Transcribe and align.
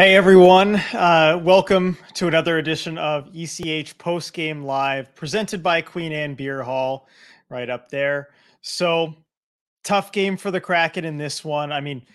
Hey 0.00 0.16
everyone, 0.16 0.76
uh, 0.94 1.38
welcome 1.44 1.94
to 2.14 2.26
another 2.26 2.56
edition 2.56 2.96
of 2.96 3.28
ECH 3.34 3.98
Post 3.98 4.32
Game 4.32 4.62
Live, 4.62 5.14
presented 5.14 5.62
by 5.62 5.82
Queen 5.82 6.10
Anne 6.10 6.34
Beer 6.34 6.62
Hall, 6.62 7.06
right 7.50 7.68
up 7.68 7.90
there. 7.90 8.30
So 8.62 9.14
tough 9.84 10.10
game 10.10 10.38
for 10.38 10.50
the 10.50 10.58
Kraken 10.58 11.04
in 11.04 11.18
this 11.18 11.44
one. 11.44 11.70
I 11.70 11.82
mean, 11.82 12.06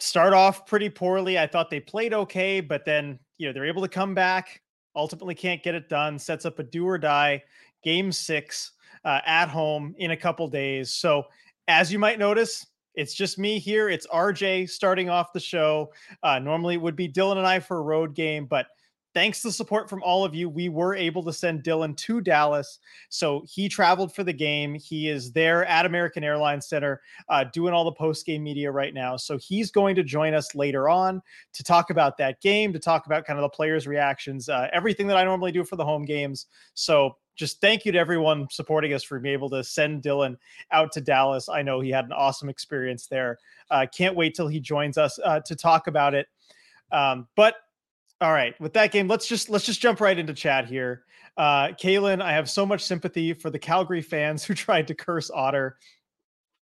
start 0.00 0.34
off 0.34 0.66
pretty 0.66 0.90
poorly. 0.90 1.38
I 1.38 1.46
thought 1.46 1.70
they 1.70 1.80
played 1.80 2.12
okay, 2.12 2.60
but 2.60 2.84
then 2.84 3.18
you 3.38 3.46
know 3.46 3.54
they're 3.54 3.64
able 3.64 3.80
to 3.80 3.88
come 3.88 4.14
back. 4.14 4.60
Ultimately, 4.94 5.34
can't 5.34 5.62
get 5.62 5.74
it 5.74 5.88
done. 5.88 6.18
Sets 6.18 6.44
up 6.44 6.58
a 6.58 6.62
do 6.62 6.86
or 6.86 6.98
die 6.98 7.42
game 7.82 8.12
six 8.12 8.72
uh, 9.06 9.20
at 9.24 9.48
home 9.48 9.94
in 9.96 10.10
a 10.10 10.16
couple 10.16 10.46
days. 10.46 10.92
So 10.92 11.24
as 11.68 11.90
you 11.90 11.98
might 11.98 12.18
notice, 12.18 12.66
it's 12.94 13.14
just 13.14 13.38
me 13.38 13.58
here. 13.58 13.88
It's 13.88 14.06
RJ 14.06 14.70
starting 14.70 15.08
off 15.08 15.32
the 15.32 15.40
show. 15.40 15.92
Uh, 16.22 16.38
normally 16.38 16.74
it 16.74 16.80
would 16.80 16.96
be 16.96 17.08
Dylan 17.08 17.38
and 17.38 17.46
I 17.46 17.60
for 17.60 17.78
a 17.78 17.82
road 17.82 18.14
game, 18.14 18.46
but 18.46 18.66
thanks 19.14 19.40
to 19.42 19.52
support 19.52 19.88
from 19.88 20.02
all 20.02 20.24
of 20.24 20.34
you, 20.34 20.48
we 20.48 20.68
were 20.68 20.94
able 20.94 21.22
to 21.22 21.32
send 21.32 21.62
Dylan 21.62 21.96
to 21.98 22.20
Dallas. 22.20 22.80
So 23.08 23.44
he 23.48 23.68
traveled 23.68 24.14
for 24.14 24.24
the 24.24 24.32
game. 24.32 24.74
He 24.74 25.08
is 25.08 25.32
there 25.32 25.64
at 25.66 25.86
American 25.86 26.24
Airlines 26.24 26.66
Center 26.66 27.00
uh, 27.28 27.44
doing 27.44 27.72
all 27.72 27.84
the 27.84 27.92
post 27.92 28.26
game 28.26 28.42
media 28.42 28.70
right 28.70 28.92
now. 28.92 29.16
So 29.16 29.38
he's 29.38 29.70
going 29.70 29.94
to 29.94 30.02
join 30.02 30.34
us 30.34 30.54
later 30.54 30.88
on 30.88 31.22
to 31.52 31.62
talk 31.62 31.90
about 31.90 32.18
that 32.18 32.40
game, 32.40 32.72
to 32.72 32.78
talk 32.78 33.06
about 33.06 33.24
kind 33.24 33.38
of 33.38 33.44
the 33.44 33.48
players' 33.48 33.86
reactions, 33.86 34.48
uh, 34.48 34.68
everything 34.72 35.06
that 35.06 35.16
I 35.16 35.24
normally 35.24 35.52
do 35.52 35.64
for 35.64 35.76
the 35.76 35.84
home 35.84 36.04
games. 36.04 36.46
So 36.74 37.16
just 37.36 37.60
thank 37.60 37.84
you 37.84 37.92
to 37.92 37.98
everyone 37.98 38.46
supporting 38.50 38.92
us 38.92 39.02
for 39.02 39.18
being 39.18 39.32
able 39.32 39.50
to 39.50 39.64
send 39.64 40.02
Dylan 40.02 40.36
out 40.72 40.92
to 40.92 41.00
Dallas. 41.00 41.48
I 41.48 41.62
know 41.62 41.80
he 41.80 41.90
had 41.90 42.04
an 42.04 42.12
awesome 42.12 42.48
experience 42.48 43.06
there. 43.06 43.38
Uh, 43.70 43.86
can't 43.94 44.16
wait 44.16 44.34
till 44.34 44.48
he 44.48 44.60
joins 44.60 44.98
us 44.98 45.18
uh, 45.24 45.40
to 45.40 45.56
talk 45.56 45.86
about 45.86 46.14
it. 46.14 46.26
Um, 46.92 47.26
but 47.36 47.56
all 48.20 48.32
right, 48.32 48.58
with 48.60 48.72
that 48.74 48.92
game, 48.92 49.08
let's 49.08 49.26
just 49.26 49.50
let's 49.50 49.66
just 49.66 49.80
jump 49.80 50.00
right 50.00 50.18
into 50.18 50.32
chat 50.32 50.66
here. 50.66 51.04
Uh, 51.36 51.68
Kaylin, 51.68 52.22
I 52.22 52.32
have 52.32 52.48
so 52.48 52.64
much 52.64 52.84
sympathy 52.84 53.32
for 53.32 53.50
the 53.50 53.58
Calgary 53.58 54.02
fans 54.02 54.44
who 54.44 54.54
tried 54.54 54.86
to 54.88 54.94
curse 54.94 55.30
Otter. 55.30 55.76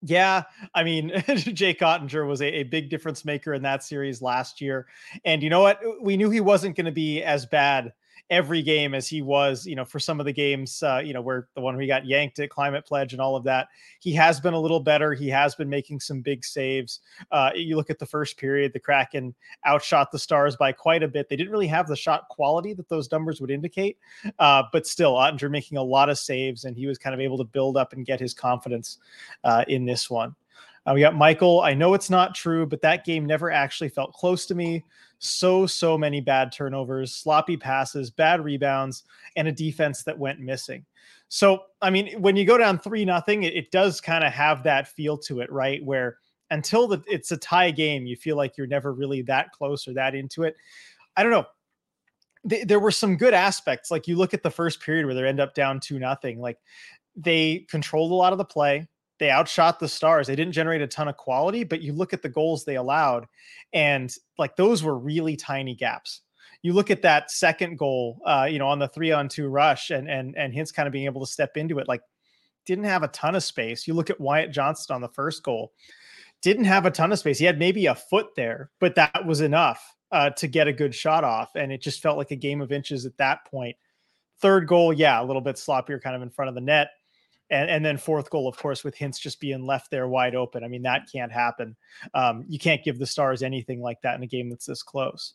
Yeah, 0.02 0.44
I 0.74 0.84
mean, 0.84 1.12
Jake 1.36 1.80
Oettinger 1.80 2.28
was 2.28 2.42
a, 2.42 2.48
a, 2.48 2.64
big 2.64 2.90
difference 2.90 3.26
maker 3.26 3.56
in 3.56 3.64
that 3.64 3.84
series 3.84 4.22
last 4.22 4.62
year. 4.62 4.86
And 5.24 5.42
you 5.42 5.50
know 5.50 5.62
what? 5.62 5.80
We 6.00 6.16
knew 6.16 6.30
he 6.30 6.42
wasn't 6.42 6.76
going 6.76 6.86
to 6.86 6.92
be 6.92 7.24
as 7.24 7.48
bad 7.48 7.92
every 8.30 8.62
game 8.62 8.96
as 8.96 9.08
he 9.08 9.22
was, 9.22 9.66
you 9.66 9.76
know, 9.76 9.86
for 9.86 10.00
some 10.00 10.20
of 10.20 10.26
the 10.26 10.34
games, 10.34 10.82
uh, 10.82 11.02
you 11.04 11.14
know, 11.14 11.22
where 11.22 11.48
the 11.54 11.62
one 11.62 11.78
we 11.78 11.86
got 11.86 12.06
yanked 12.06 12.40
at 12.40 12.50
Climate 12.50 12.86
Pledge 12.86 13.14
and 13.14 13.22
all 13.22 13.36
of 13.36 13.44
that. 13.44 13.68
He 14.00 14.14
has 14.14 14.40
been 14.40 14.54
a 14.54 14.60
little 14.60 14.80
better. 14.80 15.14
He 15.14 15.30
has 15.30 15.54
been 15.54 15.70
making 15.70 16.00
some 16.00 16.22
big 16.22 16.44
saves. 16.44 17.02
Uh, 17.32 17.52
you 17.54 17.76
look 17.76 17.90
at 17.90 18.00
the 18.00 18.06
first 18.06 18.38
period, 18.38 18.74
the 18.74 18.80
Kraken 18.80 19.36
outshot 19.68 20.12
the 20.12 20.20
Stars 20.20 20.56
by 20.56 20.72
quite 20.72 21.04
a 21.04 21.08
bit. 21.08 21.30
They 21.30 21.36
didn't 21.36 21.52
really 21.52 21.68
have 21.68 21.88
the 21.88 21.96
shot 21.96 22.28
quality 22.30 22.74
that 22.74 22.90
those 22.90 23.12
numbers 23.12 23.40
would 23.42 23.52
indicate, 23.52 23.98
uh, 24.40 24.64
but 24.72 24.88
still, 24.88 25.14
Oettinger 25.14 25.52
making 25.52 25.78
a 25.78 25.84
lot 25.84 26.10
of 26.10 26.18
saves, 26.18 26.66
and 26.66 26.76
he 26.76 26.88
was 26.88 26.98
kind 26.98 27.14
of 27.14 27.20
able 27.20 27.38
to 27.38 27.44
build 27.44 27.78
up 27.78 27.94
and 27.94 28.06
get 28.06 28.20
his 28.20 28.34
confidence 28.34 28.98
uh, 29.44 29.64
in 29.68 29.86
this 29.86 30.10
one. 30.10 30.36
Uh, 30.88 30.94
we 30.94 31.00
got 31.00 31.16
Michael. 31.16 31.62
I 31.62 31.74
know 31.74 31.94
it's 31.94 32.10
not 32.10 32.36
true, 32.36 32.66
but 32.66 32.82
that 32.82 33.06
game 33.06 33.26
never 33.26 33.52
actually 33.52 33.90
felt 33.90 34.14
close 34.14 34.46
to 34.48 34.56
me. 34.56 34.84
So, 35.20 35.66
so 35.66 35.98
many 35.98 36.22
bad 36.22 36.52
turnovers, 36.52 37.14
sloppy 37.14 37.58
passes, 37.58 38.10
bad 38.10 38.44
rebounds, 38.44 39.04
and 39.36 39.48
a 39.48 39.52
defense 39.52 40.04
that 40.04 40.18
went 40.18 40.40
missing. 40.40 40.86
So, 41.28 41.64
I 41.82 41.90
mean, 41.90 42.22
when 42.22 42.36
you 42.36 42.46
go 42.46 42.58
down 42.58 42.80
three 42.80 43.06
nothing, 43.06 43.44
it, 43.44 43.56
it 43.56 43.72
does 43.72 44.00
kind 44.02 44.24
of 44.24 44.32
have 44.34 44.64
that 44.64 44.88
feel 44.88 45.18
to 45.20 45.40
it, 45.40 45.52
right? 45.52 45.84
Where 45.84 46.18
until 46.52 46.88
the, 46.88 47.04
it's 47.08 47.32
a 47.32 47.38
tie 47.38 47.72
game, 47.72 48.06
you 48.06 48.16
feel 48.16 48.38
like 48.38 48.58
you're 48.58 48.68
never 48.68 48.94
really 48.94 49.22
that 49.24 49.52
close 49.52 49.88
or 49.88 49.94
that 49.94 50.16
into 50.16 50.44
it. 50.44 50.56
I 51.18 51.24
don't 51.24 51.32
know. 51.32 51.46
there 52.66 52.80
were 52.80 52.92
some 52.92 53.18
good 53.18 53.34
aspects. 53.34 53.90
Like 53.90 54.08
you 54.08 54.16
look 54.16 54.34
at 54.34 54.44
the 54.44 54.52
first 54.52 54.82
period 54.82 55.06
where 55.06 55.16
they 55.16 55.28
end 55.28 55.40
up 55.40 55.56
down 55.56 55.80
two 55.80 55.98
nothing. 55.98 56.40
Like 56.40 56.60
they 57.16 57.66
controlled 57.70 58.12
a 58.12 58.16
lot 58.16 58.34
of 58.34 58.38
the 58.38 58.46
play 58.46 58.88
they 59.20 59.32
outshot 59.32 59.80
the 59.80 59.88
stars. 59.88 60.28
They 60.28 60.36
didn't 60.36 60.54
generate 60.54 60.82
a 60.82 60.88
ton 60.88 61.08
of 61.08 61.18
quality, 61.18 61.64
but 61.64 61.82
you 61.82 61.94
look 61.94 62.14
at 62.14 62.22
the 62.22 62.30
goals 62.30 62.66
they 62.66 62.76
allowed, 62.76 63.28
and 63.74 64.14
like 64.38 64.56
those 64.56 64.84
were 64.84 64.98
really 64.98 65.36
tiny 65.36 65.76
gaps. 65.76 66.22
You 66.62 66.74
look 66.74 66.92
at 66.92 67.02
that 67.04 67.32
second 67.32 67.78
goal, 67.78 68.20
uh, 68.26 68.48
you 68.50 68.60
know, 68.60 68.68
on 68.68 68.80
the 68.80 68.88
three 68.88 69.12
on 69.12 69.30
two 69.30 69.48
rush, 69.48 69.92
and 69.92 70.10
and 70.10 70.36
and 70.38 70.54
Hintz 70.54 70.74
kind 70.74 70.88
of 70.88 70.94
being 70.94 71.06
able 71.06 71.22
to 71.26 71.32
step 71.32 71.58
into 71.58 71.80
it, 71.80 71.88
like 71.88 72.02
didn't 72.66 72.86
have 72.86 73.04
a 73.04 73.08
ton 73.10 73.36
of 73.36 73.44
space. 73.44 73.88
You 73.88 73.94
look 73.94 74.10
at 74.10 74.20
Wyatt 74.20 74.52
Johnston 74.52 74.96
on 74.96 75.02
the 75.02 75.10
first 75.10 75.44
goal, 75.44 75.72
didn't 76.42 76.66
have 76.66 76.86
a 76.86 76.92
ton 76.92 77.12
of 77.12 77.20
space. 77.20 77.38
He 77.38 77.46
had 77.46 77.60
maybe 77.60 77.86
a 77.86 77.96
foot 77.96 78.28
there, 78.36 78.72
but 78.80 78.96
that 78.96 79.26
was 79.26 79.42
enough 79.42 79.96
uh, 80.12 80.32
to 80.32 80.48
get 80.48 80.68
a 80.68 80.74
good 80.74 80.94
shot 80.94 81.24
off, 81.24 81.56
and 81.56 81.72
it 81.72 81.82
just 81.82 82.02
felt 82.02 82.18
like 82.18 82.32
a 82.32 82.36
game 82.36 82.62
of 82.62 82.72
inches 82.72 83.06
at 83.06 83.18
that 83.18 83.46
point. 83.46 83.78
Third 84.42 84.68
goal, 84.68 84.92
yeah, 84.92 85.22
a 85.22 85.24
little 85.24 85.42
bit 85.42 85.56
sloppier, 85.56 86.02
kind 86.02 86.16
of 86.16 86.22
in 86.22 86.30
front 86.30 86.50
of 86.50 86.56
the 86.56 86.62
net 86.62 86.90
and 87.50 87.70
and 87.70 87.86
then 87.86 87.98
fourth 87.98 88.30
goal, 88.30 88.48
of 88.48 88.58
course, 88.58 88.84
with 88.84 88.98
Hintz 88.98 89.20
just 89.20 89.40
being 89.40 89.66
left 89.66 89.92
there 89.92 90.08
wide 90.08 90.36
open. 90.36 90.64
I 90.64 90.68
mean, 90.68 90.84
that 90.84 91.10
can't 91.12 91.32
happen. 91.32 91.76
Um, 92.14 92.46
you 92.48 92.60
can't 92.60 92.84
give 92.84 93.00
the 93.00 93.06
Stars 93.06 93.44
anything 93.44 93.82
like 93.82 94.02
that 94.02 94.16
in 94.16 94.24
a 94.24 94.28
game 94.28 94.50
that's 94.50 94.66
this 94.66 94.84
close. 94.84 95.34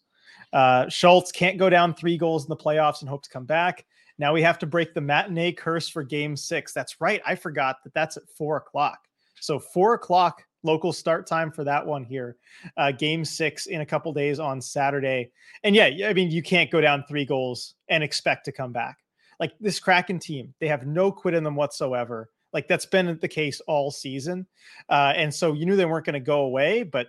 Uh, 0.52 0.88
Schultz 0.88 1.32
can't 1.32 1.58
go 1.58 1.70
down 1.70 1.94
three 1.94 2.16
goals 2.16 2.44
in 2.44 2.48
the 2.48 2.56
playoffs 2.56 3.00
and 3.00 3.08
hope 3.08 3.22
to 3.22 3.30
come 3.30 3.46
back. 3.46 3.84
Now 4.18 4.32
we 4.32 4.42
have 4.42 4.58
to 4.60 4.66
break 4.66 4.94
the 4.94 5.00
matinee 5.00 5.52
curse 5.52 5.88
for 5.88 6.02
Game 6.02 6.36
Six. 6.36 6.72
That's 6.72 7.00
right. 7.00 7.22
I 7.26 7.34
forgot 7.34 7.76
that 7.84 7.94
that's 7.94 8.16
at 8.16 8.28
four 8.36 8.56
o'clock. 8.56 8.98
So 9.40 9.58
four 9.58 9.94
o'clock 9.94 10.44
local 10.62 10.92
start 10.92 11.26
time 11.26 11.50
for 11.50 11.64
that 11.64 11.86
one 11.86 12.04
here. 12.04 12.36
Uh, 12.76 12.92
game 12.92 13.24
six 13.24 13.66
in 13.66 13.80
a 13.80 13.86
couple 13.86 14.12
days 14.12 14.38
on 14.38 14.60
Saturday. 14.60 15.30
And 15.64 15.74
yeah, 15.74 15.88
I 16.06 16.12
mean, 16.12 16.30
you 16.30 16.42
can't 16.42 16.70
go 16.70 16.80
down 16.80 17.04
three 17.08 17.24
goals 17.24 17.74
and 17.88 18.04
expect 18.04 18.44
to 18.46 18.52
come 18.52 18.72
back 18.72 18.98
like 19.40 19.54
this 19.58 19.80
Kraken 19.80 20.20
team, 20.20 20.54
they 20.60 20.68
have 20.68 20.86
no 20.86 21.10
quit 21.10 21.34
in 21.34 21.42
them 21.42 21.56
whatsoever. 21.56 22.30
Like 22.52 22.68
that's 22.68 22.86
been 22.86 23.18
the 23.20 23.28
case 23.28 23.60
all 23.66 23.90
season. 23.90 24.46
Uh, 24.88 25.12
and 25.16 25.34
so 25.34 25.54
you 25.54 25.66
knew 25.66 25.76
they 25.76 25.86
weren't 25.86 26.06
going 26.06 26.14
to 26.14 26.20
go 26.20 26.42
away, 26.42 26.82
but 26.82 27.08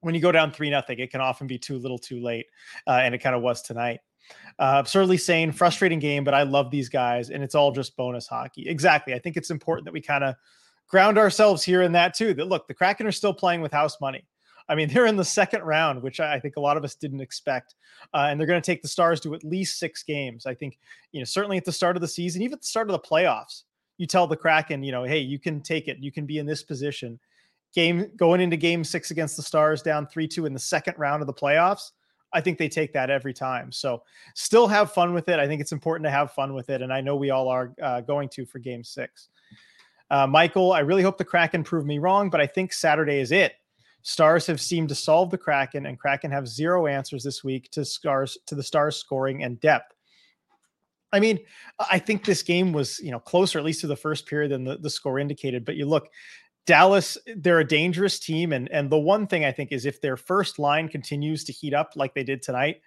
when 0.00 0.14
you 0.14 0.20
go 0.20 0.32
down 0.32 0.52
three 0.52 0.68
nothing, 0.68 0.98
it 0.98 1.10
can 1.10 1.20
often 1.20 1.46
be 1.46 1.58
too 1.58 1.78
little, 1.78 1.98
too 1.98 2.20
late, 2.20 2.46
uh, 2.86 3.00
and 3.02 3.14
it 3.14 3.18
kind 3.18 3.34
of 3.34 3.42
was 3.42 3.62
tonight. 3.62 4.00
Uh, 4.58 4.76
absurdly 4.78 5.16
sane, 5.16 5.52
frustrating 5.52 5.98
game, 5.98 6.24
but 6.24 6.34
I 6.34 6.42
love 6.42 6.70
these 6.70 6.88
guys, 6.88 7.30
and 7.30 7.42
it's 7.42 7.54
all 7.54 7.72
just 7.72 7.96
bonus 7.96 8.26
hockey. 8.26 8.68
Exactly. 8.68 9.14
I 9.14 9.18
think 9.18 9.36
it's 9.36 9.50
important 9.50 9.84
that 9.86 9.92
we 9.92 10.00
kind 10.00 10.24
of 10.24 10.34
ground 10.88 11.18
ourselves 11.18 11.62
here 11.62 11.82
in 11.82 11.92
that 11.92 12.14
too. 12.14 12.34
That 12.34 12.48
look, 12.48 12.68
the 12.68 12.74
Kraken 12.74 13.06
are 13.06 13.12
still 13.12 13.32
playing 13.32 13.62
with 13.62 13.72
house 13.72 14.00
money. 14.00 14.26
I 14.68 14.74
mean, 14.74 14.88
they're 14.88 15.06
in 15.06 15.16
the 15.16 15.24
second 15.24 15.62
round, 15.62 16.02
which 16.02 16.20
I 16.20 16.38
think 16.40 16.56
a 16.56 16.60
lot 16.60 16.76
of 16.76 16.84
us 16.84 16.94
didn't 16.94 17.20
expect. 17.20 17.74
Uh, 18.14 18.28
and 18.30 18.38
they're 18.38 18.46
going 18.46 18.60
to 18.60 18.66
take 18.66 18.82
the 18.82 18.88
Stars 18.88 19.20
to 19.20 19.34
at 19.34 19.44
least 19.44 19.78
six 19.78 20.02
games. 20.02 20.46
I 20.46 20.54
think, 20.54 20.78
you 21.12 21.20
know, 21.20 21.24
certainly 21.24 21.56
at 21.56 21.64
the 21.64 21.72
start 21.72 21.96
of 21.96 22.02
the 22.02 22.08
season, 22.08 22.42
even 22.42 22.54
at 22.54 22.60
the 22.60 22.66
start 22.66 22.88
of 22.88 22.92
the 22.92 23.08
playoffs, 23.08 23.62
you 23.98 24.06
tell 24.06 24.26
the 24.26 24.36
Kraken, 24.36 24.82
you 24.82 24.92
know, 24.92 25.04
hey, 25.04 25.18
you 25.18 25.38
can 25.38 25.60
take 25.60 25.88
it. 25.88 25.98
You 25.98 26.10
can 26.10 26.26
be 26.26 26.38
in 26.38 26.46
this 26.46 26.62
position. 26.62 27.18
Game 27.74 28.10
going 28.16 28.40
into 28.40 28.56
game 28.56 28.84
six 28.84 29.10
against 29.10 29.36
the 29.36 29.42
Stars 29.42 29.82
down 29.82 30.06
3 30.06 30.28
2 30.28 30.46
in 30.46 30.52
the 30.52 30.58
second 30.58 30.94
round 30.98 31.22
of 31.22 31.26
the 31.26 31.32
playoffs. 31.32 31.92
I 32.32 32.40
think 32.40 32.58
they 32.58 32.68
take 32.68 32.92
that 32.94 33.10
every 33.10 33.34
time. 33.34 33.70
So 33.72 34.02
still 34.34 34.66
have 34.66 34.92
fun 34.92 35.12
with 35.12 35.28
it. 35.28 35.38
I 35.38 35.46
think 35.46 35.60
it's 35.60 35.72
important 35.72 36.06
to 36.06 36.10
have 36.10 36.32
fun 36.32 36.54
with 36.54 36.70
it. 36.70 36.82
And 36.82 36.92
I 36.92 37.00
know 37.00 37.14
we 37.14 37.30
all 37.30 37.48
are 37.48 37.74
uh, 37.82 38.00
going 38.00 38.28
to 38.30 38.46
for 38.46 38.58
game 38.58 38.82
six. 38.82 39.28
Uh, 40.10 40.26
Michael, 40.26 40.72
I 40.72 40.80
really 40.80 41.02
hope 41.02 41.16
the 41.16 41.24
Kraken 41.24 41.64
prove 41.64 41.86
me 41.86 41.98
wrong, 41.98 42.30
but 42.30 42.40
I 42.40 42.46
think 42.46 42.72
Saturday 42.72 43.20
is 43.20 43.32
it. 43.32 43.54
Stars 44.02 44.46
have 44.46 44.60
seemed 44.60 44.88
to 44.88 44.94
solve 44.94 45.30
the 45.30 45.38
Kraken, 45.38 45.86
and 45.86 45.98
Kraken 45.98 46.30
have 46.30 46.48
zero 46.48 46.86
answers 46.86 47.22
this 47.22 47.44
week 47.44 47.70
to 47.70 47.84
Stars 47.84 48.36
to 48.46 48.54
the 48.54 48.62
Stars 48.62 48.96
scoring 48.96 49.44
and 49.44 49.60
depth. 49.60 49.94
I 51.12 51.20
mean, 51.20 51.40
I 51.78 51.98
think 51.98 52.24
this 52.24 52.42
game 52.42 52.72
was, 52.72 52.98
you 53.00 53.10
know, 53.10 53.20
closer 53.20 53.58
at 53.58 53.64
least 53.64 53.82
to 53.82 53.86
the 53.86 53.96
first 53.96 54.26
period 54.26 54.50
than 54.50 54.64
the, 54.64 54.78
the 54.78 54.90
score 54.90 55.18
indicated. 55.18 55.64
But 55.64 55.76
you 55.76 55.84
look, 55.84 56.08
Dallas, 56.64 57.18
they're 57.36 57.60
a 57.60 57.66
dangerous 57.66 58.18
team, 58.18 58.52
and 58.52 58.68
and 58.70 58.90
the 58.90 58.98
one 58.98 59.26
thing 59.26 59.44
I 59.44 59.52
think 59.52 59.72
is 59.72 59.84
if 59.84 60.00
their 60.00 60.16
first 60.16 60.58
line 60.58 60.88
continues 60.88 61.44
to 61.44 61.52
heat 61.52 61.74
up 61.74 61.92
like 61.96 62.14
they 62.14 62.24
did 62.24 62.42
tonight, 62.42 62.80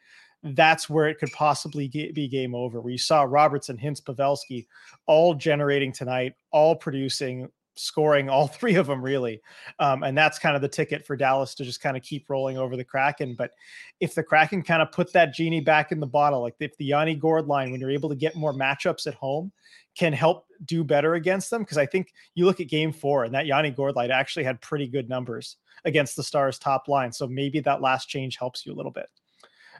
that's 0.43 0.89
where 0.89 1.07
it 1.07 1.19
could 1.19 1.31
possibly 1.31 1.87
be 1.87 2.27
game 2.27 2.55
over. 2.55 2.81
Where 2.81 2.91
you 2.91 2.97
saw 2.97 3.23
Robertson, 3.23 3.77
Hintz, 3.77 4.01
Pavelski, 4.01 4.65
all 5.05 5.33
generating 5.33 5.91
tonight, 5.91 6.33
all 6.51 6.75
producing, 6.75 7.49
scoring 7.75 8.29
all 8.29 8.47
three 8.59 8.75
of 8.75 8.87
them 8.87 9.01
really. 9.01 9.41
Um, 9.79 10.03
and 10.03 10.17
that's 10.17 10.39
kind 10.39 10.55
of 10.55 10.61
the 10.61 10.67
ticket 10.67 11.05
for 11.05 11.15
dallas 11.15 11.55
to 11.55 11.63
just 11.63 11.81
kind 11.81 11.97
of 11.97 12.03
keep 12.03 12.29
rolling 12.29 12.57
over 12.57 12.75
the 12.75 12.83
kraken. 12.83 13.35
But 13.35 13.51
if 13.99 14.15
the 14.15 14.23
kraken 14.23 14.61
kind 14.61 14.81
of 14.81 14.91
put 14.91 15.11
that 15.13 15.33
genie 15.33 15.61
back 15.61 15.91
in 15.91 15.99
the 15.99 16.07
bottle 16.07 16.41
like 16.41 16.55
if 16.59 16.75
the 16.77 16.85
yanni 16.85 17.15
gourde 17.15 17.47
line 17.47 17.71
when 17.71 17.79
you're 17.79 17.91
able 17.91 18.09
to 18.09 18.15
get 18.15 18.35
more 18.35 18.53
matchups 18.53 19.07
at 19.07 19.13
home 19.13 19.51
can 19.97 20.11
help 20.11 20.45
do 20.65 20.83
better 20.83 21.13
against 21.13 21.49
them 21.49 21.61
because 21.61 21.77
i 21.77 21.85
think 21.85 22.13
you 22.33 22.45
look 22.45 22.59
at 22.59 22.67
game 22.67 22.91
four 22.91 23.23
and 23.23 23.33
that 23.33 23.45
yanni 23.45 23.71
gourde 23.71 23.95
line 23.95 24.11
actually 24.11 24.43
had 24.43 24.59
pretty 24.59 24.87
good 24.87 25.07
numbers 25.07 25.57
against 25.85 26.15
the 26.15 26.23
stars 26.23 26.59
top 26.59 26.87
line. 26.87 27.11
So 27.11 27.27
maybe 27.27 27.59
that 27.61 27.81
last 27.81 28.09
change 28.09 28.37
helps 28.37 28.65
you 28.65 28.73
a 28.73 28.75
little 28.75 28.91
bit. 28.91 29.07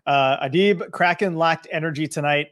Uh, 0.06 0.48
Adib 0.48 0.92
Kraken 0.92 1.36
lacked 1.36 1.68
energy 1.72 2.08
tonight. 2.08 2.50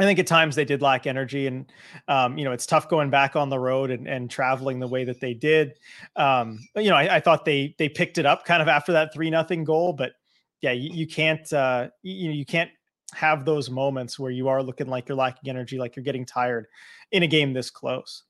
I 0.00 0.04
think 0.04 0.18
at 0.18 0.26
times 0.26 0.56
they 0.56 0.64
did 0.64 0.80
lack 0.80 1.06
energy, 1.06 1.46
and 1.46 1.70
um, 2.08 2.38
you 2.38 2.44
know 2.44 2.52
it's 2.52 2.66
tough 2.66 2.88
going 2.88 3.10
back 3.10 3.36
on 3.36 3.50
the 3.50 3.58
road 3.58 3.90
and, 3.90 4.08
and 4.08 4.30
traveling 4.30 4.80
the 4.80 4.88
way 4.88 5.04
that 5.04 5.20
they 5.20 5.34
did. 5.34 5.74
Um, 6.16 6.58
but 6.74 6.84
you 6.84 6.90
know, 6.90 6.96
I, 6.96 7.16
I, 7.16 7.20
thought 7.20 7.44
they 7.44 7.74
they 7.78 7.88
picked 7.88 8.16
it 8.16 8.24
up 8.24 8.44
kind 8.44 8.62
of 8.62 8.68
after 8.68 8.92
that 8.92 9.12
three 9.12 9.28
nothing 9.28 9.64
goal, 9.64 9.92
but 9.92 10.12
yeah, 10.62 10.72
you, 10.72 10.90
you 10.92 11.06
can't 11.06 11.52
uh, 11.52 11.88
you 12.02 12.28
know 12.28 12.34
you 12.34 12.46
can't 12.46 12.70
have 13.12 13.44
those 13.44 13.68
moments 13.68 14.18
where 14.18 14.30
you 14.30 14.48
are 14.48 14.62
looking 14.62 14.86
like 14.86 15.08
you're 15.08 15.16
lacking 15.16 15.50
energy, 15.50 15.78
like 15.78 15.96
you're 15.96 16.04
getting 16.04 16.24
tired 16.24 16.66
in 17.12 17.22
a 17.22 17.26
game 17.26 17.52
this 17.52 17.70
close. 17.70 18.24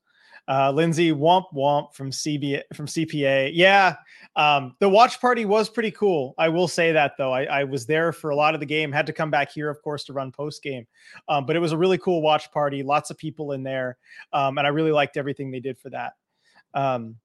Uh, 0.51 0.69
Lindsay 0.69 1.13
Womp 1.13 1.45
Womp 1.53 1.93
from 1.93 2.11
CB 2.11 2.61
from 2.73 2.85
CPA. 2.85 3.51
Yeah, 3.53 3.95
um, 4.35 4.75
the 4.79 4.89
watch 4.89 5.21
party 5.21 5.45
was 5.45 5.69
pretty 5.69 5.91
cool. 5.91 6.35
I 6.37 6.49
will 6.49 6.67
say 6.67 6.91
that 6.91 7.13
though. 7.17 7.31
I, 7.31 7.43
I, 7.43 7.63
was 7.63 7.85
there 7.85 8.11
for 8.11 8.31
a 8.31 8.35
lot 8.35 8.53
of 8.53 8.59
the 8.59 8.65
game. 8.65 8.91
Had 8.91 9.05
to 9.05 9.13
come 9.13 9.31
back 9.31 9.49
here, 9.49 9.69
of 9.69 9.81
course, 9.81 10.03
to 10.05 10.13
run 10.13 10.29
post 10.29 10.61
game. 10.61 10.85
Um, 11.29 11.45
but 11.45 11.55
it 11.55 11.59
was 11.59 11.71
a 11.71 11.77
really 11.77 11.97
cool 11.97 12.21
watch 12.21 12.51
party. 12.51 12.83
Lots 12.83 13.09
of 13.09 13.17
people 13.17 13.53
in 13.53 13.63
there, 13.63 13.97
um, 14.33 14.57
and 14.57 14.67
I 14.67 14.71
really 14.71 14.91
liked 14.91 15.15
everything 15.15 15.51
they 15.51 15.61
did 15.61 15.79
for 15.79 15.89
that. 15.91 16.13
Um, 16.73 17.15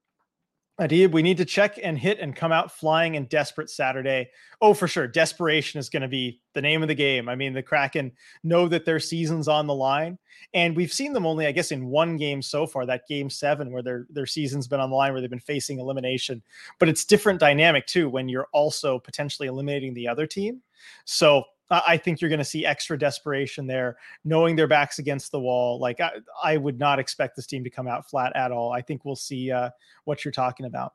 Adib, 0.78 1.12
we 1.12 1.22
need 1.22 1.38
to 1.38 1.44
check 1.46 1.78
and 1.82 1.98
hit 1.98 2.18
and 2.20 2.36
come 2.36 2.52
out 2.52 2.70
flying 2.70 3.16
and 3.16 3.28
desperate 3.30 3.70
Saturday. 3.70 4.28
Oh, 4.60 4.74
for 4.74 4.86
sure. 4.86 5.06
Desperation 5.06 5.78
is 5.78 5.88
going 5.88 6.02
to 6.02 6.08
be 6.08 6.40
the 6.52 6.60
name 6.60 6.82
of 6.82 6.88
the 6.88 6.94
game. 6.94 7.30
I 7.30 7.34
mean, 7.34 7.54
the 7.54 7.62
Kraken 7.62 8.12
know 8.44 8.68
that 8.68 8.84
their 8.84 9.00
season's 9.00 9.48
on 9.48 9.66
the 9.66 9.74
line. 9.74 10.18
And 10.52 10.76
we've 10.76 10.92
seen 10.92 11.14
them 11.14 11.24
only, 11.24 11.46
I 11.46 11.52
guess, 11.52 11.72
in 11.72 11.86
one 11.86 12.18
game 12.18 12.42
so 12.42 12.66
far, 12.66 12.84
that 12.84 13.08
game 13.08 13.30
seven, 13.30 13.72
where 13.72 13.82
their 13.82 14.06
their 14.10 14.26
season's 14.26 14.68
been 14.68 14.80
on 14.80 14.90
the 14.90 14.96
line, 14.96 15.12
where 15.12 15.22
they've 15.22 15.30
been 15.30 15.40
facing 15.40 15.78
elimination. 15.78 16.42
But 16.78 16.90
it's 16.90 17.06
different 17.06 17.40
dynamic 17.40 17.86
too 17.86 18.10
when 18.10 18.28
you're 18.28 18.48
also 18.52 18.98
potentially 18.98 19.48
eliminating 19.48 19.94
the 19.94 20.08
other 20.08 20.26
team. 20.26 20.60
So 21.06 21.44
I 21.70 21.96
think 21.96 22.20
you're 22.20 22.30
going 22.30 22.38
to 22.38 22.44
see 22.44 22.64
extra 22.64 22.98
desperation 22.98 23.66
there, 23.66 23.96
knowing 24.24 24.54
their 24.54 24.68
backs 24.68 24.98
against 24.98 25.32
the 25.32 25.40
wall. 25.40 25.80
Like 25.80 26.00
I, 26.00 26.12
I 26.42 26.56
would 26.56 26.78
not 26.78 26.98
expect 26.98 27.34
this 27.34 27.46
team 27.46 27.64
to 27.64 27.70
come 27.70 27.88
out 27.88 28.08
flat 28.08 28.34
at 28.36 28.52
all. 28.52 28.72
I 28.72 28.82
think 28.82 29.04
we'll 29.04 29.16
see 29.16 29.50
uh, 29.50 29.70
what 30.04 30.24
you're 30.24 30.32
talking 30.32 30.66
about. 30.66 30.92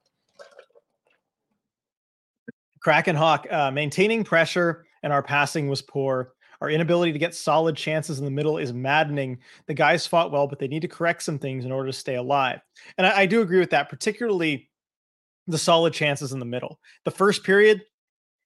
Kraken 2.80 3.16
Hawk 3.16 3.46
uh, 3.52 3.70
maintaining 3.72 4.24
pressure 4.24 4.86
and 5.04 5.12
our 5.14 5.22
passing 5.22 5.68
was 5.68 5.82
poor. 5.82 6.34
Our 6.62 6.70
inability 6.70 7.12
to 7.12 7.20
get 7.20 7.34
solid 7.34 7.76
chances 7.76 8.20
in 8.20 8.26
the 8.26 8.32
middle 8.32 8.58
is 8.58 8.72
maddening. 8.72 9.40
The 9.66 9.74
guys 9.74 10.06
fought 10.06 10.32
well, 10.32 10.48
but 10.48 10.60
they 10.60 10.68
need 10.68 10.84
to 10.84 10.88
correct 10.88 11.24
some 11.24 11.40
things 11.40 11.66
in 11.66 11.72
order 11.72 11.88
to 11.88 11.94
stay 11.94 12.16
alive. 12.16 12.62
And 12.98 13.08
I, 13.08 13.22
I 13.22 13.26
do 13.26 13.42
agree 13.42 13.60
with 13.60 13.72
that, 13.72 13.90
particularly 13.90 14.70
the 15.48 15.58
solid 15.58 15.94
chances 15.94 16.34
in 16.34 16.40
the 16.40 16.46
middle. 16.46 16.80
The 17.04 17.12
first 17.12 17.44
period, 17.44 17.84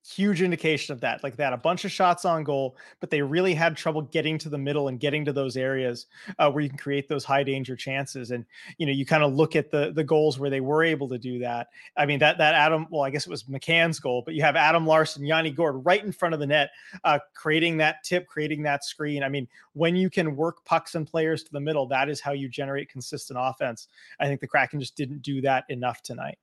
huge 0.05 0.41
indication 0.41 0.93
of 0.93 1.01
that. 1.01 1.23
Like 1.23 1.35
they 1.35 1.43
had 1.43 1.53
a 1.53 1.57
bunch 1.57 1.83
of 1.83 1.91
shots 1.91 2.25
on 2.25 2.43
goal, 2.43 2.77
but 2.99 3.09
they 3.09 3.21
really 3.21 3.53
had 3.53 3.75
trouble 3.75 4.03
getting 4.03 4.37
to 4.39 4.49
the 4.49 4.57
middle 4.57 4.87
and 4.87 4.99
getting 4.99 5.25
to 5.25 5.33
those 5.33 5.57
areas 5.57 6.05
uh, 6.37 6.51
where 6.51 6.61
you 6.61 6.69
can 6.69 6.77
create 6.77 7.09
those 7.09 7.25
high 7.25 7.43
danger 7.43 7.75
chances. 7.75 8.31
And 8.31 8.45
you 8.77 8.85
know, 8.85 8.91
you 8.91 9.05
kind 9.05 9.23
of 9.23 9.33
look 9.33 9.55
at 9.55 9.71
the 9.71 9.91
the 9.93 10.03
goals 10.03 10.37
where 10.37 10.49
they 10.49 10.61
were 10.61 10.83
able 10.83 11.09
to 11.09 11.17
do 11.17 11.39
that. 11.39 11.69
I 11.97 12.05
mean, 12.05 12.19
that 12.19 12.37
that 12.37 12.53
Adam, 12.53 12.87
well, 12.91 13.01
I 13.01 13.09
guess 13.09 13.25
it 13.25 13.31
was 13.31 13.43
McCann's 13.43 13.99
goal, 13.99 14.21
but 14.23 14.35
you 14.35 14.43
have 14.43 14.55
Adam 14.55 14.85
Larsson, 14.85 15.25
Yanni 15.25 15.51
Gourde 15.51 15.83
right 15.85 16.03
in 16.03 16.11
front 16.11 16.33
of 16.33 16.39
the 16.39 16.47
net, 16.47 16.69
uh, 17.03 17.19
creating 17.33 17.77
that 17.77 18.03
tip, 18.03 18.27
creating 18.27 18.61
that 18.63 18.83
screen. 18.83 19.23
I 19.23 19.29
mean, 19.29 19.47
when 19.73 19.95
you 19.95 20.09
can 20.09 20.35
work 20.35 20.63
pucks 20.65 20.95
and 20.95 21.07
players 21.07 21.43
to 21.43 21.51
the 21.51 21.59
middle, 21.59 21.87
that 21.87 22.09
is 22.09 22.21
how 22.21 22.33
you 22.33 22.47
generate 22.47 22.89
consistent 22.89 23.39
offense. 23.41 23.87
I 24.19 24.27
think 24.27 24.39
the 24.39 24.47
Kraken 24.47 24.79
just 24.79 24.95
didn't 24.95 25.21
do 25.21 25.41
that 25.41 25.65
enough 25.69 26.01
tonight. 26.01 26.37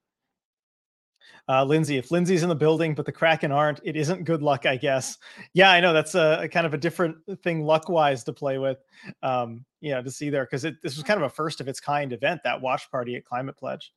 Uh, 1.48 1.64
Lindsay, 1.64 1.96
if 1.96 2.10
Lindsay's 2.10 2.42
in 2.42 2.48
the 2.48 2.54
building, 2.54 2.94
but 2.94 3.04
the 3.04 3.12
Kraken 3.12 3.50
aren't, 3.50 3.80
it 3.84 3.96
isn't 3.96 4.24
good 4.24 4.42
luck, 4.42 4.66
I 4.66 4.76
guess. 4.76 5.19
Yeah, 5.54 5.70
I 5.70 5.80
know 5.80 5.92
that's 5.92 6.14
a, 6.14 6.40
a 6.42 6.48
kind 6.48 6.66
of 6.66 6.74
a 6.74 6.78
different 6.78 7.16
thing 7.42 7.62
luck 7.64 7.88
wise 7.88 8.24
to 8.24 8.32
play 8.32 8.58
with. 8.58 8.78
Um, 9.22 9.64
you 9.80 9.90
know, 9.90 10.02
to 10.02 10.10
see 10.10 10.30
there 10.30 10.44
because 10.44 10.62
this 10.62 10.96
was 10.96 11.02
kind 11.02 11.20
of 11.20 11.26
a 11.26 11.34
first 11.34 11.60
of 11.60 11.66
its 11.66 11.80
kind 11.80 12.12
event 12.12 12.40
that 12.44 12.60
watch 12.60 12.90
party 12.90 13.16
at 13.16 13.24
Climate 13.24 13.56
Pledge. 13.56 13.92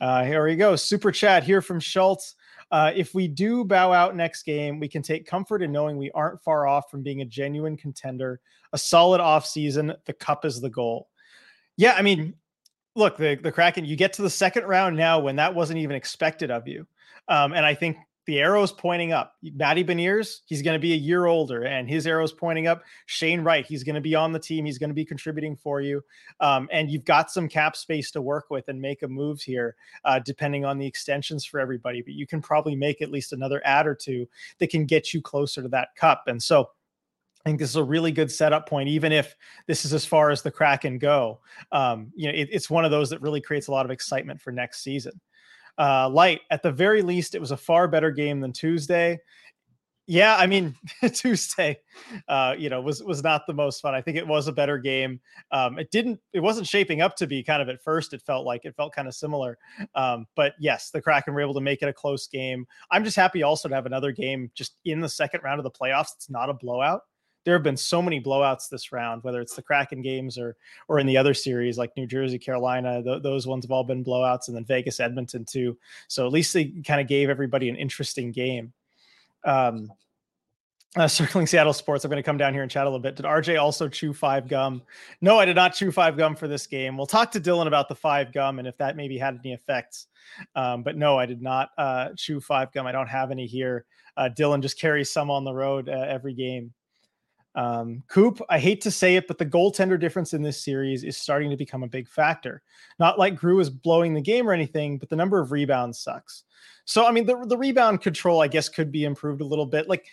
Uh, 0.00 0.24
here 0.24 0.44
we 0.44 0.56
go. 0.56 0.74
Super 0.76 1.12
chat 1.12 1.44
here 1.44 1.60
from 1.60 1.80
Schultz. 1.80 2.34
Uh, 2.70 2.92
if 2.94 3.14
we 3.14 3.28
do 3.28 3.64
bow 3.64 3.92
out 3.92 4.16
next 4.16 4.42
game, 4.42 4.78
we 4.78 4.88
can 4.88 5.02
take 5.02 5.26
comfort 5.26 5.62
in 5.62 5.72
knowing 5.72 5.96
we 5.96 6.10
aren't 6.12 6.42
far 6.42 6.66
off 6.66 6.90
from 6.90 7.02
being 7.02 7.22
a 7.22 7.24
genuine 7.24 7.76
contender, 7.76 8.40
a 8.72 8.78
solid 8.78 9.20
off 9.20 9.46
season. 9.46 9.94
The 10.06 10.12
cup 10.12 10.44
is 10.44 10.60
the 10.60 10.70
goal. 10.70 11.08
Yeah, 11.76 11.94
I 11.94 12.02
mean, 12.02 12.34
look, 12.94 13.16
the 13.16 13.36
the 13.36 13.52
Kraken, 13.52 13.84
you 13.84 13.96
get 13.96 14.14
to 14.14 14.22
the 14.22 14.30
second 14.30 14.64
round 14.64 14.96
now 14.96 15.20
when 15.20 15.36
that 15.36 15.54
wasn't 15.54 15.78
even 15.78 15.96
expected 15.96 16.50
of 16.50 16.66
you. 16.66 16.86
Um, 17.28 17.52
and 17.52 17.64
I 17.64 17.74
think 17.74 17.98
the 18.28 18.40
arrow's 18.40 18.72
pointing 18.72 19.10
up. 19.10 19.36
Matty 19.42 19.82
Beniers, 19.82 20.40
he's 20.44 20.60
going 20.60 20.74
to 20.74 20.78
be 20.78 20.92
a 20.92 20.96
year 20.96 21.24
older, 21.24 21.64
and 21.64 21.88
his 21.88 22.06
arrow's 22.06 22.30
pointing 22.30 22.66
up. 22.66 22.82
Shane 23.06 23.40
Wright, 23.40 23.64
he's 23.64 23.82
going 23.82 23.94
to 23.94 24.02
be 24.02 24.14
on 24.14 24.32
the 24.32 24.38
team. 24.38 24.66
He's 24.66 24.76
going 24.76 24.90
to 24.90 24.94
be 24.94 25.06
contributing 25.06 25.56
for 25.56 25.80
you. 25.80 26.04
Um, 26.38 26.68
and 26.70 26.90
you've 26.90 27.06
got 27.06 27.30
some 27.30 27.48
cap 27.48 27.74
space 27.74 28.10
to 28.10 28.20
work 28.20 28.50
with 28.50 28.68
and 28.68 28.78
make 28.78 29.02
a 29.02 29.08
move 29.08 29.40
here, 29.40 29.76
uh, 30.04 30.18
depending 30.18 30.66
on 30.66 30.76
the 30.76 30.86
extensions 30.86 31.46
for 31.46 31.58
everybody. 31.58 32.02
But 32.02 32.12
you 32.12 32.26
can 32.26 32.42
probably 32.42 32.76
make 32.76 33.00
at 33.00 33.10
least 33.10 33.32
another 33.32 33.62
ad 33.64 33.86
or 33.86 33.94
two 33.94 34.28
that 34.58 34.68
can 34.68 34.84
get 34.84 35.14
you 35.14 35.22
closer 35.22 35.62
to 35.62 35.68
that 35.68 35.96
cup. 35.96 36.24
And 36.26 36.42
so 36.42 36.68
I 37.48 37.50
think 37.50 37.60
this 37.60 37.70
is 37.70 37.76
a 37.76 37.82
really 37.82 38.12
good 38.12 38.30
setup 38.30 38.68
point, 38.68 38.90
even 38.90 39.10
if 39.10 39.34
this 39.66 39.86
is 39.86 39.94
as 39.94 40.04
far 40.04 40.30
as 40.30 40.42
the 40.42 40.50
Kraken 40.50 40.98
go. 40.98 41.40
Um, 41.72 42.12
you 42.14 42.28
know, 42.28 42.38
it, 42.38 42.50
it's 42.52 42.68
one 42.68 42.84
of 42.84 42.90
those 42.90 43.08
that 43.08 43.22
really 43.22 43.40
creates 43.40 43.68
a 43.68 43.70
lot 43.70 43.86
of 43.86 43.90
excitement 43.90 44.38
for 44.38 44.52
next 44.52 44.82
season. 44.82 45.18
Uh, 45.78 46.10
light, 46.10 46.42
at 46.50 46.62
the 46.62 46.70
very 46.70 47.00
least, 47.00 47.34
it 47.34 47.40
was 47.40 47.50
a 47.50 47.56
far 47.56 47.88
better 47.88 48.10
game 48.10 48.40
than 48.40 48.52
Tuesday. 48.52 49.18
Yeah, 50.06 50.36
I 50.36 50.46
mean 50.46 50.76
Tuesday, 51.14 51.78
uh, 52.28 52.54
you 52.58 52.68
know, 52.68 52.82
was 52.82 53.02
was 53.02 53.22
not 53.22 53.46
the 53.46 53.54
most 53.54 53.80
fun. 53.80 53.94
I 53.94 54.02
think 54.02 54.18
it 54.18 54.26
was 54.26 54.46
a 54.46 54.52
better 54.52 54.76
game. 54.76 55.18
Um, 55.50 55.78
it 55.78 55.90
didn't, 55.90 56.20
it 56.34 56.40
wasn't 56.40 56.66
shaping 56.66 57.00
up 57.00 57.16
to 57.16 57.26
be 57.26 57.42
kind 57.42 57.62
of 57.62 57.70
at 57.70 57.82
first. 57.82 58.12
It 58.12 58.20
felt 58.20 58.44
like 58.44 58.66
it 58.66 58.76
felt 58.76 58.94
kind 58.94 59.08
of 59.08 59.14
similar. 59.14 59.56
Um, 59.94 60.26
but 60.36 60.52
yes, 60.58 60.90
the 60.90 61.00
Kraken 61.00 61.32
were 61.32 61.40
able 61.40 61.54
to 61.54 61.62
make 61.62 61.80
it 61.80 61.88
a 61.88 61.94
close 61.94 62.26
game. 62.26 62.66
I'm 62.90 63.04
just 63.04 63.16
happy 63.16 63.42
also 63.42 63.70
to 63.70 63.74
have 63.74 63.86
another 63.86 64.12
game 64.12 64.50
just 64.54 64.76
in 64.84 65.00
the 65.00 65.08
second 65.08 65.42
round 65.44 65.60
of 65.60 65.64
the 65.64 65.70
playoffs. 65.70 66.14
It's 66.14 66.28
not 66.28 66.50
a 66.50 66.54
blowout 66.54 67.02
there 67.44 67.54
have 67.54 67.62
been 67.62 67.76
so 67.76 68.02
many 68.02 68.20
blowouts 68.20 68.68
this 68.68 68.92
round, 68.92 69.22
whether 69.24 69.40
it's 69.40 69.54
the 69.54 69.62
Kraken 69.62 70.02
games 70.02 70.38
or 70.38 70.56
or 70.88 70.98
in 70.98 71.06
the 71.06 71.16
other 71.16 71.34
series 71.34 71.78
like 71.78 71.96
New 71.96 72.06
Jersey, 72.06 72.38
Carolina. 72.38 73.02
Th- 73.02 73.22
those 73.22 73.46
ones 73.46 73.64
have 73.64 73.70
all 73.70 73.84
been 73.84 74.04
blowouts, 74.04 74.48
and 74.48 74.56
then 74.56 74.64
Vegas, 74.64 75.00
Edmonton 75.00 75.44
too. 75.44 75.76
So 76.08 76.26
at 76.26 76.32
least 76.32 76.52
they 76.52 76.66
kind 76.86 77.00
of 77.00 77.06
gave 77.06 77.30
everybody 77.30 77.68
an 77.68 77.76
interesting 77.76 78.32
game. 78.32 78.72
Um, 79.44 79.92
uh, 80.96 81.08
circling 81.08 81.46
Seattle 81.46 81.72
sports. 81.72 82.04
I'm 82.04 82.10
going 82.10 82.22
to 82.22 82.26
come 82.26 82.38
down 82.38 82.52
here 82.52 82.62
and 82.62 82.70
chat 82.70 82.84
a 82.84 82.88
little 82.88 82.98
bit. 82.98 83.16
Did 83.16 83.26
RJ 83.26 83.60
also 83.60 83.88
chew 83.88 84.12
five 84.12 84.48
gum? 84.48 84.82
No, 85.20 85.38
I 85.38 85.44
did 85.44 85.56
not 85.56 85.74
chew 85.74 85.92
five 85.92 86.16
gum 86.16 86.34
for 86.34 86.48
this 86.48 86.66
game. 86.66 86.96
We'll 86.96 87.06
talk 87.06 87.30
to 87.32 87.40
Dylan 87.40 87.66
about 87.66 87.88
the 87.88 87.94
five 87.94 88.32
gum 88.32 88.58
and 88.58 88.66
if 88.66 88.76
that 88.78 88.96
maybe 88.96 89.18
had 89.18 89.38
any 89.44 89.52
effects. 89.52 90.06
Um, 90.54 90.82
but 90.82 90.96
no, 90.96 91.18
I 91.18 91.26
did 91.26 91.42
not 91.42 91.70
uh, 91.76 92.10
chew 92.16 92.40
five 92.40 92.72
gum. 92.72 92.86
I 92.86 92.92
don't 92.92 93.08
have 93.08 93.30
any 93.30 93.46
here. 93.46 93.84
Uh, 94.16 94.28
Dylan 94.36 94.62
just 94.62 94.80
carries 94.80 95.10
some 95.10 95.30
on 95.30 95.44
the 95.44 95.52
road 95.52 95.88
uh, 95.88 96.06
every 96.08 96.34
game. 96.34 96.72
Um, 97.58 98.04
Coop, 98.06 98.40
I 98.48 98.60
hate 98.60 98.80
to 98.82 98.90
say 98.92 99.16
it, 99.16 99.26
but 99.26 99.36
the 99.36 99.44
goaltender 99.44 99.98
difference 99.98 100.32
in 100.32 100.42
this 100.42 100.62
series 100.62 101.02
is 101.02 101.16
starting 101.16 101.50
to 101.50 101.56
become 101.56 101.82
a 101.82 101.88
big 101.88 102.08
factor. 102.08 102.62
Not 103.00 103.18
like 103.18 103.34
Grew 103.34 103.58
is 103.58 103.68
blowing 103.68 104.14
the 104.14 104.20
game 104.20 104.48
or 104.48 104.52
anything, 104.52 104.96
but 104.96 105.08
the 105.08 105.16
number 105.16 105.40
of 105.40 105.50
rebounds 105.50 105.98
sucks. 105.98 106.44
So, 106.84 107.04
I 107.04 107.10
mean, 107.10 107.26
the, 107.26 107.44
the 107.46 107.56
rebound 107.56 108.00
control, 108.00 108.40
I 108.40 108.46
guess, 108.46 108.68
could 108.68 108.92
be 108.92 109.02
improved 109.02 109.40
a 109.40 109.44
little 109.44 109.66
bit. 109.66 109.88
Like, 109.88 110.06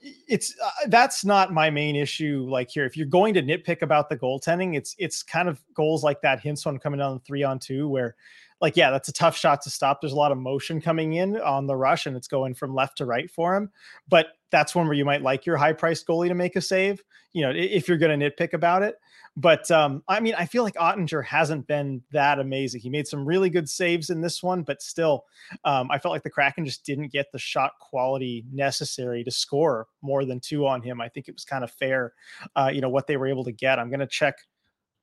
it's 0.00 0.54
uh, 0.64 0.70
that's 0.88 1.24
not 1.24 1.52
my 1.52 1.70
main 1.70 1.96
issue. 1.96 2.46
Like 2.48 2.70
here, 2.70 2.84
if 2.84 2.96
you're 2.96 3.06
going 3.06 3.34
to 3.34 3.42
nitpick 3.42 3.82
about 3.82 4.08
the 4.08 4.16
goaltending, 4.16 4.76
it's 4.76 4.94
it's 4.98 5.24
kind 5.24 5.48
of 5.48 5.60
goals 5.74 6.04
like 6.04 6.20
that 6.22 6.42
Hintz 6.42 6.80
coming 6.80 7.00
on 7.00 7.20
three 7.20 7.42
on 7.42 7.58
two, 7.58 7.88
where 7.88 8.14
like, 8.60 8.76
yeah, 8.76 8.90
that's 8.92 9.08
a 9.08 9.12
tough 9.12 9.36
shot 9.36 9.60
to 9.62 9.70
stop. 9.70 10.00
There's 10.00 10.12
a 10.12 10.16
lot 10.16 10.30
of 10.30 10.38
motion 10.38 10.80
coming 10.80 11.14
in 11.14 11.36
on 11.40 11.66
the 11.66 11.74
rush 11.76 12.06
and 12.06 12.16
it's 12.16 12.28
going 12.28 12.54
from 12.54 12.74
left 12.74 12.98
to 12.98 13.06
right 13.06 13.28
for 13.28 13.56
him. 13.56 13.70
But 14.08 14.28
that's 14.52 14.74
one 14.74 14.86
where 14.86 14.94
you 14.94 15.04
might 15.04 15.22
like 15.22 15.44
your 15.44 15.56
high 15.56 15.72
priced 15.72 16.06
goalie 16.06 16.28
to 16.28 16.34
make 16.34 16.54
a 16.54 16.60
save, 16.60 17.02
you 17.32 17.42
know, 17.42 17.50
if 17.50 17.88
you're 17.88 17.98
going 17.98 18.18
to 18.18 18.30
nitpick 18.30 18.52
about 18.52 18.82
it. 18.82 18.94
But 19.34 19.70
um, 19.70 20.02
I 20.08 20.20
mean, 20.20 20.34
I 20.36 20.44
feel 20.44 20.62
like 20.62 20.74
Oettinger 20.74 21.24
hasn't 21.24 21.66
been 21.66 22.02
that 22.12 22.38
amazing. 22.38 22.82
He 22.82 22.90
made 22.90 23.08
some 23.08 23.24
really 23.24 23.48
good 23.48 23.66
saves 23.68 24.10
in 24.10 24.20
this 24.20 24.42
one, 24.42 24.62
but 24.62 24.82
still, 24.82 25.24
um, 25.64 25.90
I 25.90 25.98
felt 25.98 26.12
like 26.12 26.22
the 26.22 26.30
Kraken 26.30 26.66
just 26.66 26.84
didn't 26.84 27.10
get 27.10 27.32
the 27.32 27.38
shot 27.38 27.72
quality 27.80 28.44
necessary 28.52 29.24
to 29.24 29.30
score 29.30 29.86
more 30.02 30.26
than 30.26 30.38
two 30.38 30.66
on 30.66 30.82
him. 30.82 31.00
I 31.00 31.08
think 31.08 31.28
it 31.28 31.34
was 31.34 31.44
kind 31.44 31.64
of 31.64 31.70
fair, 31.72 32.12
uh, 32.54 32.70
you 32.72 32.82
know, 32.82 32.90
what 32.90 33.06
they 33.06 33.16
were 33.16 33.26
able 33.26 33.44
to 33.44 33.52
get. 33.52 33.78
I'm 33.78 33.88
going 33.88 34.00
to 34.00 34.06
check 34.06 34.34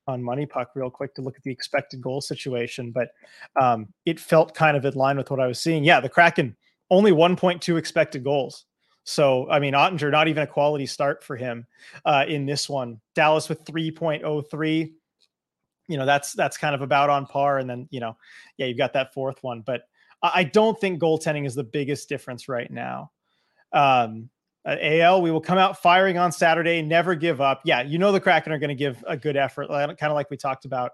on 0.06 0.22
MoneyPuck 0.22 0.68
real 0.75 0.91
quick 0.91 1.15
to 1.15 1.22
look 1.22 1.36
at 1.36 1.44
the 1.44 1.51
expected 1.51 2.00
goal 2.00 2.22
situation, 2.22 2.91
but 2.91 3.10
um, 3.60 3.88
it 4.06 4.20
felt 4.20 4.53
kind 4.53 4.77
of 4.77 4.86
in 4.86 4.94
line 4.94 5.18
with 5.18 5.32
what 5.32 5.39
I 5.39 5.48
was 5.48 5.60
seeing. 5.60 5.84
Yeah, 5.84 6.00
the 6.00 6.10
Kraken 6.10 6.56
only 6.91 7.12
1.2 7.12 7.77
expected 7.77 8.24
goals. 8.24 8.65
So, 9.03 9.50
I 9.50 9.60
mean, 9.60 9.74
Oettinger, 9.74 10.12
not 10.12 10.27
even 10.27 10.44
a 10.44 10.48
quality 10.48 10.86
start 10.86 11.24
for 11.24 11.36
him 11.36 11.65
uh, 12.06 12.25
in 12.27 12.46
this 12.46 12.70
one. 12.70 13.00
Dallas 13.15 13.50
with 13.50 13.65
3.03. 13.65 14.94
You 15.88 15.98
know, 15.98 16.06
that's 16.06 16.34
that's 16.34 16.58
kind 16.58 16.75
of 16.75 16.82
about 16.82 17.10
on 17.10 17.25
par. 17.25 17.58
And 17.58 17.68
then, 17.68 17.88
you 17.89 18.00
know, 18.00 18.15
yeah, 18.58 18.68
you've 18.68 18.77
got 18.77 18.94
that 18.94 19.13
fourth 19.13 19.41
one. 19.41 19.62
But 19.62 19.84
I 20.22 20.44
don't 20.44 20.79
think 20.79 21.01
goaltending 21.01 21.46
is 21.48 21.56
the 21.56 21.63
biggest 21.63 22.10
difference 22.10 22.48
right 22.48 22.70
now. 22.70 23.12
Um, 23.72 24.29
uh, 24.65 24.75
AL, 24.82 25.22
we 25.22 25.32
will 25.32 25.41
come 25.41 25.58
out 25.58 25.82
firing 25.82 26.18
on 26.18 26.32
Saturday. 26.32 26.82
Never 26.82 27.15
give 27.15 27.39
up. 27.39 27.62
Yeah, 27.63 27.82
you 27.82 27.98
know 27.98 28.12
the 28.12 28.20
Kraken 28.20 28.51
are 28.51 28.60
going 28.60 28.70
to 28.70 28.75
give 28.75 29.03
a 29.08 29.15
good 29.15 29.38
effort, 29.38 29.70
kind 29.70 29.98
of 30.03 30.13
like 30.13 30.29
we 30.29 30.38
talked 30.38 30.65
about 30.65 30.91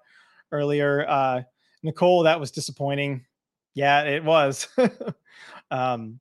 earlier. 0.51 1.05
Uh, 1.07 1.41
Nicole, 1.81 2.23
that 2.23 2.39
was 2.39 2.51
disappointing. 2.51 3.25
Yeah, 3.73 4.03
it 4.03 4.23
was. 4.23 4.67
um, 5.71 6.19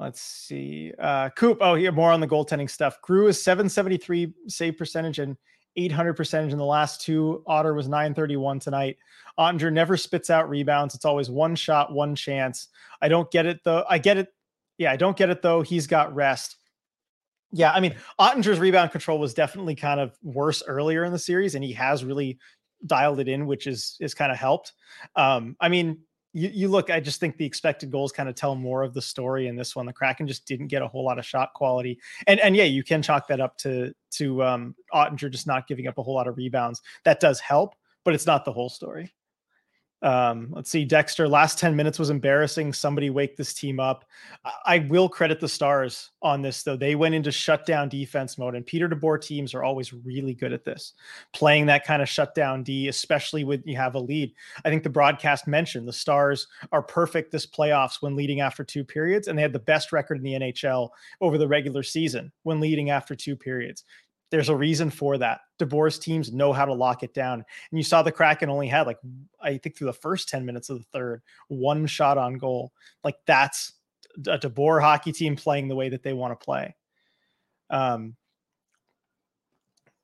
Let's 0.00 0.22
see. 0.22 0.92
Uh 0.98 1.28
Coop. 1.36 1.58
Oh, 1.60 1.74
here 1.74 1.92
more 1.92 2.10
on 2.10 2.20
the 2.20 2.26
goaltending 2.26 2.70
stuff. 2.70 3.00
Grew 3.02 3.28
is 3.28 3.40
773 3.42 4.32
save 4.48 4.78
percentage 4.78 5.18
and 5.18 5.36
800 5.76 6.14
percentage 6.14 6.52
in 6.52 6.58
the 6.58 6.64
last 6.64 7.02
two. 7.02 7.44
Otter 7.46 7.74
was 7.74 7.86
931 7.86 8.60
tonight. 8.60 8.96
Oettinger 9.38 9.70
never 9.70 9.98
spits 9.98 10.30
out 10.30 10.48
rebounds. 10.48 10.94
It's 10.94 11.04
always 11.04 11.28
one 11.28 11.54
shot, 11.54 11.92
one 11.92 12.14
chance. 12.14 12.68
I 13.02 13.08
don't 13.08 13.30
get 13.30 13.44
it 13.44 13.60
though. 13.62 13.84
I 13.88 13.98
get 13.98 14.16
it. 14.16 14.28
Yeah, 14.78 14.90
I 14.90 14.96
don't 14.96 15.18
get 15.18 15.28
it 15.28 15.42
though. 15.42 15.60
He's 15.60 15.86
got 15.86 16.14
rest. 16.14 16.56
Yeah, 17.52 17.72
I 17.72 17.80
mean, 17.80 17.94
Oettinger's 18.18 18.58
rebound 18.58 18.92
control 18.92 19.18
was 19.18 19.34
definitely 19.34 19.74
kind 19.74 20.00
of 20.00 20.16
worse 20.22 20.62
earlier 20.66 21.04
in 21.04 21.12
the 21.12 21.18
series, 21.18 21.56
and 21.56 21.64
he 21.64 21.72
has 21.72 22.04
really 22.04 22.38
dialed 22.86 23.20
it 23.20 23.28
in, 23.28 23.46
which 23.46 23.66
is 23.66 23.96
is 24.00 24.14
kind 24.14 24.32
of 24.32 24.38
helped. 24.38 24.72
Um, 25.14 25.56
I 25.60 25.68
mean, 25.68 25.98
you, 26.32 26.50
you 26.52 26.68
look, 26.68 26.90
I 26.90 27.00
just 27.00 27.20
think 27.20 27.36
the 27.36 27.44
expected 27.44 27.90
goals 27.90 28.12
kind 28.12 28.28
of 28.28 28.34
tell 28.34 28.54
more 28.54 28.82
of 28.82 28.94
the 28.94 29.02
story 29.02 29.48
in 29.48 29.56
this 29.56 29.74
one. 29.74 29.86
The 29.86 29.92
Kraken 29.92 30.26
just 30.26 30.46
didn't 30.46 30.68
get 30.68 30.82
a 30.82 30.88
whole 30.88 31.04
lot 31.04 31.18
of 31.18 31.26
shot 31.26 31.52
quality. 31.54 31.98
And 32.26 32.38
and 32.40 32.54
yeah, 32.56 32.64
you 32.64 32.82
can 32.82 33.02
chalk 33.02 33.26
that 33.28 33.40
up 33.40 33.56
to 33.58 33.92
to 34.12 34.42
um 34.42 34.74
Oettinger 34.94 35.30
just 35.30 35.46
not 35.46 35.66
giving 35.66 35.86
up 35.86 35.98
a 35.98 36.02
whole 36.02 36.14
lot 36.14 36.28
of 36.28 36.36
rebounds. 36.36 36.80
That 37.04 37.20
does 37.20 37.40
help, 37.40 37.74
but 38.04 38.14
it's 38.14 38.26
not 38.26 38.44
the 38.44 38.52
whole 38.52 38.68
story. 38.68 39.12
Um, 40.02 40.48
let's 40.50 40.70
see, 40.70 40.84
Dexter. 40.84 41.28
Last 41.28 41.58
10 41.58 41.76
minutes 41.76 41.98
was 41.98 42.10
embarrassing. 42.10 42.72
Somebody 42.72 43.10
wake 43.10 43.36
this 43.36 43.52
team 43.52 43.78
up. 43.78 44.06
I, 44.64 44.78
will 44.78 45.08
credit 45.08 45.40
the 45.40 45.48
stars 45.48 46.10
on 46.22 46.40
this, 46.40 46.62
though. 46.62 46.76
They 46.76 46.94
went 46.94 47.14
into 47.14 47.30
shutdown 47.30 47.88
defense 47.88 48.38
mode, 48.38 48.54
and 48.54 48.64
Peter 48.64 48.88
DeBoer 48.88 49.20
teams 49.20 49.52
are 49.54 49.62
always 49.62 49.92
really 49.92 50.34
good 50.34 50.52
at 50.52 50.64
this, 50.64 50.94
playing 51.32 51.66
that 51.66 51.84
kind 51.84 52.00
of 52.00 52.08
shutdown 52.08 52.62
D, 52.62 52.88
especially 52.88 53.44
when 53.44 53.62
you 53.66 53.76
have 53.76 53.94
a 53.94 54.00
lead. 54.00 54.32
I 54.64 54.70
think 54.70 54.82
the 54.82 54.90
broadcast 54.90 55.46
mentioned 55.46 55.86
the 55.86 55.92
stars 55.92 56.46
are 56.72 56.82
perfect 56.82 57.30
this 57.30 57.46
playoffs 57.46 58.00
when 58.00 58.16
leading 58.16 58.40
after 58.40 58.64
two 58.64 58.84
periods, 58.84 59.28
and 59.28 59.38
they 59.38 59.42
had 59.42 59.52
the 59.52 59.58
best 59.58 59.92
record 59.92 60.16
in 60.16 60.22
the 60.22 60.34
NHL 60.34 60.88
over 61.20 61.36
the 61.36 61.48
regular 61.48 61.82
season 61.82 62.32
when 62.42 62.60
leading 62.60 62.88
after 62.90 63.14
two 63.14 63.36
periods. 63.36 63.84
There's 64.30 64.48
a 64.48 64.56
reason 64.56 64.90
for 64.90 65.18
that. 65.18 65.40
DeBoer's 65.58 65.98
teams 65.98 66.32
know 66.32 66.52
how 66.52 66.64
to 66.64 66.72
lock 66.72 67.02
it 67.02 67.14
down. 67.14 67.34
And 67.70 67.78
you 67.78 67.82
saw 67.82 68.02
the 68.02 68.12
Kraken 68.12 68.48
only 68.48 68.68
had 68.68 68.86
like 68.86 68.98
I 69.42 69.58
think 69.58 69.76
through 69.76 69.88
the 69.88 69.92
first 69.92 70.28
10 70.28 70.46
minutes 70.46 70.70
of 70.70 70.78
the 70.78 70.84
third, 70.92 71.22
one 71.48 71.86
shot 71.86 72.16
on 72.16 72.34
goal. 72.34 72.72
Like 73.02 73.16
that's 73.26 73.72
a 74.26 74.38
DeBoer 74.38 74.80
hockey 74.80 75.12
team 75.12 75.36
playing 75.36 75.68
the 75.68 75.76
way 75.76 75.88
that 75.88 76.02
they 76.02 76.12
want 76.12 76.38
to 76.38 76.44
play. 76.44 76.76
Um, 77.70 78.16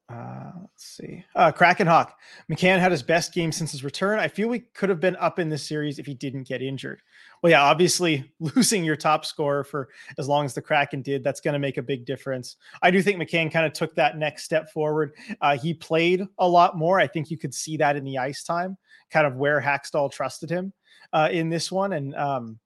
uh, 0.08 0.52
let's 0.60 0.84
see. 0.84 1.24
Uh, 1.34 1.50
Kraken 1.50 1.86
Hawk. 1.86 2.16
McCann 2.50 2.78
had 2.78 2.92
his 2.92 3.02
best 3.02 3.34
game 3.34 3.50
since 3.50 3.72
his 3.72 3.82
return. 3.82 4.20
I 4.20 4.28
feel 4.28 4.48
we 4.48 4.60
could 4.60 4.88
have 4.88 5.00
been 5.00 5.16
up 5.16 5.38
in 5.38 5.48
this 5.48 5.66
series 5.66 5.98
if 5.98 6.06
he 6.06 6.14
didn't 6.14 6.44
get 6.44 6.62
injured. 6.62 7.02
Well, 7.46 7.52
yeah, 7.52 7.62
obviously 7.62 8.28
losing 8.40 8.84
your 8.84 8.96
top 8.96 9.24
scorer 9.24 9.62
for 9.62 9.88
as 10.18 10.26
long 10.26 10.46
as 10.46 10.52
the 10.52 10.60
Kraken 10.60 11.00
did, 11.00 11.22
that's 11.22 11.40
going 11.40 11.52
to 11.52 11.60
make 11.60 11.76
a 11.76 11.82
big 11.82 12.04
difference. 12.04 12.56
I 12.82 12.90
do 12.90 13.00
think 13.00 13.22
McCann 13.22 13.52
kind 13.52 13.64
of 13.64 13.72
took 13.72 13.94
that 13.94 14.18
next 14.18 14.42
step 14.42 14.72
forward. 14.72 15.12
Uh, 15.40 15.56
he 15.56 15.72
played 15.72 16.26
a 16.38 16.48
lot 16.48 16.76
more. 16.76 16.98
I 16.98 17.06
think 17.06 17.30
you 17.30 17.38
could 17.38 17.54
see 17.54 17.76
that 17.76 17.94
in 17.94 18.02
the 18.02 18.18
ice 18.18 18.42
time, 18.42 18.76
kind 19.12 19.28
of 19.28 19.36
where 19.36 19.60
Hakstol 19.60 20.10
trusted 20.10 20.50
him 20.50 20.72
uh, 21.12 21.28
in 21.30 21.48
this 21.48 21.70
one. 21.70 21.92
And 21.92 22.16
um, 22.16 22.58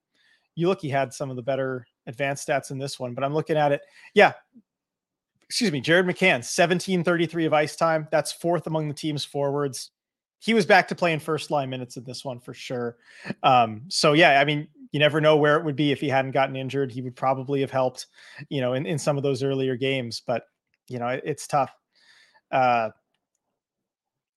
you 0.54 0.66
look, 0.66 0.80
he 0.80 0.88
had 0.88 1.12
some 1.12 1.28
of 1.28 1.36
the 1.36 1.42
better 1.42 1.86
advanced 2.06 2.48
stats 2.48 2.70
in 2.70 2.78
this 2.78 2.98
one, 2.98 3.12
but 3.12 3.22
I'm 3.22 3.34
looking 3.34 3.58
at 3.58 3.72
it. 3.72 3.82
Yeah, 4.14 4.32
excuse 5.42 5.72
me, 5.72 5.82
Jared 5.82 6.06
McCann, 6.06 6.40
1733 6.40 7.44
of 7.44 7.52
ice 7.52 7.76
time. 7.76 8.08
That's 8.10 8.32
fourth 8.32 8.66
among 8.66 8.88
the 8.88 8.94
team's 8.94 9.26
forwards. 9.26 9.90
He 10.40 10.54
was 10.54 10.66
back 10.66 10.88
to 10.88 10.94
playing 10.94 11.20
first 11.20 11.50
line 11.50 11.70
minutes 11.70 11.96
in 11.96 12.04
this 12.04 12.24
one 12.24 12.40
for 12.40 12.54
sure. 12.54 12.96
Um, 13.42 13.82
so 13.88 14.14
yeah, 14.14 14.40
I 14.40 14.44
mean, 14.44 14.66
you 14.90 14.98
never 14.98 15.20
know 15.20 15.36
where 15.36 15.56
it 15.56 15.64
would 15.64 15.76
be 15.76 15.92
if 15.92 16.00
he 16.00 16.08
hadn't 16.08 16.32
gotten 16.32 16.56
injured. 16.56 16.90
He 16.90 17.02
would 17.02 17.14
probably 17.14 17.60
have 17.60 17.70
helped, 17.70 18.06
you 18.48 18.60
know, 18.60 18.72
in, 18.72 18.86
in 18.86 18.98
some 18.98 19.16
of 19.16 19.22
those 19.22 19.42
earlier 19.42 19.76
games, 19.76 20.22
but 20.26 20.44
you 20.88 20.98
know, 20.98 21.08
it, 21.08 21.22
it's 21.24 21.46
tough. 21.46 21.72
Uh, 22.50 22.90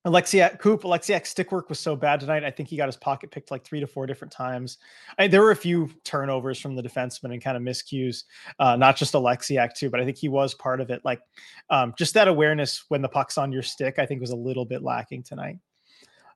Oleksiak 0.06 0.60
Coop, 0.60 0.84
Oleksiak 0.84 1.26
stick 1.26 1.54
work 1.54 1.70
was 1.70 1.80
so 1.80 1.96
bad 1.96 2.20
tonight. 2.20 2.44
I 2.44 2.52
think 2.52 2.68
he 2.68 2.76
got 2.76 2.90
his 2.90 2.98
pocket 2.98 3.32
picked 3.32 3.52
like 3.52 3.64
three 3.64 3.80
to 3.80 3.88
four 3.88 4.06
different 4.06 4.34
times. 4.34 4.78
I, 5.18 5.28
there 5.28 5.42
were 5.42 5.52
a 5.52 5.56
few 5.56 5.90
turnovers 6.04 6.60
from 6.60 6.76
the 6.76 6.84
defenseman 6.84 7.32
and 7.32 7.42
kind 7.42 7.56
of 7.56 7.64
miscues, 7.64 8.24
uh, 8.60 8.76
not 8.76 8.98
just 8.98 9.14
Oleksiak 9.14 9.76
too, 9.76 9.90
but 9.90 10.02
I 10.02 10.06
think 10.06 10.18
he 10.18 10.28
was 10.28 10.54
part 10.56 10.82
of 10.82 10.90
it. 10.90 11.02
Like 11.06 11.22
um, 11.70 11.94
just 11.98 12.14
that 12.16 12.28
awareness 12.28 12.84
when 12.90 13.02
the 13.02 13.08
puck's 13.08 13.38
on 13.38 13.54
your 13.54 13.64
stick, 13.64 13.98
I 13.98 14.06
think 14.06 14.20
was 14.20 14.32
a 14.32 14.36
little 14.36 14.66
bit 14.66 14.84
lacking 14.84 15.24
tonight. 15.24 15.60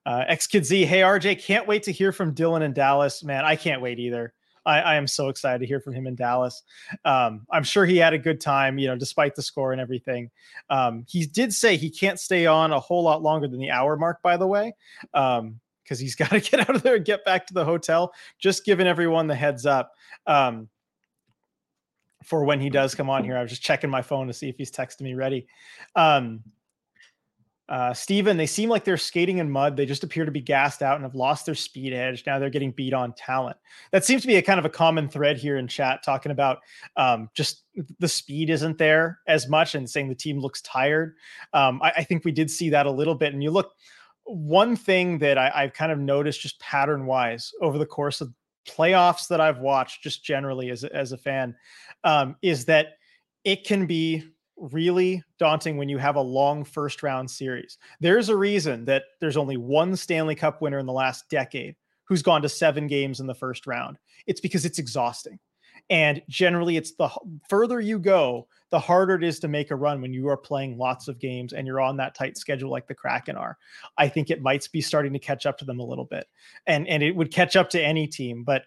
Uh, 0.07 0.23
X 0.29 0.47
Kid 0.47 0.65
Z, 0.65 0.85
hey 0.85 1.01
RJ, 1.01 1.43
can't 1.43 1.67
wait 1.67 1.83
to 1.83 1.91
hear 1.91 2.13
from 2.13 2.33
Dylan 2.33 2.61
in 2.61 2.71
Dallas. 2.71 3.25
Man, 3.25 3.43
I 3.43 3.57
can't 3.57 3.81
wait 3.81 3.99
either. 3.99 4.33
I, 4.65 4.79
I, 4.79 4.95
am 4.95 5.05
so 5.05 5.27
excited 5.27 5.59
to 5.59 5.65
hear 5.65 5.81
from 5.81 5.93
him 5.93 6.07
in 6.07 6.15
Dallas. 6.15 6.63
Um, 7.03 7.45
I'm 7.51 7.63
sure 7.63 7.85
he 7.85 7.97
had 7.97 8.13
a 8.13 8.17
good 8.17 8.39
time, 8.39 8.77
you 8.77 8.87
know, 8.87 8.95
despite 8.95 9.35
the 9.35 9.41
score 9.41 9.73
and 9.73 9.81
everything. 9.81 10.31
Um, 10.69 11.05
he 11.09 11.25
did 11.25 11.53
say 11.53 11.75
he 11.75 11.89
can't 11.89 12.21
stay 12.21 12.45
on 12.45 12.71
a 12.71 12.79
whole 12.79 13.03
lot 13.03 13.21
longer 13.21 13.49
than 13.49 13.59
the 13.59 13.69
hour 13.69 13.97
mark, 13.97 14.21
by 14.21 14.37
the 14.37 14.47
way, 14.47 14.73
because 15.11 15.39
um, 15.39 15.59
he's 15.89 16.15
got 16.15 16.29
to 16.31 16.39
get 16.39 16.61
out 16.61 16.73
of 16.73 16.83
there 16.83 16.95
and 16.95 17.03
get 17.03 17.25
back 17.25 17.45
to 17.47 17.53
the 17.53 17.65
hotel. 17.65 18.13
Just 18.39 18.63
giving 18.63 18.87
everyone 18.87 19.27
the 19.27 19.35
heads 19.35 19.65
up 19.65 19.91
um, 20.25 20.69
for 22.23 22.45
when 22.45 22.61
he 22.61 22.69
does 22.69 22.95
come 22.95 23.09
on 23.09 23.25
here. 23.25 23.37
I 23.37 23.41
was 23.41 23.51
just 23.51 23.61
checking 23.61 23.89
my 23.89 24.01
phone 24.01 24.27
to 24.27 24.33
see 24.33 24.47
if 24.47 24.57
he's 24.57 24.71
texting 24.71 25.01
me 25.01 25.15
ready. 25.15 25.47
Um, 25.97 26.43
uh, 27.69 27.93
Steven, 27.93 28.37
they 28.37 28.45
seem 28.45 28.69
like 28.69 28.85
they're 28.85 28.95
skating 28.95 29.39
in 29.39 29.49
mud. 29.49 29.75
They 29.75 29.85
just 29.85 30.03
appear 30.03 30.23
to 30.23 30.31
be 30.31 30.39
gassed 30.39 30.81
out 30.81 30.95
and 30.95 31.03
have 31.03 31.15
lost 31.15 31.45
their 31.45 31.55
speed 31.55 31.93
edge. 31.93 32.23
Now 32.25 32.39
they're 32.39 32.49
getting 32.49 32.71
beat 32.71 32.93
on 32.93 33.13
talent. 33.13 33.57
That 33.91 34.05
seems 34.05 34.21
to 34.21 34.27
be 34.27 34.37
a 34.37 34.41
kind 34.41 34.59
of 34.59 34.65
a 34.65 34.69
common 34.69 35.09
thread 35.09 35.37
here 35.37 35.57
in 35.57 35.67
chat, 35.67 36.01
talking 36.03 36.31
about 36.31 36.59
um, 36.95 37.29
just 37.33 37.63
the 37.99 38.07
speed 38.07 38.49
isn't 38.49 38.77
there 38.77 39.19
as 39.27 39.49
much 39.49 39.75
and 39.75 39.89
saying 39.89 40.07
the 40.07 40.15
team 40.15 40.39
looks 40.39 40.61
tired. 40.61 41.15
Um, 41.53 41.81
I, 41.81 41.91
I, 41.97 42.03
think 42.03 42.23
we 42.23 42.31
did 42.31 42.49
see 42.49 42.69
that 42.69 42.85
a 42.85 42.91
little 42.91 43.15
bit. 43.15 43.33
And 43.33 43.43
you 43.43 43.51
look, 43.51 43.73
one 44.23 44.75
thing 44.75 45.17
that 45.19 45.37
I, 45.37 45.51
I've 45.53 45.73
kind 45.73 45.91
of 45.91 45.99
noticed 45.99 46.41
just 46.41 46.59
pattern 46.59 47.05
wise 47.05 47.51
over 47.61 47.77
the 47.77 47.85
course 47.85 48.21
of 48.21 48.33
playoffs 48.67 49.27
that 49.27 49.41
I've 49.41 49.59
watched, 49.59 50.03
just 50.03 50.23
generally 50.23 50.69
as, 50.69 50.83
as 50.85 51.11
a 51.11 51.17
fan, 51.17 51.55
um, 52.03 52.35
is 52.41 52.65
that 52.65 52.97
it 53.43 53.65
can 53.65 53.85
be 53.85 54.23
really 54.57 55.23
daunting 55.39 55.77
when 55.77 55.89
you 55.89 55.97
have 55.97 56.15
a 56.15 56.21
long 56.21 56.63
first 56.63 57.03
round 57.03 57.29
series. 57.29 57.77
There's 57.99 58.29
a 58.29 58.35
reason 58.35 58.85
that 58.85 59.03
there's 59.19 59.37
only 59.37 59.57
one 59.57 59.95
Stanley 59.95 60.35
Cup 60.35 60.61
winner 60.61 60.79
in 60.79 60.85
the 60.85 60.93
last 60.93 61.29
decade 61.29 61.75
who's 62.05 62.21
gone 62.21 62.41
to 62.41 62.49
seven 62.49 62.87
games 62.87 63.19
in 63.19 63.27
the 63.27 63.35
first 63.35 63.67
round. 63.67 63.97
It's 64.25 64.41
because 64.41 64.65
it's 64.65 64.79
exhausting. 64.79 65.39
And 65.89 66.21
generally, 66.27 66.75
it's 66.75 66.91
the 66.93 67.09
further 67.49 67.79
you 67.79 67.99
go, 67.99 68.47
the 68.71 68.79
harder 68.79 69.15
it 69.15 69.23
is 69.23 69.39
to 69.39 69.47
make 69.47 69.71
a 69.71 69.75
run 69.75 70.01
when 70.01 70.13
you 70.13 70.27
are 70.27 70.37
playing 70.37 70.77
lots 70.77 71.07
of 71.07 71.19
games 71.19 71.53
and 71.53 71.65
you're 71.65 71.79
on 71.79 71.95
that 71.97 72.15
tight 72.15 72.37
schedule 72.37 72.69
like 72.69 72.87
the 72.87 72.95
Kraken 72.95 73.37
are. 73.37 73.57
I 73.97 74.09
think 74.09 74.29
it 74.29 74.41
might 74.41 74.67
be 74.71 74.81
starting 74.81 75.13
to 75.13 75.19
catch 75.19 75.45
up 75.45 75.57
to 75.59 75.65
them 75.65 75.79
a 75.79 75.85
little 75.85 76.03
bit, 76.03 76.27
and 76.65 76.87
and 76.87 77.01
it 77.01 77.15
would 77.15 77.31
catch 77.31 77.55
up 77.55 77.69
to 77.69 77.81
any 77.81 78.07
team. 78.07 78.43
But 78.43 78.63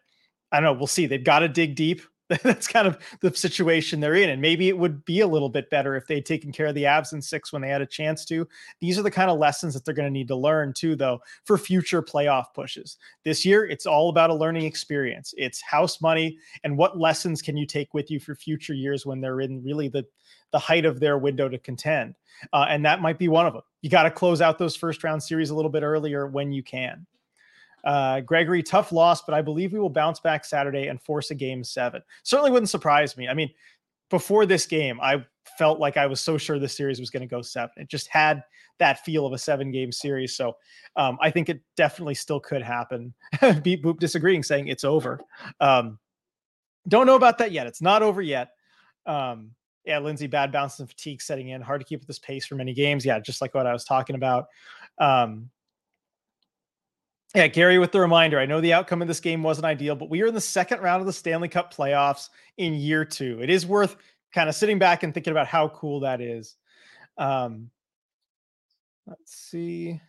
I 0.51 0.57
don't 0.57 0.65
know. 0.65 0.73
We'll 0.73 0.87
see. 0.87 1.07
They've 1.07 1.23
got 1.23 1.41
to 1.41 1.49
dig 1.49 1.75
deep. 1.77 2.01
that's 2.45 2.69
kind 2.69 2.87
of 2.87 2.97
the 3.21 3.35
situation 3.35 3.99
they're 3.99 4.15
in. 4.15 4.31
And 4.31 4.41
maybe 4.41 4.69
it 4.69 4.79
would 4.79 5.05
be 5.05 5.21
a 5.21 5.27
little 5.27 5.49
bit 5.49 5.69
better 5.69 5.97
if 5.97 6.07
they'd 6.07 6.25
taken 6.25 6.53
care 6.53 6.67
of 6.67 6.77
the 6.77 6.85
Avs 6.85 7.13
in 7.13 7.21
six 7.21 7.53
when 7.53 7.61
they 7.61 7.69
had 7.69 7.83
a 7.83 7.87
chance 7.87 8.25
to. 8.27 8.47
These 8.81 8.99
are 8.99 9.03
the 9.03 9.11
kind 9.11 9.31
of 9.31 9.39
lessons 9.39 9.75
that 9.75 9.85
they're 9.85 9.95
going 9.95 10.07
to 10.07 10.13
need 10.13 10.29
to 10.29 10.37
learn 10.37 10.73
too, 10.73 10.95
though, 10.95 11.21
for 11.45 11.59
future 11.59 12.03
playoff 12.03 12.47
pushes. 12.55 12.99
This 13.25 13.45
year, 13.45 13.67
it's 13.67 13.85
all 13.85 14.11
about 14.11 14.31
a 14.31 14.35
learning 14.35 14.65
experience. 14.65 15.35
It's 15.37 15.61
house 15.61 16.01
money 16.01 16.39
and 16.63 16.79
what 16.79 16.99
lessons 16.99 17.43
can 17.43 17.57
you 17.57 17.67
take 17.67 17.95
with 17.95 18.11
you 18.11 18.21
for 18.21 18.37
future 18.37 18.75
years 18.75 19.05
when 19.05 19.21
they're 19.21 19.41
in 19.41 19.63
really 19.65 19.89
the 19.89 20.07
the 20.53 20.59
height 20.59 20.85
of 20.85 20.99
their 20.99 21.17
window 21.17 21.49
to 21.49 21.59
contend. 21.59 22.17
Uh, 22.53 22.67
and 22.69 22.85
that 22.85 23.01
might 23.01 23.19
be 23.19 23.29
one 23.29 23.47
of 23.47 23.53
them. 23.53 23.63
You 23.83 23.91
got 23.91 24.03
to 24.05 24.11
close 24.11 24.41
out 24.41 24.59
those 24.59 24.75
first 24.75 25.05
round 25.05 25.23
series 25.23 25.51
a 25.51 25.55
little 25.55 25.71
bit 25.71 25.85
earlier 25.85 26.27
when 26.27 26.51
you 26.53 26.63
can. 26.63 27.07
Uh, 27.85 28.21
Gregory, 28.21 28.63
tough 28.63 28.93
loss, 28.93 29.23
but 29.23 29.35
I 29.35 29.43
believe 29.43 29.73
we 29.73 29.81
will 29.81 29.91
bounce 29.91 30.21
back 30.21 30.45
Saturday 30.45 30.89
and 30.89 31.01
force 31.01 31.31
a 31.31 31.35
game 31.35 31.65
seven. 31.65 32.03
Certainly 32.23 32.51
wouldn't 32.51 32.71
surprise 32.71 33.17
me. 33.17 33.29
I 33.29 33.35
mean, 33.35 33.51
before 34.11 34.47
this 34.47 34.67
game, 34.67 35.01
I 35.01 35.25
felt 35.59 35.79
like 35.79 35.97
I 35.97 36.07
was 36.07 36.21
so 36.21 36.37
sure 36.37 36.59
the 36.59 36.69
series 36.69 37.01
was 37.01 37.11
going 37.11 37.23
to 37.23 37.27
go 37.27 37.43
seven. 37.43 37.71
It 37.77 37.89
just 37.89 38.09
had 38.09 38.43
that 38.79 39.05
feel 39.05 39.27
of 39.27 39.33
a 39.33 39.39
seven 39.39 39.71
game 39.71 39.93
series. 39.93 40.35
So 40.35 40.57
um, 40.97 41.19
I 41.21 41.31
think 41.31 41.49
it 41.49 41.61
definitely 41.77 42.15
still 42.15 42.41
could 42.41 42.63
happen. 42.63 43.15
Beat 43.63 43.83
Boop 43.83 43.99
disagreeing, 43.99 44.43
saying 44.43 44.69
it's 44.69 44.85
over. 44.85 45.21
Um, 45.61 45.99
don't 46.89 47.07
know 47.07 47.17
about 47.17 47.39
that 47.39 47.53
yet. 47.53 47.67
It's 47.67 47.83
not 47.83 48.03
over 48.03 48.23
yet. 48.23 48.51
Um, 49.07 49.53
yeah, 49.85 49.99
Lindsay, 49.99 50.27
bad 50.27 50.53
bounce 50.53 50.79
and 50.79 50.89
fatigue 50.89 51.23
setting 51.23 51.49
in. 51.49 51.63
Hard 51.63 51.81
to 51.81 51.87
keep 51.87 52.01
at 52.01 52.07
this 52.07 52.19
pace 52.19 52.47
for 52.47 52.55
many 52.55 52.75
games. 52.75 53.05
Yeah, 53.05 53.19
just 53.21 53.41
like 53.41 53.55
what 53.55 53.67
I 53.67 53.73
was 53.73 53.85
talking 53.85 54.17
about. 54.17 54.47
Um, 54.99 55.51
yeah, 57.35 57.47
Gary, 57.47 57.79
with 57.79 57.93
the 57.93 58.01
reminder, 58.01 58.39
I 58.41 58.47
know 58.47 58.61
the 58.61 58.73
outcome 58.73 59.03
of 59.03 59.09
this 59.09 59.21
game 59.21 59.43
wasn't 59.43 59.67
ideal, 59.67 59.95
but 59.95 60.11
we 60.11 60.23
are 60.23 60.27
in 60.27 60.35
the 60.35 60.41
second 60.41 60.81
round 60.81 61.01
of 61.01 61.07
the 61.07 61.13
Stanley 61.13 61.49
Cup 61.49 61.73
playoffs 61.73 62.29
in 62.57 62.75
year 62.75 63.05
two. 63.05 63.39
It 63.41 63.51
is 63.51 63.67
worth 63.67 63.97
kind 64.33 64.49
of 64.49 64.55
sitting 64.55 64.79
back 64.79 65.03
and 65.03 65.15
thinking 65.15 65.31
about 65.31 65.47
how 65.47 65.69
cool 65.69 66.01
that 66.01 66.21
is. 66.21 66.57
Um, 67.19 67.71
let's 69.07 69.33
see. 69.33 70.01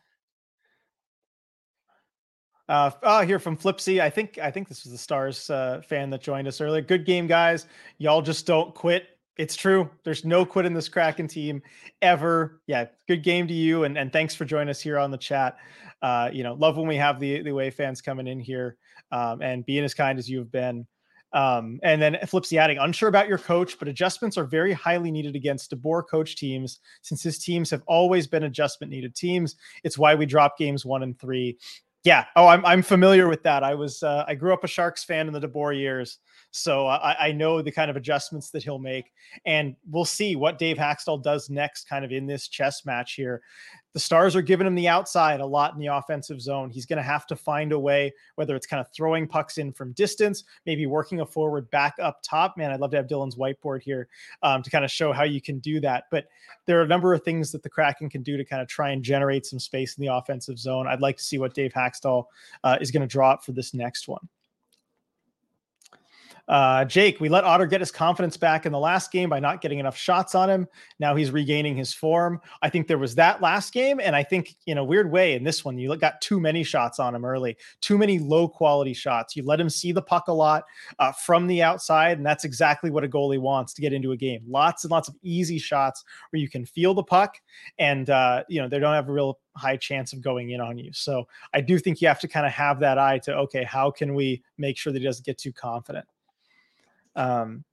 Uh, 2.67 2.89
oh, 3.03 3.21
here 3.21 3.37
from 3.37 3.57
Flipsy. 3.57 3.99
I 3.99 4.09
think 4.09 4.37
I 4.37 4.49
think 4.49 4.69
this 4.69 4.83
was 4.83 4.93
the 4.93 4.97
Stars 4.97 5.49
uh, 5.49 5.81
fan 5.87 6.09
that 6.11 6.21
joined 6.21 6.47
us 6.47 6.61
earlier. 6.61 6.81
Good 6.81 7.05
game, 7.05 7.27
guys. 7.27 7.67
Y'all 7.97 8.21
just 8.21 8.47
don't 8.47 8.73
quit. 8.73 9.09
It's 9.37 9.55
true. 9.55 9.89
There's 10.03 10.23
no 10.23 10.45
quit 10.45 10.65
in 10.65 10.73
this 10.73 10.87
Kraken 10.87 11.27
team 11.27 11.61
ever. 12.01 12.61
Yeah, 12.67 12.85
good 13.07 13.23
game 13.23 13.47
to 13.47 13.53
you, 13.53 13.83
and 13.83 13.97
and 13.97 14.13
thanks 14.13 14.35
for 14.35 14.45
joining 14.45 14.69
us 14.69 14.79
here 14.79 14.97
on 14.97 15.11
the 15.11 15.17
chat. 15.17 15.57
Uh, 16.01 16.29
you 16.33 16.43
know, 16.43 16.53
love 16.53 16.77
when 16.77 16.87
we 16.87 16.95
have 16.97 17.19
the 17.19 17.41
the 17.43 17.51
away 17.51 17.69
fans 17.69 18.01
coming 18.01 18.27
in 18.27 18.39
here 18.39 18.77
um, 19.11 19.41
and 19.41 19.65
being 19.65 19.83
as 19.83 19.93
kind 19.93 20.17
as 20.17 20.29
you've 20.29 20.51
been. 20.51 20.87
Um, 21.33 21.79
and 21.81 22.01
then 22.01 22.17
Flipsy 22.23 22.57
adding, 22.57 22.77
unsure 22.77 23.07
about 23.07 23.29
your 23.29 23.37
coach, 23.37 23.79
but 23.79 23.87
adjustments 23.87 24.37
are 24.37 24.43
very 24.43 24.73
highly 24.73 25.11
needed 25.11 25.35
against 25.35 25.71
DeBoer 25.71 26.03
coach 26.09 26.35
teams 26.35 26.79
since 27.01 27.23
his 27.23 27.39
teams 27.39 27.69
have 27.69 27.83
always 27.87 28.27
been 28.27 28.43
adjustment 28.43 28.91
needed 28.91 29.15
teams. 29.15 29.55
It's 29.83 29.97
why 29.97 30.13
we 30.13 30.25
drop 30.25 30.57
games 30.57 30.85
one 30.85 31.03
and 31.03 31.17
three. 31.17 31.57
Yeah. 32.03 32.25
Oh, 32.35 32.47
I'm 32.47 32.65
I'm 32.65 32.81
familiar 32.81 33.27
with 33.27 33.43
that. 33.43 33.63
I 33.63 33.75
was 33.75 34.01
uh, 34.01 34.25
I 34.27 34.33
grew 34.33 34.53
up 34.53 34.63
a 34.63 34.67
Sharks 34.67 35.03
fan 35.03 35.27
in 35.27 35.33
the 35.33 35.39
DeBoer 35.39 35.77
years, 35.77 36.17
so 36.49 36.87
I, 36.87 37.27
I 37.27 37.31
know 37.31 37.61
the 37.61 37.71
kind 37.71 37.91
of 37.91 37.95
adjustments 37.95 38.49
that 38.49 38.63
he'll 38.63 38.79
make, 38.79 39.11
and 39.45 39.75
we'll 39.87 40.03
see 40.03 40.35
what 40.35 40.57
Dave 40.57 40.77
Hakstol 40.77 41.21
does 41.21 41.49
next, 41.51 41.87
kind 41.87 42.03
of 42.03 42.11
in 42.11 42.25
this 42.25 42.47
chess 42.47 42.85
match 42.87 43.13
here 43.13 43.43
the 43.93 43.99
Stars 43.99 44.35
are 44.35 44.41
giving 44.41 44.65
him 44.65 44.75
the 44.75 44.87
outside 44.87 45.39
a 45.39 45.45
lot 45.45 45.73
in 45.73 45.79
the 45.79 45.87
offensive 45.87 46.41
zone. 46.41 46.69
He's 46.69 46.85
going 46.85 46.97
to 46.97 47.03
have 47.03 47.27
to 47.27 47.35
find 47.35 47.71
a 47.71 47.79
way, 47.79 48.13
whether 48.35 48.55
it's 48.55 48.67
kind 48.67 48.79
of 48.79 48.87
throwing 48.93 49.27
pucks 49.27 49.57
in 49.57 49.73
from 49.73 49.91
distance, 49.93 50.43
maybe 50.65 50.85
working 50.85 51.21
a 51.21 51.25
forward 51.25 51.69
back 51.71 51.95
up 51.99 52.21
top. 52.23 52.57
Man, 52.57 52.71
I'd 52.71 52.79
love 52.79 52.91
to 52.91 52.97
have 52.97 53.07
Dylan's 53.07 53.35
whiteboard 53.35 53.81
here 53.81 54.07
um, 54.43 54.63
to 54.63 54.69
kind 54.69 54.85
of 54.85 54.91
show 54.91 55.11
how 55.11 55.23
you 55.23 55.41
can 55.41 55.59
do 55.59 55.79
that. 55.81 56.05
But 56.11 56.27
there 56.65 56.79
are 56.79 56.83
a 56.83 56.87
number 56.87 57.13
of 57.13 57.23
things 57.23 57.51
that 57.51 57.63
the 57.63 57.69
Kraken 57.69 58.09
can 58.09 58.23
do 58.23 58.37
to 58.37 58.45
kind 58.45 58.61
of 58.61 58.67
try 58.67 58.91
and 58.91 59.03
generate 59.03 59.45
some 59.45 59.59
space 59.59 59.97
in 59.97 60.01
the 60.05 60.13
offensive 60.13 60.57
zone. 60.57 60.87
I'd 60.87 61.01
like 61.01 61.17
to 61.17 61.23
see 61.23 61.37
what 61.37 61.53
Dave 61.53 61.73
Hakstol 61.73 62.25
uh, 62.63 62.77
is 62.79 62.91
going 62.91 63.01
to 63.01 63.07
draw 63.07 63.31
up 63.31 63.43
for 63.43 63.51
this 63.51 63.73
next 63.73 64.07
one. 64.07 64.27
Uh, 66.51 66.83
Jake, 66.83 67.21
we 67.21 67.29
let 67.29 67.45
Otter 67.45 67.65
get 67.65 67.79
his 67.79 67.91
confidence 67.91 68.35
back 68.35 68.65
in 68.65 68.73
the 68.73 68.79
last 68.79 69.09
game 69.09 69.29
by 69.29 69.39
not 69.39 69.61
getting 69.61 69.79
enough 69.79 69.95
shots 69.95 70.35
on 70.35 70.49
him. 70.49 70.67
Now 70.99 71.15
he's 71.15 71.31
regaining 71.31 71.77
his 71.77 71.93
form. 71.93 72.41
I 72.61 72.69
think 72.69 72.87
there 72.87 72.97
was 72.97 73.15
that 73.15 73.41
last 73.41 73.71
game, 73.71 74.01
and 74.01 74.13
I 74.17 74.23
think 74.23 74.57
in 74.67 74.77
a 74.77 74.83
weird 74.83 75.09
way 75.09 75.35
in 75.35 75.45
this 75.45 75.63
one 75.63 75.77
you 75.77 75.95
got 75.95 76.19
too 76.19 76.41
many 76.41 76.65
shots 76.65 76.99
on 76.99 77.15
him 77.15 77.23
early, 77.23 77.55
too 77.79 77.97
many 77.97 78.19
low 78.19 78.49
quality 78.49 78.93
shots. 78.93 79.33
You 79.33 79.43
let 79.43 79.61
him 79.61 79.69
see 79.69 79.93
the 79.93 80.01
puck 80.01 80.27
a 80.27 80.33
lot 80.33 80.65
uh, 80.99 81.13
from 81.13 81.47
the 81.47 81.63
outside, 81.63 82.17
and 82.17 82.25
that's 82.25 82.43
exactly 82.43 82.91
what 82.91 83.05
a 83.05 83.07
goalie 83.07 83.39
wants 83.39 83.73
to 83.75 83.81
get 83.81 83.93
into 83.93 84.11
a 84.11 84.17
game. 84.17 84.43
Lots 84.45 84.83
and 84.83 84.91
lots 84.91 85.07
of 85.07 85.15
easy 85.23 85.57
shots 85.57 86.03
where 86.31 86.41
you 86.41 86.49
can 86.49 86.65
feel 86.65 86.93
the 86.93 87.01
puck, 87.01 87.37
and 87.79 88.09
uh, 88.09 88.43
you 88.49 88.61
know 88.61 88.67
they 88.67 88.77
don't 88.77 88.93
have 88.93 89.07
a 89.07 89.13
real 89.13 89.39
high 89.55 89.77
chance 89.77 90.11
of 90.11 90.21
going 90.21 90.49
in 90.49 90.59
on 90.59 90.77
you. 90.77 90.91
So 90.91 91.29
I 91.53 91.61
do 91.61 91.79
think 91.79 92.01
you 92.01 92.09
have 92.09 92.19
to 92.19 92.27
kind 92.27 92.45
of 92.45 92.51
have 92.51 92.81
that 92.81 92.97
eye 92.97 93.19
to 93.19 93.37
okay, 93.37 93.63
how 93.63 93.89
can 93.89 94.15
we 94.15 94.43
make 94.57 94.77
sure 94.77 94.91
that 94.91 94.99
he 94.99 95.05
doesn't 95.05 95.25
get 95.25 95.37
too 95.37 95.53
confident. 95.53 96.05
Um, 97.15 97.63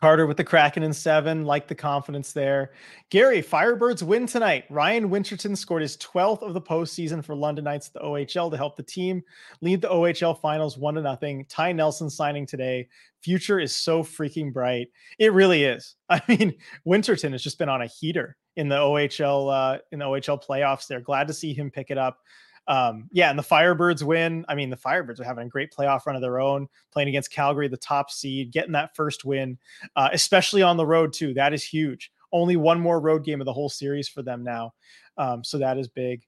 Carter 0.00 0.26
with 0.26 0.36
the 0.36 0.44
Kraken 0.44 0.82
in 0.82 0.92
seven, 0.92 1.44
like 1.46 1.68
the 1.68 1.74
confidence 1.74 2.32
there. 2.32 2.72
Gary, 3.08 3.42
Firebirds 3.42 4.02
win 4.02 4.26
tonight. 4.26 4.64
Ryan 4.68 5.08
Winterton 5.08 5.56
scored 5.56 5.80
his 5.80 5.96
12th 5.96 6.42
of 6.42 6.52
the 6.52 6.60
postseason 6.60 7.24
for 7.24 7.34
London 7.34 7.64
Knights 7.64 7.88
at 7.88 7.94
the 7.94 8.00
OHL 8.00 8.50
to 8.50 8.58
help 8.58 8.76
the 8.76 8.82
team 8.82 9.22
lead 9.62 9.80
the 9.80 9.88
OHL 9.88 10.38
finals 10.38 10.76
one 10.76 10.94
to 10.94 11.00
nothing. 11.00 11.46
Ty 11.48 11.72
Nelson 11.72 12.10
signing 12.10 12.44
today. 12.44 12.88
Future 13.22 13.58
is 13.58 13.74
so 13.74 14.02
freaking 14.02 14.52
bright. 14.52 14.88
It 15.18 15.32
really 15.32 15.64
is. 15.64 15.94
I 16.10 16.20
mean, 16.28 16.54
Winterton 16.84 17.32
has 17.32 17.42
just 17.42 17.58
been 17.58 17.70
on 17.70 17.80
a 17.80 17.86
heater 17.86 18.36
in 18.56 18.68
the 18.68 18.76
OHL 18.76 19.50
uh, 19.50 19.78
in 19.92 20.00
the 20.00 20.04
OHL 20.04 20.44
playoffs. 20.44 20.86
They're 20.86 21.00
glad 21.00 21.26
to 21.28 21.34
see 21.34 21.54
him 21.54 21.70
pick 21.70 21.90
it 21.90 21.98
up 21.98 22.18
um, 22.68 23.08
yeah, 23.12 23.30
and 23.30 23.38
the 23.38 23.42
Firebirds 23.42 24.02
win. 24.02 24.44
I 24.48 24.54
mean, 24.54 24.70
the 24.70 24.76
Firebirds 24.76 25.20
are 25.20 25.24
having 25.24 25.46
a 25.46 25.50
great 25.50 25.72
playoff 25.72 26.06
run 26.06 26.16
of 26.16 26.22
their 26.22 26.40
own, 26.40 26.68
playing 26.92 27.08
against 27.08 27.32
Calgary, 27.32 27.68
the 27.68 27.76
top 27.76 28.10
seed, 28.10 28.52
getting 28.52 28.72
that 28.72 28.96
first 28.96 29.24
win, 29.24 29.58
uh, 29.94 30.08
especially 30.12 30.62
on 30.62 30.76
the 30.76 30.86
road 30.86 31.12
too. 31.12 31.34
That 31.34 31.52
is 31.52 31.62
huge. 31.62 32.10
Only 32.32 32.56
one 32.56 32.80
more 32.80 33.00
road 33.00 33.24
game 33.24 33.40
of 33.40 33.44
the 33.44 33.52
whole 33.52 33.68
series 33.68 34.08
for 34.08 34.22
them 34.22 34.42
now, 34.42 34.74
um, 35.16 35.44
so 35.44 35.58
that 35.58 35.78
is 35.78 35.88
big. 35.88 36.22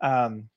Um, 0.00 0.48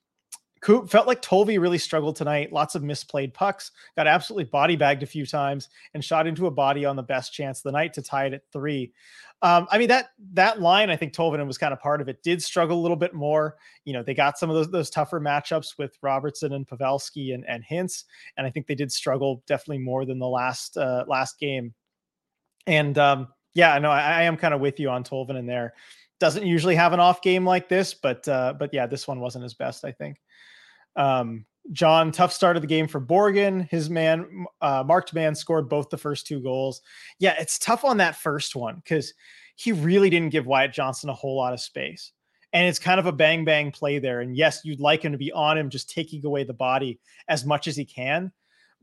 Coop 0.61 0.89
felt 0.89 1.07
like 1.07 1.21
Tolvi 1.21 1.59
really 1.59 1.77
struggled 1.77 2.15
tonight. 2.15 2.51
Lots 2.51 2.75
of 2.75 2.81
misplayed 2.81 3.33
pucks, 3.33 3.71
got 3.95 4.07
absolutely 4.07 4.45
body 4.45 4.75
bagged 4.75 5.03
a 5.03 5.07
few 5.07 5.25
times, 5.25 5.69
and 5.93 6.03
shot 6.03 6.27
into 6.27 6.47
a 6.47 6.51
body 6.51 6.83
on 6.83 6.95
the 6.95 7.03
best 7.03 7.33
chance 7.33 7.59
of 7.59 7.63
the 7.63 7.71
night 7.71 7.93
to 7.93 8.01
tie 8.01 8.25
it 8.25 8.33
at 8.33 8.41
three. 8.51 8.91
Um, 9.43 9.67
I 9.69 9.77
mean 9.77 9.87
that 9.89 10.09
that 10.33 10.61
line, 10.61 10.89
I 10.89 10.95
think 10.95 11.13
Tolvanen 11.13 11.45
was 11.45 11.59
kind 11.59 11.71
of 11.71 11.79
part 11.79 12.01
of 12.01 12.09
it. 12.09 12.23
Did 12.23 12.41
struggle 12.41 12.79
a 12.79 12.81
little 12.81 12.97
bit 12.97 13.13
more. 13.13 13.55
You 13.85 13.93
know, 13.93 14.01
they 14.01 14.15
got 14.15 14.39
some 14.39 14.49
of 14.49 14.55
those 14.55 14.71
those 14.71 14.89
tougher 14.89 15.19
matchups 15.19 15.77
with 15.77 15.97
Robertson 16.01 16.53
and 16.53 16.67
Pavelski 16.67 17.33
and 17.35 17.45
and 17.47 17.63
Hintz, 17.63 18.05
and 18.37 18.47
I 18.47 18.49
think 18.49 18.65
they 18.65 18.75
did 18.75 18.91
struggle 18.91 19.43
definitely 19.45 19.83
more 19.83 20.05
than 20.05 20.17
the 20.17 20.27
last 20.27 20.75
uh, 20.77 21.05
last 21.07 21.39
game. 21.39 21.73
And 22.65 22.97
um, 22.97 23.27
yeah, 23.53 23.77
no, 23.77 23.91
I, 23.91 24.01
I 24.01 24.23
am 24.23 24.37
kind 24.37 24.53
of 24.53 24.59
with 24.59 24.79
you 24.79 24.89
on 24.89 25.03
Tolvanen 25.03 25.45
there. 25.45 25.73
Doesn't 26.19 26.45
usually 26.45 26.75
have 26.75 26.93
an 26.93 26.99
off 26.99 27.21
game 27.21 27.45
like 27.45 27.69
this, 27.69 27.93
but 27.93 28.27
uh, 28.27 28.55
but 28.57 28.73
yeah, 28.73 28.87
this 28.87 29.07
one 29.07 29.19
wasn't 29.19 29.43
his 29.43 29.53
best, 29.53 29.85
I 29.85 29.91
think. 29.91 30.17
Um, 30.95 31.45
John, 31.71 32.11
tough 32.11 32.31
start 32.31 32.55
of 32.55 32.61
the 32.61 32.67
game 32.67 32.87
for 32.87 33.01
Borgen. 33.01 33.69
His 33.69 33.89
man, 33.89 34.45
uh, 34.61 34.83
marked 34.85 35.13
man, 35.13 35.35
scored 35.35 35.69
both 35.69 35.89
the 35.89 35.97
first 35.97 36.25
two 36.25 36.41
goals. 36.41 36.81
Yeah, 37.19 37.35
it's 37.39 37.59
tough 37.59 37.83
on 37.83 37.97
that 37.97 38.15
first 38.15 38.55
one 38.55 38.75
because 38.75 39.13
he 39.55 39.71
really 39.71 40.09
didn't 40.09 40.31
give 40.31 40.45
Wyatt 40.45 40.73
Johnston 40.73 41.09
a 41.09 41.13
whole 41.13 41.35
lot 41.35 41.53
of 41.53 41.59
space. 41.59 42.11
And 42.53 42.67
it's 42.67 42.79
kind 42.79 42.99
of 42.99 43.05
a 43.05 43.11
bang 43.11 43.43
bang 43.43 43.71
play 43.71 43.99
there. 43.99 44.21
And 44.21 44.35
yes, 44.35 44.61
you'd 44.63 44.79
like 44.79 45.03
him 45.03 45.11
to 45.11 45.17
be 45.17 45.31
on 45.31 45.57
him, 45.57 45.69
just 45.69 45.89
taking 45.89 46.25
away 46.25 46.43
the 46.43 46.53
body 46.53 46.99
as 47.27 47.45
much 47.45 47.67
as 47.67 47.75
he 47.75 47.83
can. 47.83 48.31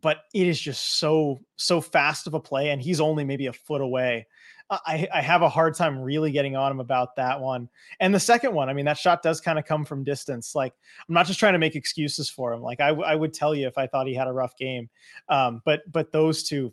But 0.03 0.19
it 0.35 0.47
is 0.47 0.61
just 0.61 0.99
so, 0.99 1.41
so 1.57 1.81
fast 1.81 2.27
of 2.27 2.35
a 2.35 2.41
play. 2.41 2.71
And 2.71 2.83
he's 2.83 3.01
only 3.01 3.25
maybe 3.25 3.47
a 3.47 3.53
foot 3.53 3.81
away. 3.81 4.27
I, 4.71 5.07
I 5.13 5.21
have 5.21 5.43
a 5.43 5.49
hard 5.49 5.75
time 5.75 6.01
really 6.01 6.31
getting 6.31 6.57
on 6.57 6.73
him 6.73 6.81
about 6.81 7.17
that 7.17 7.41
one. 7.41 7.69
And 8.01 8.15
the 8.15 8.21
second 8.21 8.55
one, 8.55 8.69
I 8.69 8.73
mean, 8.73 8.87
that 8.87 8.99
shot 8.99 9.23
does 9.23 9.41
kind 9.41 9.59
of 9.59 9.65
come 9.65 9.85
from 9.85 10.05
distance. 10.05 10.55
Like, 10.55 10.73
I'm 11.07 11.15
not 11.15 11.27
just 11.27 11.39
trying 11.39 11.53
to 11.53 11.59
make 11.59 11.77
excuses 11.77 12.31
for 12.31 12.53
him. 12.53 12.63
Like, 12.63 12.81
I, 12.81 12.89
I 12.89 13.15
would 13.15 13.35
tell 13.35 13.55
you 13.55 13.67
if 13.67 13.77
I 13.77 13.87
thought 13.87 14.07
he 14.07 14.15
had 14.15 14.29
a 14.29 14.33
rough 14.33 14.57
game. 14.57 14.89
Um, 15.29 15.61
but 15.65 15.81
but 15.93 16.13
those 16.13 16.45
two, 16.45 16.73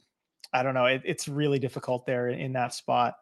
I 0.53 0.63
don't 0.63 0.73
know. 0.73 0.85
It, 0.85 1.01
it's 1.05 1.27
really 1.27 1.59
difficult 1.59 2.05
there 2.05 2.29
in, 2.29 2.39
in 2.39 2.53
that 2.53 2.73
spot. 2.73 3.15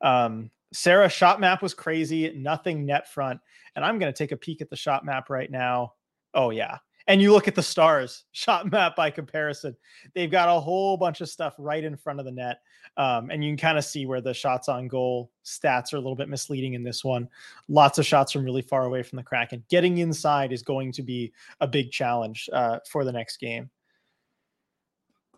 Um, 0.00 0.50
Sarah 0.72 1.08
shot 1.08 1.40
map 1.40 1.62
was 1.62 1.74
crazy. 1.74 2.32
Nothing 2.36 2.84
net 2.84 3.10
front. 3.10 3.40
And 3.74 3.84
I'm 3.84 3.98
going 3.98 4.12
to 4.12 4.16
take 4.16 4.32
a 4.32 4.36
peek 4.36 4.60
at 4.60 4.70
the 4.70 4.76
shot 4.76 5.04
map 5.04 5.30
right 5.30 5.50
now. 5.50 5.94
Oh 6.34 6.50
yeah, 6.50 6.78
and 7.06 7.20
you 7.20 7.32
look 7.32 7.48
at 7.48 7.54
the 7.54 7.62
stars 7.62 8.24
shot 8.32 8.70
map 8.70 8.96
by 8.96 9.10
comparison. 9.10 9.76
They've 10.14 10.30
got 10.30 10.48
a 10.48 10.60
whole 10.60 10.96
bunch 10.96 11.20
of 11.20 11.28
stuff 11.28 11.54
right 11.58 11.82
in 11.82 11.96
front 11.96 12.18
of 12.18 12.24
the 12.24 12.32
net 12.32 12.60
um, 12.96 13.30
and 13.30 13.42
you 13.42 13.50
can 13.50 13.56
kind 13.56 13.78
of 13.78 13.84
see 13.84 14.06
where 14.06 14.20
the 14.20 14.34
shots 14.34 14.68
on 14.68 14.88
goal 14.88 15.30
stats 15.44 15.92
are 15.92 15.96
a 15.96 16.00
little 16.00 16.16
bit 16.16 16.28
misleading 16.28 16.74
in 16.74 16.82
this 16.82 17.04
one. 17.04 17.28
Lots 17.68 17.98
of 17.98 18.06
shots 18.06 18.32
from 18.32 18.44
really 18.44 18.62
far 18.62 18.84
away 18.84 19.02
from 19.02 19.16
the 19.16 19.22
kraken 19.22 19.64
getting 19.68 19.98
inside 19.98 20.52
is 20.52 20.62
going 20.62 20.92
to 20.92 21.02
be 21.02 21.32
a 21.60 21.66
big 21.66 21.90
challenge 21.90 22.48
uh, 22.52 22.78
for 22.88 23.04
the 23.04 23.12
next 23.12 23.38
game. 23.38 23.70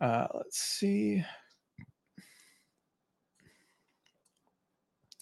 Uh, 0.01 0.27
let's 0.35 0.59
see 0.59 1.25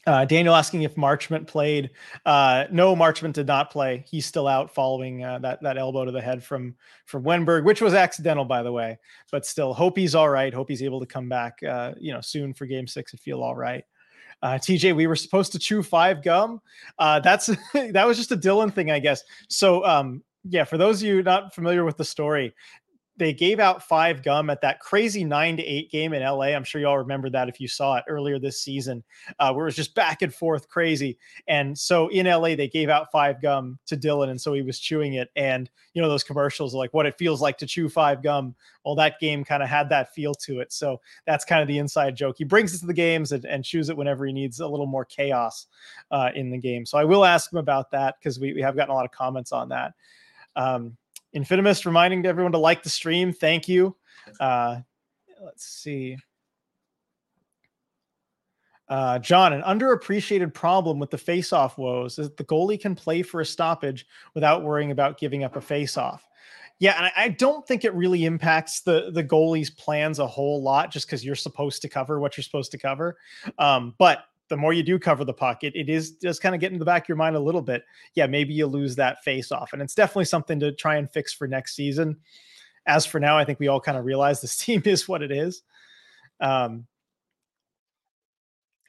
Uh, 0.07 0.25
Daniel 0.25 0.55
asking 0.55 0.83
if 0.83 0.97
Marchment 0.97 1.47
played. 1.47 1.91
Uh, 2.27 2.65
no, 2.73 2.97
Marchment 2.97 3.35
did 3.35 3.47
not 3.47 3.71
play. 3.71 4.05
He's 4.09 4.27
still 4.27 4.49
out 4.49 4.75
following 4.75 5.25
uh, 5.25 5.39
that 5.41 5.63
that 5.63 5.79
elbow 5.79 6.05
to 6.05 6.11
the 6.11 6.21
head 6.21 6.43
from 6.43 6.75
from 7.07 7.23
Wennberg, 7.23 7.65
which 7.65 7.81
was 7.81 7.95
accidental, 7.95 8.45
by 8.45 8.63
the 8.63 8.73
way. 8.73 8.99
But 9.31 9.47
still, 9.47 9.73
hope 9.73 9.97
he's 9.97 10.15
all 10.15 10.29
right. 10.29 10.53
Hope 10.53 10.69
he's 10.69 10.83
able 10.83 11.01
to 11.01 11.07
come 11.07 11.29
back, 11.29 11.63
uh, 11.63 11.93
you 12.01 12.13
know, 12.13 12.21
soon 12.21 12.53
for 12.53 12.67
Game 12.67 12.89
Six 12.89 13.13
and 13.13 13.21
feel 13.21 13.43
all 13.43 13.55
right. 13.55 13.85
Uh, 14.43 14.55
TJ, 14.55 14.97
we 14.97 15.07
were 15.07 15.15
supposed 15.15 15.53
to 15.53 15.59
chew 15.59 15.85
five 15.85 16.23
gum. 16.23 16.61
Uh, 16.99 17.21
that's 17.21 17.47
that 17.75 18.05
was 18.05 18.17
just 18.17 18.33
a 18.33 18.37
Dylan 18.37 18.75
thing, 18.75 18.91
I 18.91 18.99
guess. 18.99 19.23
So, 19.49 19.85
um, 19.85 20.23
yeah, 20.45 20.65
for 20.65 20.77
those 20.77 21.01
of 21.01 21.07
you 21.07 21.23
not 21.23 21.55
familiar 21.55 21.85
with 21.85 21.97
the 21.97 22.05
story, 22.05 22.53
they 23.23 23.33
gave 23.33 23.61
out 23.61 23.83
five 23.83 24.23
gum 24.23 24.51
at 24.51 24.61
that 24.61 24.81
crazy 24.81 25.25
nine 25.25 25.57
to 25.57 25.63
eight 25.63 25.91
game 25.91 26.13
in 26.13 26.23
LA. 26.23 26.47
I'm 26.47 26.65
sure 26.65 26.81
y'all 26.81 26.99
remember 26.99 27.31
that 27.31 27.49
if 27.49 27.61
you 27.61 27.69
saw 27.69 27.97
it 27.97 28.05
earlier 28.09 28.39
this 28.39 28.61
season, 28.61 29.03
uh, 29.39 29.53
where 29.53 29.65
it 29.65 29.69
was 29.69 29.77
just 29.77 29.95
back 29.95 30.23
and 30.23 30.35
forth 30.35 30.69
crazy. 30.69 31.19
And 31.47 31.79
so 31.79 32.09
in 32.09 32.27
LA, 32.27 32.55
they 32.55 32.69
gave 32.69 32.89
out 32.89 33.13
five 33.13 33.41
gum 33.41 33.79
to 33.87 33.97
Dylan, 33.97 34.31
and 34.31 34.41
so 34.41 34.53
he 34.53 34.63
was 34.63 34.79
chewing 34.79 35.15
it. 35.15 35.31
And 35.37 35.71
you 35.95 36.03
know 36.03 36.09
those 36.09 36.25
commercials 36.25 36.75
like 36.75 36.93
what 36.95 37.07
it 37.07 37.19
feels 37.19 37.41
like 37.41 37.59
to 37.59 37.67
chew 37.67 37.89
five 37.89 38.23
gum. 38.23 38.55
Well, 38.85 38.95
that 38.97 39.21
game 39.21 39.45
kind 39.45 39.63
of 39.63 39.69
had 39.69 39.89
that 39.91 40.15
feel 40.15 40.35
to 40.35 40.61
it. 40.61 40.73
So 40.73 41.01
that's 41.27 41.45
kind 41.45 41.63
of 41.63 41.69
the 41.69 41.79
inside 41.79 42.17
joke. 42.17 42.37
He 42.39 42.45
brings 42.45 42.75
it 42.75 42.79
to 42.79 42.87
the 42.87 42.95
games 42.95 43.33
and, 43.33 43.45
and 43.45 43.65
chews 43.65 43.89
it 43.89 43.97
whenever 43.97 44.27
he 44.27 44.33
needs 44.33 44.61
a 44.61 44.67
little 44.67 44.87
more 44.87 45.05
chaos 45.05 45.67
uh, 46.11 46.31
in 46.35 46.51
the 46.51 46.59
game. 46.59 46.85
So 46.85 46.99
I 46.99 47.05
will 47.05 47.25
ask 47.25 47.53
him 47.53 47.59
about 47.59 47.91
that 47.93 48.17
because 48.19 48.41
we, 48.41 48.53
we 48.55 48.63
have 48.63 48.75
gotten 48.75 48.91
a 48.91 48.95
lot 48.95 49.05
of 49.05 49.13
comments 49.13 49.53
on 49.53 49.69
that. 49.69 49.93
Um, 50.57 50.97
Infinimus 51.33 51.87
reminding 51.87 52.27
everyone 52.27 52.53
to 52.53 52.59
like 52.59 52.83
the 52.83 52.91
stream. 52.91 53.33
Thank 53.33 53.69
you. 53.69 53.97
Uh, 54.39 54.81
let's 55.43 55.65
see. 55.65 56.17
Uh, 58.89 59.19
John, 59.19 59.55
an 59.55 59.63
underappreciated 59.63 60.53
problem 60.53 60.99
with 60.99 61.11
the 61.11 61.17
face-off 61.17 61.79
woes 61.79 62.19
is 62.19 62.29
that 62.29 62.37
the 62.37 62.45
goalie 62.45 62.79
can 62.79 62.95
play 62.95 63.23
for 63.23 63.41
a 63.41 63.47
stoppage 63.47 64.07
without 64.35 64.63
worrying 64.63 64.91
about 64.91 65.19
giving 65.19 65.45
up 65.45 65.57
a 65.57 65.61
face-off. 65.63 66.29
Yeah, 66.79 66.97
and 66.97 67.07
I, 67.07 67.13
I 67.17 67.29
don't 67.29 67.67
think 67.67 67.85
it 67.85 67.95
really 67.95 68.25
impacts 68.25 68.81
the 68.81 69.11
the 69.13 69.23
goalie's 69.23 69.71
plans 69.71 70.19
a 70.19 70.27
whole 70.27 70.63
lot, 70.63 70.91
just 70.91 71.07
because 71.07 71.25
you're 71.25 71.37
supposed 71.37 71.81
to 71.83 71.89
cover 71.89 72.19
what 72.19 72.37
you're 72.37 72.43
supposed 72.43 72.73
to 72.73 72.79
cover. 72.79 73.17
Um, 73.57 73.95
but 73.99 74.25
the 74.49 74.57
more 74.57 74.73
you 74.73 74.83
do 74.83 74.99
cover 74.99 75.25
the 75.25 75.33
puck, 75.33 75.65
it, 75.65 75.89
is 75.89 76.13
just 76.13 76.43
kind 76.43 76.55
of 76.55 76.61
get 76.61 76.73
in 76.73 76.79
the 76.79 76.85
back 76.85 77.05
of 77.05 77.09
your 77.09 77.17
mind 77.17 77.37
a 77.37 77.41
little 77.41 77.63
bit. 77.63 77.85
Yeah, 78.15 78.27
maybe 78.27 78.53
you 78.53 78.67
lose 78.67 78.95
that 78.97 79.23
face 79.25 79.51
off. 79.51 79.73
And 79.73 79.81
it's 79.81 79.95
definitely 79.95 80.27
something 80.27 80.61
to 80.61 80.73
try 80.73 80.97
and 80.97 81.11
fix 81.11 81.33
for 81.33 81.47
next 81.47 81.75
season. 81.75 82.17
As 82.87 83.07
for 83.07 83.21
now, 83.21 83.39
I 83.39 83.45
think 83.45 83.61
we 83.61 83.69
all 83.69 83.81
kind 83.81 83.97
of 83.97 84.05
realize 84.05 84.41
this 84.41 84.57
team 84.65 84.83
is 84.85 85.09
what 85.09 85.23
it 85.23 85.31
is. 85.31 85.63
Um, 86.41 86.87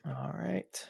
all 0.06 0.34
right. 0.38 0.88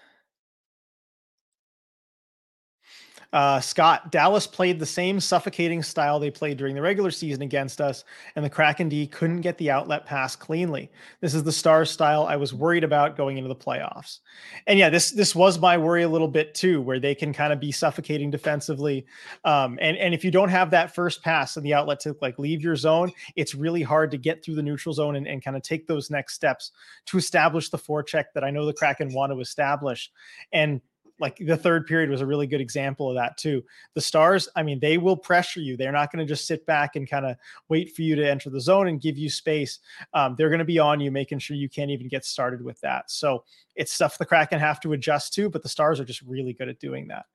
Uh, 3.34 3.60
Scott, 3.60 4.12
Dallas 4.12 4.46
played 4.46 4.80
the 4.80 4.86
same 4.86 5.20
suffocating 5.20 5.82
style 5.82 6.20
they 6.20 6.30
played 6.30 6.56
during 6.56 6.76
the 6.76 6.82
regular 6.82 7.10
season 7.10 7.42
against 7.42 7.82
us, 7.82 8.04
and 8.36 8.46
the 8.46 8.50
Kraken 8.50 8.90
D 8.90 9.08
couldn't 9.08 9.42
get 9.42 9.58
the 9.58 9.72
outlet 9.72 10.06
pass 10.06 10.36
cleanly. 10.36 10.92
This 11.20 11.34
is 11.34 11.44
the 11.44 11.52
star 11.52 11.84
style 11.84 12.26
I 12.26 12.36
was 12.36 12.54
worried 12.54 12.84
about 12.84 13.18
going 13.18 13.38
into 13.38 13.48
the 13.48 13.56
playoffs. 13.56 14.20
And 14.68 14.78
yeah, 14.78 14.90
this 14.90 15.10
this 15.10 15.36
was 15.36 15.60
my 15.60 15.78
worry 15.80 16.04
a 16.04 16.10
little 16.10 16.28
bit 16.28 16.54
too, 16.54 16.80
where 16.80 17.00
they 17.00 17.16
can 17.16 17.34
kind 17.34 17.52
of 17.52 17.60
be 17.60 17.72
suffocating 17.72 18.30
defensively. 18.30 19.06
Um, 19.44 19.80
and 19.82 19.98
and 19.98 20.14
if 20.14 20.24
you 20.24 20.30
don't 20.30 20.50
have 20.50 20.70
that 20.70 20.94
first 20.94 21.24
pass 21.24 21.58
and 21.58 21.66
the 21.66 21.74
outlet 21.74 22.00
to 22.02 22.16
like 22.22 22.38
leave 22.38 22.62
your 22.62 22.76
zone, 22.76 23.12
it's 23.36 23.56
really 23.56 23.82
hard 23.82 24.12
to 24.12 24.18
get 24.18 24.46
through 24.46 24.56
the 24.56 24.64
neutral 24.64 24.94
zone 24.94 25.16
and, 25.16 25.28
and 25.28 25.44
kind 25.44 25.58
of 25.58 25.64
take 25.64 25.88
those 25.88 26.12
next 26.12 26.36
steps 26.36 26.72
to 27.08 27.18
establish 27.18 27.70
the 27.70 27.80
forecheck 27.80 28.26
that 28.36 28.44
I 28.44 28.52
know 28.52 28.68
the 28.68 28.74
Kraken 28.74 29.12
want 29.12 29.32
to 29.32 29.40
establish. 29.40 30.12
And 30.52 30.82
like 31.20 31.38
the 31.38 31.56
third 31.56 31.86
period 31.86 32.10
was 32.10 32.22
a 32.22 32.26
really 32.26 32.48
good 32.48 32.62
example 32.62 33.10
of 33.10 33.16
that 33.16 33.38
too. 33.38 33.64
The 33.94 34.02
Stars, 34.02 34.50
I 34.56 34.64
mean, 34.64 34.80
they 34.80 34.98
will 34.98 35.16
pressure 35.16 35.60
you. 35.60 35.78
They're 35.78 35.92
not 35.92 36.12
going 36.12 36.26
to 36.26 36.32
just 36.32 36.48
sit 36.48 36.66
back 36.66 36.96
and 36.96 37.10
kind 37.10 37.26
of 37.26 37.38
wait 37.70 37.96
for 37.96 38.02
you 38.02 38.16
to 38.16 38.30
enter 38.30 38.50
the 38.50 38.60
zone 38.60 38.88
and 38.88 39.00
give 39.00 39.18
you 39.18 39.30
space. 39.30 39.80
Um, 40.14 40.36
they're 40.38 40.50
going 40.50 40.60
to 40.60 40.66
be 40.66 40.80
on 40.80 41.00
you, 41.00 41.12
making 41.12 41.40
sure 41.40 41.56
you 41.56 41.70
can't 41.70 41.92
even 41.92 42.08
get 42.08 42.26
started 42.26 42.64
with 42.64 42.80
that. 42.82 43.12
So 43.12 43.44
it's 43.76 43.94
stuff 43.94 44.18
the 44.18 44.26
Kraken 44.26 44.60
have 44.60 44.80
to 44.82 44.94
adjust 44.94 45.34
to, 45.36 45.50
but 45.50 45.62
the 45.64 45.70
Stars 45.70 46.00
are 46.00 46.06
just 46.06 46.22
really 46.24 46.54
good 46.54 46.70
at 46.70 46.80
doing 46.80 47.08
that. 47.08 47.26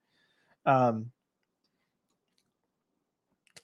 Um, 0.67 1.11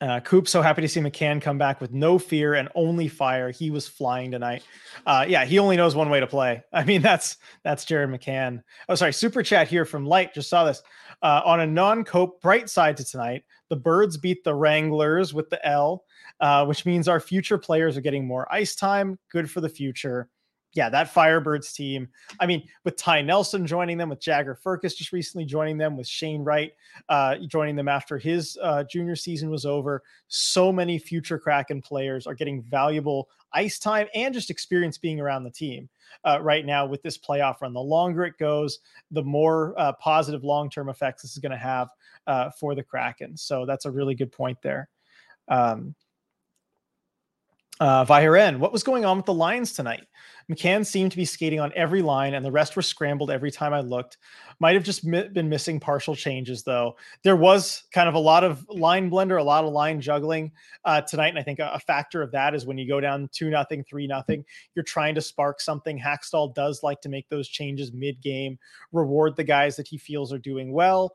uh, 0.01 0.21
Coop, 0.21 0.49
so 0.49 0.61
happy 0.63 0.83
to 0.83 0.89
see 0.89 1.01
McCann 1.01 1.41
come 1.41 1.59
back 1.59 1.81
with 1.81 1.93
no 1.93 2.19
fear 2.19 2.55
and 2.55 2.69
only 2.75 3.09
fire. 3.09 3.51
He 3.51 3.71
was 3.71 3.87
flying 3.87 4.31
tonight. 4.31 4.63
Uh, 5.07 5.25
yeah, 5.29 5.45
he 5.45 5.59
only 5.59 5.77
knows 5.77 5.95
one 5.95 6.11
way 6.11 6.21
to 6.21 6.27
play. 6.27 6.63
I 6.73 6.85
mean, 6.85 7.03
that's 7.03 7.37
that's 7.63 7.85
Jared 7.85 8.11
McCann. 8.11 8.63
Oh, 8.89 8.95
sorry, 8.95 9.13
super 9.13 9.43
chat 9.43 9.69
here 9.69 9.85
from 9.85 10.07
Light. 10.07 10.35
Just 10.35 10.51
saw 10.51 10.65
this 10.65 10.83
uh, 11.23 11.43
on 11.45 11.61
a 11.61 11.67
non-cope 11.67 12.41
bright 12.41 12.69
side 12.69 12.97
to 12.97 13.05
tonight. 13.05 13.45
The 13.69 13.77
Birds 13.77 14.17
beat 14.17 14.45
the 14.45 14.55
Wranglers 14.55 15.33
with 15.33 15.49
the 15.51 15.65
L, 15.67 16.05
uh, 16.41 16.65
which 16.67 16.85
means 16.85 17.09
our 17.09 17.21
future 17.21 17.59
players 17.59 17.97
are 17.97 18.03
getting 18.03 18.27
more 18.27 18.53
ice 18.53 18.75
time. 18.75 19.19
Good 19.31 19.51
for 19.51 19.61
the 19.61 19.69
future 19.69 20.29
yeah, 20.75 20.89
that 20.89 21.13
Firebirds 21.13 21.73
team. 21.73 22.09
I 22.41 22.47
mean, 22.47 22.69
with 22.85 22.97
Ty 22.97 23.23
Nelson 23.23 23.67
joining 23.67 23.97
them, 23.97 24.09
with 24.09 24.21
Jagger 24.21 24.59
Firkus 24.63 24.97
just 24.97 25.13
recently 25.13 25.45
joining 25.45 25.79
them, 25.79 25.97
with 25.97 26.07
Shane 26.07 26.43
Wright 26.43 26.73
uh, 27.09 27.37
joining 27.47 27.77
them 27.77 27.89
after 27.89 28.19
his 28.19 28.59
uh, 28.61 28.83
junior 28.85 29.17
season 29.17 29.51
was 29.51 29.65
over. 29.65 30.03
So 30.29 30.73
many 30.73 30.99
future 30.99 31.39
Kraken 31.39 31.81
players 31.81 32.27
are 32.27 32.35
getting 32.35 32.61
valuable 32.63 33.29
ice 33.53 33.79
time 33.79 34.09
and 34.15 34.35
just 34.35 34.51
experience 34.51 34.99
being 34.99 35.21
around 35.21 35.45
the 35.45 35.51
team 35.51 35.89
uh, 36.25 36.41
right 36.43 36.67
now 36.67 36.87
with 36.87 37.03
this 37.03 37.17
playoff 37.17 37.61
run. 37.61 37.73
The 37.73 37.81
longer 37.81 38.25
it 38.25 38.37
goes, 38.39 38.81
the 39.13 39.23
more 39.23 39.75
uh, 39.79 39.93
positive 39.93 40.43
long 40.43 40.69
term 40.69 40.89
effects 40.89 41.23
this 41.23 41.33
is 41.33 41.39
going 41.39 41.53
to 41.53 41.59
have 41.59 41.89
uh, 42.27 42.51
for 42.51 42.75
the 42.75 42.83
Kraken. 42.83 43.37
So 43.37 43.65
that's 43.65 43.85
a 43.85 43.91
really 43.91 44.17
good 44.17 44.33
point 44.33 44.59
there. 44.61 44.89
Um, 45.47 45.95
uh, 47.81 48.05
Viren, 48.05 48.59
what 48.59 48.73
was 48.73 48.83
going 48.83 49.05
on 49.05 49.17
with 49.17 49.27
the 49.27 49.35
lines 49.35 49.73
tonight? 49.73 50.07
McCann 50.51 50.85
seemed 50.85 51.11
to 51.11 51.17
be 51.17 51.25
skating 51.25 51.59
on 51.59 51.73
every 51.75 52.03
line, 52.03 52.35
and 52.35 52.45
the 52.45 52.53
rest 52.53 52.77
were 52.77 52.83
scrambled 52.83 53.31
every 53.31 53.51
time 53.51 53.73
I 53.73 53.81
looked. 53.81 54.19
Might 54.61 54.75
have 54.75 54.85
just 54.85 55.05
mi- 55.05 55.29
been 55.29 55.49
missing 55.49 55.81
partial 55.81 56.15
changes, 56.15 56.63
though. 56.63 56.97
There 57.23 57.37
was 57.37 57.85
kind 57.93 58.09
of 58.09 58.15
a 58.15 58.19
lot 58.19 58.45
of 58.45 58.65
line 58.69 59.11
blender, 59.11 59.41
a 59.41 59.43
lot 59.43 59.65
of 59.65 59.73
line 59.73 60.01
juggling 60.01 60.53
uh, 60.85 61.01
tonight, 61.01 61.29
and 61.29 61.39
I 61.39 61.43
think 61.43 61.61
a, 61.61 61.71
a, 61.75 61.81
factor 61.81 62.21
of 62.23 62.31
that 62.33 62.55
is 62.55 62.67
when 62.67 62.77
you 62.77 62.87
go 62.87 63.01
down 63.01 63.29
two 63.33 63.49
nothing, 63.49 63.83
three 63.85 64.07
nothing, 64.07 64.45
you're 64.75 64.85
trying 64.85 65.15
to 65.15 65.23
spark 65.23 65.61
something. 65.61 65.99
Hakstol 65.99 66.55
does 66.55 66.83
like 66.83 67.01
to 67.01 67.09
make 67.09 67.29
those 67.29 67.49
changes 67.49 67.93
mid 67.93 68.21
game, 68.21 68.59
reward 68.93 69.35
the 69.37 69.45
guys 69.45 69.77
that 69.77 69.89
he 69.89 69.97
feels 69.97 70.33
are 70.33 70.39
doing 70.39 70.73
well, 70.73 71.15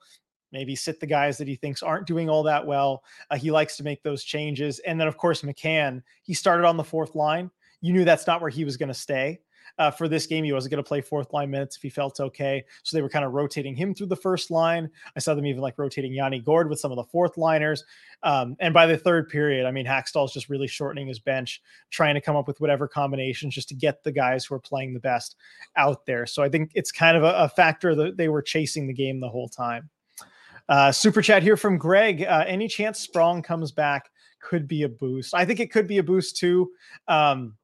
maybe 0.52 0.76
sit 0.76 1.00
the 1.00 1.08
guys 1.08 1.38
that 1.38 1.48
he 1.48 1.56
thinks 1.56 1.84
aren't 1.84 2.08
doing 2.08 2.30
all 2.30 2.44
that 2.44 2.66
well. 2.66 3.04
Uh, 3.30 3.38
he 3.38 3.52
likes 3.52 3.78
to 3.78 3.84
make 3.84 4.04
those 4.04 4.24
changes. 4.24 4.80
And 4.80 5.00
then, 5.00 5.08
of 5.08 5.18
course, 5.18 5.42
McCann, 5.42 6.02
he 6.24 6.34
started 6.34 6.66
on 6.66 6.78
the 6.78 6.84
fourth 6.84 7.16
line. 7.16 7.52
You 7.82 7.94
knew 7.94 8.06
that's 8.06 8.28
not 8.28 8.42
where 8.42 8.50
he 8.50 8.66
was 8.66 8.78
going 8.78 8.90
to 8.90 8.94
stay. 8.94 9.40
Uh, 9.78 9.92
for 9.92 10.08
this 10.08 10.26
game, 10.26 10.44
he 10.44 10.52
wasn't 10.52 10.72
going 10.72 10.84
to 10.84 10.88
play 10.88 11.00
fourth 11.00 11.32
line 11.32 11.50
minutes 11.50 11.78
if 11.78 11.82
he 11.82 11.90
felt 11.90 12.20
okay. 12.20 12.64
So 12.84 12.98
they 12.98 13.02
were 13.02 13.10
kind 13.10 13.24
of 13.24 13.34
rotating 13.34 13.76
him 13.76 13.94
through 13.94 14.08
the 14.08 14.16
first 14.16 14.52
line. 14.52 14.90
I 15.16 15.20
saw 15.20 15.36
them 15.36 15.46
even 15.46 15.62
like 15.62 15.78
rotating 15.78 16.14
Yanni 16.14 16.40
Gourde 16.40 16.70
with 16.70 16.80
some 16.80 16.92
of 16.92 16.98
the 16.98 17.06
fourth 17.06 17.38
liners. 17.38 17.84
Um, 18.24 18.58
and 18.60 18.74
by 18.74 18.86
the 18.86 18.98
third 18.98 19.30
period, 19.30 19.66
I 19.66 19.72
mean, 19.72 19.86
Hakstol's 19.86 20.34
just 20.34 20.50
really 20.50 20.68
shortening 20.68 21.08
his 21.08 21.20
bench, 21.20 21.62
trying 21.92 22.16
to 22.16 22.22
come 22.22 22.36
up 22.36 22.48
with 22.48 22.60
whatever 22.60 22.88
combinations 22.88 23.56
just 23.56 23.70
to 23.70 23.76
get 23.76 24.04
the 24.04 24.12
guys 24.12 24.46
who 24.46 24.56
are 24.56 24.60
playing 24.60 24.94
the 24.94 25.00
best 25.00 25.36
out 25.78 26.06
there. 26.06 26.26
So 26.26 26.44
I 26.44 26.50
think 26.50 26.72
it's 26.76 26.92
kind 26.92 27.16
of 27.16 27.24
a, 27.24 27.34
a 27.38 27.50
factor 27.50 27.96
that 27.96 28.18
they 28.18 28.28
were 28.28 28.42
chasing 28.42 28.88
the 28.88 28.94
game 28.94 29.20
the 29.20 29.30
whole 29.30 29.48
time. 29.48 29.90
Uh, 30.70 30.92
super 30.92 31.22
chat 31.22 31.42
here 31.44 31.58
from 31.58 31.78
Greg. 31.78 32.24
Uh, 32.24 32.46
any 32.48 32.68
chance 32.68 33.00
Sprong 33.00 33.42
comes 33.42 33.72
back 33.72 34.10
could 34.40 34.68
be 34.68 34.84
a 34.84 34.90
boost. 34.90 35.34
I 35.34 35.44
think 35.44 35.60
it 35.60 35.72
could 35.72 35.88
be 35.88 35.98
a 35.98 36.04
boost 36.04 36.38
too. 36.38 36.72
Um, 37.08 37.56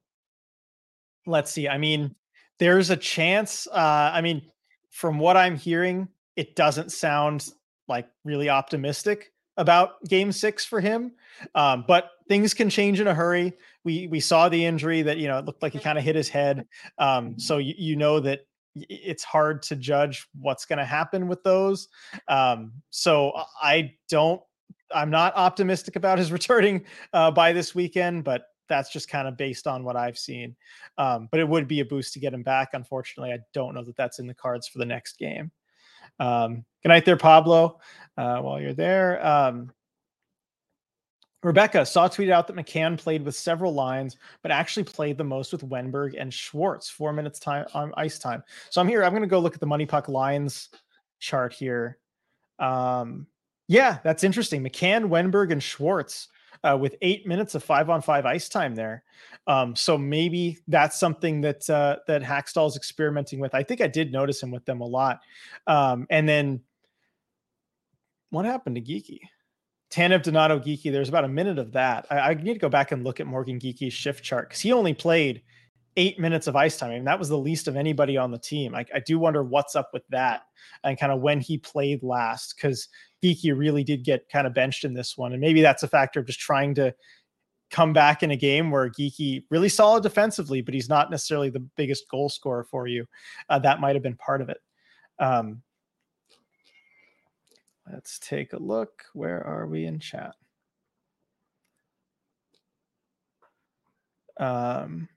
let's 1.27 1.51
see. 1.51 1.69
I 1.69 1.77
mean, 1.77 2.15
there's 2.57 2.89
a 2.89 2.97
chance. 2.97 3.67
Uh, 3.67 4.11
I 4.13 4.21
mean, 4.21 4.41
from 4.89 5.19
what 5.19 5.37
I'm 5.37 5.55
hearing, 5.55 6.07
it 6.35 6.55
doesn't 6.55 6.91
sound 6.91 7.47
like 7.87 8.07
really 8.23 8.49
optimistic 8.49 9.31
about 9.57 10.03
game 10.07 10.31
six 10.31 10.65
for 10.65 10.81
him. 10.81 11.13
Um, 11.53 11.85
but 11.87 12.11
things 12.27 12.53
can 12.53 12.69
change 12.69 12.99
in 12.99 13.07
a 13.07 13.13
hurry. 13.13 13.53
We 13.83 14.07
we 14.07 14.19
saw 14.19 14.49
the 14.49 14.65
injury 14.65 15.01
that 15.03 15.17
you 15.17 15.27
know 15.27 15.37
it 15.37 15.45
looked 15.45 15.61
like 15.61 15.73
he 15.73 15.79
kind 15.79 15.97
of 15.97 16.03
hit 16.03 16.15
his 16.15 16.29
head. 16.29 16.67
Um, 16.97 17.37
so 17.39 17.57
you, 17.57 17.75
you 17.77 17.95
know 17.95 18.19
that 18.21 18.41
it's 18.75 19.23
hard 19.23 19.61
to 19.63 19.75
judge 19.75 20.27
what's 20.39 20.65
going 20.65 20.79
to 20.79 20.85
happen 20.85 21.27
with 21.27 21.43
those. 21.43 21.87
Um, 22.27 22.73
so 22.89 23.31
I 23.61 23.93
don't, 24.09 24.41
I'm 24.93 25.09
not 25.09 25.35
optimistic 25.35 25.95
about 25.95 26.17
his 26.17 26.31
returning 26.31 26.85
uh, 27.13 27.31
by 27.31 27.53
this 27.53 27.73
weekend, 27.73 28.23
but 28.23 28.47
that's 28.67 28.91
just 28.91 29.09
kind 29.09 29.27
of 29.27 29.37
based 29.37 29.67
on 29.67 29.83
what 29.83 29.95
I've 29.95 30.17
seen. 30.17 30.55
Um, 30.97 31.27
but 31.31 31.39
it 31.39 31.47
would 31.47 31.67
be 31.67 31.79
a 31.81 31.85
boost 31.85 32.13
to 32.13 32.19
get 32.19 32.33
him 32.33 32.43
back. 32.43 32.69
Unfortunately, 32.73 33.31
I 33.31 33.39
don't 33.53 33.75
know 33.75 33.83
that 33.83 33.95
that's 33.95 34.19
in 34.19 34.27
the 34.27 34.33
cards 34.33 34.67
for 34.67 34.79
the 34.79 34.85
next 34.85 35.17
game. 35.17 35.51
Um, 36.19 36.65
good 36.81 36.89
night 36.89 37.05
there, 37.05 37.17
Pablo. 37.17 37.79
Uh, 38.17 38.39
while 38.39 38.59
you're 38.59 38.73
there, 38.73 39.25
um, 39.25 39.71
Rebecca 41.45 41.85
saw 41.85 42.07
tweeted 42.07 42.31
out 42.31 42.47
that 42.47 42.55
McCann 42.55 42.97
played 42.97 43.23
with 43.23 43.35
several 43.35 43.71
lines, 43.71 44.17
but 44.41 44.49
actually 44.49 44.83
played 44.83 45.15
the 45.15 45.23
most 45.23 45.51
with 45.51 45.69
Wennberg 45.69 46.15
and 46.19 46.33
Schwartz, 46.33 46.89
four 46.89 47.13
minutes 47.13 47.39
time 47.39 47.67
on 47.75 47.93
ice 47.97 48.17
time. 48.17 48.43
So 48.71 48.81
I'm 48.81 48.87
here. 48.87 49.03
I'm 49.03 49.11
going 49.11 49.21
to 49.21 49.27
go 49.27 49.37
look 49.37 49.53
at 49.53 49.59
the 49.59 49.67
Money 49.67 49.85
Puck 49.85 50.09
lines 50.09 50.69
chart 51.19 51.53
here. 51.53 51.99
Um, 52.57 53.27
yeah, 53.67 53.99
that's 54.03 54.23
interesting. 54.23 54.63
McCann, 54.63 55.07
Wennberg, 55.07 55.51
and 55.51 55.61
Schwartz 55.61 56.29
uh, 56.63 56.75
with 56.81 56.95
eight 57.03 57.27
minutes 57.27 57.53
of 57.53 57.63
five 57.63 57.91
on 57.91 58.01
five 58.01 58.25
ice 58.25 58.49
time 58.49 58.73
there. 58.73 59.03
Um, 59.45 59.75
so 59.75 59.99
maybe 59.99 60.57
that's 60.67 60.99
something 60.99 61.41
that 61.41 61.69
uh, 61.69 61.97
that 62.07 62.23
Hakstol 62.23 62.69
is 62.69 62.75
experimenting 62.75 63.39
with. 63.39 63.53
I 63.53 63.61
think 63.61 63.81
I 63.81 63.87
did 63.87 64.11
notice 64.11 64.41
him 64.41 64.49
with 64.49 64.65
them 64.65 64.81
a 64.81 64.87
lot. 64.87 65.19
Um, 65.67 66.07
and 66.09 66.27
then 66.27 66.61
what 68.31 68.45
happened 68.45 68.77
to 68.77 68.81
Geekie? 68.81 69.19
Tanev 69.91 70.23
Donato 70.23 70.59
Geekie, 70.59 70.91
there's 70.91 71.09
about 71.09 71.25
a 71.25 71.29
minute 71.29 71.59
of 71.59 71.71
that. 71.73 72.05
I, 72.09 72.19
I, 72.19 72.33
need 72.33 72.53
to 72.53 72.59
go 72.59 72.69
back 72.69 72.91
and 72.91 73.03
look 73.03 73.19
at 73.19 73.27
Morgan 73.27 73.59
Geekie's 73.59 73.93
shift 73.93 74.23
chart 74.23 74.49
because 74.49 74.61
he 74.61 74.73
only 74.73 74.93
played 74.93 75.41
eight 75.97 76.19
minutes 76.19 76.47
of 76.47 76.55
ice 76.55 76.77
time. 76.77 76.91
I 76.91 76.95
mean, 76.95 77.05
that 77.05 77.19
was 77.19 77.29
the 77.29 77.37
least 77.37 77.67
of 77.67 77.75
anybody 77.75 78.17
on 78.17 78.31
the 78.31 78.37
team. 78.37 78.75
I, 78.75 78.85
I 78.93 78.99
do 78.99 79.17
wonder 79.17 79.43
what's 79.43 79.75
up 79.75 79.91
with 79.93 80.03
that 80.09 80.43
and 80.83 80.99
kind 80.99 81.11
of 81.11 81.21
when 81.21 81.39
he 81.39 81.57
played 81.57 82.03
last 82.03 82.55
because 82.55 82.89
Geekie 83.23 83.57
really 83.57 83.83
did 83.83 84.03
get 84.03 84.27
kind 84.29 84.45
of 84.45 84.53
benched 84.53 84.83
in 84.83 84.93
this 84.93 85.17
one. 85.17 85.31
And 85.31 85.41
maybe 85.41 85.61
that's 85.61 85.83
a 85.83 85.87
factor 85.87 86.19
of 86.19 86.25
just 86.25 86.39
trying 86.39 86.75
to 86.75 86.93
come 87.71 87.93
back 87.93 88.23
in 88.23 88.31
a 88.31 88.35
game 88.35 88.71
where 88.71 88.89
Geekie 88.89 89.43
really 89.49 89.69
solid 89.69 90.03
defensively, 90.03 90.61
but 90.61 90.73
he's 90.73 90.89
not 90.89 91.09
necessarily 91.09 91.49
the 91.49 91.65
biggest 91.77 92.09
goal 92.09 92.29
scorer 92.29 92.63
for 92.63 92.87
you. 92.87 93.05
Uh, 93.49 93.59
that 93.59 93.79
might 93.79 93.95
have 93.95 94.03
been 94.03 94.17
part 94.17 94.41
of 94.41 94.49
it. 94.49 94.57
Um, 95.19 95.61
Let's 97.91 98.19
take 98.19 98.53
a 98.53 98.57
look. 98.57 99.03
Where 99.13 99.45
are 99.45 99.67
we 99.67 99.85
in 99.85 99.99
chat? 99.99 100.35
Um, 104.39 105.07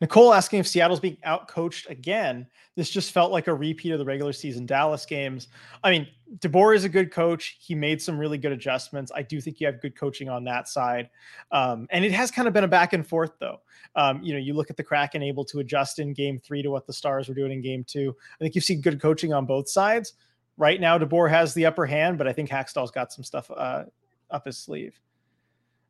Nicole 0.00 0.34
asking 0.34 0.60
if 0.60 0.66
Seattle's 0.66 1.00
being 1.00 1.18
outcoached 1.26 1.88
again. 1.88 2.46
This 2.76 2.90
just 2.90 3.12
felt 3.12 3.30
like 3.30 3.46
a 3.46 3.54
repeat 3.54 3.90
of 3.92 3.98
the 3.98 4.04
regular 4.04 4.32
season 4.32 4.66
Dallas 4.66 5.06
games. 5.06 5.48
I 5.82 5.90
mean, 5.90 6.08
DeBoer 6.38 6.74
is 6.74 6.84
a 6.84 6.88
good 6.88 7.12
coach. 7.12 7.56
He 7.60 7.74
made 7.74 8.02
some 8.02 8.18
really 8.18 8.38
good 8.38 8.52
adjustments. 8.52 9.12
I 9.14 9.22
do 9.22 9.40
think 9.40 9.60
you 9.60 9.66
have 9.66 9.80
good 9.80 9.96
coaching 9.96 10.28
on 10.28 10.44
that 10.44 10.68
side. 10.68 11.10
Um, 11.52 11.86
and 11.90 12.04
it 12.04 12.12
has 12.12 12.30
kind 12.30 12.48
of 12.48 12.54
been 12.54 12.64
a 12.64 12.68
back 12.68 12.92
and 12.92 13.06
forth, 13.06 13.32
though. 13.38 13.60
Um, 13.94 14.22
you 14.22 14.32
know, 14.32 14.40
you 14.40 14.54
look 14.54 14.70
at 14.70 14.76
the 14.76 14.82
Kraken 14.82 15.22
able 15.22 15.44
to 15.46 15.60
adjust 15.60 15.98
in 15.98 16.12
game 16.12 16.40
three 16.40 16.62
to 16.62 16.70
what 16.70 16.86
the 16.86 16.92
Stars 16.92 17.28
were 17.28 17.34
doing 17.34 17.52
in 17.52 17.62
game 17.62 17.84
two. 17.84 18.14
I 18.34 18.42
think 18.42 18.54
you've 18.54 18.64
seen 18.64 18.80
good 18.80 19.00
coaching 19.00 19.32
on 19.32 19.46
both 19.46 19.68
sides. 19.68 20.14
Right 20.56 20.80
now, 20.80 20.98
DeBoer 20.98 21.28
has 21.30 21.52
the 21.54 21.66
upper 21.66 21.86
hand, 21.86 22.16
but 22.16 22.28
I 22.28 22.32
think 22.32 22.48
Hakstol's 22.48 22.92
got 22.92 23.12
some 23.12 23.24
stuff 23.24 23.50
uh, 23.50 23.84
up 24.30 24.46
his 24.46 24.56
sleeve. 24.56 24.98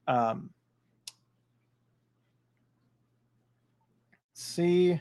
Um, 0.06 0.50
see. 4.32 5.00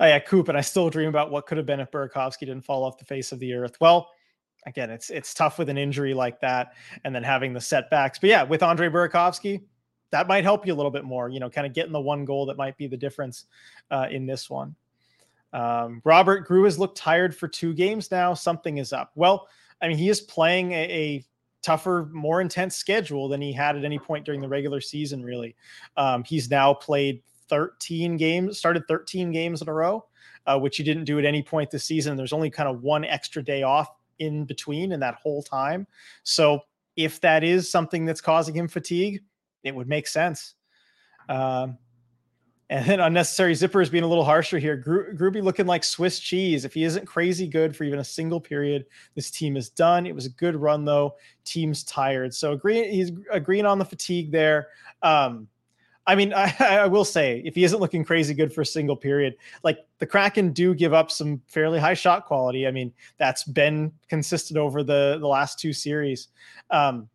Oh 0.00 0.06
yeah, 0.06 0.18
Coop, 0.18 0.48
and 0.48 0.58
I 0.58 0.60
still 0.60 0.90
dream 0.90 1.08
about 1.08 1.30
what 1.30 1.46
could 1.46 1.56
have 1.56 1.66
been 1.66 1.80
if 1.80 1.90
Burakovsky 1.90 2.40
didn't 2.40 2.62
fall 2.62 2.84
off 2.84 2.98
the 2.98 3.04
face 3.04 3.32
of 3.32 3.38
the 3.38 3.54
earth. 3.54 3.76
Well, 3.80 4.10
again, 4.66 4.90
it's 4.90 5.10
it's 5.10 5.34
tough 5.34 5.58
with 5.58 5.68
an 5.68 5.78
injury 5.78 6.14
like 6.14 6.40
that, 6.40 6.74
and 7.04 7.14
then 7.14 7.22
having 7.22 7.52
the 7.52 7.60
setbacks. 7.60 8.18
But 8.18 8.30
yeah, 8.30 8.42
with 8.42 8.62
Andre 8.62 8.88
Burakovsky, 8.88 9.62
that 10.10 10.26
might 10.26 10.44
help 10.44 10.66
you 10.66 10.72
a 10.72 10.76
little 10.76 10.90
bit 10.90 11.04
more. 11.04 11.28
You 11.28 11.40
know, 11.40 11.50
kind 11.50 11.66
of 11.66 11.72
getting 11.72 11.92
the 11.92 12.00
one 12.00 12.24
goal 12.24 12.46
that 12.46 12.56
might 12.56 12.76
be 12.76 12.86
the 12.86 12.96
difference 12.96 13.46
uh, 13.90 14.06
in 14.10 14.26
this 14.26 14.50
one. 14.50 14.74
Um, 15.54 16.02
Robert 16.04 16.40
Grew 16.40 16.64
has 16.64 16.78
looked 16.78 16.98
tired 16.98 17.34
for 17.34 17.48
two 17.48 17.72
games 17.72 18.10
now. 18.10 18.34
Something 18.34 18.78
is 18.78 18.92
up. 18.92 19.12
Well, 19.14 19.48
I 19.80 19.88
mean, 19.88 19.96
he 19.96 20.08
is 20.08 20.20
playing 20.20 20.72
a, 20.72 20.90
a 20.90 21.24
tougher, 21.62 22.10
more 22.12 22.40
intense 22.40 22.76
schedule 22.76 23.28
than 23.28 23.40
he 23.40 23.52
had 23.52 23.76
at 23.76 23.84
any 23.84 23.98
point 23.98 24.24
during 24.24 24.40
the 24.40 24.48
regular 24.48 24.80
season. 24.80 25.24
Really, 25.24 25.54
um, 25.96 26.24
he's 26.24 26.50
now 26.50 26.74
played 26.74 27.22
13 27.48 28.16
games, 28.16 28.58
started 28.58 28.82
13 28.88 29.30
games 29.30 29.62
in 29.62 29.68
a 29.68 29.72
row, 29.72 30.04
uh, 30.46 30.58
which 30.58 30.76
he 30.76 30.82
didn't 30.82 31.04
do 31.04 31.18
at 31.20 31.24
any 31.24 31.42
point 31.42 31.70
this 31.70 31.84
season. 31.84 32.16
There's 32.16 32.32
only 32.32 32.50
kind 32.50 32.68
of 32.68 32.82
one 32.82 33.04
extra 33.04 33.42
day 33.42 33.62
off 33.62 33.88
in 34.18 34.44
between 34.44 34.92
in 34.92 35.00
that 35.00 35.14
whole 35.14 35.42
time. 35.42 35.86
So 36.24 36.60
if 36.96 37.20
that 37.20 37.44
is 37.44 37.70
something 37.70 38.04
that's 38.04 38.20
causing 38.20 38.56
him 38.56 38.68
fatigue, 38.68 39.22
it 39.62 39.74
would 39.74 39.88
make 39.88 40.06
sense. 40.06 40.54
Um, 41.28 41.78
and 42.70 42.86
then 42.86 43.00
unnecessary 43.00 43.52
zippers 43.52 43.90
being 43.90 44.04
a 44.04 44.06
little 44.06 44.24
harsher 44.24 44.58
here. 44.58 44.76
Gro- 44.76 45.12
Groovy 45.14 45.42
looking 45.42 45.66
like 45.66 45.84
Swiss 45.84 46.18
cheese. 46.18 46.64
If 46.64 46.72
he 46.74 46.84
isn't 46.84 47.06
crazy 47.06 47.46
good 47.46 47.76
for 47.76 47.84
even 47.84 47.98
a 47.98 48.04
single 48.04 48.40
period, 48.40 48.86
this 49.14 49.30
team 49.30 49.56
is 49.56 49.68
done. 49.68 50.06
It 50.06 50.14
was 50.14 50.26
a 50.26 50.30
good 50.30 50.56
run 50.56 50.84
though. 50.84 51.16
Team's 51.44 51.84
tired. 51.84 52.34
So 52.34 52.52
agreeing, 52.52 52.90
he's 52.90 53.12
agreeing 53.30 53.66
on 53.66 53.78
the 53.78 53.84
fatigue 53.84 54.32
there. 54.32 54.68
Um, 55.02 55.48
I 56.06 56.14
mean, 56.14 56.32
I, 56.36 56.54
I, 56.58 56.86
will 56.86 57.04
say, 57.04 57.42
if 57.44 57.54
he 57.54 57.64
isn't 57.64 57.80
looking 57.80 58.04
crazy 58.04 58.34
good 58.34 58.52
for 58.52 58.62
a 58.62 58.66
single 58.66 58.96
period, 58.96 59.36
like 59.62 59.78
the 59.98 60.06
Kraken 60.06 60.52
do 60.52 60.74
give 60.74 60.92
up 60.94 61.10
some 61.10 61.40
fairly 61.46 61.78
high 61.78 61.94
shot 61.94 62.26
quality. 62.26 62.66
I 62.66 62.70
mean, 62.70 62.92
that's 63.18 63.44
been 63.44 63.92
consistent 64.08 64.58
over 64.58 64.82
the 64.82 65.18
the 65.20 65.28
last 65.28 65.58
two 65.58 65.72
series. 65.72 66.28
Um, 66.70 67.08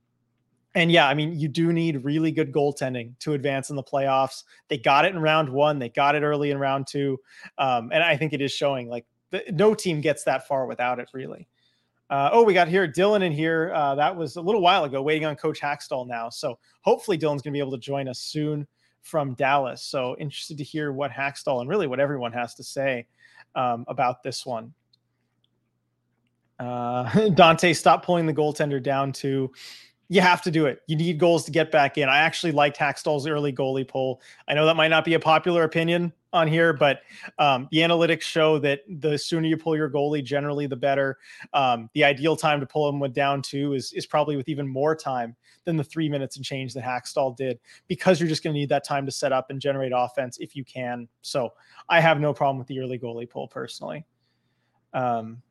and 0.75 0.91
yeah, 0.91 1.07
I 1.07 1.13
mean, 1.13 1.39
you 1.39 1.47
do 1.47 1.73
need 1.73 2.03
really 2.03 2.31
good 2.31 2.51
goaltending 2.51 3.17
to 3.19 3.33
advance 3.33 3.69
in 3.69 3.75
the 3.75 3.83
playoffs. 3.83 4.43
They 4.67 4.77
got 4.77 5.05
it 5.05 5.15
in 5.15 5.21
round 5.21 5.49
one. 5.49 5.79
They 5.79 5.89
got 5.89 6.15
it 6.15 6.21
early 6.21 6.51
in 6.51 6.59
round 6.59 6.87
two, 6.87 7.19
um, 7.57 7.91
and 7.91 8.03
I 8.03 8.15
think 8.15 8.33
it 8.33 8.41
is 8.41 8.51
showing. 8.51 8.87
Like 8.87 9.05
the, 9.31 9.43
no 9.51 9.73
team 9.73 10.01
gets 10.01 10.23
that 10.25 10.47
far 10.47 10.65
without 10.67 10.99
it, 10.99 11.09
really. 11.13 11.47
Uh, 12.09 12.29
oh, 12.33 12.43
we 12.43 12.53
got 12.53 12.67
here 12.67 12.87
Dylan 12.87 13.23
in 13.23 13.31
here. 13.31 13.71
Uh, 13.73 13.95
that 13.95 14.15
was 14.15 14.35
a 14.35 14.41
little 14.41 14.61
while 14.61 14.83
ago, 14.83 15.01
waiting 15.01 15.25
on 15.25 15.35
Coach 15.35 15.61
Hakstol 15.61 16.07
now. 16.07 16.29
So 16.29 16.57
hopefully 16.81 17.17
Dylan's 17.17 17.41
going 17.41 17.51
to 17.53 17.57
be 17.57 17.59
able 17.59 17.71
to 17.71 17.77
join 17.77 18.07
us 18.07 18.19
soon 18.19 18.67
from 19.01 19.35
Dallas. 19.35 19.83
So 19.83 20.15
interested 20.19 20.57
to 20.57 20.63
hear 20.63 20.91
what 20.91 21.11
Hakstol 21.11 21.61
and 21.61 21.69
really 21.69 21.87
what 21.87 21.99
everyone 21.99 22.33
has 22.33 22.55
to 22.55 22.63
say 22.63 23.05
um, 23.55 23.85
about 23.87 24.23
this 24.23 24.45
one. 24.45 24.73
Uh, 26.59 27.29
Dante, 27.35 27.73
stop 27.73 28.03
pulling 28.03 28.25
the 28.25 28.33
goaltender 28.33 28.81
down 28.81 29.11
to 29.13 29.51
you 30.09 30.21
have 30.21 30.41
to 30.41 30.51
do 30.51 30.65
it. 30.65 30.81
You 30.87 30.95
need 30.95 31.19
goals 31.19 31.45
to 31.45 31.51
get 31.51 31.71
back 31.71 31.97
in. 31.97 32.09
I 32.09 32.17
actually 32.17 32.51
liked 32.51 32.77
Hakstol's 32.77 33.27
early 33.27 33.53
goalie 33.53 33.87
pull. 33.87 34.21
I 34.47 34.55
know 34.55 34.65
that 34.65 34.75
might 34.75 34.87
not 34.87 35.05
be 35.05 35.13
a 35.13 35.19
popular 35.19 35.63
opinion 35.63 36.11
on 36.33 36.47
here, 36.47 36.73
but 36.73 37.01
um, 37.37 37.67
the 37.71 37.77
analytics 37.77 38.21
show 38.21 38.57
that 38.59 38.81
the 38.87 39.17
sooner 39.17 39.47
you 39.47 39.55
pull 39.55 39.75
your 39.75 39.89
goalie, 39.89 40.23
generally 40.23 40.65
the 40.65 40.75
better. 40.75 41.19
Um, 41.53 41.89
the 41.93 42.03
ideal 42.03 42.35
time 42.35 42.59
to 42.59 42.65
pull 42.65 42.89
him 42.89 43.11
down 43.11 43.43
two 43.43 43.73
is 43.73 43.93
is 43.93 44.07
probably 44.07 44.35
with 44.35 44.49
even 44.49 44.67
more 44.67 44.95
time 44.95 45.35
than 45.65 45.77
the 45.77 45.83
three 45.83 46.09
minutes 46.09 46.37
and 46.37 46.45
change 46.45 46.73
that 46.73 46.83
Hakstol 46.83 47.37
did, 47.37 47.59
because 47.87 48.19
you're 48.19 48.29
just 48.29 48.43
going 48.43 48.53
to 48.53 48.59
need 48.59 48.69
that 48.69 48.83
time 48.83 49.05
to 49.05 49.11
set 49.11 49.31
up 49.31 49.51
and 49.51 49.61
generate 49.61 49.91
offense 49.95 50.39
if 50.39 50.55
you 50.55 50.63
can. 50.63 51.07
So 51.21 51.53
I 51.87 51.99
have 51.99 52.19
no 52.19 52.33
problem 52.33 52.57
with 52.57 52.67
the 52.67 52.79
early 52.79 52.97
goalie 52.97 53.29
pull 53.29 53.47
personally. 53.47 54.05
Um, 54.93 55.43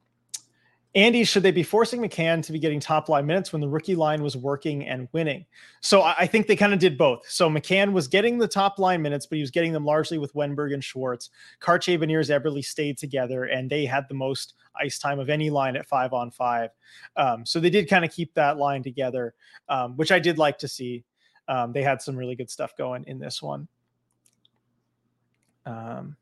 Andy, 0.95 1.23
should 1.23 1.43
they 1.43 1.51
be 1.51 1.63
forcing 1.63 2.01
McCann 2.01 2.43
to 2.45 2.53
be 2.53 2.59
getting 2.59 2.81
top 2.81 3.11
line 3.11 3.27
minutes 3.27 3.53
when 3.53 3.61
the 3.61 3.69
rookie 3.69 3.95
line 3.95 4.23
was 4.23 4.37
working 4.37 4.87
and 4.87 5.07
winning? 5.13 5.45
So 5.81 6.03
I 6.03 6.27
think 6.27 6.47
they 6.47 6.57
kind 6.57 6.73
of 6.73 6.79
did 6.79 6.97
both. 6.97 7.29
So 7.29 7.51
McCann 7.51 7.93
was 7.93 8.09
getting 8.09 8.39
the 8.39 8.49
top 8.49 8.79
line 8.79 9.03
minutes, 9.03 9.27
but 9.27 9.37
he 9.37 9.43
was 9.43 9.51
getting 9.51 9.73
them 9.73 9.85
largely 9.85 10.17
with 10.17 10.33
Wennberg 10.33 10.73
and 10.73 10.83
Schwartz. 10.83 11.29
Kartye, 11.61 11.99
Beniers, 11.99 12.31
Eberle 12.31 12.65
stayed 12.65 12.97
together, 12.97 13.45
and 13.45 13.69
they 13.69 13.85
had 13.85 14.07
the 14.09 14.15
most 14.15 14.55
ice 14.81 14.99
time 14.99 15.19
of 15.19 15.29
any 15.29 15.51
line 15.51 15.77
at 15.77 15.87
five 15.87 16.15
on 16.15 16.31
five. 16.31 16.71
Um, 17.17 17.45
so 17.45 17.61
they 17.61 17.71
did 17.71 17.89
kind 17.89 18.05
of 18.05 18.11
keep 18.11 18.33
that 18.35 18.57
line 18.57 18.83
together, 18.83 19.35
um, 19.69 19.95
which 19.97 20.11
I 20.11 20.19
did 20.19 20.39
like 20.39 20.57
to 20.59 20.69
see. 20.69 21.05
Um, 21.49 21.73
they 21.73 21.83
had 21.83 22.01
some 22.01 22.17
really 22.17 22.35
good 22.35 22.51
stuff 22.51 22.77
going 22.77 23.05
in 23.07 23.19
this 23.19 23.43
one. 23.43 23.69
Um, 25.67 26.17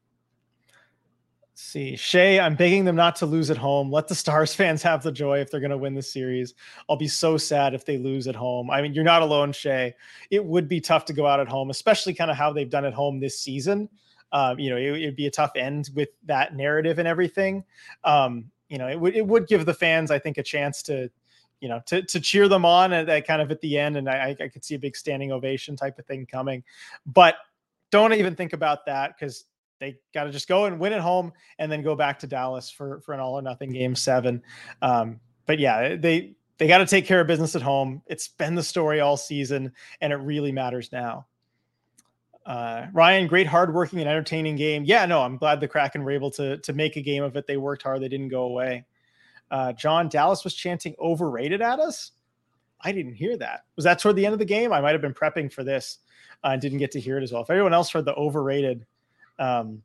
see. 1.61 1.97
Shay, 1.97 2.39
I'm 2.39 2.55
begging 2.55 2.85
them 2.85 2.97
not 2.97 3.17
to 3.17 3.27
lose 3.27 3.51
at 3.51 3.57
home. 3.57 3.91
Let 3.91 4.09
the 4.09 4.15
Stars 4.15 4.55
fans 4.57 4.83
have 4.83 5.03
the 5.03 5.13
joy 5.13 5.41
if 5.41 5.51
they're 5.51 5.61
going 5.61 5.71
to 5.71 5.79
win 5.79 5.95
the 5.95 6.03
series. 6.03 6.55
I'll 6.89 6.97
be 6.97 7.09
so 7.09 7.37
sad 7.37 7.75
if 7.75 7.85
they 7.85 7.99
lose 7.99 8.29
at 8.29 8.37
home. 8.37 8.71
I 8.71 8.83
mean, 8.83 8.95
you're 8.95 9.05
not 9.05 9.23
alone, 9.23 9.53
Shay. 9.53 9.95
It 10.31 10.45
would 10.45 10.69
be 10.69 10.81
tough 10.81 11.05
to 11.07 11.13
go 11.13 11.27
out 11.27 11.41
at 11.41 11.49
home, 11.49 11.71
especially 11.71 12.15
kind 12.15 12.31
of 12.31 12.37
how 12.37 12.53
they've 12.53 12.71
done 12.71 12.85
at 12.85 12.95
home 12.95 13.21
this 13.21 13.41
season. 13.41 13.89
Um, 14.33 14.59
you 14.59 14.71
know, 14.71 14.77
it, 14.77 14.91
would 14.91 15.17
be 15.17 15.27
a 15.27 15.31
tough 15.31 15.53
end 15.57 15.91
with 15.95 16.09
that 16.25 16.55
narrative 16.55 16.99
and 16.99 17.07
everything. 17.07 17.65
Um, 18.05 18.51
you 18.69 18.79
know, 18.79 18.89
it 18.89 18.99
would 18.99 19.15
it 19.15 19.27
would 19.27 19.47
give 19.47 19.65
the 19.65 19.75
fans, 19.75 20.11
I 20.11 20.19
think, 20.19 20.39
a 20.39 20.43
chance 20.43 20.83
to, 20.85 21.09
you 21.61 21.69
know, 21.69 21.81
to 21.87 22.03
to 22.03 22.21
cheer 22.21 22.49
them 22.49 22.65
on 22.65 22.93
at, 22.93 23.09
at 23.09 23.27
kind 23.27 23.41
of 23.41 23.51
at 23.51 23.61
the 23.61 23.79
end, 23.79 23.97
and 23.97 24.11
I, 24.11 24.37
I 24.41 24.49
could 24.49 24.65
see 24.65 24.75
a 24.75 24.79
big 24.79 24.97
standing 24.97 25.31
ovation 25.31 25.77
type 25.77 25.99
of 25.99 26.07
thing 26.07 26.27
coming. 26.27 26.65
But 27.07 27.37
don't 27.93 28.13
even 28.13 28.35
think 28.35 28.53
about 28.53 28.85
that 28.87 29.17
because 29.17 29.45
they 29.79 29.99
got 30.15 30.25
to 30.25 30.31
just 30.31 30.49
go 30.49 30.65
and 30.65 30.79
win 30.79 30.93
at 30.93 31.01
home 31.01 31.33
and 31.59 31.71
then 31.71 31.83
go 31.83 31.95
back 31.95 32.19
to 32.21 32.27
Dallas 32.27 32.71
for 32.71 33.01
for 33.01 33.13
an 33.13 33.21
all 33.21 33.35
or 33.35 33.43
nothing 33.43 33.71
game 33.71 33.95
seven. 33.95 34.43
Um, 34.83 35.21
but 35.47 35.59
yeah, 35.59 35.97
they 35.97 36.35
they 36.59 36.67
got 36.67 36.79
to 36.79 36.87
take 36.87 37.07
care 37.07 37.21
of 37.21 37.27
business 37.27 37.55
at 37.55 37.63
home. 37.63 38.03
It's 38.07 38.29
been 38.29 38.55
the 38.55 38.63
story 38.63 39.01
all 39.01 39.17
season, 39.17 39.73
and 40.01 40.13
it 40.13 40.17
really 40.17 40.53
matters 40.53 40.91
now. 40.93 41.27
Uh, 42.45 42.87
Ryan, 42.93 43.27
great 43.27 43.47
hardworking 43.47 43.99
and 43.99 44.09
entertaining 44.09 44.57
game. 44.57 44.85
Yeah, 44.85 45.05
no, 45.07 45.21
I'm 45.21 45.37
glad 45.37 45.61
the 45.61 45.69
Kraken 45.69 46.05
were 46.05 46.13
able 46.13 46.31
to 46.33 46.59
to 46.59 46.73
make 46.73 46.97
a 46.97 47.03
game 47.03 47.23
of 47.23 47.37
it. 47.37 47.47
They 47.47 47.57
worked 47.57 47.83
hard. 47.83 48.01
They 48.01 48.09
didn't 48.09 48.29
go 48.29 48.43
away. 48.43 48.87
Uh, 49.51 49.73
John 49.73 50.09
Dallas 50.09 50.45
was 50.45 50.55
chanting 50.55 50.95
overrated 50.99 51.63
at 51.63 51.79
us. 51.79 52.13
I 52.81 52.93
didn't 52.93 53.15
hear 53.15 53.37
that. 53.39 53.65
Was 53.77 53.85
that 53.85 53.99
toward 53.99 54.17
the 54.17 54.27
end 54.27 54.33
of 54.33 54.39
the 54.39 54.45
game? 54.45 54.73
I 54.73 54.81
might 54.81 54.93
have 54.93 55.01
been 55.01 55.15
prepping 55.15 55.53
for 55.53 55.65
this 55.65 55.99
uh, 56.45 56.49
and 56.49 56.61
didn't 56.61 56.79
get 56.79 56.91
to 56.93 57.01
hear 57.01 57.19
it 57.19 57.23
as 57.23 57.33
well. 57.33 57.43
If 57.43 57.51
everyone 57.51 57.73
else 57.73 57.91
heard 57.91 58.05
the 58.05 58.15
overrated, 58.15 58.87
um, 59.39 59.83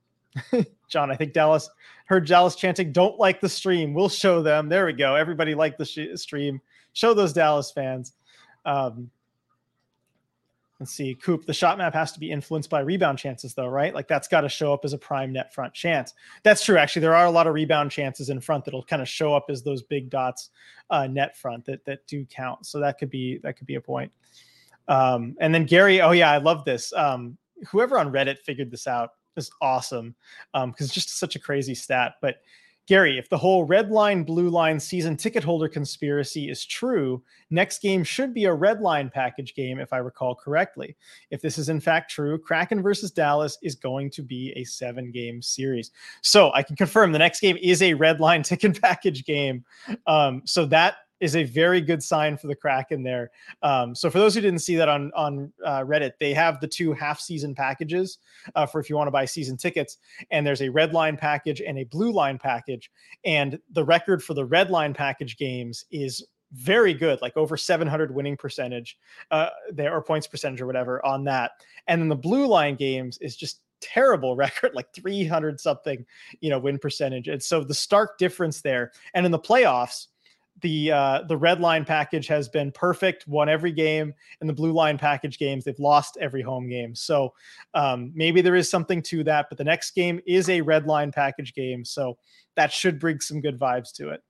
John, 0.87 1.11
I 1.11 1.15
think 1.15 1.33
Dallas 1.33 1.69
heard 2.05 2.27
Dallas 2.27 2.55
chanting, 2.55 2.91
"Don't 2.91 3.19
like 3.19 3.41
the 3.41 3.49
stream. 3.49 3.93
We'll 3.93 4.09
show 4.09 4.41
them." 4.41 4.69
There 4.69 4.85
we 4.85 4.93
go. 4.93 5.15
Everybody 5.15 5.55
like 5.55 5.77
the 5.77 5.85
sh- 5.85 6.15
stream. 6.15 6.61
Show 6.93 7.13
those 7.13 7.33
Dallas 7.33 7.71
fans. 7.71 8.13
Um, 8.65 9.09
let's 10.79 10.91
see. 10.91 11.15
Coop, 11.15 11.45
the 11.45 11.53
shot 11.53 11.77
map 11.77 11.93
has 11.93 12.11
to 12.11 12.19
be 12.19 12.31
influenced 12.31 12.69
by 12.69 12.81
rebound 12.81 13.17
chances, 13.17 13.53
though, 13.53 13.67
right? 13.67 13.93
Like 13.93 14.07
that's 14.07 14.27
got 14.27 14.41
to 14.41 14.49
show 14.49 14.73
up 14.73 14.83
as 14.83 14.93
a 14.93 14.97
prime 14.97 15.31
net 15.31 15.53
front 15.53 15.73
chance. 15.73 16.13
That's 16.43 16.63
true. 16.63 16.77
Actually, 16.77 17.03
there 17.03 17.15
are 17.15 17.25
a 17.25 17.31
lot 17.31 17.47
of 17.47 17.53
rebound 17.53 17.91
chances 17.91 18.29
in 18.29 18.41
front 18.41 18.65
that'll 18.65 18.83
kind 18.83 19.01
of 19.01 19.07
show 19.07 19.33
up 19.33 19.45
as 19.49 19.63
those 19.63 19.83
big 19.83 20.09
dots 20.09 20.49
uh, 20.89 21.07
net 21.07 21.37
front 21.37 21.65
that 21.65 21.85
that 21.85 22.05
do 22.07 22.25
count. 22.25 22.65
So 22.65 22.79
that 22.79 22.97
could 22.97 23.09
be 23.09 23.37
that 23.43 23.57
could 23.57 23.67
be 23.67 23.75
a 23.75 23.81
point. 23.81 24.11
Um, 24.87 25.37
and 25.39 25.53
then 25.53 25.65
Gary, 25.65 26.01
oh 26.01 26.11
yeah, 26.11 26.31
I 26.31 26.37
love 26.37 26.65
this. 26.65 26.91
Um, 26.93 27.37
whoever 27.69 27.97
on 27.97 28.11
Reddit 28.11 28.39
figured 28.39 28.71
this 28.71 28.87
out 28.87 29.11
just 29.35 29.51
awesome 29.61 30.15
because 30.53 30.63
um, 30.63 30.75
it's 30.79 30.93
just 30.93 31.17
such 31.17 31.35
a 31.35 31.39
crazy 31.39 31.75
stat. 31.75 32.15
But 32.21 32.37
Gary, 32.87 33.17
if 33.17 33.29
the 33.29 33.37
whole 33.37 33.63
red 33.63 33.91
line, 33.91 34.23
blue 34.23 34.49
line 34.49 34.79
season 34.79 35.15
ticket 35.15 35.43
holder 35.43 35.69
conspiracy 35.69 36.49
is 36.49 36.65
true, 36.65 37.23
next 37.49 37.81
game 37.81 38.03
should 38.03 38.33
be 38.33 38.45
a 38.45 38.53
red 38.53 38.81
line 38.81 39.09
package 39.09 39.53
game, 39.53 39.79
if 39.79 39.93
I 39.93 39.97
recall 39.97 40.35
correctly. 40.35 40.97
If 41.29 41.41
this 41.41 41.57
is 41.57 41.69
in 41.69 41.79
fact 41.79 42.11
true, 42.11 42.39
Kraken 42.39 42.81
versus 42.81 43.11
Dallas 43.11 43.57
is 43.61 43.75
going 43.75 44.09
to 44.11 44.23
be 44.23 44.51
a 44.55 44.63
seven 44.63 45.11
game 45.11 45.41
series. 45.41 45.91
So 46.21 46.51
I 46.53 46.63
can 46.63 46.75
confirm 46.75 47.11
the 47.11 47.19
next 47.19 47.39
game 47.39 47.57
is 47.61 47.81
a 47.81 47.93
red 47.93 48.19
line 48.19 48.43
ticket 48.43 48.81
package 48.81 49.25
game. 49.25 49.63
Um, 50.07 50.41
so 50.45 50.65
that 50.65 50.95
is 51.21 51.35
a 51.35 51.43
very 51.43 51.79
good 51.79 52.03
sign 52.03 52.35
for 52.35 52.47
the 52.47 52.55
Kraken 52.55 53.03
there. 53.03 53.31
Um, 53.61 53.95
so 53.95 54.09
for 54.09 54.19
those 54.19 54.35
who 54.35 54.41
didn't 54.41 54.59
see 54.59 54.75
that 54.75 54.89
on 54.89 55.11
on 55.15 55.53
uh, 55.63 55.81
Reddit, 55.81 56.13
they 56.19 56.33
have 56.33 56.59
the 56.59 56.67
two 56.67 56.91
half 56.91 57.21
season 57.21 57.55
packages 57.55 58.17
uh, 58.55 58.65
for 58.65 58.81
if 58.81 58.89
you 58.89 58.97
want 58.97 59.07
to 59.07 59.11
buy 59.11 59.25
season 59.25 59.55
tickets, 59.55 59.97
and 60.31 60.45
there's 60.45 60.61
a 60.61 60.69
red 60.69 60.93
line 60.93 61.15
package 61.15 61.61
and 61.61 61.79
a 61.79 61.85
blue 61.85 62.11
line 62.11 62.37
package, 62.37 62.91
and 63.23 63.57
the 63.71 63.83
record 63.83 64.21
for 64.21 64.33
the 64.33 64.45
red 64.45 64.69
line 64.69 64.93
package 64.93 65.37
games 65.37 65.85
is 65.91 66.25
very 66.53 66.93
good, 66.93 67.21
like 67.21 67.37
over 67.37 67.55
700 67.55 68.13
winning 68.13 68.35
percentage 68.35 68.97
uh, 69.31 69.49
there 69.71 69.95
or 69.95 70.01
points 70.01 70.27
percentage 70.27 70.61
or 70.61 70.65
whatever 70.65 71.03
on 71.05 71.23
that. 71.23 71.51
And 71.87 72.01
then 72.01 72.09
the 72.09 72.15
blue 72.15 72.45
line 72.45 72.75
games 72.75 73.17
is 73.19 73.35
just 73.35 73.61
terrible 73.79 74.35
record, 74.37 74.73
like 74.73 74.93
300 74.93 75.59
something, 75.59 76.05
you 76.39 76.49
know, 76.49 76.59
win 76.59 76.77
percentage. 76.77 77.27
And 77.27 77.41
so 77.41 77.63
the 77.63 77.73
stark 77.73 78.17
difference 78.17 78.61
there. 78.61 78.91
And 79.13 79.25
in 79.25 79.31
the 79.31 79.39
playoffs, 79.39 80.07
the 80.61 80.91
uh, 80.91 81.21
the 81.27 81.37
red 81.37 81.59
line 81.59 81.85
package 81.85 82.27
has 82.27 82.49
been 82.49 82.71
perfect, 82.71 83.27
won 83.27 83.49
every 83.49 83.71
game, 83.71 84.13
and 84.39 84.49
the 84.49 84.53
blue 84.53 84.71
line 84.71 84.97
package 84.97 85.37
games 85.37 85.63
they've 85.63 85.79
lost 85.79 86.17
every 86.19 86.41
home 86.41 86.69
game. 86.69 86.95
So 86.95 87.33
um, 87.73 88.11
maybe 88.15 88.41
there 88.41 88.55
is 88.55 88.69
something 88.69 89.01
to 89.03 89.23
that. 89.25 89.47
But 89.49 89.57
the 89.57 89.63
next 89.63 89.91
game 89.91 90.19
is 90.25 90.49
a 90.49 90.61
red 90.61 90.87
line 90.87 91.11
package 91.11 91.53
game, 91.53 91.83
so 91.85 92.17
that 92.55 92.71
should 92.71 92.99
bring 92.99 93.19
some 93.19 93.41
good 93.41 93.59
vibes 93.59 93.91
to 93.93 94.09
it. 94.09 94.21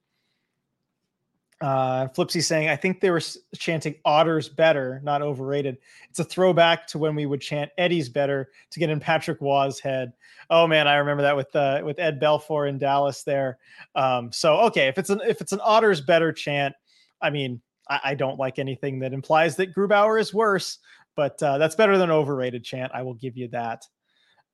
Uh, 1.61 2.07
Flipsy 2.07 2.43
saying, 2.43 2.69
I 2.69 2.75
think 2.75 2.99
they 2.99 3.11
were 3.11 3.21
chanting 3.55 3.95
Otters 4.03 4.49
better, 4.49 4.99
not 5.03 5.21
overrated. 5.21 5.77
It's 6.09 6.19
a 6.19 6.23
throwback 6.23 6.87
to 6.87 6.97
when 6.97 7.13
we 7.13 7.27
would 7.27 7.39
chant 7.39 7.69
Eddie's 7.77 8.09
better 8.09 8.49
to 8.71 8.79
get 8.79 8.89
in 8.89 8.99
Patrick 8.99 9.39
Roy's 9.39 9.79
head. 9.79 10.13
Oh 10.49 10.65
man, 10.65 10.87
I 10.87 10.95
remember 10.95 11.21
that 11.21 11.35
with 11.35 11.55
uh, 11.55 11.81
with 11.83 11.99
Ed 11.99 12.19
Belfour 12.19 12.67
in 12.67 12.79
Dallas 12.79 13.23
there. 13.23 13.59
Um, 13.93 14.31
so 14.31 14.59
okay, 14.61 14.87
if 14.87 14.97
it's 14.97 15.11
an 15.11 15.21
if 15.23 15.39
it's 15.39 15.51
an 15.51 15.61
Otters 15.61 16.01
better 16.01 16.33
chant, 16.33 16.73
I 17.21 17.29
mean, 17.29 17.61
I, 17.87 17.99
I 18.05 18.15
don't 18.15 18.39
like 18.39 18.57
anything 18.57 18.97
that 18.99 19.13
implies 19.13 19.55
that 19.57 19.75
Grubauer 19.75 20.19
is 20.19 20.33
worse, 20.33 20.79
but 21.15 21.41
uh, 21.43 21.59
that's 21.59 21.75
better 21.75 21.97
than 21.97 22.09
overrated 22.09 22.63
chant. 22.63 22.91
I 22.95 23.03
will 23.03 23.13
give 23.13 23.37
you 23.37 23.47
that. 23.49 23.85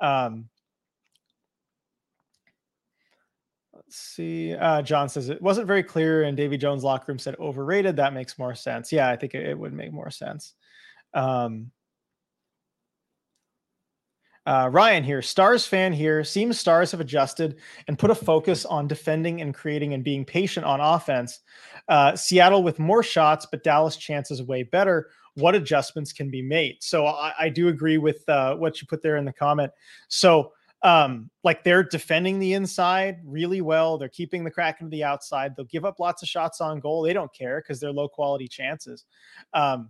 Um, 0.02 0.50
Let's 3.78 3.96
see. 3.96 4.56
Uh, 4.56 4.82
John 4.82 5.08
says 5.08 5.30
it 5.30 5.42
wasn't 5.42 5.68
very 5.68 5.84
clear, 5.84 6.24
and 6.24 6.36
Davy 6.36 6.58
Jones' 6.58 6.84
locker 6.84 7.06
room 7.12 7.20
said 7.20 7.36
overrated. 7.40 7.96
That 7.96 8.14
makes 8.14 8.40
more 8.40 8.56
sense. 8.56 8.92
Yeah, 8.92 9.08
I 9.08 9.16
think 9.16 9.36
it, 9.36 9.46
it 9.46 9.58
would 9.58 9.72
make 9.72 9.94
more 9.94 10.10
sense. 10.10 10.54
Um, 11.14 11.72
uh, 14.48 14.70
Ryan 14.72 15.04
here, 15.04 15.22
Stars 15.22 15.68
fan 15.68 15.94
here. 15.94 16.24
Seems 16.24 16.60
Stars 16.60 16.92
have 16.92 17.02
adjusted 17.02 17.58
and 17.88 18.00
put 18.00 18.10
a 18.10 18.16
focus 18.16 18.66
on 18.66 18.88
defending 18.88 19.42
and 19.42 19.54
creating 19.54 19.94
and 19.94 20.04
being 20.04 20.26
patient 20.26 20.66
on 20.66 20.80
offense. 20.80 21.42
Uh, 21.88 22.16
Seattle 22.16 22.64
with 22.64 22.80
more 22.80 23.04
shots, 23.04 23.46
but 23.50 23.64
Dallas 23.64 23.96
chances 23.96 24.42
way 24.42 24.64
better. 24.64 25.10
What 25.36 25.54
adjustments 25.54 26.14
can 26.14 26.32
be 26.32 26.42
made? 26.42 26.78
So 26.80 27.06
I, 27.06 27.34
I 27.40 27.50
do 27.50 27.68
agree 27.68 28.00
with 28.00 28.28
uh, 28.28 28.56
what 28.56 28.82
you 28.82 28.88
put 28.88 29.04
there 29.04 29.18
in 29.18 29.26
the 29.26 29.34
comment. 29.34 29.72
So 30.08 30.54
um 30.84 31.30
like 31.44 31.64
they're 31.64 31.84
defending 31.84 32.38
the 32.40 32.54
inside 32.54 33.18
really 33.26 33.62
well 33.62 33.98
they're 33.98 34.10
keeping 34.10 34.44
the 34.44 34.52
Kraken 34.52 34.88
to 34.88 34.92
the 34.92 35.04
outside 35.04 35.56
they'll 35.56 35.66
give 35.66 35.86
up 35.86 36.00
lots 36.00 36.22
of 36.22 36.30
shots 36.30 36.62
on 36.62 36.80
goal 36.80 37.02
they 37.02 37.14
don't 37.14 37.34
care 37.34 37.62
because 37.62 37.80
they're 37.80 37.92
low 37.92 38.08
quality 38.08 38.48
chances 38.48 39.06
um 39.54 39.90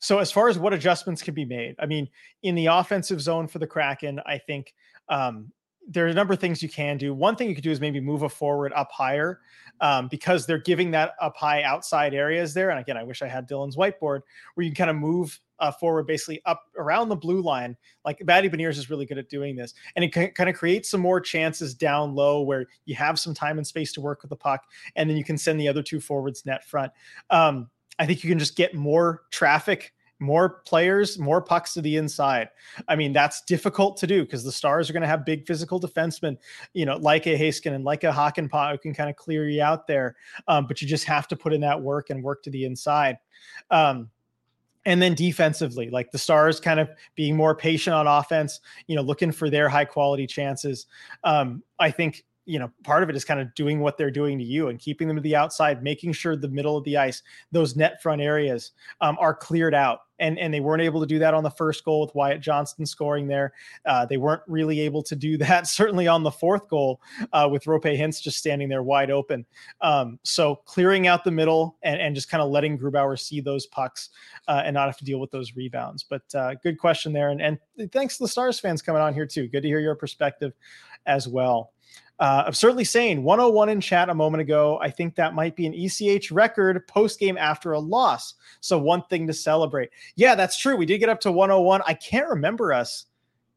so 0.00 0.18
as 0.18 0.32
far 0.32 0.48
as 0.48 0.58
what 0.58 0.72
adjustments 0.72 1.22
can 1.22 1.34
be 1.34 1.44
made 1.44 1.76
i 1.78 1.86
mean 1.86 2.08
in 2.42 2.54
the 2.56 2.66
offensive 2.66 3.20
zone 3.20 3.46
for 3.46 3.60
the 3.60 3.66
kraken 3.66 4.20
i 4.26 4.36
think 4.36 4.74
um 5.08 5.52
there 5.86 6.06
are 6.06 6.08
a 6.08 6.14
number 6.14 6.32
of 6.32 6.40
things 6.40 6.62
you 6.62 6.68
can 6.68 6.96
do. 6.96 7.12
One 7.12 7.36
thing 7.36 7.48
you 7.48 7.54
could 7.54 7.64
do 7.64 7.70
is 7.70 7.80
maybe 7.80 8.00
move 8.00 8.22
a 8.22 8.28
forward 8.28 8.72
up 8.74 8.90
higher 8.90 9.40
um, 9.80 10.08
because 10.08 10.46
they're 10.46 10.58
giving 10.58 10.90
that 10.92 11.12
up 11.20 11.36
high 11.36 11.62
outside 11.62 12.14
areas 12.14 12.54
there. 12.54 12.70
And 12.70 12.80
again, 12.80 12.96
I 12.96 13.02
wish 13.02 13.22
I 13.22 13.28
had 13.28 13.48
Dylan's 13.48 13.76
whiteboard 13.76 14.20
where 14.54 14.64
you 14.64 14.70
can 14.70 14.76
kind 14.76 14.90
of 14.90 14.96
move 14.96 15.38
uh, 15.58 15.70
forward 15.72 16.06
basically 16.06 16.40
up 16.46 16.62
around 16.76 17.08
the 17.08 17.16
blue 17.16 17.40
line. 17.40 17.76
Like 18.04 18.24
Matty 18.24 18.48
Beniers 18.48 18.78
is 18.78 18.90
really 18.90 19.06
good 19.06 19.18
at 19.18 19.28
doing 19.28 19.56
this. 19.56 19.74
And 19.96 20.04
it 20.04 20.12
can, 20.12 20.30
kind 20.30 20.50
of 20.50 20.56
creates 20.56 20.90
some 20.90 21.00
more 21.00 21.20
chances 21.20 21.74
down 21.74 22.14
low 22.14 22.42
where 22.42 22.66
you 22.84 22.94
have 22.94 23.18
some 23.18 23.34
time 23.34 23.58
and 23.58 23.66
space 23.66 23.92
to 23.94 24.00
work 24.00 24.22
with 24.22 24.30
the 24.30 24.36
puck. 24.36 24.64
And 24.96 25.08
then 25.08 25.16
you 25.16 25.24
can 25.24 25.38
send 25.38 25.60
the 25.60 25.68
other 25.68 25.82
two 25.82 26.00
forwards 26.00 26.44
net 26.46 26.64
front. 26.64 26.92
Um, 27.30 27.68
I 27.98 28.06
think 28.06 28.24
you 28.24 28.30
can 28.30 28.38
just 28.38 28.56
get 28.56 28.74
more 28.74 29.22
traffic 29.30 29.92
more 30.24 30.60
players, 30.64 31.18
more 31.18 31.40
pucks 31.40 31.74
to 31.74 31.82
the 31.82 31.96
inside. 31.96 32.48
I 32.88 32.96
mean, 32.96 33.12
that's 33.12 33.42
difficult 33.42 33.96
to 33.98 34.06
do 34.06 34.22
because 34.22 34.44
the 34.44 34.52
Stars 34.52 34.88
are 34.88 34.92
going 34.92 35.02
to 35.02 35.08
have 35.08 35.24
big 35.24 35.46
physical 35.46 35.80
defensemen, 35.80 36.36
you 36.72 36.86
know, 36.86 36.96
like 36.96 37.26
a 37.26 37.38
Heiskanen 37.38 37.74
and 37.74 37.84
like 37.84 38.04
a 38.04 38.12
Hakanpää 38.12 38.72
who 38.72 38.78
can 38.78 38.94
kind 38.94 39.10
of 39.10 39.16
clear 39.16 39.48
you 39.48 39.62
out 39.62 39.86
there. 39.86 40.16
Um, 40.48 40.66
but 40.66 40.80
you 40.80 40.88
just 40.88 41.04
have 41.04 41.28
to 41.28 41.36
put 41.36 41.52
in 41.52 41.60
that 41.62 41.80
work 41.80 42.10
and 42.10 42.22
work 42.22 42.42
to 42.44 42.50
the 42.50 42.64
inside. 42.64 43.18
Um, 43.70 44.10
and 44.86 45.00
then 45.00 45.14
defensively, 45.14 45.90
like 45.90 46.10
the 46.10 46.18
Stars 46.18 46.60
kind 46.60 46.80
of 46.80 46.90
being 47.14 47.36
more 47.36 47.54
patient 47.54 47.94
on 47.94 48.06
offense, 48.06 48.60
you 48.86 48.96
know, 48.96 49.02
looking 49.02 49.32
for 49.32 49.50
their 49.50 49.68
high 49.68 49.84
quality 49.84 50.26
chances. 50.26 50.86
Um, 51.24 51.62
I 51.78 51.90
think 51.90 52.24
you 52.46 52.58
know, 52.58 52.70
part 52.82 53.02
of 53.02 53.08
it 53.08 53.16
is 53.16 53.24
kind 53.24 53.40
of 53.40 53.54
doing 53.54 53.80
what 53.80 53.96
they're 53.96 54.10
doing 54.10 54.38
to 54.38 54.44
you 54.44 54.68
and 54.68 54.78
keeping 54.78 55.08
them 55.08 55.16
to 55.16 55.22
the 55.22 55.36
outside, 55.36 55.82
making 55.82 56.12
sure 56.12 56.36
the 56.36 56.48
middle 56.48 56.76
of 56.76 56.84
the 56.84 56.96
ice, 56.96 57.22
those 57.52 57.76
net 57.76 58.02
front 58.02 58.20
areas 58.20 58.72
um, 59.00 59.16
are 59.18 59.34
cleared 59.34 59.74
out. 59.74 60.00
And, 60.20 60.38
and 60.38 60.54
they 60.54 60.60
weren't 60.60 60.82
able 60.82 61.00
to 61.00 61.06
do 61.08 61.18
that 61.18 61.34
on 61.34 61.42
the 61.42 61.50
first 61.50 61.84
goal 61.84 62.00
with 62.00 62.14
Wyatt 62.14 62.40
Johnston 62.40 62.86
scoring 62.86 63.26
there. 63.26 63.52
Uh, 63.84 64.06
they 64.06 64.16
weren't 64.16 64.42
really 64.46 64.78
able 64.80 65.02
to 65.02 65.16
do 65.16 65.36
that, 65.38 65.66
certainly 65.66 66.06
on 66.06 66.22
the 66.22 66.30
fourth 66.30 66.68
goal 66.68 67.00
uh, 67.32 67.48
with 67.50 67.64
Roope 67.64 67.98
Hintz 67.98 68.22
just 68.22 68.38
standing 68.38 68.68
there 68.68 68.84
wide 68.84 69.10
open. 69.10 69.44
Um, 69.80 70.20
so 70.22 70.56
clearing 70.66 71.08
out 71.08 71.24
the 71.24 71.32
middle 71.32 71.78
and, 71.82 72.00
and 72.00 72.14
just 72.14 72.30
kind 72.30 72.42
of 72.42 72.50
letting 72.50 72.78
Grubauer 72.78 73.18
see 73.18 73.40
those 73.40 73.66
pucks 73.66 74.10
uh, 74.46 74.62
and 74.64 74.74
not 74.74 74.86
have 74.86 74.98
to 74.98 75.04
deal 75.04 75.18
with 75.18 75.32
those 75.32 75.56
rebounds. 75.56 76.04
But 76.04 76.22
uh, 76.32 76.54
good 76.62 76.78
question 76.78 77.12
there. 77.12 77.30
And, 77.30 77.40
and 77.40 77.58
thanks 77.90 78.16
to 78.18 78.24
the 78.24 78.28
Stars 78.28 78.60
fans 78.60 78.82
coming 78.82 79.02
on 79.02 79.14
here 79.14 79.26
too. 79.26 79.48
Good 79.48 79.62
to 79.62 79.68
hear 79.68 79.80
your 79.80 79.96
perspective 79.96 80.52
as 81.06 81.26
well. 81.26 81.72
Uh, 82.18 82.44
Absurdly 82.46 82.84
Sane 82.84 83.24
101 83.24 83.68
in 83.68 83.80
chat 83.80 84.08
a 84.08 84.14
moment 84.14 84.40
ago. 84.40 84.78
I 84.80 84.90
think 84.90 85.16
that 85.16 85.34
might 85.34 85.56
be 85.56 85.66
an 85.66 85.74
ECH 85.74 86.30
record 86.30 86.86
post 86.86 87.18
game 87.18 87.36
after 87.36 87.72
a 87.72 87.78
loss. 87.78 88.34
So, 88.60 88.78
one 88.78 89.02
thing 89.10 89.26
to 89.26 89.32
celebrate. 89.32 89.90
Yeah, 90.14 90.34
that's 90.34 90.58
true. 90.58 90.76
We 90.76 90.86
did 90.86 90.98
get 90.98 91.08
up 91.08 91.20
to 91.20 91.32
101. 91.32 91.82
I 91.86 91.94
can't 91.94 92.28
remember 92.28 92.72
us 92.72 93.06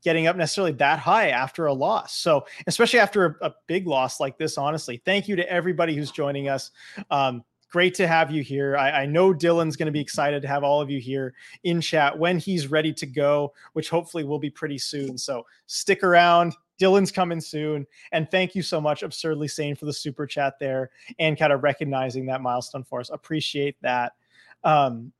getting 0.04 0.28
up 0.28 0.36
necessarily 0.36 0.72
that 0.74 1.00
high 1.00 1.30
after 1.30 1.67
a 1.67 1.74
loss. 1.74 2.17
So, 2.17 2.46
especially 2.65 3.00
after 3.00 3.38
a, 3.41 3.48
a 3.48 3.54
big 3.67 3.88
loss 3.88 4.20
like 4.20 4.38
this, 4.38 4.58
honestly, 4.58 5.02
thank 5.06 5.28
you 5.28 5.36
to 5.36 5.52
everybody 5.52 5.96
who's 5.96 6.12
joining 6.12 6.50
us. 6.50 6.72
Um, 7.12 7.43
great 7.70 7.93
to 7.96 8.08
have 8.08 8.32
you 8.32 8.41
here. 8.41 8.78
I, 8.78 9.04
I 9.04 9.06
know 9.06 9.34
Dylan's 9.34 9.76
going 9.76 9.88
to 9.88 9.91
be 9.91 10.00
excited 10.00 10.41
to 10.41 10.48
have 10.48 10.63
all 10.63 10.82
of 10.82 10.89
you 10.89 11.00
here 11.00 11.34
in 11.63 11.82
chat 11.82 12.17
when 12.17 12.39
he's 12.39 12.67
ready 12.72 12.93
to 12.93 13.06
go, 13.06 13.54
which 13.74 13.89
hopefully 13.89 14.24
will 14.24 14.39
be 14.39 14.50
pretty 14.50 14.78
soon. 14.78 15.17
So, 15.17 15.46
stick 15.67 16.04
around 16.04 16.56
Dylan's 16.80 17.12
coming 17.12 17.42
soon. 17.42 17.86
And 18.12 18.30
thank 18.30 18.56
you 18.56 18.62
so 18.62 18.80
much, 18.80 19.04
Absurdly 19.04 19.48
Sane, 19.48 19.76
for 19.76 19.86
the 19.86 19.94
super 19.94 20.26
chat 20.26 20.56
there 20.60 20.92
and 21.20 21.38
kind 21.38 21.54
of 21.54 21.63
recognizing 21.63 22.26
that 22.28 22.42
milestone 22.42 22.84
for 22.84 23.00
us. 23.00 23.10
Appreciate 23.10 23.76
that. 23.82 24.13
Um, 24.63 25.12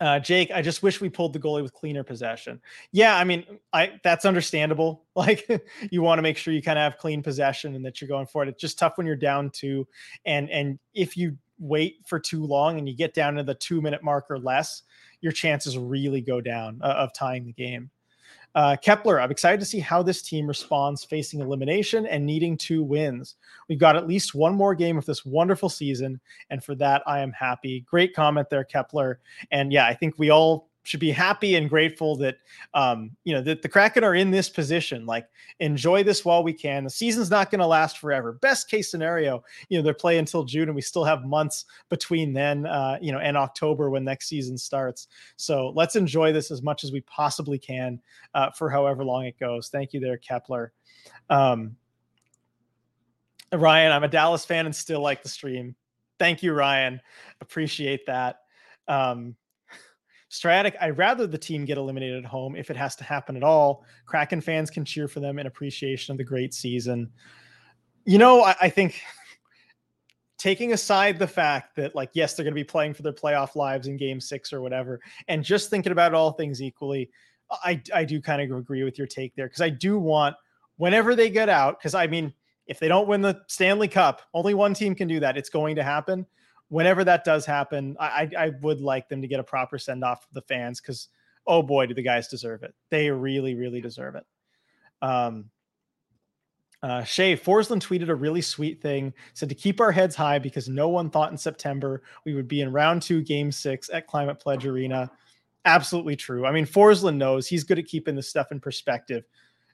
uh, 0.00 0.18
Jake, 0.18 0.50
I 0.50 0.60
just 0.60 0.82
wish 0.82 1.00
we 1.00 1.08
pulled 1.08 1.32
the 1.32 1.38
goalie 1.38 1.62
with 1.62 1.72
cleaner 1.72 2.02
possession. 2.02 2.60
Yeah, 2.90 3.16
I 3.16 3.24
mean, 3.24 3.44
I 3.72 3.92
that's 4.02 4.24
understandable. 4.24 5.02
Like 5.16 5.48
you 5.92 6.02
want 6.02 6.18
to 6.18 6.22
make 6.22 6.36
sure 6.36 6.52
you 6.52 6.60
kind 6.60 6.76
of 6.76 6.82
have 6.82 6.98
clean 6.98 7.22
possession 7.22 7.76
and 7.76 7.86
that 7.86 8.00
you're 8.00 8.08
going 8.08 8.26
for 8.26 8.42
it. 8.42 8.48
It's 8.48 8.60
just 8.60 8.80
tough 8.80 8.98
when 8.98 9.06
you're 9.06 9.14
down 9.14 9.50
two, 9.50 9.86
and 10.26 10.50
and 10.50 10.80
if 10.92 11.16
you 11.16 11.38
wait 11.60 11.98
for 12.04 12.18
too 12.18 12.44
long 12.44 12.78
and 12.78 12.88
you 12.88 12.96
get 12.96 13.14
down 13.14 13.34
to 13.36 13.44
the 13.44 13.54
two 13.54 13.80
minute 13.80 14.02
mark 14.02 14.26
or 14.28 14.40
less, 14.40 14.82
your 15.20 15.30
chances 15.30 15.78
really 15.78 16.20
go 16.20 16.40
down 16.40 16.80
uh, 16.82 16.94
of 16.98 17.14
tying 17.14 17.46
the 17.46 17.52
game. 17.52 17.90
Uh, 18.54 18.76
Kepler, 18.80 19.20
I'm 19.20 19.30
excited 19.30 19.58
to 19.60 19.66
see 19.66 19.80
how 19.80 20.02
this 20.02 20.22
team 20.22 20.46
responds 20.46 21.04
facing 21.04 21.40
elimination 21.40 22.06
and 22.06 22.24
needing 22.24 22.56
two 22.56 22.82
wins. 22.82 23.34
We've 23.68 23.78
got 23.78 23.96
at 23.96 24.06
least 24.06 24.34
one 24.34 24.54
more 24.54 24.74
game 24.74 24.96
of 24.96 25.06
this 25.06 25.24
wonderful 25.24 25.68
season, 25.68 26.20
and 26.50 26.62
for 26.62 26.74
that, 26.76 27.02
I 27.06 27.20
am 27.20 27.32
happy. 27.32 27.80
Great 27.80 28.14
comment 28.14 28.48
there, 28.50 28.64
Kepler. 28.64 29.20
And 29.50 29.72
yeah, 29.72 29.86
I 29.86 29.94
think 29.94 30.18
we 30.18 30.30
all 30.30 30.68
should 30.84 31.00
be 31.00 31.10
happy 31.10 31.56
and 31.56 31.68
grateful 31.68 32.14
that 32.16 32.36
um, 32.74 33.10
you 33.24 33.34
know 33.34 33.42
that 33.42 33.62
the 33.62 33.68
Kraken 33.68 34.04
are 34.04 34.14
in 34.14 34.30
this 34.30 34.48
position. 34.48 35.06
Like, 35.06 35.26
enjoy 35.58 36.04
this 36.04 36.24
while 36.24 36.44
we 36.44 36.52
can. 36.52 36.84
The 36.84 36.90
season's 36.90 37.30
not 37.30 37.50
going 37.50 37.60
to 37.60 37.66
last 37.66 37.98
forever. 37.98 38.32
Best 38.32 38.70
case 38.70 38.90
scenario, 38.90 39.42
you 39.68 39.78
know, 39.78 39.82
they're 39.82 39.94
playing 39.94 40.20
until 40.20 40.44
June, 40.44 40.68
and 40.68 40.74
we 40.74 40.82
still 40.82 41.04
have 41.04 41.24
months 41.24 41.64
between 41.88 42.32
then, 42.32 42.66
uh, 42.66 42.98
you 43.00 43.12
know, 43.12 43.18
and 43.18 43.36
October 43.36 43.90
when 43.90 44.04
next 44.04 44.28
season 44.28 44.56
starts. 44.56 45.08
So 45.36 45.72
let's 45.74 45.96
enjoy 45.96 46.32
this 46.32 46.50
as 46.50 46.62
much 46.62 46.84
as 46.84 46.92
we 46.92 47.00
possibly 47.02 47.58
can 47.58 48.00
uh, 48.34 48.50
for 48.50 48.70
however 48.70 49.04
long 49.04 49.24
it 49.24 49.38
goes. 49.38 49.68
Thank 49.68 49.92
you, 49.92 50.00
there, 50.00 50.18
Kepler. 50.18 50.72
Um, 51.30 51.76
Ryan, 53.52 53.92
I'm 53.92 54.04
a 54.04 54.08
Dallas 54.08 54.44
fan 54.44 54.66
and 54.66 54.74
still 54.74 55.00
like 55.00 55.22
the 55.22 55.28
stream. 55.28 55.76
Thank 56.18 56.42
you, 56.42 56.52
Ryan. 56.52 57.00
Appreciate 57.40 58.06
that. 58.06 58.40
Um, 58.86 59.36
Stratic, 60.34 60.74
I'd 60.80 60.98
rather 60.98 61.28
the 61.28 61.38
team 61.38 61.64
get 61.64 61.78
eliminated 61.78 62.24
at 62.24 62.28
home 62.28 62.56
if 62.56 62.68
it 62.68 62.76
has 62.76 62.96
to 62.96 63.04
happen 63.04 63.36
at 63.36 63.44
all. 63.44 63.84
Kraken 64.04 64.40
fans 64.40 64.68
can 64.68 64.84
cheer 64.84 65.06
for 65.06 65.20
them 65.20 65.38
in 65.38 65.46
appreciation 65.46 66.10
of 66.10 66.18
the 66.18 66.24
great 66.24 66.52
season. 66.52 67.08
You 68.04 68.18
know, 68.18 68.42
I, 68.42 68.56
I 68.62 68.68
think 68.68 69.00
taking 70.36 70.72
aside 70.72 71.20
the 71.20 71.26
fact 71.26 71.76
that 71.76 71.94
like 71.94 72.10
yes 72.14 72.34
they're 72.34 72.42
going 72.42 72.52
to 72.52 72.60
be 72.60 72.64
playing 72.64 72.94
for 72.94 73.02
their 73.02 73.12
playoff 73.12 73.54
lives 73.54 73.86
in 73.86 73.96
game 73.96 74.20
6 74.20 74.52
or 74.52 74.60
whatever 74.60 75.00
and 75.28 75.44
just 75.44 75.70
thinking 75.70 75.92
about 75.92 76.12
all 76.12 76.32
things 76.32 76.60
equally 76.60 77.08
I 77.62 77.80
I 77.94 78.04
do 78.04 78.20
kind 78.20 78.42
of 78.42 78.58
agree 78.58 78.82
with 78.82 78.98
your 78.98 79.06
take 79.06 79.34
there 79.36 79.48
cuz 79.48 79.60
I 79.60 79.70
do 79.70 80.00
want 80.00 80.34
whenever 80.76 81.14
they 81.14 81.30
get 81.30 81.48
out 81.48 81.80
cuz 81.80 81.94
I 81.94 82.08
mean 82.08 82.34
if 82.66 82.80
they 82.80 82.88
don't 82.88 83.08
win 83.08 83.22
the 83.22 83.40
Stanley 83.46 83.88
Cup 83.88 84.20
only 84.34 84.52
one 84.52 84.74
team 84.74 84.94
can 84.96 85.06
do 85.06 85.20
that 85.20 85.38
it's 85.38 85.48
going 85.48 85.76
to 85.76 85.84
happen 85.84 86.26
whenever 86.74 87.04
that 87.04 87.24
does 87.24 87.46
happen 87.46 87.96
I 87.98 88.30
I, 88.36 88.44
I 88.44 88.48
would 88.60 88.80
like 88.80 89.08
them 89.08 89.22
to 89.22 89.28
get 89.28 89.40
a 89.40 89.44
proper 89.44 89.78
send 89.78 90.04
off 90.04 90.22
for 90.22 90.34
the 90.34 90.42
fans 90.42 90.80
cuz 90.80 91.08
oh 91.46 91.62
boy 91.62 91.86
do 91.86 91.94
the 91.94 92.02
guys 92.02 92.28
deserve 92.28 92.62
it 92.62 92.74
they 92.90 93.10
really 93.10 93.54
really 93.54 93.80
deserve 93.80 94.16
it 94.16 94.24
um 95.02 95.50
uh, 96.84 97.02
Shay 97.02 97.34
Forslund 97.34 97.80
tweeted 97.80 98.10
a 98.10 98.14
really 98.14 98.42
sweet 98.42 98.82
thing. 98.82 99.14
Said 99.32 99.48
to 99.48 99.54
keep 99.54 99.80
our 99.80 99.90
heads 99.90 100.14
high 100.14 100.38
because 100.38 100.68
no 100.68 100.90
one 100.90 101.08
thought 101.08 101.32
in 101.32 101.38
September 101.38 102.02
we 102.26 102.34
would 102.34 102.46
be 102.46 102.60
in 102.60 102.70
round 102.70 103.00
two, 103.00 103.22
game 103.22 103.50
six 103.50 103.88
at 103.88 104.06
Climate 104.06 104.38
Pledge 104.38 104.66
Arena. 104.66 105.10
Absolutely 105.64 106.14
true. 106.14 106.44
I 106.44 106.52
mean, 106.52 106.66
Forslund 106.66 107.16
knows 107.16 107.46
he's 107.46 107.64
good 107.64 107.78
at 107.78 107.86
keeping 107.86 108.14
this 108.14 108.28
stuff 108.28 108.52
in 108.52 108.60
perspective. 108.60 109.24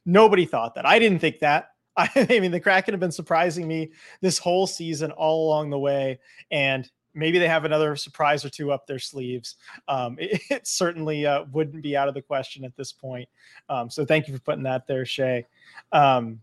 Nobody 0.06 0.46
thought 0.46 0.76
that. 0.76 0.86
I 0.86 1.00
didn't 1.00 1.18
think 1.18 1.40
that. 1.40 1.70
I, 1.96 2.26
mean, 2.28 2.50
the 2.50 2.60
Kraken 2.60 2.94
have 2.94 3.00
been 3.00 3.12
surprising 3.12 3.66
me 3.66 3.90
this 4.20 4.38
whole 4.38 4.66
season 4.66 5.10
all 5.12 5.48
along 5.48 5.70
the 5.70 5.78
way, 5.78 6.18
and 6.50 6.90
maybe 7.14 7.38
they 7.38 7.48
have 7.48 7.64
another 7.64 7.96
surprise 7.96 8.44
or 8.44 8.50
two 8.50 8.72
up 8.72 8.86
their 8.86 8.98
sleeves. 8.98 9.56
Um, 9.88 10.16
it, 10.20 10.40
it, 10.50 10.66
certainly 10.66 11.26
uh, 11.26 11.44
wouldn't 11.52 11.82
be 11.82 11.96
out 11.96 12.08
of 12.08 12.14
the 12.14 12.22
question 12.22 12.64
at 12.64 12.76
this 12.76 12.92
point. 12.92 13.28
Um, 13.68 13.90
so 13.90 14.04
thank 14.04 14.28
you 14.28 14.34
for 14.34 14.40
putting 14.40 14.64
that 14.64 14.86
there, 14.86 15.04
Shay. 15.04 15.46
Um, 15.92 16.40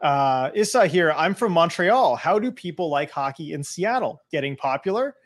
uh, 0.00 0.50
Issa 0.54 0.86
here. 0.86 1.12
I'm 1.16 1.34
from 1.34 1.52
Montreal. 1.52 2.16
How 2.16 2.38
do 2.38 2.52
people 2.52 2.88
like 2.88 3.10
hockey 3.10 3.52
in 3.52 3.64
Seattle? 3.64 4.22
Getting 4.30 4.56
popular? 4.56 5.16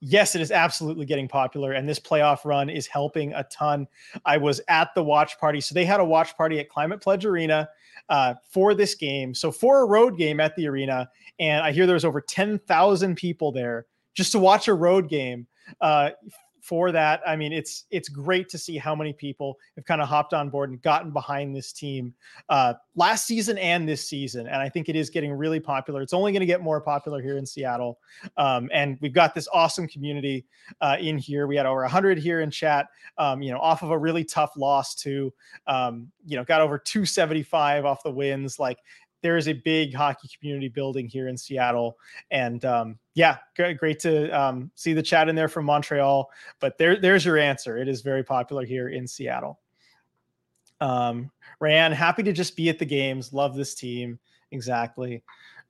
Yes, 0.00 0.36
it 0.36 0.40
is 0.40 0.52
absolutely 0.52 1.06
getting 1.06 1.26
popular, 1.26 1.72
and 1.72 1.88
this 1.88 1.98
playoff 1.98 2.44
run 2.44 2.70
is 2.70 2.86
helping 2.86 3.32
a 3.32 3.42
ton. 3.44 3.88
I 4.24 4.36
was 4.36 4.60
at 4.68 4.94
the 4.94 5.02
watch 5.02 5.38
party, 5.40 5.60
so 5.60 5.74
they 5.74 5.84
had 5.84 5.98
a 5.98 6.04
watch 6.04 6.36
party 6.36 6.60
at 6.60 6.68
Climate 6.68 7.00
Pledge 7.00 7.24
Arena 7.24 7.68
uh, 8.08 8.34
for 8.48 8.74
this 8.74 8.94
game. 8.94 9.34
So 9.34 9.50
for 9.50 9.82
a 9.82 9.86
road 9.86 10.16
game 10.16 10.38
at 10.38 10.54
the 10.54 10.68
arena, 10.68 11.10
and 11.40 11.64
I 11.64 11.72
hear 11.72 11.84
there 11.84 11.94
was 11.94 12.04
over 12.04 12.20
ten 12.20 12.60
thousand 12.60 13.16
people 13.16 13.50
there 13.50 13.86
just 14.14 14.30
to 14.32 14.38
watch 14.38 14.68
a 14.68 14.74
road 14.74 15.08
game. 15.08 15.48
Uh, 15.80 16.10
for 16.68 16.92
that. 16.92 17.22
I 17.26 17.34
mean, 17.34 17.50
it's 17.50 17.84
it's 17.90 18.10
great 18.10 18.50
to 18.50 18.58
see 18.58 18.76
how 18.76 18.94
many 18.94 19.14
people 19.14 19.58
have 19.76 19.86
kind 19.86 20.02
of 20.02 20.08
hopped 20.08 20.34
on 20.34 20.50
board 20.50 20.68
and 20.68 20.82
gotten 20.82 21.10
behind 21.10 21.56
this 21.56 21.72
team 21.72 22.12
uh, 22.50 22.74
last 22.94 23.26
season 23.26 23.56
and 23.56 23.88
this 23.88 24.06
season. 24.06 24.46
And 24.46 24.56
I 24.56 24.68
think 24.68 24.90
it 24.90 24.94
is 24.94 25.08
getting 25.08 25.32
really 25.32 25.60
popular. 25.60 26.02
It's 26.02 26.12
only 26.12 26.30
going 26.30 26.40
to 26.40 26.46
get 26.46 26.60
more 26.60 26.78
popular 26.78 27.22
here 27.22 27.38
in 27.38 27.46
Seattle. 27.46 27.98
Um, 28.36 28.68
and 28.70 28.98
we've 29.00 29.14
got 29.14 29.34
this 29.34 29.48
awesome 29.50 29.88
community 29.88 30.44
uh, 30.82 30.98
in 31.00 31.16
here. 31.16 31.46
We 31.46 31.56
had 31.56 31.64
over 31.64 31.80
100 31.80 32.18
here 32.18 32.42
in 32.42 32.50
chat. 32.50 32.88
Um, 33.16 33.40
you 33.40 33.50
know, 33.50 33.58
off 33.58 33.82
of 33.82 33.90
a 33.90 33.98
really 33.98 34.22
tough 34.24 34.52
loss 34.54 34.94
to, 34.96 35.32
um, 35.66 36.08
you 36.26 36.36
know, 36.36 36.44
got 36.44 36.60
over 36.60 36.76
275 36.78 37.86
off 37.86 38.02
the 38.02 38.10
wins. 38.10 38.58
Like 38.58 38.80
there 39.22 39.36
is 39.36 39.48
a 39.48 39.52
big 39.52 39.94
hockey 39.94 40.28
community 40.38 40.68
building 40.68 41.08
here 41.08 41.28
in 41.28 41.36
Seattle. 41.36 41.98
And 42.30 42.64
um, 42.64 42.98
yeah, 43.14 43.38
great, 43.56 43.78
great 43.78 43.98
to 44.00 44.30
um, 44.30 44.70
see 44.74 44.92
the 44.92 45.02
chat 45.02 45.28
in 45.28 45.34
there 45.34 45.48
from 45.48 45.64
Montreal. 45.64 46.30
But 46.60 46.78
there, 46.78 47.00
there's 47.00 47.24
your 47.24 47.38
answer. 47.38 47.78
It 47.78 47.88
is 47.88 48.00
very 48.00 48.22
popular 48.22 48.64
here 48.64 48.88
in 48.88 49.06
Seattle. 49.06 49.58
Um, 50.80 51.30
Rayan, 51.60 51.92
happy 51.92 52.22
to 52.22 52.32
just 52.32 52.56
be 52.56 52.68
at 52.68 52.78
the 52.78 52.86
games. 52.86 53.32
Love 53.32 53.56
this 53.56 53.74
team. 53.74 54.18
Exactly. 54.52 55.22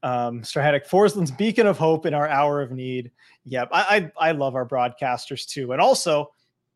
Um, 0.03 0.43
Strahatic 0.43 0.87
Forslund's 0.87 1.31
beacon 1.31 1.67
of 1.67 1.79
hope 1.79 2.07
in 2.07 2.15
our 2.15 2.29
hour 2.29 2.63
of 2.63 2.71
need. 2.71 3.11
Yep, 3.45 3.71
I, 3.73 4.11
I, 4.19 4.29
I 4.29 4.33
love 4.33 4.55
our 4.55 4.67
broadcasters 4.67 5.47
too, 5.47 5.73
and 5.73 5.81
also 5.81 6.31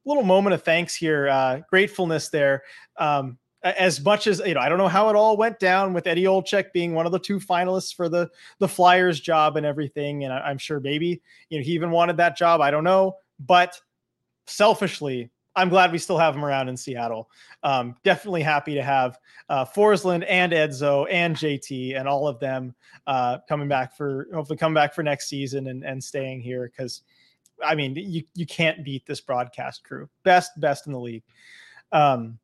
little 0.04 0.24
moment 0.24 0.54
of 0.54 0.62
thanks 0.64 0.94
here, 0.94 1.28
uh, 1.28 1.60
gratefulness 1.70 2.30
there. 2.30 2.62
Um, 2.96 3.38
as 3.62 4.04
much 4.04 4.26
as 4.26 4.40
you 4.44 4.54
know, 4.54 4.60
I 4.60 4.68
don't 4.68 4.78
know 4.78 4.88
how 4.88 5.08
it 5.08 5.16
all 5.16 5.36
went 5.36 5.58
down 5.58 5.92
with 5.92 6.06
Eddie 6.06 6.24
Olczyk 6.24 6.72
being 6.72 6.94
one 6.94 7.06
of 7.06 7.12
the 7.12 7.18
two 7.18 7.38
finalists 7.38 7.94
for 7.94 8.08
the 8.08 8.28
the 8.58 8.68
Flyers 8.68 9.20
job 9.20 9.56
and 9.56 9.64
everything, 9.64 10.24
and 10.24 10.32
I, 10.32 10.50
am 10.50 10.58
sure 10.58 10.80
maybe 10.80 11.22
you 11.48 11.58
know 11.58 11.64
he 11.64 11.72
even 11.72 11.90
wanted 11.90 12.16
that 12.16 12.36
job. 12.36 12.60
I 12.60 12.70
don't 12.70 12.84
know, 12.84 13.16
but 13.38 13.80
selfishly, 14.46 15.30
I'm 15.54 15.68
glad 15.68 15.92
we 15.92 15.98
still 15.98 16.18
have 16.18 16.34
him 16.34 16.44
around 16.44 16.68
in 16.68 16.76
Seattle. 16.76 17.30
Um, 17.62 17.94
definitely 18.02 18.42
happy 18.42 18.74
to 18.74 18.82
have 18.82 19.18
uh, 19.48 19.64
Forslund 19.64 20.24
and 20.28 20.52
Edzo 20.52 21.06
and 21.08 21.36
JT 21.36 21.98
and 21.98 22.08
all 22.08 22.26
of 22.26 22.40
them 22.40 22.74
uh, 23.06 23.38
coming 23.48 23.68
back 23.68 23.96
for 23.96 24.26
hopefully 24.34 24.56
come 24.56 24.74
back 24.74 24.92
for 24.92 25.04
next 25.04 25.28
season 25.28 25.68
and 25.68 25.84
and 25.84 26.02
staying 26.02 26.40
here 26.40 26.70
because. 26.70 27.02
I 27.64 27.76
mean, 27.76 27.94
you 27.94 28.24
you 28.34 28.44
can't 28.44 28.84
beat 28.84 29.06
this 29.06 29.20
broadcast 29.20 29.84
crew. 29.84 30.08
Best, 30.24 30.50
best 30.58 30.88
in 30.88 30.92
the 30.92 30.98
league. 30.98 31.22
Um, 31.92 32.40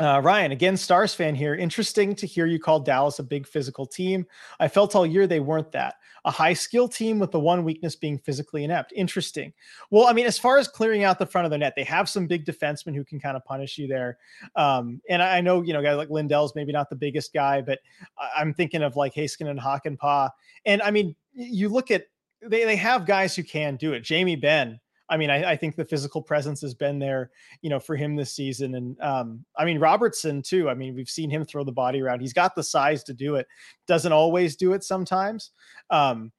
uh, 0.00 0.20
Ryan, 0.24 0.52
again, 0.52 0.76
Stars 0.76 1.14
fan 1.14 1.34
here. 1.34 1.54
Interesting 1.54 2.14
to 2.16 2.26
hear 2.26 2.46
you 2.46 2.58
call 2.58 2.80
Dallas 2.80 3.20
a 3.20 3.22
big 3.22 3.46
physical 3.46 3.86
team. 3.86 4.26
I 4.58 4.66
felt 4.66 4.96
all 4.96 5.06
year 5.06 5.26
they 5.26 5.40
weren't 5.40 5.70
that. 5.72 5.94
A 6.24 6.30
high 6.30 6.54
skill 6.54 6.88
team 6.88 7.18
with 7.18 7.30
the 7.30 7.38
one 7.38 7.64
weakness 7.64 7.94
being 7.94 8.18
physically 8.18 8.64
inept. 8.64 8.92
Interesting. 8.96 9.52
Well, 9.90 10.06
I 10.06 10.12
mean, 10.12 10.26
as 10.26 10.38
far 10.38 10.58
as 10.58 10.66
clearing 10.66 11.04
out 11.04 11.18
the 11.18 11.26
front 11.26 11.44
of 11.44 11.50
the 11.50 11.58
net, 11.58 11.74
they 11.76 11.84
have 11.84 12.08
some 12.08 12.26
big 12.26 12.44
defensemen 12.44 12.94
who 12.94 13.04
can 13.04 13.20
kind 13.20 13.36
of 13.36 13.44
punish 13.44 13.78
you 13.78 13.86
there. 13.86 14.18
Um, 14.56 15.00
and 15.08 15.22
I 15.22 15.40
know, 15.40 15.62
you 15.62 15.72
know, 15.72 15.82
guys 15.82 15.96
like 15.96 16.10
Lindell's 16.10 16.54
maybe 16.54 16.72
not 16.72 16.90
the 16.90 16.96
biggest 16.96 17.32
guy, 17.32 17.60
but 17.60 17.78
I'm 18.36 18.54
thinking 18.54 18.82
of 18.82 18.96
like 18.96 19.14
Heiskanen 19.14 19.50
and 19.50 19.60
Hakanpää. 19.60 20.30
And 20.64 20.82
I 20.82 20.90
mean, 20.90 21.14
you 21.34 21.68
look 21.68 21.90
at 21.90 22.06
they, 22.42 22.64
they 22.64 22.76
have 22.76 23.06
guys 23.06 23.36
who 23.36 23.42
can 23.42 23.76
do 23.76 23.92
it. 23.92 24.00
Jamie 24.00 24.36
Benn 24.36 24.80
I 25.08 25.16
mean, 25.16 25.30
I, 25.30 25.52
I, 25.52 25.56
think 25.56 25.76
the 25.76 25.84
physical 25.84 26.22
presence 26.22 26.60
has 26.62 26.74
been 26.74 26.98
there, 26.98 27.30
you 27.60 27.70
know, 27.70 27.78
for 27.78 27.94
him 27.94 28.16
this 28.16 28.32
season. 28.32 28.74
And 28.74 29.00
um, 29.00 29.44
I 29.56 29.64
mean, 29.64 29.78
Robertson 29.78 30.40
too. 30.42 30.70
I 30.70 30.74
mean, 30.74 30.94
we've 30.94 31.10
seen 31.10 31.30
him 31.30 31.44
throw 31.44 31.64
the 31.64 31.72
body 31.72 32.00
around. 32.00 32.20
He's 32.20 32.32
got 32.32 32.54
the 32.54 32.62
size 32.62 33.04
to 33.04 33.14
do 33.14 33.36
it. 33.36 33.46
Doesn't 33.86 34.12
always 34.12 34.56
do 34.56 34.72
it 34.72 34.82
sometimes. 34.82 35.50
Um, 35.90 36.32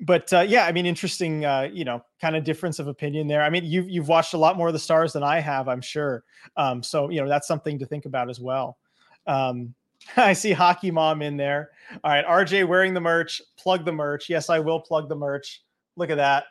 but 0.00 0.32
uh, 0.32 0.40
yeah, 0.40 0.64
I 0.64 0.72
mean, 0.72 0.86
interesting, 0.86 1.44
uh, 1.44 1.68
you 1.70 1.84
know, 1.84 2.02
kind 2.22 2.34
of 2.34 2.44
difference 2.44 2.78
of 2.78 2.88
opinion 2.88 3.28
there. 3.28 3.42
I 3.42 3.50
mean, 3.50 3.64
you've 3.64 3.88
you've 3.90 4.08
watched 4.08 4.32
a 4.32 4.38
lot 4.38 4.56
more 4.56 4.68
of 4.68 4.72
the 4.72 4.78
stars 4.78 5.12
than 5.12 5.22
I 5.22 5.40
have, 5.40 5.68
I'm 5.68 5.82
sure. 5.82 6.24
Um, 6.56 6.82
so 6.82 7.10
you 7.10 7.20
know, 7.20 7.28
that's 7.28 7.46
something 7.46 7.78
to 7.78 7.86
think 7.86 8.06
about 8.06 8.30
as 8.30 8.40
well. 8.40 8.78
Um, 9.26 9.74
I 10.16 10.32
see 10.32 10.52
Hockey 10.52 10.90
Mom 10.90 11.20
in 11.20 11.36
there. 11.36 11.72
All 12.02 12.10
right, 12.10 12.24
RJ 12.24 12.66
wearing 12.66 12.94
the 12.94 13.00
merch. 13.00 13.42
Plug 13.58 13.84
the 13.84 13.92
merch. 13.92 14.30
Yes, 14.30 14.48
I 14.48 14.58
will 14.58 14.80
plug 14.80 15.10
the 15.10 15.16
merch. 15.16 15.62
Look 15.96 16.08
at 16.08 16.16
that 16.16 16.44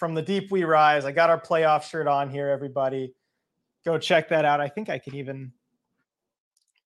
from 0.00 0.14
the 0.14 0.22
deep 0.22 0.50
we 0.50 0.64
rise. 0.64 1.04
I 1.04 1.12
got 1.12 1.28
our 1.28 1.38
playoff 1.38 1.82
shirt 1.82 2.06
on 2.06 2.30
here, 2.30 2.48
everybody. 2.48 3.12
Go 3.84 3.98
check 3.98 4.30
that 4.30 4.46
out. 4.46 4.58
I 4.58 4.66
think 4.66 4.88
I 4.88 4.98
can 4.98 5.14
even 5.14 5.52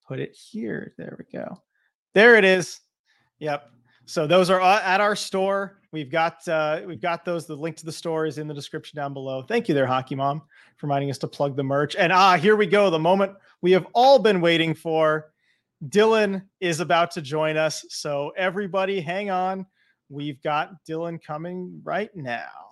put 0.06 0.18
it 0.18 0.34
here. 0.34 0.94
There 0.98 1.16
we 1.16 1.24
go. 1.32 1.62
There 2.12 2.34
it 2.34 2.44
is. 2.44 2.80
Yep. 3.38 3.70
So 4.04 4.26
those 4.26 4.50
are 4.50 4.60
at 4.60 5.00
our 5.00 5.14
store. 5.14 5.80
We've 5.92 6.10
got 6.10 6.46
uh, 6.48 6.80
we've 6.84 7.00
got 7.00 7.24
those. 7.24 7.46
The 7.46 7.54
link 7.54 7.76
to 7.76 7.86
the 7.86 7.92
store 7.92 8.26
is 8.26 8.38
in 8.38 8.48
the 8.48 8.52
description 8.52 8.96
down 8.96 9.14
below. 9.14 9.42
Thank 9.42 9.68
you 9.68 9.76
there, 9.76 9.86
Hockey 9.86 10.16
Mom, 10.16 10.42
for 10.76 10.88
reminding 10.88 11.08
us 11.08 11.18
to 11.18 11.28
plug 11.28 11.54
the 11.54 11.62
merch. 11.62 11.94
And 11.94 12.12
ah, 12.12 12.36
here 12.36 12.56
we 12.56 12.66
go. 12.66 12.90
The 12.90 12.98
moment 12.98 13.32
we 13.62 13.70
have 13.70 13.86
all 13.94 14.18
been 14.18 14.40
waiting 14.40 14.74
for. 14.74 15.30
Dylan 15.86 16.42
is 16.60 16.80
about 16.80 17.12
to 17.12 17.22
join 17.22 17.56
us. 17.56 17.84
So 17.90 18.32
everybody, 18.36 19.00
hang 19.00 19.30
on. 19.30 19.66
We've 20.08 20.42
got 20.42 20.84
Dylan 20.84 21.22
coming 21.22 21.80
right 21.84 22.10
now. 22.16 22.63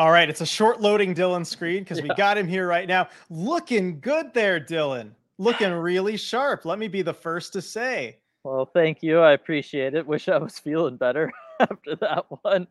All 0.00 0.10
right, 0.10 0.30
it's 0.30 0.40
a 0.40 0.46
short 0.46 0.80
loading 0.80 1.14
Dylan 1.14 1.44
screen 1.44 1.80
because 1.80 1.98
yeah. 1.98 2.04
we 2.04 2.14
got 2.14 2.38
him 2.38 2.48
here 2.48 2.66
right 2.66 2.88
now. 2.88 3.10
Looking 3.28 4.00
good 4.00 4.32
there, 4.32 4.58
Dylan. 4.58 5.10
Looking 5.36 5.70
really 5.72 6.16
sharp. 6.16 6.64
Let 6.64 6.78
me 6.78 6.88
be 6.88 7.02
the 7.02 7.12
first 7.12 7.52
to 7.52 7.60
say. 7.60 8.16
Well, 8.42 8.64
thank 8.64 9.02
you. 9.02 9.20
I 9.20 9.32
appreciate 9.32 9.92
it. 9.92 10.06
Wish 10.06 10.30
I 10.30 10.38
was 10.38 10.58
feeling 10.58 10.96
better 10.96 11.30
after 11.60 11.96
that 11.96 12.24
one. 12.40 12.66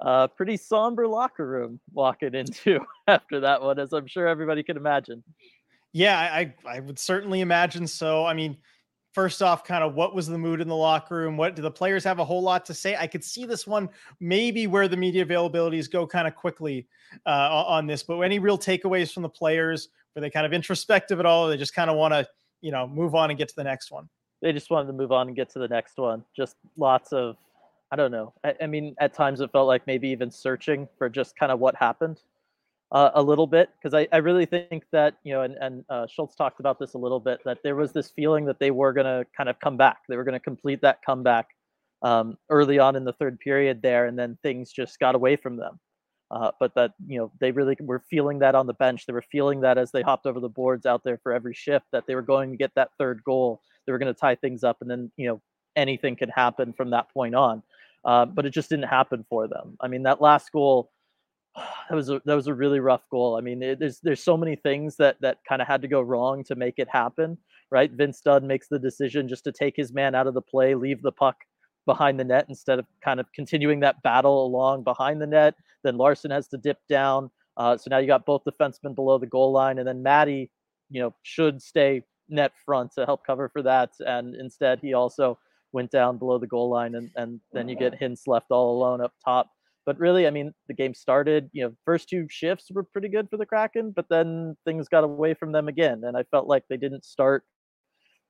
Uh, 0.00 0.28
pretty 0.28 0.56
somber 0.56 1.08
locker 1.08 1.44
room 1.44 1.80
walking 1.92 2.36
into 2.36 2.78
after 3.08 3.40
that 3.40 3.60
one, 3.62 3.80
as 3.80 3.92
I'm 3.92 4.06
sure 4.06 4.28
everybody 4.28 4.62
can 4.62 4.76
imagine. 4.76 5.24
Yeah, 5.92 6.20
I, 6.20 6.54
I 6.64 6.78
would 6.78 7.00
certainly 7.00 7.40
imagine 7.40 7.88
so. 7.88 8.24
I 8.24 8.34
mean, 8.34 8.58
first 9.12 9.42
off, 9.42 9.64
kind 9.64 9.82
of 9.82 9.94
what 9.94 10.14
was 10.14 10.26
the 10.26 10.38
mood 10.38 10.60
in 10.60 10.68
the 10.68 10.76
locker 10.76 11.16
room? 11.16 11.36
What 11.36 11.56
do 11.56 11.62
the 11.62 11.70
players 11.70 12.04
have 12.04 12.18
a 12.18 12.24
whole 12.24 12.42
lot 12.42 12.64
to 12.66 12.74
say? 12.74 12.96
I 12.96 13.06
could 13.06 13.24
see 13.24 13.44
this 13.44 13.66
one 13.66 13.88
maybe 14.20 14.66
where 14.66 14.88
the 14.88 14.96
media 14.96 15.24
availabilities 15.24 15.90
go 15.90 16.06
kind 16.06 16.28
of 16.28 16.34
quickly 16.34 16.86
uh, 17.26 17.64
on 17.66 17.86
this, 17.86 18.02
but 18.02 18.20
any 18.20 18.38
real 18.38 18.58
takeaways 18.58 19.12
from 19.12 19.22
the 19.22 19.28
players? 19.28 19.88
Were 20.14 20.20
they 20.20 20.30
kind 20.30 20.46
of 20.46 20.52
introspective 20.52 21.20
at 21.20 21.26
all? 21.26 21.48
they 21.48 21.56
just 21.56 21.74
kind 21.74 21.90
of 21.90 21.96
want 21.96 22.12
to, 22.12 22.26
you 22.60 22.72
know, 22.72 22.86
move 22.86 23.14
on 23.14 23.30
and 23.30 23.38
get 23.38 23.48
to 23.48 23.56
the 23.56 23.64
next 23.64 23.90
one? 23.90 24.08
They 24.42 24.52
just 24.52 24.70
wanted 24.70 24.86
to 24.86 24.92
move 24.92 25.12
on 25.12 25.28
and 25.28 25.36
get 25.36 25.50
to 25.50 25.58
the 25.58 25.68
next 25.68 25.98
one. 25.98 26.24
Just 26.36 26.56
lots 26.76 27.12
of 27.12 27.36
I 27.92 27.96
don't 27.96 28.12
know. 28.12 28.32
I, 28.44 28.54
I, 28.62 28.66
mean, 28.68 28.94
at 29.00 29.12
times 29.14 29.40
it 29.40 29.50
felt 29.50 29.66
like 29.66 29.84
maybe 29.84 30.08
even 30.10 30.30
searching 30.30 30.88
for 30.96 31.08
just 31.08 31.36
kind 31.36 31.50
of 31.50 31.58
what 31.58 31.74
happened 31.74 32.20
uh, 32.92 33.10
a 33.14 33.22
little 33.22 33.46
bit 33.46 33.70
because 33.78 33.94
I, 33.94 34.08
I 34.12 34.18
really 34.18 34.46
think 34.46 34.84
that 34.92 35.14
you 35.22 35.32
know, 35.32 35.42
and 35.42 35.56
and 35.60 35.84
uh, 35.88 36.06
Schultz 36.06 36.34
talked 36.34 36.60
about 36.60 36.78
this 36.78 36.94
a 36.94 36.98
little 36.98 37.20
bit 37.20 37.40
that 37.44 37.58
there 37.62 37.76
was 37.76 37.92
this 37.92 38.10
feeling 38.10 38.44
that 38.46 38.58
they 38.58 38.70
were 38.70 38.92
going 38.92 39.06
to 39.06 39.24
kind 39.36 39.48
of 39.48 39.58
come 39.60 39.76
back. 39.76 39.98
They 40.08 40.16
were 40.16 40.24
going 40.24 40.34
to 40.34 40.40
complete 40.40 40.80
that 40.82 41.02
comeback 41.04 41.48
um, 42.02 42.36
early 42.48 42.78
on 42.78 42.96
in 42.96 43.04
the 43.04 43.12
third 43.12 43.38
period 43.38 43.80
there, 43.82 44.06
and 44.06 44.18
then 44.18 44.38
things 44.42 44.72
just 44.72 44.98
got 44.98 45.14
away 45.14 45.36
from 45.36 45.56
them. 45.56 45.78
Uh, 46.32 46.50
but 46.60 46.74
that 46.74 46.92
you 47.06 47.18
know 47.18 47.30
they 47.40 47.50
really 47.52 47.76
were 47.80 48.02
feeling 48.10 48.38
that 48.40 48.54
on 48.54 48.66
the 48.66 48.74
bench. 48.74 49.06
They 49.06 49.12
were 49.12 49.24
feeling 49.30 49.60
that 49.60 49.78
as 49.78 49.92
they 49.92 50.02
hopped 50.02 50.26
over 50.26 50.40
the 50.40 50.48
boards 50.48 50.86
out 50.86 51.04
there 51.04 51.18
for 51.22 51.32
every 51.32 51.54
shift 51.54 51.86
that 51.92 52.06
they 52.06 52.14
were 52.14 52.22
going 52.22 52.50
to 52.50 52.56
get 52.56 52.74
that 52.74 52.90
third 52.98 53.22
goal. 53.24 53.62
They 53.86 53.92
were 53.92 53.98
going 53.98 54.12
to 54.12 54.20
tie 54.20 54.36
things 54.36 54.64
up, 54.64 54.78
and 54.80 54.90
then 54.90 55.12
you 55.16 55.28
know 55.28 55.40
anything 55.76 56.16
could 56.16 56.30
happen 56.30 56.72
from 56.72 56.90
that 56.90 57.12
point 57.12 57.34
on. 57.34 57.62
Uh, 58.04 58.24
but 58.24 58.46
it 58.46 58.50
just 58.50 58.70
didn't 58.70 58.88
happen 58.88 59.24
for 59.28 59.46
them. 59.46 59.76
I 59.80 59.88
mean, 59.88 60.04
that 60.04 60.22
last 60.22 60.50
goal, 60.52 60.90
that 61.88 61.94
was 61.94 62.10
a 62.10 62.20
that 62.24 62.34
was 62.34 62.46
a 62.46 62.54
really 62.54 62.80
rough 62.80 63.08
goal. 63.10 63.36
I 63.36 63.40
mean, 63.40 63.62
it, 63.62 63.78
there's 63.78 64.00
there's 64.00 64.22
so 64.22 64.36
many 64.36 64.56
things 64.56 64.96
that 64.96 65.16
that 65.20 65.38
kind 65.48 65.62
of 65.62 65.68
had 65.68 65.82
to 65.82 65.88
go 65.88 66.00
wrong 66.00 66.44
to 66.44 66.54
make 66.54 66.74
it 66.78 66.88
happen. 66.88 67.38
Right, 67.70 67.90
Vince 67.90 68.20
Dunn 68.20 68.46
makes 68.46 68.66
the 68.68 68.80
decision 68.80 69.28
just 69.28 69.44
to 69.44 69.52
take 69.52 69.76
his 69.76 69.92
man 69.92 70.14
out 70.16 70.26
of 70.26 70.34
the 70.34 70.42
play, 70.42 70.74
leave 70.74 71.02
the 71.02 71.12
puck 71.12 71.36
behind 71.86 72.18
the 72.18 72.24
net 72.24 72.46
instead 72.48 72.78
of 72.78 72.86
kind 73.02 73.20
of 73.20 73.26
continuing 73.32 73.80
that 73.80 74.02
battle 74.02 74.44
along 74.44 74.82
behind 74.82 75.20
the 75.20 75.26
net. 75.26 75.54
Then 75.84 75.96
Larsson 75.96 76.30
has 76.30 76.48
to 76.48 76.58
dip 76.58 76.78
down. 76.88 77.30
Uh, 77.56 77.76
so 77.76 77.88
now 77.90 77.98
you 77.98 78.06
got 78.06 78.26
both 78.26 78.42
defensemen 78.44 78.94
below 78.94 79.18
the 79.18 79.26
goal 79.26 79.52
line, 79.52 79.78
and 79.78 79.86
then 79.86 80.02
Matty, 80.02 80.50
you 80.88 81.00
know, 81.00 81.14
should 81.22 81.62
stay 81.62 82.02
net 82.28 82.52
front 82.64 82.92
to 82.92 83.04
help 83.04 83.26
cover 83.26 83.48
for 83.48 83.62
that. 83.62 83.90
And 84.00 84.34
instead, 84.34 84.80
he 84.80 84.94
also 84.94 85.38
went 85.72 85.90
down 85.90 86.18
below 86.18 86.38
the 86.38 86.46
goal 86.46 86.70
line, 86.70 86.94
and, 86.94 87.10
and 87.16 87.40
then 87.52 87.68
you 87.68 87.76
get 87.76 88.00
Hintz 88.00 88.26
left 88.26 88.50
all 88.50 88.76
alone 88.76 89.00
up 89.00 89.12
top. 89.24 89.50
But 89.90 89.98
really, 89.98 90.28
I 90.28 90.30
mean, 90.30 90.54
the 90.68 90.74
game 90.74 90.94
started, 90.94 91.50
you 91.52 91.64
know, 91.64 91.72
first 91.84 92.08
two 92.08 92.28
shifts 92.30 92.70
were 92.70 92.84
pretty 92.84 93.08
good 93.08 93.28
for 93.28 93.36
the 93.36 93.44
Kraken, 93.44 93.90
but 93.90 94.06
then 94.08 94.56
things 94.64 94.86
got 94.86 95.02
away 95.02 95.34
from 95.34 95.50
them 95.50 95.66
again. 95.66 96.02
And 96.04 96.16
I 96.16 96.22
felt 96.30 96.46
like 96.46 96.62
they 96.70 96.76
didn't 96.76 97.04
start 97.04 97.42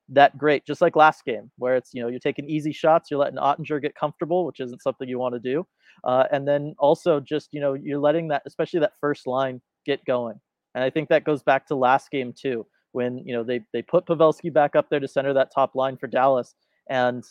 that 0.08 0.38
great, 0.38 0.64
just 0.64 0.80
like 0.80 0.96
last 0.96 1.22
game, 1.26 1.50
where 1.58 1.76
it's 1.76 1.90
you 1.92 2.00
know 2.00 2.08
you're 2.08 2.18
taking 2.18 2.48
easy 2.48 2.72
shots, 2.72 3.10
you're 3.10 3.20
letting 3.20 3.38
Oettinger 3.38 3.82
get 3.82 3.94
comfortable, 3.94 4.46
which 4.46 4.58
isn't 4.58 4.80
something 4.80 5.06
you 5.06 5.18
want 5.18 5.34
to 5.34 5.38
do, 5.38 5.66
uh, 6.04 6.24
and 6.32 6.48
then 6.48 6.74
also 6.78 7.20
just 7.20 7.50
you 7.52 7.60
know 7.60 7.74
you're 7.74 8.00
letting 8.00 8.28
that, 8.28 8.40
especially 8.46 8.80
that 8.80 8.94
first 8.98 9.26
line, 9.26 9.60
get 9.84 10.02
going. 10.06 10.40
And 10.74 10.82
I 10.82 10.88
think 10.88 11.10
that 11.10 11.24
goes 11.24 11.42
back 11.42 11.66
to 11.66 11.74
last 11.74 12.10
game 12.10 12.32
too, 12.32 12.66
when 12.92 13.18
you 13.18 13.34
know 13.34 13.44
they 13.44 13.60
they 13.74 13.82
put 13.82 14.06
Pavelski 14.06 14.50
back 14.50 14.74
up 14.74 14.88
there 14.88 15.00
to 15.00 15.06
center 15.06 15.34
that 15.34 15.52
top 15.54 15.74
line 15.74 15.98
for 15.98 16.06
Dallas, 16.06 16.54
and 16.88 17.22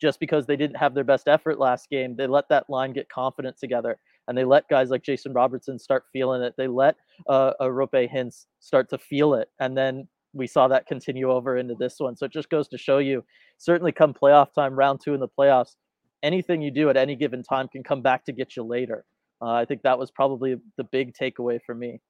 just 0.00 0.20
because 0.20 0.46
they 0.46 0.56
didn't 0.56 0.76
have 0.76 0.94
their 0.94 1.04
best 1.04 1.28
effort 1.28 1.58
last 1.58 1.88
game, 1.90 2.16
they 2.16 2.26
let 2.26 2.48
that 2.48 2.68
line 2.68 2.92
get 2.92 3.08
confident 3.08 3.58
together. 3.58 3.98
And 4.26 4.36
they 4.36 4.44
let 4.44 4.68
guys 4.68 4.90
like 4.90 5.02
Jason 5.02 5.32
Robertson 5.32 5.78
start 5.78 6.04
feeling 6.12 6.42
it. 6.42 6.54
They 6.56 6.68
let 6.68 6.96
uh, 7.28 7.52
a 7.60 7.66
Roope 7.66 8.12
Hintz 8.12 8.46
start 8.60 8.90
to 8.90 8.98
feel 8.98 9.34
it. 9.34 9.48
And 9.58 9.76
then 9.76 10.06
we 10.34 10.46
saw 10.46 10.68
that 10.68 10.86
continue 10.86 11.30
over 11.30 11.56
into 11.56 11.74
this 11.78 11.96
one. 11.98 12.16
So 12.16 12.26
it 12.26 12.32
just 12.32 12.50
goes 12.50 12.68
to 12.68 12.78
show 12.78 12.98
you, 12.98 13.24
certainly 13.56 13.92
come 13.92 14.12
playoff 14.12 14.52
time, 14.52 14.74
round 14.74 15.00
two 15.02 15.14
in 15.14 15.20
the 15.20 15.28
playoffs, 15.28 15.76
anything 16.22 16.60
you 16.60 16.70
do 16.70 16.90
at 16.90 16.96
any 16.96 17.16
given 17.16 17.42
time 17.42 17.68
can 17.68 17.82
come 17.82 18.02
back 18.02 18.24
to 18.26 18.32
get 18.32 18.56
you 18.56 18.64
later. 18.64 19.04
Uh, 19.40 19.52
I 19.52 19.64
think 19.64 19.82
that 19.82 19.98
was 19.98 20.10
probably 20.10 20.56
the 20.76 20.84
big 20.84 21.14
takeaway 21.14 21.58
for 21.64 21.74
me. 21.74 22.00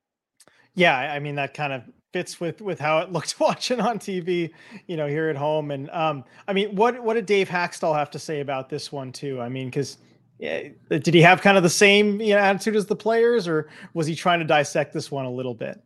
Yeah, 0.75 0.97
I 0.97 1.19
mean 1.19 1.35
that 1.37 1.55
kind 1.55 1.73
of 1.73 1.83
fits 2.13 2.41
with 2.41 2.61
with 2.61 2.79
how 2.79 2.99
it 2.99 3.13
looked 3.13 3.37
watching 3.41 3.81
on 3.81 3.99
TV, 3.99 4.51
you 4.87 4.97
know, 4.97 5.07
here 5.07 5.29
at 5.29 5.37
home. 5.37 5.71
And 5.71 5.91
um, 5.91 6.25
I 6.47 6.53
mean, 6.53 6.75
what 6.75 7.03
what 7.03 7.15
did 7.15 7.27
Dave 7.27 7.49
Hakstol 7.49 7.95
have 7.95 8.11
to 8.13 8.19
say 8.19 8.41
about 8.41 8.69
this 8.69 8.93
one 8.93 9.13
too? 9.13 9.41
I 9.41 9.49
mean, 9.49 9.69
because 9.69 9.99
yeah, 10.39 10.69
did 10.89 11.15
he 11.15 11.21
have 11.23 11.43
kind 11.43 11.57
of 11.57 11.63
the 11.63 11.71
same 11.71 12.21
you 12.21 12.35
know, 12.35 12.41
attitude 12.41 12.77
as 12.77 12.87
the 12.87 12.97
players, 12.97 13.49
or 13.49 13.69
was 13.95 14.07
he 14.07 14.15
trying 14.15 14.39
to 14.39 14.45
dissect 14.45 14.93
this 14.93 15.11
one 15.11 15.25
a 15.25 15.31
little 15.31 15.55
bit? 15.55 15.83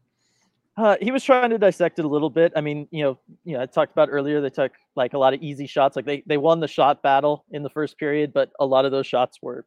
Uh, 0.76 0.96
he 1.02 1.10
was 1.10 1.22
trying 1.22 1.50
to 1.50 1.58
dissect 1.58 1.98
it 1.98 2.04
a 2.04 2.08
little 2.08 2.30
bit. 2.30 2.52
I 2.56 2.62
mean, 2.62 2.88
you 2.90 3.02
know, 3.04 3.18
you 3.44 3.54
know, 3.54 3.62
I 3.62 3.66
talked 3.66 3.92
about 3.92 4.08
earlier. 4.10 4.40
They 4.40 4.50
took 4.50 4.72
like 4.96 5.12
a 5.12 5.18
lot 5.18 5.34
of 5.34 5.42
easy 5.42 5.66
shots. 5.66 5.96
Like 5.96 6.06
they 6.06 6.22
they 6.26 6.38
won 6.38 6.60
the 6.60 6.68
shot 6.68 7.02
battle 7.02 7.44
in 7.50 7.62
the 7.62 7.70
first 7.70 7.98
period, 7.98 8.32
but 8.32 8.50
a 8.58 8.64
lot 8.64 8.84
of 8.84 8.92
those 8.92 9.06
shots 9.06 9.38
were, 9.42 9.66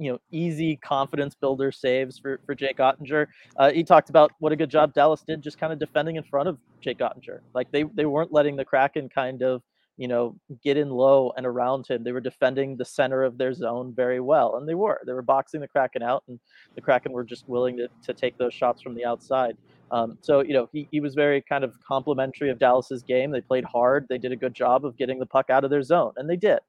you 0.00 0.10
know, 0.10 0.18
easy 0.30 0.76
confidence 0.76 1.34
builder 1.34 1.70
saves 1.70 2.18
for 2.18 2.40
for 2.46 2.54
Jake 2.54 2.78
Oettinger. 2.78 3.26
Uh, 3.56 3.70
he 3.70 3.84
talked 3.84 4.10
about 4.10 4.32
what 4.38 4.50
a 4.50 4.56
good 4.56 4.70
job 4.70 4.94
Dallas 4.94 5.22
did, 5.26 5.42
just 5.42 5.58
kind 5.58 5.72
of 5.72 5.78
defending 5.78 6.16
in 6.16 6.22
front 6.22 6.48
of 6.48 6.58
Jake 6.80 6.98
Oettinger. 6.98 7.40
Like 7.54 7.70
they 7.70 7.82
they 7.82 8.06
weren't 8.06 8.32
letting 8.32 8.56
the 8.56 8.64
Kraken 8.64 9.08
kind 9.08 9.42
of 9.42 9.62
you 10.00 10.08
know, 10.08 10.34
get 10.64 10.78
in 10.78 10.88
low 10.88 11.30
and 11.36 11.44
around 11.44 11.86
him. 11.86 12.02
They 12.02 12.12
were 12.12 12.22
defending 12.22 12.74
the 12.74 12.86
center 12.86 13.22
of 13.22 13.36
their 13.36 13.52
zone 13.52 13.92
very 13.94 14.18
well, 14.18 14.56
and 14.56 14.66
they 14.66 14.74
were. 14.74 14.98
They 15.04 15.12
were 15.12 15.20
boxing 15.20 15.60
the 15.60 15.68
Kraken 15.68 16.02
out, 16.02 16.24
and 16.26 16.40
the 16.74 16.80
Kraken 16.80 17.12
were 17.12 17.22
just 17.22 17.46
willing 17.50 17.76
to, 17.76 17.88
to 18.06 18.14
take 18.14 18.38
those 18.38 18.54
shots 18.54 18.80
from 18.80 18.94
the 18.94 19.04
outside. 19.04 19.58
Um, 19.90 20.16
so, 20.22 20.40
you 20.40 20.54
know, 20.54 20.70
he, 20.72 20.88
he 20.90 21.00
was 21.00 21.14
very 21.14 21.42
kind 21.42 21.64
of 21.64 21.74
complimentary 21.86 22.48
of 22.48 22.58
Dallas's 22.58 23.02
game. 23.02 23.30
They 23.30 23.42
played 23.42 23.64
hard. 23.64 24.06
They 24.08 24.16
did 24.16 24.32
a 24.32 24.36
good 24.36 24.54
job 24.54 24.86
of 24.86 24.96
getting 24.96 25.18
the 25.18 25.26
puck 25.26 25.50
out 25.50 25.64
of 25.64 25.70
their 25.70 25.82
zone, 25.82 26.14
and 26.16 26.30
they 26.30 26.36
did. 26.36 26.60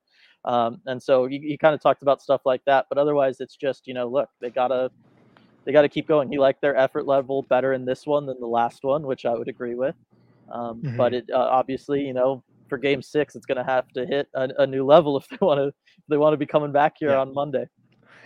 Um, 0.46 0.82
and 0.88 1.02
so 1.02 1.28
he, 1.28 1.40
he 1.40 1.58
kind 1.58 1.76
of 1.76 1.82
talked 1.82 2.02
about 2.02 2.22
stuff 2.22 2.42
like 2.46 2.62
that. 2.66 2.88
But 2.90 2.98
otherwise, 2.98 3.40
it's 3.40 3.56
just, 3.56 3.88
you 3.88 3.94
know, 3.94 4.08
look, 4.08 4.30
they 4.40 4.50
gotta 4.50 4.92
they 5.66 5.72
got 5.72 5.84
to 5.84 5.90
keep 5.90 6.08
going. 6.08 6.32
He 6.32 6.40
liked 6.40 6.62
their 6.62 6.76
effort 6.76 7.06
level 7.06 7.44
better 7.44 7.74
in 7.74 7.86
this 7.86 8.08
one 8.08 8.26
than 8.26 8.40
the 8.40 8.48
last 8.48 8.84
one, 8.84 9.04
which 9.04 9.26
I 9.26 9.34
would 9.34 9.48
agree 9.48 9.76
with. 9.76 9.96
Um, 10.52 10.82
mm-hmm. 10.82 10.98
But 10.98 11.14
it 11.14 11.30
uh, 11.32 11.38
obviously, 11.38 12.02
you 12.02 12.14
know, 12.14 12.44
for 12.68 12.78
game 12.78 13.02
six, 13.02 13.36
it's 13.36 13.46
going 13.46 13.58
to 13.58 13.64
have 13.64 13.88
to 13.90 14.06
hit 14.06 14.28
a, 14.34 14.50
a, 14.60 14.68
new 14.68 14.86
level 14.86 15.18
if 15.22 15.28
they 15.28 15.38
want 15.40 15.60
to 15.60 15.72
they 16.10 16.18
want 16.18 16.34
to 16.34 16.38
be 16.38 16.46
coming 16.46 16.72
back 16.72 16.96
here 17.00 17.10
yeah. 17.10 17.20
on 17.20 17.34
Monday. 17.34 17.68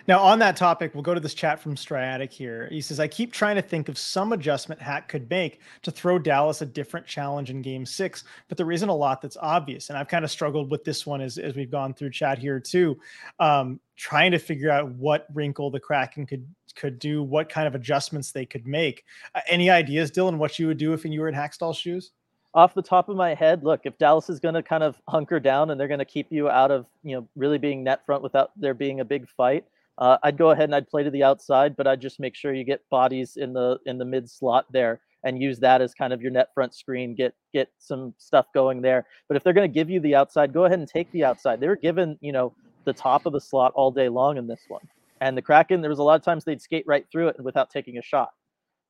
Now, 0.08 0.20
on 0.20 0.38
that 0.40 0.56
topic, 0.56 0.94
we'll 0.94 1.04
go 1.04 1.16
to 1.16 1.20
this 1.20 1.34
chat 1.34 1.60
from 1.60 1.76
Striatic 1.76 2.32
here. 2.32 2.68
He 2.72 2.82
says, 2.82 3.00
I 3.00 3.08
keep 3.08 3.34
trying 3.34 3.56
to 3.56 3.62
think 3.62 3.90
of 3.90 3.98
some 3.98 4.34
adjustment 4.34 4.80
Hack 4.80 5.08
could 5.08 5.28
make 5.30 5.62
to 5.82 5.90
throw 5.90 6.20
Dallas 6.20 6.62
a 6.62 6.66
different 6.66 7.08
challenge 7.08 7.50
in 7.50 7.64
game 7.64 7.86
six, 7.86 8.24
but 8.48 8.58
there 8.58 8.72
isn't 8.72 8.88
a 8.88 8.96
lot 8.96 9.22
that's 9.22 9.38
obvious. 9.42 9.90
And 9.90 9.98
I've 9.98 10.08
kind 10.08 10.24
of 10.24 10.30
struggled 10.30 10.70
with 10.70 10.84
this 10.84 11.08
one 11.08 11.22
as, 11.22 11.40
as 11.40 11.56
we've 11.56 11.72
gone 11.72 11.94
through 11.94 12.12
chat 12.12 12.38
here 12.38 12.60
too, 12.60 13.00
um, 13.40 13.80
trying 13.96 14.32
to 14.32 14.40
figure 14.40 14.70
out 14.70 14.90
what 14.92 15.28
wrinkle 15.34 15.72
the 15.72 15.80
Kraken 15.80 16.26
could 16.26 16.46
could 16.76 17.00
do, 17.00 17.24
what 17.24 17.48
kind 17.48 17.68
of 17.68 17.74
adjustments 17.74 18.32
they 18.34 18.46
could 18.46 18.68
make. 18.68 19.06
Uh, 19.34 19.40
any 19.48 19.70
ideas, 19.70 20.12
Dylan, 20.12 20.38
what 20.38 20.60
you 20.60 20.68
would 20.68 20.78
do 20.78 20.92
if 20.92 21.06
you 21.06 21.22
were 21.22 21.30
in 21.30 21.34
Hakstol's 21.34 21.78
shoes? 21.78 22.12
off 22.54 22.74
the 22.74 22.82
top 22.82 23.10
of 23.10 23.18
my 23.18 23.34
head, 23.34 23.66
look, 23.66 23.82
if 23.84 23.98
Dallas 23.98 24.30
is 24.30 24.40
going 24.40 24.56
to 24.56 24.64
kind 24.64 24.82
of 24.82 25.00
hunker 25.10 25.42
down 25.42 25.72
and 25.72 25.80
they're 25.80 25.90
going 25.90 26.00
to 26.00 26.06
keep 26.06 26.32
you 26.32 26.50
out 26.50 26.72
of, 26.72 26.86
you 27.04 27.16
know, 27.16 27.28
really 27.36 27.58
being 27.58 27.84
net 27.84 28.06
front 28.06 28.24
without 28.24 28.52
there 28.56 28.74
being 28.74 29.02
a 29.02 29.06
big 29.06 29.28
fight, 29.28 29.66
uh, 29.98 30.18
I'd 30.24 30.38
go 30.38 30.52
ahead 30.52 30.66
and 30.66 30.76
I'd 30.76 30.90
play 30.90 31.04
to 31.04 31.12
the 31.12 31.24
outside, 31.24 31.76
but 31.76 31.88
I'd 31.88 32.02
just 32.02 32.20
make 32.20 32.36
sure 32.36 32.54
you 32.54 32.64
get 32.64 32.82
bodies 32.90 33.38
in 33.38 33.54
the 33.54 33.80
in 33.86 33.98
the 33.98 34.06
mid 34.06 34.30
slot 34.30 34.66
there 34.72 35.02
and 35.24 35.42
use 35.42 35.60
that 35.60 35.82
as 35.82 35.94
kind 35.94 36.14
of 36.14 36.22
your 36.22 36.32
net 36.32 36.50
front 36.54 36.74
screen. 36.74 37.16
Get 37.16 37.34
get 37.54 37.70
some 37.80 38.14
stuff 38.18 38.46
going 38.54 38.82
there. 38.82 39.06
But 39.28 39.38
if 39.38 39.44
they're 39.44 39.54
going 39.54 39.70
to 39.70 39.74
give 39.74 39.90
you 39.90 40.00
the 40.00 40.16
outside, 40.16 40.54
go 40.54 40.66
ahead 40.66 40.80
and 40.80 40.88
take 40.88 41.12
the 41.12 41.24
outside. 41.24 41.60
They 41.60 41.68
were 41.68 41.76
given, 41.76 42.18
you 42.22 42.32
know, 42.32 42.54
the 42.86 42.94
top 42.94 43.26
of 43.26 43.34
the 43.34 43.42
slot 43.42 43.74
all 43.76 43.92
day 43.92 44.10
long 44.10 44.38
in 44.38 44.48
this 44.48 44.62
one. 44.68 44.88
And 45.22 45.38
the 45.38 45.42
Kraken, 45.42 45.82
there 45.82 45.90
was 45.90 46.00
a 46.00 46.04
lot 46.04 46.16
of 46.20 46.24
times 46.24 46.44
they'd 46.44 46.62
skate 46.62 46.86
right 46.86 47.06
through 47.12 47.30
it 47.30 47.44
without 47.44 47.70
taking 47.70 47.98
a 47.98 48.02
shot. 48.02 48.30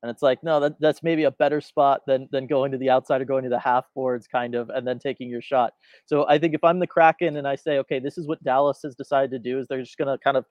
And 0.02 0.12
it's 0.12 0.22
like, 0.22 0.44
no, 0.44 0.60
that, 0.60 0.80
that's 0.80 1.02
maybe 1.02 1.24
a 1.24 1.32
better 1.32 1.62
spot 1.62 2.02
than 2.06 2.28
than 2.32 2.46
going 2.46 2.72
to 2.72 2.78
the 2.78 2.90
outside 2.90 3.22
or 3.22 3.26
going 3.26 3.44
to 3.44 3.50
the 3.50 3.60
half 3.60 3.86
boards, 3.96 4.28
kind 4.28 4.54
of, 4.54 4.70
and 4.70 4.86
then 4.86 5.00
taking 5.00 5.30
your 5.30 5.42
shot. 5.42 5.74
So 6.06 6.28
I 6.28 6.38
think 6.38 6.54
if 6.54 6.64
I'm 6.64 6.80
the 6.80 6.88
Kraken 6.88 7.38
and 7.38 7.48
I 7.48 7.56
say, 7.56 7.78
okay, 7.80 8.00
this 8.00 8.18
is 8.18 8.28
what 8.28 8.44
Dallas 8.44 8.82
has 8.84 8.94
decided 8.96 9.32
to 9.32 9.40
do, 9.40 9.60
is 9.60 9.68
they're 9.68 9.82
just 9.82 9.98
going 9.98 10.16
to 10.16 10.22
kind 10.24 10.38
of 10.38 10.46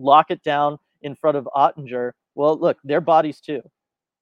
lock 0.00 0.30
it 0.30 0.42
down 0.42 0.78
in 1.02 1.14
front 1.14 1.36
of 1.36 1.48
Oettinger. 1.54 2.12
Well, 2.34 2.58
look, 2.58 2.78
their 2.84 3.00
bodies 3.00 3.40
too. 3.40 3.62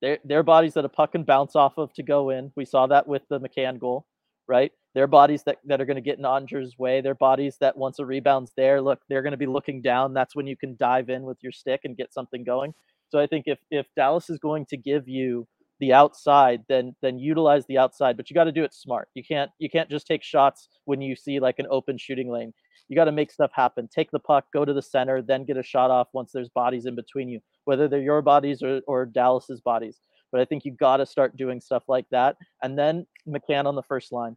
Their 0.01 0.19
their 0.25 0.43
bodies 0.43 0.75
that 0.75 0.85
a 0.85 0.89
puck 0.89 1.13
can 1.13 1.25
bounce 1.25 1.57
off 1.57 1.79
of 1.79 1.93
to 1.95 2.03
go 2.03 2.31
in. 2.31 2.53
We 2.57 2.65
saw 2.65 2.87
that 2.87 3.07
with 3.09 3.23
the 3.29 3.41
McCann 3.41 3.79
goal, 3.79 4.07
right? 4.47 4.73
Their 4.95 5.07
bodies 5.07 5.43
that, 5.45 5.59
that 5.67 5.81
are 5.81 5.85
going 5.85 5.97
to 5.97 6.01
get 6.01 6.19
in 6.19 6.25
Oettinger's 6.25 6.79
way. 6.79 7.01
Their 7.01 7.15
bodies 7.15 7.57
that 7.61 7.77
once 7.77 7.99
a 7.99 8.07
rebound's 8.07 8.53
there, 8.57 8.81
look, 8.81 9.01
they're 9.09 9.23
going 9.23 9.33
to 9.33 9.37
be 9.37 9.47
looking 9.47 9.83
down. 9.83 10.15
That's 10.15 10.35
when 10.35 10.47
you 10.47 10.57
can 10.57 10.77
dive 10.77 11.11
in 11.11 11.23
with 11.23 11.39
your 11.43 11.53
stick 11.53 11.83
and 11.85 11.97
get 11.97 12.13
something 12.13 12.45
going. 12.45 12.75
So 13.11 13.19
I 13.19 13.27
think 13.27 13.45
if 13.47 13.59
if 13.71 13.87
Dallas 13.97 14.31
is 14.31 14.39
going 14.39 14.67
to 14.67 14.77
give 14.77 15.09
you 15.09 15.47
the 15.81 15.93
outside, 15.93 16.65
then 16.69 16.95
then 17.03 17.19
utilize 17.19 17.67
the 17.67 17.79
outside, 17.79 18.17
but 18.17 18.29
you 18.29 18.35
got 18.35 18.45
to 18.45 18.53
do 18.53 18.65
it 18.65 18.75
smart. 18.75 19.09
You 19.15 19.23
can't 19.25 19.51
you 19.59 19.71
can't 19.71 19.91
just 19.91 20.07
take 20.07 20.23
shots 20.23 20.69
when 20.85 21.01
you 21.01 21.17
see 21.17 21.41
like 21.41 21.59
an 21.59 21.67
open 21.71 21.99
shooting 21.99 22.31
lane. 22.31 22.53
You 22.89 22.97
got 22.97 23.05
to 23.05 23.13
make 23.13 23.31
stuff 23.31 23.51
happen. 23.55 23.89
Take 23.93 24.11
the 24.11 24.19
puck, 24.19 24.47
go 24.53 24.65
to 24.65 24.73
the 24.73 24.83
center, 24.83 25.23
then 25.23 25.45
get 25.45 25.57
a 25.57 25.63
shot 25.63 25.91
off 25.91 26.09
once 26.13 26.33
there's 26.33 26.49
bodies 26.49 26.87
in 26.87 26.95
between 26.95 27.29
you, 27.29 27.41
whether 27.65 27.87
they're 27.87 28.01
your 28.01 28.23
bodies 28.23 28.63
or, 28.63 28.81
or 28.87 29.07
Dallas's 29.07 29.61
bodies. 29.61 30.01
But 30.33 30.41
I 30.41 30.45
think 30.45 30.65
you 30.65 30.73
got 30.73 30.99
to 30.99 31.07
start 31.07 31.37
doing 31.37 31.61
stuff 31.61 31.85
like 31.89 32.07
that. 32.11 32.37
And 32.63 32.79
then 32.79 33.07
McCann 33.27 33.67
on 33.67 33.75
the 33.75 33.83
first 33.83 34.13
line, 34.13 34.37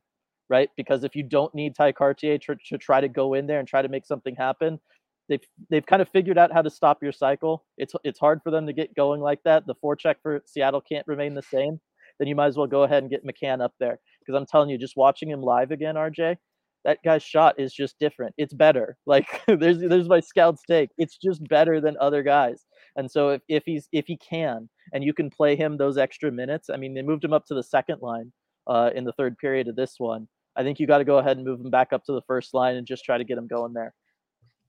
right? 0.49 0.69
Because 0.77 1.03
if 1.03 1.15
you 1.15 1.23
don't 1.23 1.53
need 1.55 1.75
Ty 1.75 1.93
Kartye 1.93 2.41
to, 2.41 2.55
to 2.69 2.77
try 2.77 3.01
to 3.01 3.09
go 3.09 3.33
in 3.33 3.47
there 3.47 3.59
and 3.59 3.67
try 3.67 3.81
to 3.81 3.89
make 3.89 4.05
something 4.05 4.35
happen, 4.35 4.79
they've 5.29 5.43
they've 5.69 5.85
kind 5.85 6.01
of 6.01 6.09
figured 6.09 6.37
out 6.37 6.51
how 6.51 6.61
to 6.61 6.69
stop 6.69 7.01
your 7.01 7.11
cycle. 7.11 7.65
It's 7.77 7.93
it's 8.03 8.19
hard 8.19 8.41
for 8.43 8.51
them 8.51 8.67
to 8.67 8.73
get 8.73 8.95
going 8.95 9.21
like 9.21 9.41
that. 9.43 9.65
The 9.65 9.75
forecheck 9.75 10.15
for 10.21 10.41
Seattle 10.45 10.81
can't 10.81 11.07
remain 11.07 11.33
the 11.33 11.41
same. 11.41 11.79
Then 12.19 12.27
you 12.27 12.35
might 12.35 12.47
as 12.47 12.57
well 12.57 12.67
go 12.67 12.83
ahead 12.83 13.03
and 13.03 13.09
get 13.09 13.25
McCann 13.25 13.61
up 13.61 13.73
there 13.79 13.99
because 14.19 14.37
I'm 14.37 14.45
telling 14.45 14.69
you, 14.69 14.77
just 14.77 14.97
watching 14.97 15.29
him 15.29 15.41
live 15.41 15.71
again, 15.71 15.95
RJ, 15.95 16.37
that 16.85 16.99
guy's 17.03 17.23
shot 17.23 17.59
is 17.59 17.73
just 17.73 17.99
different. 17.99 18.33
It's 18.37 18.53
better. 18.53 18.97
Like 19.05 19.27
there's 19.47 19.79
there's 19.79 20.09
my 20.09 20.19
scout's 20.19 20.63
take. 20.67 20.89
It's 20.97 21.17
just 21.17 21.47
better 21.47 21.79
than 21.81 21.95
other 21.99 22.23
guys. 22.23 22.65
And 22.95 23.09
so 23.09 23.29
if, 23.29 23.41
if 23.47 23.63
he's 23.65 23.87
if 23.91 24.05
he 24.07 24.17
can 24.17 24.69
and 24.93 25.03
you 25.03 25.13
can 25.13 25.29
play 25.29 25.55
him 25.55 25.77
those 25.77 25.97
extra 25.97 26.31
minutes, 26.31 26.69
I 26.69 26.77
mean 26.77 26.93
they 26.93 27.01
moved 27.01 27.23
him 27.23 27.33
up 27.33 27.45
to 27.47 27.55
the 27.55 27.63
second 27.63 28.01
line 28.01 28.31
uh, 28.67 28.91
in 28.95 29.03
the 29.03 29.13
third 29.13 29.37
period 29.37 29.67
of 29.67 29.75
this 29.75 29.95
one. 29.97 30.27
I 30.55 30.63
think 30.63 30.79
you 30.79 30.87
got 30.87 30.97
to 30.97 31.05
go 31.05 31.17
ahead 31.17 31.37
and 31.37 31.45
move 31.45 31.61
him 31.61 31.69
back 31.69 31.93
up 31.93 32.03
to 32.05 32.11
the 32.11 32.21
first 32.27 32.53
line 32.53 32.75
and 32.75 32.85
just 32.85 33.05
try 33.05 33.17
to 33.17 33.23
get 33.23 33.37
him 33.37 33.47
going 33.47 33.73
there. 33.73 33.93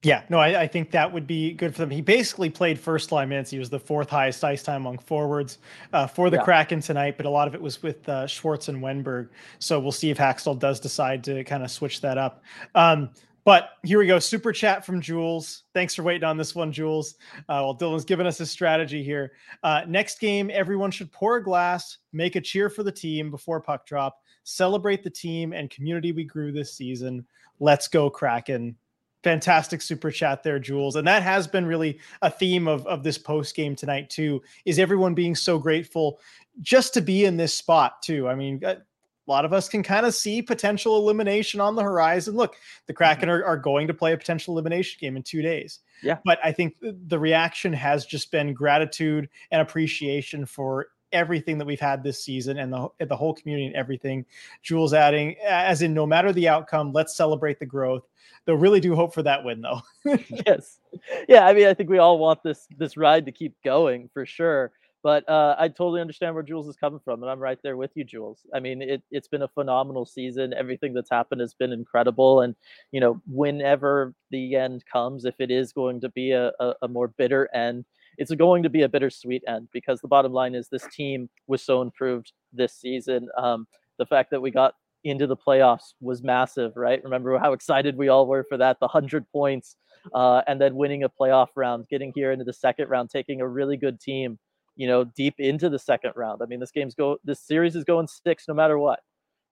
Yeah, 0.05 0.23
no, 0.29 0.39
I, 0.39 0.63
I, 0.63 0.67
think 0.67 0.91
that 0.91 1.13
would 1.13 1.29
be 1.29 1.53
good 1.53 1.73
for 1.75 1.83
them. 1.83 1.91
He 1.91 2.01
basically 2.01 2.51
played 2.51 2.77
first 2.79 3.13
line 3.13 3.29
minutes. 3.29 3.53
He 3.53 3.59
was 3.61 3.71
the 3.71 3.79
fourth 3.79 4.11
highest 4.11 4.43
ice 4.43 4.61
time 4.61 4.83
among 4.83 4.99
forwards 4.99 5.59
uh, 5.93 6.09
for 6.09 6.29
the 6.29 6.39
yeah. 6.39 6.43
Kraken 6.43 6.81
tonight, 6.81 7.17
but 7.17 7.25
a 7.25 7.31
lot 7.31 7.47
of 7.47 7.55
it 7.55 7.63
was 7.63 7.85
with 7.85 8.09
uh, 8.09 8.27
Schwartz 8.27 8.67
and 8.67 8.83
Wennberg. 8.83 9.29
So 9.61 9.79
we'll 9.79 9.93
see 9.93 10.11
if 10.11 10.19
Hakstol 10.19 10.59
does 10.59 10.81
decide 10.81 11.23
to 11.25 11.45
kind 11.45 11.63
of 11.63 11.71
switch 11.71 12.01
that 12.01 12.19
up. 12.19 12.43
Um, 12.75 13.11
but 13.45 13.71
here 13.85 14.01
we 14.01 14.09
go. 14.09 14.19
Super 14.19 14.53
chat 14.53 14.85
from 14.85 15.01
Jules. 15.01 15.65
Thanks 15.73 15.95
for 15.95 16.03
waiting 16.03 16.25
on 16.25 16.37
this 16.37 16.53
one, 16.53 16.73
Jules. 16.73 17.15
Uh, 17.39 17.63
well, 17.63 17.77
Dylan's 17.77 18.05
giving 18.05 18.27
us 18.27 18.39
his 18.39 18.51
strategy 18.51 19.05
here. 19.05 19.33
Uh, 19.63 19.83
next 19.87 20.19
game, 20.19 20.51
everyone 20.53 20.91
should 20.91 21.13
pour 21.13 21.37
a 21.37 21.43
glass, 21.43 21.99
make 22.13 22.35
a 22.35 22.41
cheer 22.41 22.69
for 22.69 22.83
the 22.83 22.93
team 22.93 23.31
before 23.31 23.61
puck 23.61 23.87
drop, 23.87 24.19
celebrate 24.43 25.05
the 25.05 25.11
team 25.11 25.53
and 25.53 25.71
community 25.71 26.11
we 26.11 26.25
grew 26.25 26.51
this 26.51 26.75
season. 26.75 27.25
Let's 27.61 27.87
go, 27.87 28.11
Kraken 28.11 28.77
fantastic 29.23 29.83
super 29.83 30.11
chat 30.11 30.43
there 30.43 30.59
jules. 30.59 30.97
And 30.97 31.07
that 31.07 31.23
has 31.23 31.47
been 31.47 31.67
really 31.67 31.99
a 32.23 32.31
theme 32.31 32.69
of, 32.69 32.87
of 32.87 33.03
this 33.03 33.19
post 33.19 33.55
game 33.55 33.77
tonight 33.77 34.11
too 34.11 34.43
is 34.65 34.79
everyone 34.79 35.15
being 35.15 35.35
so 35.35 35.59
grateful 35.59 36.19
just 36.61 36.95
to 36.95 37.01
be 37.01 37.25
in 37.25 37.37
this 37.37 37.55
spot 37.55 38.03
too. 38.03 38.29
I 38.29 38.35
mean 38.35 38.61
a 38.65 38.79
lot 39.27 39.45
of 39.45 39.53
us 39.53 39.69
can 39.69 39.83
kind 39.83 40.05
of 40.05 40.15
see 40.15 40.43
potential 40.43 40.97
elimination 40.97 41.61
on 41.61 41.77
the 41.77 41.83
horizon. 41.83 42.35
Look 42.35 42.57
the 42.87 42.93
kraken 42.93 43.29
mm-hmm. 43.29 43.43
are, 43.43 43.45
are 43.45 43.57
going 43.57 43.87
to 43.87 43.95
play 43.95 44.13
a 44.13 44.19
potential 44.19 44.55
elimination 44.55 44.99
game 45.01 45.17
in 45.17 45.23
two 45.23 45.43
days. 45.43 45.81
Yeah. 46.03 46.19
But 46.25 46.39
i 46.43 46.51
think 46.51 46.75
the 46.81 47.19
reaction 47.19 47.73
has 47.73 48.05
just 48.05 48.33
been 48.33 48.53
gratitude 48.53 49.29
and 49.51 49.63
appreciation 49.63 50.47
for 50.47 50.89
everything 51.13 51.59
that 51.59 51.67
we've 51.67 51.81
had 51.81 52.03
this 52.03 52.23
season 52.23 52.59
and 52.59 52.73
the, 52.73 52.89
the 53.07 53.17
whole 53.17 53.35
community 53.35 53.67
and 53.67 53.77
everything. 53.77 54.25
Jules 54.63 54.95
adding, 54.95 55.37
as 55.47 55.83
in, 55.83 55.95
no 55.95 56.07
matter 56.07 56.33
the 56.33 56.49
outcome, 56.49 56.93
let's 56.93 57.17
celebrate 57.17 57.59
the 57.59 57.67
growth. 57.67 58.05
They'll 58.45 58.57
really 58.57 58.81
do 58.81 58.95
hope 58.95 59.15
for 59.15 59.23
that 59.23 59.45
win, 59.45 59.61
though. 59.61 59.81
yes, 60.47 60.81
yeah. 61.29 61.47
I 61.47 61.53
mean, 61.53 61.67
I 61.67 61.75
think 61.75 61.91
we 61.91 61.99
all 61.99 62.19
want 62.19 62.43
this 62.43 62.67
this 62.77 62.97
ride 62.97 63.27
to 63.27 63.33
keep 63.33 63.55
going 63.63 64.11
for 64.13 64.27
sure. 64.27 64.73
But 65.03 65.29
uh, 65.29 65.57
I 65.59 65.67
totally 65.67 66.01
understand 66.01 66.35
where 66.35 66.45
Jules 66.45 66.69
is 66.69 66.77
coming 66.77 67.01
from, 67.05 67.23
and 67.23 67.31
I'm 67.31 67.41
right 67.41 67.59
there 67.63 67.77
with 67.77 67.91
you, 67.97 68.05
Jules. 68.05 68.47
I 68.55 68.61
mean, 68.61 68.81
it, 68.81 69.03
it's 69.11 69.27
been 69.27 69.43
a 69.43 69.49
phenomenal 69.49 70.07
season. 70.07 70.55
Everything 70.55 70.95
that's 70.95 71.11
happened 71.11 71.41
has 71.41 71.55
been 71.55 71.73
incredible, 71.73 72.43
and 72.43 72.55
you 72.93 73.01
know, 73.01 73.21
whenever 73.27 74.15
the 74.31 74.55
end 74.55 74.85
comes, 74.91 75.25
if 75.25 75.35
it 75.41 75.51
is 75.51 75.73
going 75.73 76.01
to 76.03 76.09
be 76.11 76.31
a, 76.31 76.53
a, 76.61 76.75
a 76.83 76.89
more 76.89 77.09
bitter 77.09 77.49
end, 77.53 77.85
it's 78.19 78.35
going 78.35 78.63
to 78.63 78.71
be 78.71 78.83
a 78.83 78.89
bittersweet 78.89 79.43
end 79.47 79.69
because 79.73 80.01
the 80.01 80.09
bottom 80.09 80.33
line 80.33 80.55
is 80.55 80.69
this 80.69 80.87
team 80.95 81.29
was 81.47 81.63
so 81.63 81.83
improved 81.83 82.33
this 82.53 82.75
season. 82.75 83.29
Um, 83.37 83.67
the 83.99 84.07
fact 84.07 84.31
that 84.31 84.41
we 84.41 84.51
got 84.51 84.75
into 85.05 85.27
the 85.27 85.37
playoffs 85.37 85.95
was 86.01 86.23
massive, 86.23 86.73
right? 86.77 87.03
Remember 87.03 87.39
how 87.39 87.53
excited 87.53 87.97
we 87.97 88.09
all 88.09 88.27
were 88.27 88.45
for 88.49 88.57
that, 88.59 88.79
the 88.81 88.87
100 88.87 89.27
points, 89.33 89.77
uh, 90.15 90.43
and 90.47 90.61
then 90.61 90.77
winning 90.77 91.05
a 91.05 91.09
playoff 91.09 91.49
round, 91.57 91.89
getting 91.89 92.13
here 92.15 92.33
into 92.33 92.45
the 92.45 92.53
second 92.53 92.89
round, 92.89 93.11
taking 93.11 93.41
a 93.41 93.49
really 93.49 93.77
good 93.77 94.01
team, 94.01 94.39
you 94.77 94.87
know, 94.87 95.05
deep 95.05 95.35
into 95.39 95.69
the 95.69 95.79
second 95.79 96.13
round. 96.17 96.41
I 96.43 96.47
mean, 96.47 96.61
this 96.61 96.71
game's 96.71 96.95
go, 96.95 97.19
this 97.25 97.41
series 97.41 97.77
is 97.77 97.85
going 97.85 98.07
six 98.07 98.45
no 98.49 98.55
matter 98.55 98.79
what, 98.79 99.01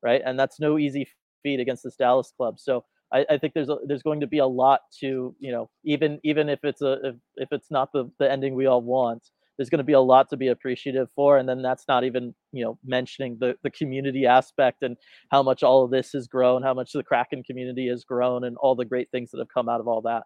right? 0.03 0.23
And 0.25 0.39
that's 0.39 0.61
no 0.61 0.79
easy 0.79 1.09
feat 1.43 1.61
against 1.61 1.83
this 1.83 1.97
Dallas 1.97 2.33
club. 2.37 2.61
So 2.61 2.85
I, 3.13 3.27
I 3.31 3.39
think 3.39 3.55
there's 3.55 3.69
a, 3.69 3.79
there's 3.87 4.03
going 4.03 4.21
to 4.21 4.27
be 4.27 4.39
a 4.39 4.47
lot 4.47 4.81
to, 5.01 5.35
you 5.39 5.53
know, 5.53 5.69
even 5.85 6.21
even 6.23 6.49
if 6.49 6.61
it's 6.65 6.83
a 6.83 6.93
if, 7.05 7.15
if 7.37 7.49
it's 7.53 7.71
not 7.71 7.93
the 7.93 8.11
the 8.19 8.31
ending 8.31 8.55
we 8.55 8.67
all 8.67 8.83
want, 8.83 9.31
there's 9.61 9.69
going 9.69 9.79
to 9.79 9.85
be 9.85 9.93
a 9.93 10.01
lot 10.01 10.31
to 10.31 10.39
be 10.39 10.49
appreciative 10.49 11.09
for 11.15 11.37
and 11.37 11.47
then 11.47 11.61
that's 11.61 11.85
not 11.87 12.03
even 12.03 12.35
you 12.51 12.65
know 12.65 12.79
mentioning 12.83 13.37
the 13.41 13.55
the 13.63 13.71
community 13.71 14.25
aspect 14.25 14.83
and 14.83 14.97
how 15.31 15.43
much 15.43 15.63
all 15.63 15.85
of 15.85 15.91
this 15.91 16.13
has 16.13 16.27
grown 16.27 16.63
how 16.63 16.73
much 16.73 16.93
the 16.93 17.03
kraken 17.03 17.43
community 17.43 17.87
has 17.87 18.03
grown 18.03 18.45
and 18.45 18.57
all 18.57 18.75
the 18.75 18.87
great 18.87 19.11
things 19.11 19.31
that 19.31 19.39
have 19.39 19.53
come 19.53 19.69
out 19.69 19.79
of 19.79 19.87
all 19.87 20.01
that 20.01 20.23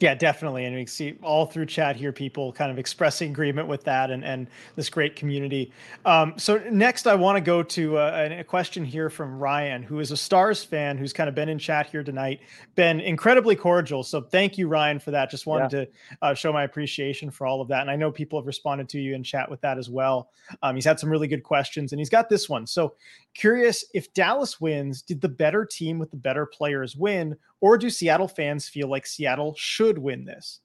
yeah, 0.00 0.14
definitely. 0.14 0.64
And 0.64 0.74
we 0.74 0.86
see 0.86 1.16
all 1.22 1.46
through 1.46 1.66
chat 1.66 1.94
here 1.94 2.12
people 2.12 2.52
kind 2.52 2.72
of 2.72 2.80
expressing 2.80 3.30
agreement 3.30 3.68
with 3.68 3.84
that 3.84 4.10
and, 4.10 4.24
and 4.24 4.48
this 4.74 4.88
great 4.88 5.14
community. 5.14 5.72
Um, 6.04 6.34
so, 6.36 6.58
next, 6.68 7.06
I 7.06 7.14
want 7.14 7.36
to 7.36 7.40
go 7.40 7.62
to 7.62 7.98
uh, 7.98 8.28
a, 8.28 8.40
a, 8.40 8.44
question 8.44 8.84
here 8.84 9.08
from 9.08 9.38
Ryan, 9.38 9.84
who 9.84 10.00
is 10.00 10.10
a 10.10 10.16
Stars 10.16 10.64
fan 10.64 10.98
who's 10.98 11.12
kind 11.12 11.28
of 11.28 11.36
been 11.36 11.48
in 11.48 11.60
chat 11.60 11.86
here 11.86 12.02
tonight, 12.02 12.40
been 12.74 12.98
incredibly 12.98 13.54
cordial. 13.54 14.02
So, 14.02 14.20
thank 14.20 14.58
you, 14.58 14.66
Ryan, 14.66 14.98
for 14.98 15.12
that. 15.12 15.30
Just 15.30 15.46
wanted 15.46 15.72
yeah. 15.72 15.84
to 15.84 15.90
uh, 16.22 16.34
show 16.34 16.52
my 16.52 16.64
appreciation 16.64 17.30
for 17.30 17.46
all 17.46 17.60
of 17.60 17.68
that. 17.68 17.82
And 17.82 17.90
I 17.90 17.94
know 17.94 18.10
people 18.10 18.36
have 18.40 18.48
responded 18.48 18.88
to 18.90 18.98
you 18.98 19.14
in 19.14 19.22
chat 19.22 19.48
with 19.48 19.60
that 19.60 19.78
as 19.78 19.88
well. 19.88 20.28
Um, 20.64 20.74
he's 20.74 20.84
had 20.84 20.98
some 20.98 21.08
really 21.08 21.28
good 21.28 21.44
questions 21.44 21.92
and 21.92 22.00
he's 22.00 22.10
got 22.10 22.28
this 22.28 22.48
one. 22.48 22.66
So, 22.66 22.94
curious 23.32 23.84
if 23.94 24.12
Dallas 24.12 24.60
wins, 24.60 25.02
did 25.02 25.20
the 25.20 25.28
better 25.28 25.64
team 25.64 26.00
with 26.00 26.10
the 26.10 26.16
better 26.16 26.46
players 26.46 26.96
win, 26.96 27.36
or 27.64 27.78
do 27.78 27.88
Seattle 27.88 28.28
fans 28.28 28.68
feel 28.68 28.88
like 28.88 29.06
Seattle 29.06 29.54
should 29.56 29.96
win 29.96 30.26
this? 30.26 30.60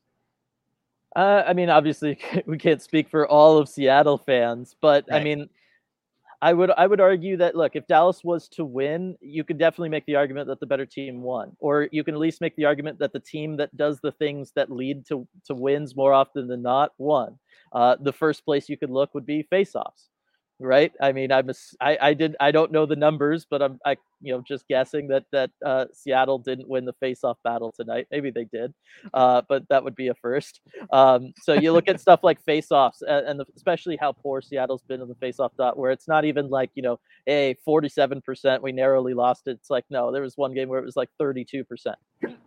Uh, 1.16 1.44
I 1.48 1.54
mean, 1.54 1.70
obviously, 1.70 2.20
we 2.46 2.58
can't 2.58 2.82
speak 2.82 3.08
for 3.08 3.26
all 3.26 3.58
of 3.58 3.70
Seattle 3.70 4.18
fans, 4.18 4.76
but 4.82 5.06
right. 5.10 5.22
I 5.22 5.24
mean, 5.24 5.50
I 6.42 6.52
would 6.52 6.72
I 6.72 6.88
would 6.88 7.00
argue 7.00 7.38
that 7.38 7.56
look, 7.56 7.78
if 7.78 7.88
Dallas 7.88 8.22
was 8.26 8.50
to 8.50 8.66
win, 8.66 9.16
you 9.22 9.46
could 9.46 9.58
definitely 9.58 9.88
make 9.88 10.06
the 10.08 10.18
argument 10.18 10.48
that 10.48 10.60
the 10.60 10.66
better 10.66 10.86
team 10.86 11.22
won, 11.22 11.56
or 11.62 11.88
you 11.94 12.04
can 12.04 12.16
at 12.16 12.20
least 12.20 12.42
make 12.42 12.58
the 12.58 12.66
argument 12.66 13.00
that 13.00 13.14
the 13.14 13.22
team 13.22 13.56
that 13.56 13.76
does 13.78 14.02
the 14.02 14.12
things 14.12 14.52
that 14.58 14.70
lead 14.70 15.06
to 15.08 15.26
to 15.46 15.56
wins 15.56 15.96
more 15.96 16.12
often 16.12 16.50
than 16.50 16.62
not 16.62 16.92
won. 16.98 17.40
Uh, 17.72 17.96
the 18.02 18.12
first 18.12 18.44
place 18.44 18.68
you 18.68 18.76
could 18.76 18.90
look 18.90 19.14
would 19.14 19.26
be 19.26 19.48
faceoffs 19.50 20.10
right? 20.60 20.92
I 21.02 21.12
mean, 21.12 21.32
I'm 21.32 21.50
a, 21.50 21.54
I, 21.80 21.98
I 22.02 22.14
did 22.14 22.36
I 22.40 22.52
don't 22.52 22.72
know 22.72 22.86
the 22.86 22.96
numbers, 22.96 23.46
but 23.50 23.62
I'm 23.62 23.80
I 23.86 23.96
you 24.22 24.34
know 24.34 24.44
just 24.46 24.68
guessing 24.68 25.08
that 25.08 25.24
that 25.32 25.52
uh, 25.66 25.86
Seattle 25.94 26.40
didn't 26.40 26.68
win 26.68 26.86
the 26.86 26.94
face-off 26.94 27.38
battle 27.44 27.72
tonight. 27.72 28.08
Maybe 28.12 28.30
they 28.30 28.46
did, 28.46 28.74
uh, 29.14 29.42
but 29.48 29.64
that 29.70 29.84
would 29.84 29.96
be 29.96 30.10
a 30.10 30.14
first. 30.16 30.62
Um, 30.92 31.34
so 31.42 31.54
you 31.54 31.72
look 31.72 31.88
at 31.88 32.00
stuff 32.02 32.20
like 32.24 32.44
face-offs, 32.44 33.02
and, 33.02 33.28
and 33.28 33.40
the, 33.40 33.46
especially 33.56 33.98
how 34.00 34.12
poor 34.12 34.42
Seattle's 34.42 34.84
been 34.84 35.02
in 35.02 35.08
the 35.08 35.16
face-off 35.16 35.54
dot, 35.58 35.78
where 35.78 35.92
it's 35.92 36.08
not 36.08 36.26
even 36.26 36.50
like 36.50 36.72
you 36.76 36.84
know, 36.84 37.00
a 37.28 37.56
47 37.66 38.22
percent 38.22 38.62
we 38.62 38.72
narrowly 38.72 39.14
lost 39.14 39.48
it. 39.48 39.52
It's 39.52 39.70
like 39.70 39.86
no, 39.90 40.12
there 40.12 40.22
was 40.22 40.38
one 40.38 40.54
game 40.54 40.70
where 40.70 40.80
it 40.80 40.86
was 40.86 40.96
like 40.96 41.10
32 41.18 41.64
percent, 41.64 41.98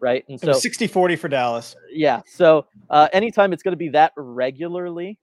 right? 0.00 0.24
And 0.28 0.38
so 0.38 0.52
60-40 0.52 1.18
for 1.18 1.28
Dallas. 1.28 1.76
Yeah. 1.90 2.20
So 2.26 2.66
uh, 2.90 3.08
anytime 3.12 3.52
it's 3.52 3.62
going 3.62 3.72
to 3.72 3.78
be 3.78 3.90
that 3.90 4.12
regularly, 4.16 5.18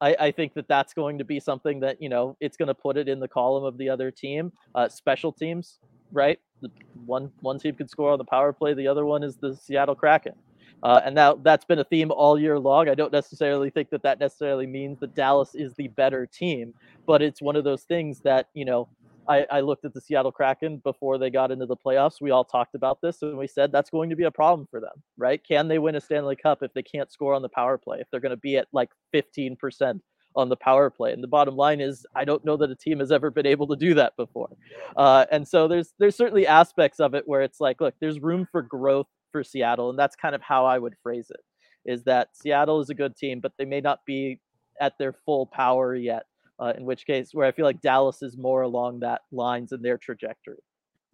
I, 0.00 0.16
I, 0.18 0.30
think 0.30 0.54
that 0.54 0.66
that's 0.68 0.94
going 0.94 1.18
to 1.18 1.24
be 1.24 1.40
something 1.40 1.80
that 1.80 2.00
you 2.00 2.08
know 2.08 2.36
it's 2.40 2.56
going 2.56 2.68
to 2.68 2.74
put 2.74 2.96
it 2.96 3.08
in 3.08 3.20
the 3.20 3.28
column 3.28 3.64
of 3.64 3.76
the 3.78 3.88
other 3.88 4.10
team. 4.10 4.52
Uh, 4.74 4.88
special 4.88 5.32
teams, 5.32 5.78
right? 6.12 6.38
The 6.62 6.70
one 7.06 7.30
one 7.40 7.58
team 7.58 7.74
could 7.74 7.90
score 7.90 8.12
on 8.12 8.18
the 8.18 8.24
power 8.24 8.52
play, 8.52 8.74
the 8.74 8.88
other 8.88 9.04
one 9.04 9.22
is 9.22 9.36
the 9.36 9.54
Seattle 9.54 9.94
Kraken, 9.94 10.34
uh, 10.82 11.00
and 11.04 11.14
now 11.14 11.34
that's 11.34 11.64
been 11.64 11.78
a 11.78 11.84
theme 11.84 12.10
all 12.10 12.38
year 12.38 12.58
long. 12.58 12.88
I 12.88 12.94
don't 12.94 13.12
necessarily 13.12 13.70
think 13.70 13.90
that 13.90 14.02
that 14.02 14.20
necessarily 14.20 14.66
means 14.66 14.98
that 15.00 15.14
Dallas 15.14 15.54
is 15.54 15.74
the 15.74 15.88
better 15.88 16.26
team, 16.26 16.74
but 17.06 17.22
it's 17.22 17.42
one 17.42 17.56
of 17.56 17.64
those 17.64 17.82
things 17.82 18.20
that 18.20 18.48
you 18.54 18.64
know 18.64 18.88
I, 19.30 19.46
I, 19.48 19.60
looked 19.60 19.84
at 19.84 19.94
the 19.94 20.00
Seattle 20.00 20.32
Kraken 20.32 20.78
before 20.78 21.16
they 21.16 21.30
got 21.30 21.52
into 21.52 21.64
the 21.64 21.76
playoffs. 21.76 22.20
We 22.20 22.32
all 22.32 22.44
talked 22.44 22.74
about 22.74 23.00
this 23.00 23.22
and 23.22 23.38
we 23.38 23.46
said 23.46 23.70
that's 23.70 23.88
going 23.88 24.10
to 24.10 24.16
be 24.16 24.24
a 24.24 24.30
problem 24.30 24.66
for 24.68 24.80
them, 24.80 25.02
right? 25.16 25.40
Can 25.46 25.68
they 25.68 25.78
win 25.78 25.94
a 25.94 26.00
Stanley 26.00 26.34
Cup 26.34 26.62
if 26.62 26.74
they 26.74 26.82
can't 26.82 27.12
score 27.12 27.34
on 27.34 27.42
the 27.42 27.48
power 27.48 27.78
play, 27.78 27.98
if 28.00 28.08
they're 28.10 28.20
going 28.20 28.30
to 28.30 28.36
be 28.36 28.56
at 28.56 28.66
like 28.72 28.90
15% 29.14 30.00
on 30.34 30.48
the 30.48 30.56
power 30.56 30.90
play? 30.90 31.12
And 31.12 31.22
the 31.22 31.28
bottom 31.28 31.54
line 31.54 31.80
is, 31.80 32.04
I 32.16 32.24
don't 32.24 32.44
know 32.44 32.56
that 32.56 32.72
a 32.72 32.74
team 32.74 32.98
has 32.98 33.12
ever 33.12 33.30
been 33.30 33.46
able 33.46 33.68
to 33.68 33.76
do 33.76 33.94
that 33.94 34.16
before. 34.16 34.50
Uh, 34.96 35.26
and 35.30 35.46
so 35.46 35.68
there's 35.68 35.94
there's 36.00 36.16
certainly 36.16 36.46
aspects 36.46 36.98
of 36.98 37.14
it 37.14 37.22
where 37.26 37.42
it's 37.42 37.60
like, 37.60 37.80
look, 37.80 37.94
there's 38.00 38.18
room 38.18 38.48
for 38.50 38.62
growth 38.62 39.06
for 39.30 39.44
Seattle, 39.44 39.90
and 39.90 39.98
that's 39.98 40.16
kind 40.16 40.34
of 40.34 40.42
how 40.42 40.66
I 40.66 40.78
would 40.78 40.96
phrase 41.04 41.30
it. 41.30 41.40
Is 41.84 42.02
that 42.04 42.30
Seattle 42.34 42.80
is 42.80 42.90
a 42.90 42.94
good 42.94 43.16
team, 43.16 43.38
but 43.38 43.52
they 43.58 43.64
may 43.64 43.80
not 43.80 44.00
be 44.04 44.40
at 44.80 44.98
their 44.98 45.12
full 45.12 45.46
power 45.46 45.94
yet 45.94 46.24
uh, 46.60 46.74
in 46.76 46.84
which 46.84 47.06
case 47.06 47.30
where 47.32 47.46
I 47.46 47.52
feel 47.52 47.64
like 47.64 47.80
Dallas 47.80 48.22
is 48.22 48.36
more 48.36 48.62
along 48.62 49.00
that 49.00 49.22
lines 49.32 49.72
in 49.72 49.82
their 49.82 49.98
trajectory. 49.98 50.58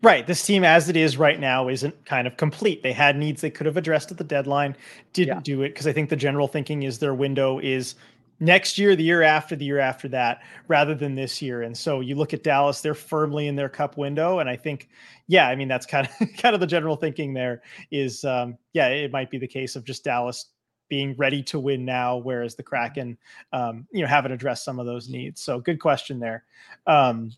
Right. 0.02 0.26
This 0.26 0.44
team, 0.44 0.62
as 0.62 0.90
it 0.90 0.96
is 0.96 1.16
right 1.16 1.40
now, 1.40 1.68
isn't 1.68 2.04
kind 2.04 2.26
of 2.26 2.36
complete. 2.36 2.82
They 2.82 2.92
had 2.92 3.16
needs 3.16 3.40
they 3.40 3.50
could 3.50 3.66
have 3.66 3.78
addressed 3.78 4.10
at 4.10 4.18
the 4.18 4.24
deadline, 4.24 4.76
didn't 5.14 5.36
yeah. 5.36 5.40
do 5.42 5.62
it 5.62 5.70
because 5.70 5.86
I 5.86 5.92
think 5.92 6.10
the 6.10 6.16
general 6.16 6.48
thinking 6.48 6.82
is 6.82 6.98
their 6.98 7.14
window 7.14 7.58
is 7.60 7.94
next 8.38 8.76
year, 8.76 8.94
the 8.94 9.02
year 9.02 9.22
after, 9.22 9.56
the 9.56 9.64
year 9.64 9.78
after 9.78 10.06
that, 10.08 10.42
rather 10.68 10.94
than 10.94 11.14
this 11.14 11.40
year. 11.40 11.62
And 11.62 11.76
so 11.76 12.00
you 12.00 12.14
look 12.14 12.34
at 12.34 12.42
Dallas; 12.42 12.82
they're 12.82 12.94
firmly 12.94 13.48
in 13.48 13.56
their 13.56 13.70
cup 13.70 13.96
window, 13.96 14.40
and 14.40 14.50
I 14.50 14.56
think, 14.56 14.90
yeah, 15.28 15.48
I 15.48 15.56
mean 15.56 15.68
that's 15.68 15.86
kind 15.86 16.06
of 16.06 16.28
kind 16.36 16.54
of 16.54 16.60
the 16.60 16.66
general 16.66 16.96
thinking 16.96 17.32
there 17.32 17.62
is, 17.90 18.22
um, 18.24 18.58
yeah, 18.74 18.88
it 18.88 19.10
might 19.10 19.30
be 19.30 19.38
the 19.38 19.48
case 19.48 19.76
of 19.76 19.84
just 19.84 20.04
Dallas 20.04 20.46
being 20.88 21.14
ready 21.16 21.42
to 21.44 21.58
win 21.58 21.84
now, 21.84 22.16
whereas 22.16 22.54
the 22.54 22.62
Kraken, 22.62 23.18
um, 23.52 23.86
you 23.92 24.02
know, 24.02 24.06
haven't 24.06 24.32
addressed 24.32 24.64
some 24.64 24.78
of 24.78 24.86
those 24.86 25.08
needs. 25.08 25.40
So 25.40 25.60
good 25.60 25.80
question 25.80 26.18
there. 26.20 26.44
Um, 26.86 27.32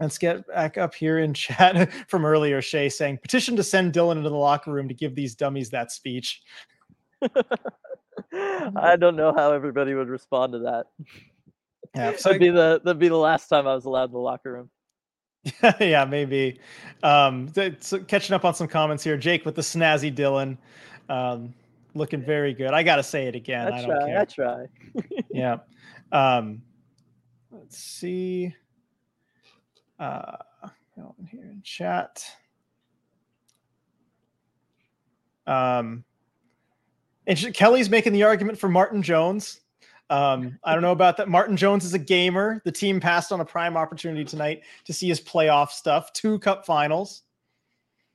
Let's 0.00 0.16
get 0.16 0.46
back 0.48 0.78
up 0.78 0.94
here 0.94 1.18
in 1.18 1.34
chat 1.34 1.92
from 2.08 2.24
earlier. 2.24 2.62
Shay 2.62 2.88
saying 2.88 3.18
petition 3.18 3.54
to 3.56 3.62
send 3.62 3.92
Dylan 3.92 4.16
into 4.16 4.30
the 4.30 4.36
locker 4.36 4.72
room 4.72 4.88
to 4.88 4.94
give 4.94 5.14
these 5.14 5.34
dummies 5.34 5.70
that 5.70 5.92
speech. 5.92 6.42
I 8.32 8.96
don't 8.98 9.16
know 9.16 9.34
how 9.36 9.52
everybody 9.52 9.94
would 9.94 10.08
respond 10.08 10.54
to 10.54 10.58
that. 10.60 10.86
Yeah, 11.94 12.12
so 12.16 12.30
that'd 12.30 12.40
be 12.40 12.48
the 12.48 12.80
that'd 12.82 12.98
be 12.98 13.08
the 13.08 13.16
last 13.16 13.48
time 13.48 13.66
I 13.66 13.74
was 13.74 13.84
allowed 13.84 14.04
in 14.06 14.12
the 14.12 14.18
locker 14.18 14.52
room. 14.52 14.70
yeah, 15.80 16.04
maybe. 16.04 16.60
Um, 17.02 17.52
so 17.80 17.98
catching 18.00 18.34
up 18.34 18.44
on 18.44 18.54
some 18.54 18.68
comments 18.68 19.04
here. 19.04 19.16
Jake 19.18 19.44
with 19.44 19.54
the 19.54 19.62
snazzy 19.62 20.14
Dylan, 20.14 20.56
um, 21.08 21.54
looking 21.94 22.22
very 22.22 22.54
good. 22.54 22.72
I 22.72 22.82
gotta 22.82 23.02
say 23.02 23.26
it 23.26 23.34
again. 23.34 23.72
I, 23.72 23.78
I 23.78 23.82
don't 23.82 23.90
try. 23.90 24.06
care. 24.06 24.20
I 24.20 24.24
try. 24.24 24.66
yeah. 25.30 25.56
Um, 26.12 26.62
let's 27.50 27.78
see. 27.78 28.54
Uh, 29.98 30.36
here 31.30 31.44
in 31.44 31.62
chat. 31.62 32.24
Um, 35.46 36.04
and 37.26 37.54
Kelly's 37.54 37.90
making 37.90 38.12
the 38.12 38.22
argument 38.22 38.58
for 38.58 38.68
Martin 38.68 39.02
Jones. 39.02 39.60
Um, 40.08 40.58
I 40.64 40.72
don't 40.72 40.82
know 40.82 40.92
about 40.92 41.16
that. 41.18 41.28
Martin 41.28 41.56
Jones 41.56 41.84
is 41.84 41.94
a 41.94 41.98
gamer. 41.98 42.60
The 42.64 42.72
team 42.72 42.98
passed 42.98 43.30
on 43.30 43.40
a 43.40 43.44
prime 43.44 43.76
opportunity 43.76 44.24
tonight 44.24 44.62
to 44.84 44.92
see 44.92 45.08
his 45.08 45.20
playoff 45.20 45.70
stuff. 45.70 46.12
Two 46.12 46.38
cup 46.40 46.66
finals. 46.66 47.22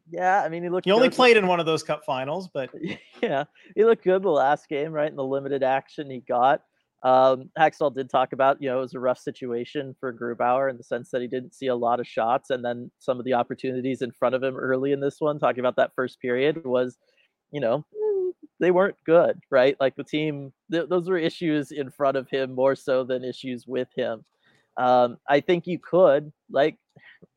Yeah, 0.10 0.42
I 0.42 0.50
mean 0.50 0.64
he 0.64 0.70
looked. 0.70 0.86
He 0.86 0.92
only 0.92 1.10
played 1.10 1.38
in 1.38 1.48
one 1.48 1.60
of 1.60 1.66
those 1.66 1.84
cup 1.84 2.04
finals, 2.06 2.50
but 2.54 2.70
yeah, 3.24 3.46
he 3.76 3.86
looked 3.86 4.04
good 4.04 4.24
the 4.24 4.30
last 4.30 4.70
game, 4.70 4.92
right? 4.92 5.10
In 5.10 5.16
the 5.16 5.24
limited 5.24 5.64
action 5.64 6.10
he 6.10 6.20
got. 6.20 6.62
Um, 7.04 7.52
Hakstol 7.58 7.94
did 7.94 8.10
talk 8.10 8.34
about, 8.34 8.60
you 8.60 8.68
know, 8.68 8.80
it 8.80 8.82
was 8.82 8.96
a 8.96 9.00
rough 9.00 9.20
situation 9.20 9.96
for 10.00 10.12
Grubauer 10.12 10.72
in 10.72 10.78
the 10.78 10.84
sense 10.84 11.12
that 11.12 11.22
he 11.22 11.28
didn't 11.28 11.54
see 11.54 11.68
a 11.68 11.76
lot 11.76 12.00
of 12.00 12.08
shots, 12.08 12.50
and 12.50 12.66
then 12.66 12.90
some 12.98 13.20
of 13.20 13.26
the 13.26 13.34
opportunities 13.34 14.02
in 14.02 14.12
front 14.12 14.34
of 14.34 14.42
him 14.42 14.58
early 14.58 14.92
in 14.92 15.00
this 15.00 15.18
one, 15.20 15.38
talking 15.38 15.60
about 15.60 15.76
that 15.76 15.94
first 15.96 16.20
period, 16.20 16.66
was, 16.66 16.98
you 17.52 17.60
know, 17.60 17.86
they 18.60 18.72
weren't 18.72 18.96
good, 19.06 19.40
right? 19.52 19.76
Like 19.80 19.96
the 19.96 20.04
team, 20.04 20.52
th- 20.72 20.90
those 20.90 21.08
were 21.08 21.18
issues 21.18 21.72
in 21.72 21.92
front 21.92 22.18
of 22.18 22.28
him 22.30 22.56
more 22.56 22.76
so 22.76 23.04
than 23.04 23.24
issues 23.24 23.68
with 23.68 23.90
him. 23.96 24.26
Um, 24.78 25.18
I 25.30 25.42
think 25.42 25.68
you 25.68 25.78
could, 25.78 26.32
like, 26.50 26.78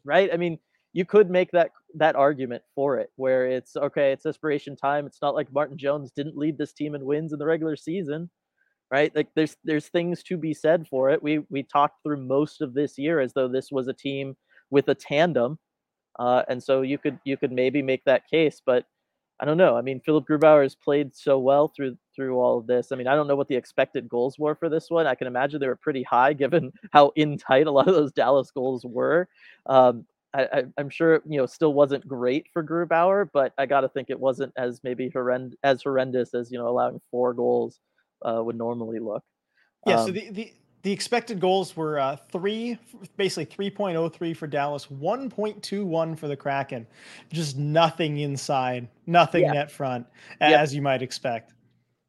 right? 0.05 0.31
I 0.33 0.39
mean, 0.39 0.59
you 0.93 1.05
could 1.05 1.29
make 1.29 1.51
that 1.51 1.73
that 1.99 2.17
argument 2.17 2.63
for 2.75 2.99
it, 2.99 3.11
where 3.17 3.47
it's 3.47 3.77
okay, 3.77 4.13
it's 4.13 4.25
desperation 4.25 4.77
time. 4.77 5.07
It's 5.07 5.23
not 5.23 5.35
like 5.35 5.53
Martin 5.53 5.79
Jones 5.79 6.11
didn't 6.13 6.37
lead 6.37 6.59
this 6.59 6.73
team 6.73 6.95
in 6.95 7.05
wins 7.05 7.33
in 7.33 7.39
the 7.39 7.47
regular 7.47 7.77
season, 7.77 8.31
right? 8.91 9.15
Like, 9.15 9.29
there's 9.35 9.57
there's 9.65 9.89
things 9.89 10.23
to 10.25 10.37
be 10.37 10.55
said 10.55 10.87
for 10.89 11.11
it. 11.11 11.23
We 11.23 11.41
we 11.51 11.63
talked 11.63 12.03
through 12.03 12.19
most 12.27 12.61
of 12.61 12.75
this 12.75 12.99
year 12.99 13.21
as 13.21 13.33
though 13.35 13.49
this 13.49 13.71
was 13.73 13.89
a 13.89 13.93
team 13.93 14.37
with 14.71 14.89
a 14.89 14.95
tandem, 14.95 15.59
uh, 16.19 16.43
and 16.49 16.63
so 16.63 16.83
you 16.83 16.99
could 16.99 17.19
you 17.25 17.37
could 17.37 17.53
maybe 17.53 17.83
make 17.83 18.05
that 18.05 18.29
case, 18.31 18.61
but 18.65 18.87
I 19.41 19.45
don't 19.45 19.57
know. 19.57 19.77
I 19.77 19.83
mean, 19.83 20.01
Philip 20.01 20.27
Grubauer 20.29 20.65
has 20.65 20.75
played 20.75 21.15
so 21.15 21.39
well 21.39 21.69
through 21.69 21.97
through 22.15 22.39
all 22.41 22.59
of 22.59 22.67
this. 22.67 22.91
I 22.91 22.97
mean, 22.97 23.07
I 23.07 23.15
don't 23.15 23.29
know 23.29 23.37
what 23.37 23.47
the 23.49 23.55
expected 23.57 24.09
goals 24.09 24.37
were 24.39 24.57
for 24.57 24.69
this 24.69 24.91
one. 24.91 25.07
I 25.07 25.15
can 25.15 25.29
imagine 25.29 25.61
they 25.61 25.69
were 25.69 25.77
pretty 25.77 26.03
high 26.03 26.33
given 26.33 26.73
how 26.93 27.13
in 27.15 27.39
tight 27.39 27.67
a 27.69 27.71
lot 27.71 27.89
of 27.89 27.95
those 27.95 28.13
Dallas 28.13 28.51
goals 28.51 28.85
were. 28.85 29.29
Um, 29.67 30.07
I, 30.35 30.65
am 30.77 30.91
sure 30.91 31.23
you 31.27 31.39
know 31.39 31.47
still 31.47 31.73
wasn't 31.73 32.07
great 32.07 32.49
for 32.53 32.63
Grubauer, 32.63 33.29
but 33.33 33.53
I 33.59 33.67
got 33.67 33.81
to 33.81 33.89
think 33.89 34.11
it 34.11 34.21
wasn't 34.21 34.53
as 34.57 34.81
maybe 34.85 35.11
horrend- 35.11 35.55
as 35.63 35.83
horrendous 35.83 36.35
as 36.35 36.51
you 36.51 36.59
know 36.59 36.69
allowing 36.69 37.01
four 37.11 37.33
goals 37.33 37.81
uh, 38.23 38.43
would 38.43 38.57
normally 38.57 38.99
look. 38.99 39.23
Yeah. 39.87 40.01
Um, 40.01 40.07
so 40.07 40.13
the, 40.13 40.31
the 40.31 40.53
the 40.83 40.93
expected 40.93 41.41
goals 41.41 41.77
were 41.77 41.99
uh, 41.99 42.17
three, 42.31 42.79
basically 43.17 43.71
3.03 43.71 44.37
for 44.37 44.47
Dallas, 44.47 44.87
1.21 44.87 46.19
for 46.19 46.29
the 46.29 46.37
Kraken. 46.37 46.87
Just 47.33 47.59
nothing 47.59 48.19
inside, 48.19 48.89
nothing 49.07 49.43
yeah. 49.43 49.53
net 49.53 49.71
front, 49.71 50.07
as 50.41 50.75
you 50.75 50.81
might 50.81 51.03
expect. 51.03 51.53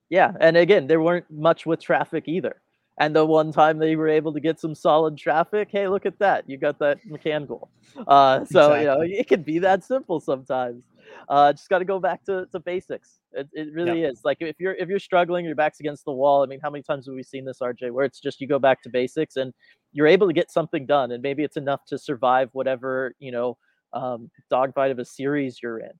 Yeah. 0.09 0.33
And 0.39 0.55
again, 0.55 0.87
there 0.87 1.01
weren't 1.01 1.29
much 1.31 1.65
with 1.65 1.81
traffic 1.81 2.27
either. 2.27 2.61
And 2.99 3.15
the 3.15 3.25
one 3.25 3.53
time 3.53 3.77
they 3.77 3.95
were 3.95 4.09
able 4.09 4.33
to 4.33 4.41
get 4.41 4.59
some 4.59 4.75
solid 4.75 5.17
traffic, 5.17 5.69
hey, 5.71 5.87
look 5.87 6.05
at 6.05 6.19
that. 6.19 6.43
You 6.49 6.57
got 6.57 6.79
that 6.79 6.99
McCann 7.09 7.47
goal. 7.47 7.69
Uh, 8.07 8.43
so, 8.45 8.73
exactly. 8.73 8.79
you 8.79 8.85
know, 8.85 9.19
it 9.19 9.27
can 9.27 9.41
be 9.41 9.59
that 9.59 9.85
simple 9.85 10.19
sometimes. 10.19 10.83
Uh, 11.27 11.53
just 11.53 11.69
got 11.69 11.79
to 11.79 11.85
go 11.85 11.99
back 11.99 12.23
to, 12.25 12.45
to 12.51 12.59
basics. 12.59 13.19
It, 13.31 13.47
it 13.53 13.73
really 13.73 14.01
yep. 14.01 14.13
is. 14.13 14.21
Like 14.23 14.37
if 14.41 14.55
you're 14.59 14.73
if 14.75 14.89
you're 14.89 14.99
struggling, 14.99 15.45
your 15.45 15.55
back's 15.55 15.79
against 15.79 16.05
the 16.05 16.11
wall. 16.11 16.43
I 16.43 16.45
mean, 16.45 16.59
how 16.61 16.69
many 16.69 16.83
times 16.83 17.05
have 17.05 17.15
we 17.15 17.23
seen 17.23 17.45
this, 17.45 17.59
RJ, 17.59 17.91
where 17.91 18.05
it's 18.05 18.19
just 18.19 18.41
you 18.41 18.47
go 18.47 18.59
back 18.59 18.81
to 18.83 18.89
basics 18.89 19.37
and 19.37 19.53
you're 19.91 20.07
able 20.07 20.27
to 20.27 20.33
get 20.33 20.51
something 20.51 20.85
done, 20.85 21.11
and 21.11 21.21
maybe 21.21 21.43
it's 21.43 21.57
enough 21.57 21.85
to 21.85 21.97
survive 21.97 22.49
whatever 22.53 23.13
you 23.19 23.31
know 23.31 23.57
um, 23.93 24.29
dogfight 24.49 24.91
of 24.91 24.99
a 24.99 25.05
series 25.05 25.61
you're 25.61 25.79
in. 25.79 25.91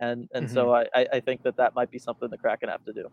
And 0.00 0.28
and 0.34 0.46
mm-hmm. 0.46 0.54
so 0.54 0.74
I 0.74 0.86
I 0.94 1.20
think 1.20 1.42
that 1.44 1.56
that 1.56 1.74
might 1.74 1.90
be 1.90 1.98
something 1.98 2.28
the 2.30 2.38
Kraken 2.38 2.68
have 2.68 2.84
to 2.84 2.92
do. 2.92 3.10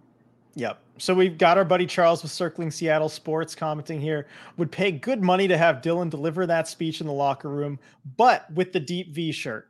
Yep. 0.56 0.80
So 0.97 1.14
we've 1.14 1.38
got 1.38 1.58
our 1.58 1.66
buddy 1.66 1.86
Charles 1.86 2.22
with 2.22 2.32
Circling 2.32 2.72
Seattle 2.72 3.10
Sports 3.10 3.56
commenting 3.56 3.99
here. 3.99 4.28
Would 4.58 4.72
pay 4.72 4.91
good 4.91 5.22
money 5.22 5.47
to 5.47 5.58
have 5.58 5.78
Dylan 5.78 6.10
deliver 6.10 6.45
that 6.45 6.68
speech 6.68 7.02
in 7.02 7.08
the 7.08 7.14
locker 7.14 7.49
room, 7.49 7.80
but 8.18 8.52
with 8.54 8.72
the 8.72 8.80
deep 8.80 9.14
V 9.14 9.32
shirt. 9.32 9.70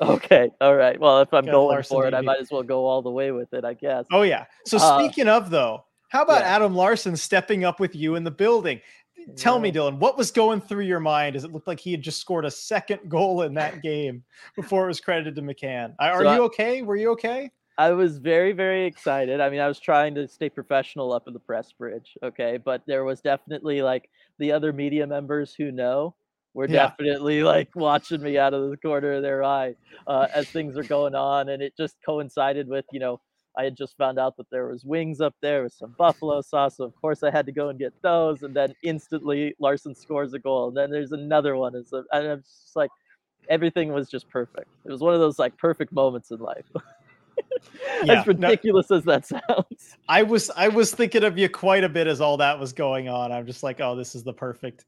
Okay. 0.00 0.50
All 0.60 0.74
right. 0.74 0.98
Well, 0.98 1.20
if 1.20 1.32
I'm 1.32 1.44
going 1.44 1.68
Larson 1.68 1.96
for 1.96 2.06
it, 2.06 2.14
I 2.14 2.20
might 2.20 2.40
as 2.40 2.50
well 2.50 2.62
go 2.62 2.84
all 2.84 3.02
the 3.02 3.10
way 3.10 3.30
with 3.30 3.52
it, 3.54 3.64
I 3.64 3.74
guess. 3.74 4.06
Oh 4.10 4.22
yeah. 4.22 4.46
So 4.66 4.78
uh, 4.78 4.98
speaking 4.98 5.28
of 5.28 5.50
though, 5.50 5.84
how 6.08 6.22
about 6.22 6.40
yeah. 6.40 6.56
Adam 6.56 6.74
Larsson 6.74 7.16
stepping 7.16 7.64
up 7.64 7.78
with 7.78 7.94
you 7.94 8.16
in 8.16 8.24
the 8.24 8.30
building? 8.30 8.80
Tell 9.36 9.56
yeah. 9.56 9.62
me, 9.62 9.72
Dylan, 9.72 9.98
what 9.98 10.18
was 10.18 10.30
going 10.30 10.60
through 10.60 10.84
your 10.84 11.00
mind 11.00 11.36
as 11.36 11.44
it 11.44 11.52
looked 11.52 11.66
like 11.66 11.80
he 11.80 11.92
had 11.92 12.02
just 12.02 12.20
scored 12.20 12.44
a 12.44 12.50
second 12.50 13.08
goal 13.08 13.42
in 13.42 13.54
that 13.54 13.82
game 13.82 14.24
before 14.56 14.84
it 14.84 14.88
was 14.88 15.00
credited 15.00 15.36
to 15.36 15.42
McCann? 15.42 15.94
Are 15.98 16.22
so 16.22 16.34
you 16.34 16.42
I, 16.42 16.46
okay? 16.46 16.82
Were 16.82 16.96
you 16.96 17.10
okay? 17.12 17.50
I 17.76 17.90
was 17.90 18.18
very, 18.18 18.52
very 18.52 18.86
excited. 18.86 19.40
I 19.40 19.50
mean, 19.50 19.60
I 19.60 19.66
was 19.66 19.80
trying 19.80 20.14
to 20.14 20.28
stay 20.28 20.48
professional 20.48 21.12
up 21.12 21.26
in 21.26 21.32
the 21.32 21.40
press 21.40 21.72
bridge, 21.72 22.16
okay, 22.22 22.58
but 22.62 22.82
there 22.86 23.04
was 23.04 23.20
definitely 23.20 23.82
like 23.82 24.08
the 24.38 24.52
other 24.52 24.72
media 24.72 25.06
members 25.06 25.54
who 25.54 25.72
know 25.72 26.14
were 26.54 26.68
yeah. 26.68 26.88
definitely 26.88 27.42
like 27.42 27.74
watching 27.74 28.22
me 28.22 28.38
out 28.38 28.54
of 28.54 28.70
the 28.70 28.76
corner 28.76 29.14
of 29.14 29.22
their 29.22 29.42
eye 29.42 29.74
uh, 30.06 30.28
as 30.32 30.48
things 30.48 30.76
are 30.76 30.84
going 30.84 31.16
on, 31.16 31.48
and 31.48 31.62
it 31.62 31.76
just 31.76 31.96
coincided 32.06 32.68
with 32.68 32.84
you 32.92 33.00
know 33.00 33.20
I 33.58 33.64
had 33.64 33.76
just 33.76 33.96
found 33.96 34.18
out 34.20 34.36
that 34.36 34.50
there 34.50 34.68
was 34.68 34.84
wings 34.84 35.20
up 35.20 35.34
there 35.40 35.64
with 35.64 35.72
some 35.72 35.96
buffalo 35.98 36.42
sauce, 36.42 36.76
so 36.76 36.84
of 36.84 36.94
course 37.00 37.24
I 37.24 37.30
had 37.32 37.46
to 37.46 37.52
go 37.52 37.70
and 37.70 37.78
get 37.78 37.92
those, 38.02 38.44
and 38.44 38.54
then 38.54 38.72
instantly 38.84 39.56
Larsson 39.58 39.96
scores 39.96 40.32
a 40.32 40.38
goal, 40.38 40.68
and 40.68 40.76
then 40.76 40.90
there's 40.90 41.12
another 41.12 41.56
one, 41.56 41.74
and, 41.74 41.86
so, 41.86 42.04
and 42.12 42.28
I'm 42.28 42.42
just 42.42 42.76
like 42.76 42.90
everything 43.48 43.92
was 43.92 44.08
just 44.08 44.28
perfect. 44.28 44.68
It 44.84 44.92
was 44.92 45.00
one 45.00 45.12
of 45.12 45.20
those 45.20 45.40
like 45.40 45.58
perfect 45.58 45.92
moments 45.92 46.30
in 46.30 46.38
life. 46.38 46.64
yeah, 48.04 48.20
as 48.20 48.26
ridiculous 48.26 48.90
no, 48.90 48.96
as 48.96 49.04
that 49.04 49.26
sounds. 49.26 49.96
I 50.08 50.22
was 50.22 50.50
I 50.56 50.68
was 50.68 50.94
thinking 50.94 51.24
of 51.24 51.38
you 51.38 51.48
quite 51.48 51.84
a 51.84 51.88
bit 51.88 52.06
as 52.06 52.20
all 52.20 52.36
that 52.38 52.58
was 52.58 52.72
going 52.72 53.08
on. 53.08 53.32
I'm 53.32 53.46
just 53.46 53.62
like, 53.62 53.80
oh, 53.80 53.96
this 53.96 54.14
is 54.14 54.22
the 54.22 54.32
perfect 54.32 54.84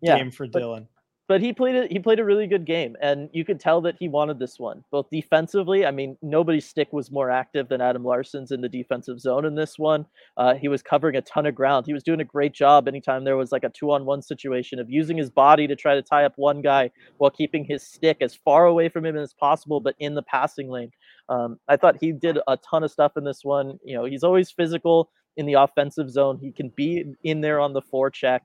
yeah, 0.00 0.18
game 0.18 0.30
for 0.30 0.46
but, 0.46 0.62
Dylan 0.62 0.86
but 1.28 1.42
he 1.42 1.52
played 1.52 1.74
it. 1.74 1.92
He 1.92 1.98
played 1.98 2.18
a 2.18 2.24
really 2.24 2.46
good 2.46 2.64
game, 2.64 2.96
and 3.02 3.28
you 3.34 3.44
could 3.44 3.60
tell 3.60 3.82
that 3.82 3.96
he 4.00 4.08
wanted 4.08 4.38
this 4.38 4.58
one. 4.58 4.82
Both 4.90 5.10
defensively, 5.10 5.84
I 5.84 5.90
mean, 5.90 6.16
nobody's 6.22 6.66
stick 6.66 6.90
was 6.90 7.12
more 7.12 7.30
active 7.30 7.68
than 7.68 7.82
Adam 7.82 8.02
Larsson's 8.02 8.50
in 8.50 8.62
the 8.62 8.68
defensive 8.68 9.20
zone 9.20 9.44
in 9.44 9.54
this 9.54 9.78
one. 9.78 10.06
Uh, 10.38 10.54
he 10.54 10.68
was 10.68 10.82
covering 10.82 11.16
a 11.16 11.22
ton 11.22 11.44
of 11.44 11.54
ground. 11.54 11.84
He 11.86 11.92
was 11.92 12.02
doing 12.02 12.22
a 12.22 12.24
great 12.24 12.54
job 12.54 12.88
anytime 12.88 13.24
there 13.24 13.36
was 13.36 13.52
like 13.52 13.62
a 13.62 13.68
two-on-one 13.68 14.22
situation 14.22 14.78
of 14.78 14.88
using 14.88 15.18
his 15.18 15.28
body 15.28 15.66
to 15.66 15.76
try 15.76 15.94
to 15.94 16.02
tie 16.02 16.24
up 16.24 16.32
one 16.36 16.62
guy 16.62 16.90
while 17.18 17.30
keeping 17.30 17.62
his 17.62 17.82
stick 17.82 18.16
as 18.22 18.34
far 18.34 18.64
away 18.64 18.88
from 18.88 19.04
him 19.04 19.16
as 19.16 19.34
possible, 19.34 19.80
but 19.80 19.96
in 19.98 20.14
the 20.14 20.22
passing 20.22 20.70
lane. 20.70 20.90
Um, 21.28 21.58
I 21.68 21.76
thought 21.76 21.96
he 22.00 22.12
did 22.12 22.38
a 22.46 22.56
ton 22.56 22.82
of 22.84 22.90
stuff 22.90 23.16
in 23.16 23.24
this 23.24 23.44
one. 23.44 23.78
You 23.84 23.96
know, 23.96 24.04
he's 24.04 24.24
always 24.24 24.50
physical 24.50 25.10
in 25.36 25.46
the 25.46 25.54
offensive 25.54 26.10
zone. 26.10 26.38
He 26.40 26.52
can 26.52 26.70
be 26.70 27.04
in 27.22 27.40
there 27.40 27.60
on 27.60 27.72
the 27.72 27.82
forecheck. 27.82 28.40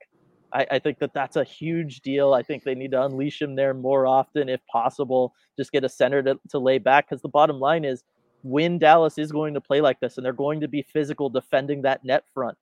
I, 0.51 0.67
I, 0.69 0.79
think 0.79 0.99
that 0.99 1.13
that's 1.13 1.35
a 1.35 1.43
huge 1.43 2.01
deal. 2.01 2.33
I 2.33 2.43
think 2.43 2.63
they 2.63 2.75
need 2.75 2.91
to 2.91 3.03
unleash 3.03 3.41
him 3.41 3.55
there 3.55 3.73
more 3.73 4.05
often, 4.05 4.49
if 4.49 4.61
possible. 4.67 5.33
Just 5.57 5.71
get 5.71 5.83
a 5.83 5.89
center 5.89 6.21
to, 6.21 6.39
to 6.49 6.59
lay 6.59 6.77
back 6.77 7.09
because 7.09 7.21
the 7.21 7.29
bottom 7.29 7.59
line 7.59 7.85
is 7.85 8.03
when 8.43 8.77
Dallas 8.77 9.17
is 9.17 9.31
going 9.31 9.53
to 9.55 9.61
play 9.61 9.81
like 9.81 9.99
this 9.99 10.17
and 10.17 10.25
they're 10.25 10.33
going 10.33 10.61
to 10.61 10.67
be 10.67 10.83
physical 10.83 11.29
defending 11.29 11.81
that 11.81 12.03
net 12.05 12.25
front. 12.33 12.57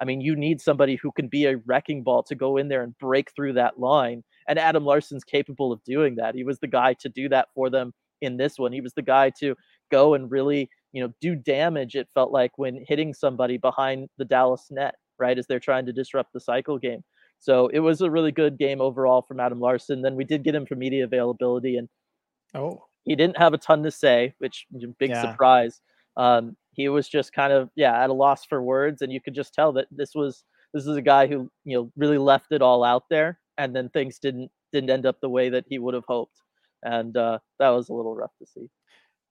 I 0.00 0.04
mean, 0.04 0.20
you 0.20 0.34
need 0.34 0.60
somebody 0.60 0.96
who 0.96 1.12
can 1.12 1.28
be 1.28 1.44
a 1.44 1.58
wrecking 1.66 2.02
ball 2.02 2.22
to 2.24 2.34
go 2.34 2.56
in 2.56 2.68
there 2.68 2.82
and 2.82 2.98
break 2.98 3.32
through 3.32 3.52
that 3.54 3.78
line. 3.78 4.24
And 4.48 4.58
Adam 4.58 4.84
Larsson's 4.84 5.24
capable 5.24 5.72
of 5.72 5.84
doing 5.84 6.16
that. 6.16 6.34
He 6.34 6.44
was 6.44 6.58
the 6.58 6.66
guy 6.66 6.94
to 6.94 7.08
do 7.08 7.28
that 7.28 7.48
for 7.54 7.70
them 7.70 7.92
in 8.20 8.36
this 8.36 8.58
one. 8.58 8.72
He 8.72 8.80
was 8.80 8.94
the 8.94 9.02
guy 9.02 9.30
to 9.40 9.54
go 9.90 10.14
and 10.14 10.30
really, 10.30 10.68
you 10.92 11.02
know, 11.02 11.12
do 11.20 11.34
damage. 11.34 11.94
It 11.94 12.08
felt 12.14 12.32
like 12.32 12.52
when 12.56 12.84
hitting 12.86 13.14
somebody 13.14 13.56
behind 13.58 14.08
the 14.18 14.24
Dallas 14.24 14.66
net, 14.70 14.94
right, 15.18 15.38
as 15.38 15.46
they're 15.46 15.60
trying 15.60 15.86
to 15.86 15.92
disrupt 15.92 16.32
the 16.32 16.40
cycle 16.40 16.78
game. 16.78 17.02
So 17.40 17.68
it 17.68 17.80
was 17.80 18.00
a 18.00 18.10
really 18.10 18.32
good 18.32 18.58
game 18.58 18.80
overall 18.80 19.22
from 19.22 19.40
Adam 19.40 19.60
Larsson. 19.60 20.02
Then 20.02 20.14
we 20.14 20.24
did 20.24 20.44
get 20.44 20.54
him 20.54 20.64
for 20.64 20.76
media 20.76 21.04
availability, 21.04 21.76
and 21.76 21.88
oh, 22.54 22.84
he 23.04 23.14
didn't 23.14 23.36
have 23.36 23.52
a 23.52 23.58
ton 23.58 23.82
to 23.82 23.90
say, 23.90 24.34
which 24.38 24.66
big 24.98 25.10
yeah. 25.10 25.20
surprise. 25.20 25.80
Um, 26.16 26.56
he 26.72 26.88
was 26.88 27.08
just 27.08 27.32
kind 27.32 27.52
of 27.52 27.70
yeah 27.76 28.02
at 28.02 28.10
a 28.10 28.14
loss 28.14 28.44
for 28.46 28.62
words, 28.62 29.02
and 29.02 29.12
you 29.12 29.20
could 29.20 29.34
just 29.34 29.52
tell 29.52 29.72
that 29.74 29.88
this 29.90 30.14
was 30.14 30.44
this 30.72 30.86
is 30.86 30.96
a 30.96 31.02
guy 31.02 31.26
who 31.26 31.50
you 31.64 31.76
know 31.76 31.92
really 31.96 32.18
left 32.18 32.50
it 32.50 32.62
all 32.62 32.82
out 32.82 33.04
there, 33.10 33.38
and 33.58 33.76
then 33.76 33.90
things 33.90 34.18
didn't 34.18 34.50
didn't 34.72 34.90
end 34.90 35.04
up 35.04 35.20
the 35.20 35.28
way 35.28 35.50
that 35.50 35.64
he 35.68 35.78
would 35.78 35.94
have 35.94 36.04
hoped, 36.08 36.40
and 36.84 37.16
uh, 37.16 37.38
that 37.58 37.70
was 37.70 37.88
a 37.88 37.94
little 37.94 38.14
rough 38.14 38.30
to 38.38 38.46
see. 38.46 38.68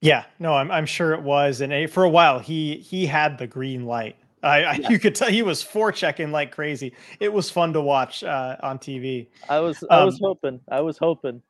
Yeah, 0.01 0.25
no, 0.39 0.53
I'm 0.53 0.69
I'm 0.69 0.85
sure 0.85 1.13
it 1.13 1.21
was, 1.21 1.61
and 1.61 1.89
for 1.89 2.03
a 2.03 2.09
while 2.09 2.39
he 2.39 2.77
he 2.77 3.05
had 3.05 3.37
the 3.37 3.47
green 3.47 3.85
light. 3.85 4.17
I, 4.43 4.59
yeah. 4.75 4.89
you 4.89 4.99
could 4.99 5.15
tell 5.15 5.29
he 5.29 5.41
was 5.41 5.63
forechecking 5.63 6.31
like 6.31 6.51
crazy. 6.51 6.93
It 7.21 7.31
was 7.31 7.49
fun 7.49 7.71
to 7.73 7.81
watch 7.81 8.23
uh, 8.23 8.57
on 8.61 8.77
TV. 8.77 9.27
I 9.47 9.61
was 9.61 9.81
I 9.89 10.03
was 10.03 10.15
um, 10.15 10.19
hoping. 10.21 10.59
I 10.69 10.81
was 10.81 10.97
hoping. 10.97 11.41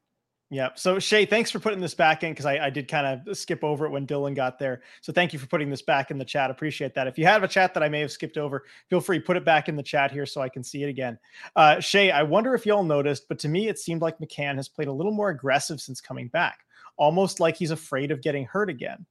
Yeah. 0.50 0.70
So 0.76 1.00
Shay, 1.00 1.26
thanks 1.26 1.50
for 1.50 1.58
putting 1.58 1.80
this 1.80 1.96
back 1.96 2.24
in 2.24 2.32
because 2.32 2.46
I, 2.46 2.66
I, 2.66 2.70
did 2.70 2.88
kind 2.88 3.22
of 3.28 3.36
skip 3.36 3.64
over 3.64 3.88
it 3.88 3.89
when 3.89 4.06
Dylan 4.06 4.36
got 4.36 4.60
there. 4.60 4.82
So 5.02 5.12
thank 5.12 5.34
you 5.34 5.39
for 5.39 5.48
putting 5.48 5.68
this 5.68 5.82
back 5.82 6.12
in 6.12 6.20
the 6.20 6.26
chat. 6.26 6.52
Appreciate 6.52 6.94
that. 6.94 7.08
If 7.08 7.18
you 7.18 7.26
have 7.26 7.41
a 7.41 7.48
chat 7.48 7.74
that 7.74 7.82
I 7.82 7.89
may 7.89 8.02
have 8.02 8.12
skipped 8.12 8.38
over, 8.38 8.64
feel 8.88 9.02
free 9.02 9.20
put 9.20 9.36
it 9.36 9.46
back 9.46 9.68
in 9.68 9.76
the 9.76 9.82
chat 9.82 10.12
here 10.12 10.28
so 10.28 10.41
I 10.41 10.50
can 10.50 10.64
see 10.64 10.84
it 10.84 10.89
again. 10.89 11.18
Uh, 11.56 11.80
Shay, 11.80 12.12
I 12.12 12.22
wonder 12.22 12.54
if 12.54 12.68
y'all 12.68 12.84
noticed, 12.84 13.28
but 13.28 13.39
to 13.39 13.48
me 13.48 13.68
it 13.68 13.80
seemed 13.80 14.02
like 14.02 14.20
McCann 14.20 14.56
has 14.56 14.70
played 14.70 14.89
a 14.89 14.94
little 14.94 15.12
more 15.12 15.30
aggressive 15.30 15.82
since 15.82 16.00
coming 16.00 16.28
back, 16.28 16.60
almost 16.98 17.39
like 17.39 17.58
he's 17.58 17.72
afraid 17.72 18.12
of 18.12 18.22
getting 18.22 18.46
hurt 18.46 18.70
again. 18.70 19.08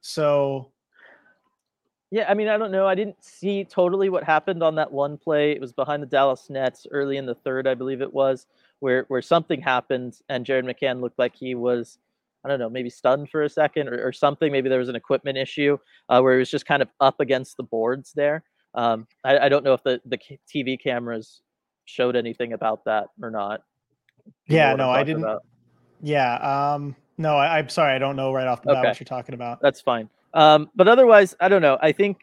So 0.00 0.72
yeah, 2.10 2.26
I 2.28 2.34
mean, 2.34 2.48
I 2.48 2.58
don't 2.58 2.72
know. 2.72 2.88
I 2.88 2.96
didn't 2.96 3.22
see 3.22 3.64
totally 3.64 4.08
what 4.08 4.24
happened 4.24 4.64
on 4.64 4.74
that 4.74 4.90
one 4.90 5.16
play. 5.16 5.52
It 5.52 5.60
was 5.60 5.72
behind 5.72 6.02
the 6.02 6.08
Dallas 6.08 6.50
Nets 6.50 6.86
early 6.90 7.18
in 7.18 7.26
the 7.26 7.36
third, 7.36 7.68
I 7.68 7.74
believe 7.74 8.02
it 8.02 8.12
was, 8.12 8.48
where 8.80 9.04
where 9.08 9.22
something 9.22 9.60
happened 9.60 10.18
and 10.28 10.44
Jared 10.44 10.64
McCann 10.64 11.00
looked 11.00 11.18
like 11.18 11.34
he 11.34 11.54
was, 11.54 11.98
I 12.44 12.48
don't 12.48 12.58
know, 12.58 12.70
maybe 12.70 12.90
stunned 12.90 13.30
for 13.30 13.42
a 13.42 13.48
second 13.48 13.88
or, 13.88 14.06
or 14.06 14.12
something. 14.12 14.50
Maybe 14.50 14.68
there 14.68 14.78
was 14.78 14.88
an 14.88 14.96
equipment 14.96 15.38
issue 15.38 15.78
uh, 16.08 16.20
where 16.20 16.34
he 16.34 16.38
was 16.38 16.50
just 16.50 16.66
kind 16.66 16.82
of 16.82 16.88
up 17.00 17.20
against 17.20 17.56
the 17.56 17.62
boards 17.62 18.12
there. 18.14 18.42
Um, 18.74 19.06
I, 19.24 19.38
I, 19.38 19.48
don't 19.48 19.64
know 19.64 19.72
if 19.72 19.82
the 19.82 20.00
the 20.04 20.18
TV 20.52 20.80
cameras 20.80 21.42
showed 21.86 22.14
anything 22.14 22.52
about 22.52 22.84
that 22.84 23.08
or 23.20 23.30
not. 23.30 23.62
Yeah, 24.46 24.74
no, 24.74 24.90
I 24.90 25.02
didn't. 25.02 25.24
About? 25.24 25.42
Yeah, 26.02 26.34
um, 26.36 26.94
no, 27.18 27.36
I, 27.36 27.58
am 27.58 27.68
sorry, 27.68 27.94
I 27.94 27.98
don't 27.98 28.16
know 28.16 28.32
right 28.32 28.46
off 28.46 28.62
the 28.62 28.72
bat 28.72 28.84
what 28.84 29.00
you're 29.00 29.04
talking 29.04 29.34
about. 29.34 29.60
That's 29.60 29.80
fine. 29.80 30.08
Um, 30.34 30.70
but 30.76 30.86
otherwise, 30.88 31.34
I 31.40 31.48
don't 31.48 31.62
know. 31.62 31.78
I 31.82 31.92
think 31.92 32.18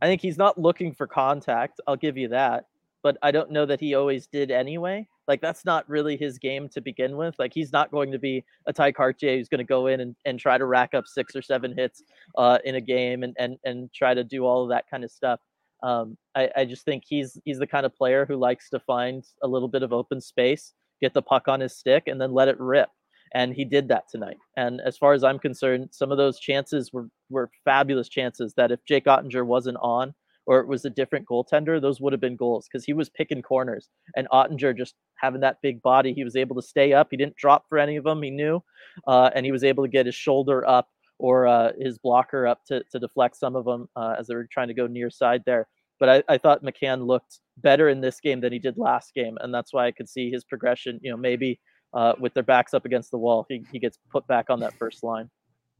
I 0.00 0.06
think 0.06 0.20
he's 0.20 0.38
not 0.38 0.58
looking 0.58 0.94
for 0.94 1.06
contact. 1.06 1.80
I'll 1.86 1.96
give 1.96 2.16
you 2.16 2.28
that. 2.28 2.66
But 3.02 3.18
I 3.22 3.32
don't 3.32 3.50
know 3.50 3.66
that 3.66 3.80
he 3.80 3.94
always 3.94 4.26
did 4.26 4.50
anyway. 4.50 5.08
Like 5.28 5.40
that's 5.40 5.64
not 5.64 5.88
really 5.88 6.16
his 6.16 6.38
game 6.38 6.68
to 6.70 6.80
begin 6.80 7.16
with. 7.16 7.34
Like 7.38 7.52
he's 7.54 7.72
not 7.72 7.90
going 7.90 8.12
to 8.12 8.18
be 8.18 8.44
a 8.66 8.72
Ty 8.72 8.92
Kartye 8.92 9.36
who's 9.36 9.48
going 9.48 9.58
to 9.58 9.64
go 9.64 9.86
in 9.86 10.00
and, 10.00 10.16
and 10.24 10.38
try 10.38 10.58
to 10.58 10.64
rack 10.66 10.94
up 10.94 11.06
six 11.06 11.36
or 11.36 11.42
seven 11.42 11.74
hits 11.76 12.02
uh, 12.36 12.58
in 12.64 12.74
a 12.74 12.80
game 12.80 13.22
and, 13.22 13.34
and 13.38 13.56
and 13.64 13.92
try 13.92 14.14
to 14.14 14.24
do 14.24 14.44
all 14.44 14.62
of 14.62 14.70
that 14.70 14.84
kind 14.90 15.04
of 15.04 15.10
stuff. 15.10 15.40
Um, 15.82 16.16
I, 16.34 16.50
I 16.56 16.64
just 16.64 16.84
think 16.84 17.04
he's 17.06 17.38
he's 17.44 17.58
the 17.58 17.66
kind 17.66 17.86
of 17.86 17.94
player 17.94 18.26
who 18.26 18.36
likes 18.36 18.68
to 18.70 18.80
find 18.80 19.24
a 19.42 19.48
little 19.48 19.68
bit 19.68 19.82
of 19.82 19.92
open 19.92 20.20
space, 20.20 20.74
get 21.00 21.14
the 21.14 21.22
puck 21.22 21.48
on 21.48 21.60
his 21.60 21.76
stick, 21.76 22.04
and 22.06 22.20
then 22.20 22.32
let 22.32 22.48
it 22.48 22.58
rip 22.58 22.88
and 23.34 23.54
he 23.54 23.64
did 23.64 23.88
that 23.88 24.08
tonight. 24.10 24.36
And 24.56 24.80
as 24.84 24.96
far 24.96 25.14
as 25.14 25.24
I'm 25.24 25.38
concerned, 25.38 25.88
some 25.90 26.12
of 26.12 26.18
those 26.18 26.38
chances 26.38 26.92
were 26.92 27.08
were 27.30 27.50
fabulous 27.64 28.08
chances 28.08 28.54
that 28.54 28.70
if 28.70 28.84
Jake 28.84 29.06
Oettinger 29.06 29.44
wasn't 29.44 29.78
on 29.80 30.14
or 30.46 30.60
it 30.60 30.66
was 30.66 30.84
a 30.84 30.90
different 30.90 31.26
goaltender, 31.26 31.80
those 31.80 32.00
would 32.00 32.12
have 32.12 32.20
been 32.20 32.36
goals 32.36 32.68
because 32.70 32.84
he 32.84 32.92
was 32.92 33.08
picking 33.08 33.42
corners 33.42 33.88
and 34.16 34.28
Oettinger 34.30 34.76
just 34.76 34.94
having 35.16 35.40
that 35.40 35.58
big 35.62 35.80
body, 35.82 36.12
he 36.12 36.24
was 36.24 36.36
able 36.36 36.56
to 36.56 36.62
stay 36.62 36.92
up. 36.92 37.08
He 37.10 37.16
didn't 37.16 37.36
drop 37.36 37.64
for 37.68 37.78
any 37.78 37.96
of 37.96 38.04
them. 38.04 38.22
He 38.22 38.30
knew, 38.30 38.62
uh, 39.06 39.30
and 39.34 39.46
he 39.46 39.52
was 39.52 39.64
able 39.64 39.84
to 39.84 39.88
get 39.88 40.06
his 40.06 40.14
shoulder 40.14 40.68
up 40.68 40.88
or 41.18 41.46
uh, 41.46 41.72
his 41.78 41.98
blocker 41.98 42.46
up 42.46 42.64
to 42.66 42.82
to 42.90 42.98
deflect 42.98 43.36
some 43.36 43.54
of 43.54 43.64
them 43.64 43.88
uh, 43.96 44.16
as 44.18 44.26
they 44.26 44.34
were 44.34 44.48
trying 44.50 44.68
to 44.68 44.74
go 44.74 44.86
near 44.86 45.10
side 45.10 45.42
there. 45.46 45.68
But 46.00 46.08
I, 46.08 46.34
I 46.34 46.38
thought 46.38 46.64
McCann 46.64 47.06
looked 47.06 47.38
better 47.58 47.88
in 47.88 48.00
this 48.00 48.18
game 48.18 48.40
than 48.40 48.52
he 48.52 48.58
did 48.58 48.76
last 48.76 49.14
game, 49.14 49.38
and 49.40 49.54
that's 49.54 49.72
why 49.72 49.86
I 49.86 49.92
could 49.92 50.08
see 50.08 50.30
his 50.30 50.42
progression. 50.44 50.98
You 51.00 51.12
know, 51.12 51.16
maybe 51.16 51.60
uh, 51.94 52.14
with 52.18 52.34
their 52.34 52.42
backs 52.42 52.74
up 52.74 52.84
against 52.84 53.12
the 53.12 53.18
wall, 53.18 53.46
he, 53.48 53.64
he 53.70 53.78
gets 53.78 53.98
put 54.10 54.26
back 54.26 54.50
on 54.50 54.60
that 54.60 54.74
first 54.74 55.04
line. 55.04 55.30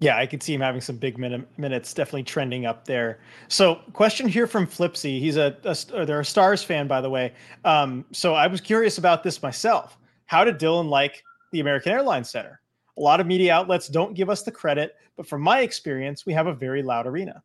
Yeah, 0.02 0.16
I 0.16 0.26
could 0.26 0.42
see 0.42 0.52
him 0.52 0.60
having 0.60 0.80
some 0.80 0.96
big 0.96 1.16
min- 1.16 1.46
minutes, 1.58 1.94
definitely 1.94 2.24
trending 2.24 2.66
up 2.66 2.84
there. 2.84 3.20
So, 3.46 3.76
question 3.92 4.26
here 4.26 4.48
from 4.48 4.66
Flipsy. 4.66 5.20
He's 5.20 5.36
a, 5.36 5.56
a 5.62 6.04
they're 6.04 6.20
a 6.20 6.24
Stars 6.24 6.64
fan, 6.64 6.88
by 6.88 7.00
the 7.00 7.08
way. 7.08 7.32
Um, 7.64 8.04
so, 8.10 8.34
I 8.34 8.48
was 8.48 8.60
curious 8.60 8.98
about 8.98 9.22
this 9.22 9.40
myself. 9.44 9.96
How 10.26 10.44
did 10.44 10.58
Dylan 10.58 10.88
like 10.88 11.22
the 11.52 11.60
American 11.60 11.92
Airlines 11.92 12.30
Center? 12.30 12.60
A 12.96 13.00
lot 13.00 13.20
of 13.20 13.28
media 13.28 13.54
outlets 13.54 13.86
don't 13.86 14.14
give 14.14 14.28
us 14.28 14.42
the 14.42 14.50
credit, 14.50 14.96
but 15.16 15.28
from 15.28 15.40
my 15.40 15.60
experience, 15.60 16.26
we 16.26 16.32
have 16.32 16.48
a 16.48 16.54
very 16.54 16.82
loud 16.82 17.06
arena. 17.06 17.40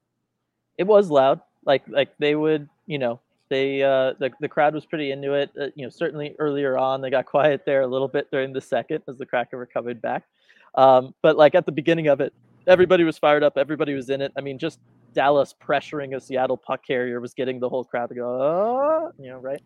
It 0.80 0.88
was 0.88 1.12
loud. 1.12 1.42
Like 1.64 1.84
like 1.88 2.10
they 2.18 2.34
would, 2.34 2.68
you 2.88 2.98
know, 2.98 3.20
they 3.50 3.84
uh, 3.84 4.14
the 4.18 4.32
the 4.40 4.50
crowd 4.50 4.74
was 4.74 4.84
pretty 4.84 5.12
into 5.12 5.34
it. 5.34 5.52
Uh, 5.60 5.68
you 5.76 5.86
know, 5.86 5.90
certainly 5.90 6.36
earlier 6.40 6.76
on 6.76 7.02
they 7.02 7.12
got 7.12 7.26
quiet 7.28 7.66
there 7.68 7.82
a 7.82 7.88
little 7.88 8.08
bit 8.08 8.32
during 8.32 8.52
the 8.52 8.62
second 8.62 9.04
as 9.08 9.20
the 9.20 9.28
Kraken 9.28 9.60
recovered 9.60 10.02
back. 10.02 10.24
Um, 10.78 11.14
but 11.22 11.36
like 11.36 11.56
at 11.56 11.66
the 11.66 11.72
beginning 11.72 12.08
of 12.08 12.22
it, 12.22 12.34
everybody 12.68 13.04
was 13.04 13.18
fired 13.18 13.44
up. 13.44 13.58
Everybody 13.58 13.94
was 13.94 14.10
in 14.10 14.22
it. 14.22 14.32
I 14.38 14.42
mean, 14.42 14.58
just 14.58 14.80
Dallas 15.14 15.54
pressuring 15.62 16.16
a 16.16 16.22
Seattle 16.22 16.58
puck 16.58 16.86
carrier 16.86 17.20
was 17.20 17.34
getting 17.34 17.60
the 17.60 17.68
whole 17.68 17.84
crowd 17.84 18.10
to 18.10 18.16
go, 18.16 18.26
oh, 18.26 19.12
you 19.18 19.30
know, 19.30 19.40
right, 19.40 19.62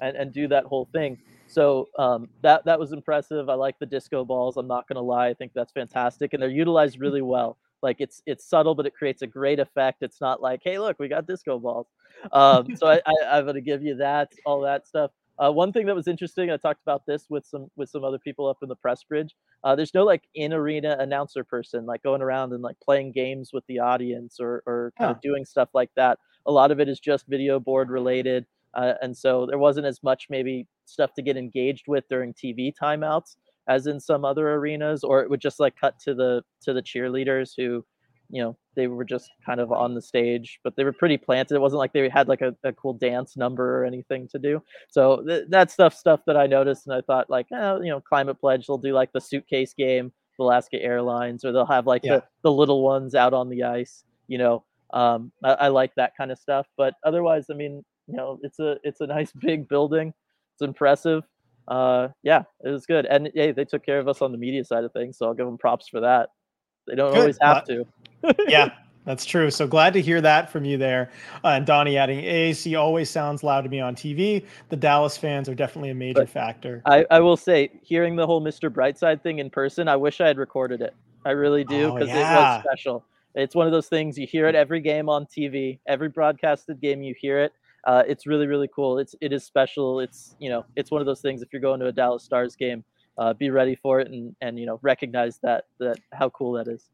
and 0.00 0.16
and 0.16 0.32
do 0.32 0.48
that 0.48 0.64
whole 0.64 0.88
thing. 0.92 1.18
So 1.46 1.88
um, 1.98 2.28
that 2.42 2.64
that 2.64 2.78
was 2.78 2.92
impressive. 2.92 3.48
I 3.48 3.54
like 3.54 3.78
the 3.78 3.86
disco 3.86 4.24
balls. 4.24 4.56
I'm 4.56 4.66
not 4.66 4.88
gonna 4.88 5.02
lie. 5.02 5.28
I 5.28 5.34
think 5.34 5.52
that's 5.54 5.72
fantastic, 5.72 6.32
and 6.32 6.42
they're 6.42 6.48
utilized 6.48 6.98
really 6.98 7.22
well. 7.22 7.58
Like 7.84 7.96
it's 8.00 8.22
it's 8.24 8.48
subtle, 8.48 8.74
but 8.74 8.86
it 8.86 8.94
creates 8.94 9.20
a 9.20 9.26
great 9.26 9.60
effect. 9.60 10.02
It's 10.02 10.18
not 10.18 10.40
like, 10.40 10.62
hey, 10.64 10.78
look, 10.78 10.98
we 10.98 11.06
got 11.06 11.26
disco 11.26 11.58
balls. 11.58 11.86
Um, 12.32 12.74
so 12.76 12.86
I, 12.86 13.00
I, 13.30 13.42
going 13.42 13.54
to 13.54 13.60
give 13.60 13.82
you 13.82 13.96
that, 13.96 14.32
all 14.46 14.62
that 14.62 14.86
stuff. 14.86 15.10
Uh, 15.38 15.50
one 15.50 15.72
thing 15.72 15.86
that 15.86 15.94
was 15.94 16.06
interesting, 16.06 16.50
I 16.50 16.56
talked 16.56 16.82
about 16.82 17.06
this 17.06 17.26
with 17.28 17.44
some 17.44 17.68
with 17.76 17.88
some 17.88 18.04
other 18.04 18.18
people 18.18 18.46
up 18.46 18.58
in 18.62 18.68
the 18.68 18.76
press 18.76 19.02
bridge. 19.02 19.34
Uh, 19.64 19.74
there's 19.74 19.94
no 19.94 20.04
like 20.04 20.22
in 20.34 20.52
arena 20.52 20.96
announcer 21.00 21.42
person 21.42 21.86
like 21.86 22.02
going 22.02 22.22
around 22.22 22.52
and 22.52 22.62
like 22.62 22.76
playing 22.84 23.12
games 23.12 23.50
with 23.52 23.64
the 23.66 23.80
audience 23.80 24.38
or 24.40 24.62
or 24.66 24.92
kind 24.96 25.08
huh. 25.08 25.14
of 25.14 25.20
doing 25.20 25.44
stuff 25.44 25.70
like 25.74 25.90
that. 25.96 26.18
A 26.46 26.52
lot 26.52 26.70
of 26.70 26.80
it 26.80 26.88
is 26.88 27.00
just 27.00 27.26
video 27.26 27.58
board 27.58 27.90
related, 27.90 28.46
uh, 28.74 28.94
and 29.02 29.16
so 29.16 29.46
there 29.46 29.58
wasn't 29.58 29.86
as 29.86 30.02
much 30.02 30.26
maybe 30.30 30.68
stuff 30.84 31.14
to 31.14 31.22
get 31.22 31.36
engaged 31.36 31.84
with 31.88 32.04
during 32.08 32.32
TV 32.34 32.72
timeouts 32.80 33.36
as 33.66 33.86
in 33.86 33.98
some 33.98 34.24
other 34.24 34.54
arenas, 34.54 35.02
or 35.02 35.22
it 35.22 35.30
would 35.30 35.40
just 35.40 35.60
like 35.60 35.74
cut 35.76 35.98
to 36.00 36.14
the 36.14 36.42
to 36.62 36.72
the 36.72 36.82
cheerleaders 36.82 37.52
who 37.56 37.84
you 38.30 38.42
know 38.42 38.56
they 38.74 38.86
were 38.86 39.04
just 39.04 39.30
kind 39.44 39.60
of 39.60 39.70
on 39.70 39.94
the 39.94 40.02
stage 40.02 40.58
but 40.64 40.74
they 40.76 40.84
were 40.84 40.92
pretty 40.92 41.16
planted. 41.16 41.54
It 41.54 41.60
wasn't 41.60 41.78
like 41.78 41.92
they 41.92 42.08
had 42.08 42.28
like 42.28 42.40
a, 42.40 42.54
a 42.64 42.72
cool 42.72 42.94
dance 42.94 43.36
number 43.36 43.80
or 43.80 43.84
anything 43.84 44.28
to 44.28 44.38
do. 44.38 44.62
So 44.88 45.22
th- 45.22 45.44
that 45.48 45.70
stuff 45.70 45.94
stuff 45.94 46.20
that 46.26 46.36
i 46.36 46.46
noticed 46.46 46.86
and 46.86 46.94
i 46.94 47.00
thought 47.00 47.30
like 47.30 47.46
eh, 47.52 47.76
you 47.82 47.90
know 47.90 48.00
climate 48.00 48.38
pledge 48.40 48.66
they'll 48.66 48.78
do 48.78 48.92
like 48.92 49.12
the 49.12 49.20
suitcase 49.20 49.74
game 49.74 50.12
alaska 50.38 50.80
airlines 50.82 51.44
or 51.44 51.52
they'll 51.52 51.66
have 51.66 51.86
like 51.86 52.02
yeah. 52.04 52.16
the, 52.16 52.24
the 52.42 52.52
little 52.52 52.82
ones 52.82 53.14
out 53.14 53.32
on 53.32 53.48
the 53.48 53.62
ice 53.62 54.04
you 54.26 54.38
know? 54.38 54.64
Um, 54.92 55.32
I, 55.42 55.52
I 55.52 55.68
like 55.68 55.94
that 55.96 56.16
kind 56.16 56.30
of 56.30 56.38
stuff 56.38 56.66
but 56.76 56.94
otherwise 57.04 57.46
i 57.50 57.54
mean 57.54 57.84
you 58.06 58.16
know 58.16 58.38
it's 58.42 58.58
a 58.58 58.76
it's 58.82 59.00
a 59.00 59.06
nice 59.06 59.32
big 59.40 59.68
building. 59.68 60.12
It's 60.54 60.62
impressive. 60.62 61.24
Uh 61.66 62.08
yeah 62.22 62.42
it 62.64 62.68
was 62.68 62.86
good. 62.86 63.06
And 63.06 63.30
yeah 63.34 63.52
they 63.52 63.64
took 63.64 63.84
care 63.84 63.98
of 63.98 64.08
us 64.08 64.22
on 64.22 64.32
the 64.32 64.38
media 64.38 64.64
side 64.64 64.84
of 64.84 64.92
things 64.92 65.16
so 65.16 65.26
i'll 65.26 65.34
give 65.34 65.46
them 65.46 65.58
props 65.58 65.88
for 65.88 66.00
that 66.00 66.30
they 66.86 66.94
don't 66.94 67.12
good. 67.12 67.20
always 67.20 67.38
have 67.40 67.64
to 67.64 67.86
yeah, 68.48 68.70
that's 69.04 69.24
true. 69.24 69.50
So 69.50 69.66
glad 69.66 69.92
to 69.94 70.00
hear 70.00 70.20
that 70.20 70.50
from 70.50 70.64
you 70.64 70.78
there. 70.78 71.10
Uh, 71.44 71.48
and 71.48 71.66
Donnie 71.66 71.96
adding 71.96 72.20
AAC 72.20 72.78
always 72.78 73.10
sounds 73.10 73.42
loud 73.42 73.62
to 73.62 73.70
me 73.70 73.80
on 73.80 73.94
TV. 73.94 74.44
The 74.70 74.76
Dallas 74.76 75.16
fans 75.16 75.48
are 75.48 75.54
definitely 75.54 75.90
a 75.90 75.94
major 75.94 76.20
but 76.20 76.30
factor. 76.30 76.82
I, 76.86 77.04
I 77.10 77.20
will 77.20 77.36
say, 77.36 77.70
hearing 77.82 78.16
the 78.16 78.26
whole 78.26 78.42
Mr. 78.42 78.70
Brightside 78.70 79.22
thing 79.22 79.40
in 79.40 79.50
person, 79.50 79.88
I 79.88 79.96
wish 79.96 80.20
I 80.20 80.26
had 80.26 80.38
recorded 80.38 80.80
it. 80.80 80.94
I 81.26 81.30
really 81.30 81.64
do 81.64 81.92
because 81.92 82.08
oh, 82.08 82.14
yeah. 82.14 82.32
it 82.32 82.56
was 82.56 82.64
special. 82.64 83.04
It's 83.34 83.54
one 83.54 83.66
of 83.66 83.72
those 83.72 83.88
things 83.88 84.16
you 84.16 84.26
hear 84.26 84.46
it 84.46 84.54
every 84.54 84.80
game 84.80 85.08
on 85.08 85.26
TV, 85.26 85.78
every 85.88 86.08
broadcasted 86.08 86.80
game 86.80 87.02
you 87.02 87.14
hear 87.18 87.40
it. 87.40 87.52
Uh, 87.84 88.02
it's 88.06 88.26
really 88.26 88.46
really 88.46 88.68
cool. 88.74 88.98
It's 88.98 89.14
it 89.20 89.32
is 89.32 89.44
special. 89.44 90.00
It's 90.00 90.36
you 90.38 90.48
know 90.48 90.64
it's 90.76 90.90
one 90.90 91.02
of 91.02 91.06
those 91.06 91.20
things. 91.20 91.42
If 91.42 91.52
you're 91.52 91.60
going 91.60 91.80
to 91.80 91.86
a 91.86 91.92
Dallas 91.92 92.22
Stars 92.22 92.56
game, 92.56 92.84
uh, 93.18 93.32
be 93.32 93.50
ready 93.50 93.74
for 93.74 94.00
it 94.00 94.10
and 94.10 94.34
and 94.40 94.58
you 94.58 94.66
know 94.66 94.78
recognize 94.82 95.38
that 95.38 95.64
that 95.78 95.98
how 96.12 96.28
cool 96.30 96.52
that 96.52 96.68
is. 96.68 96.90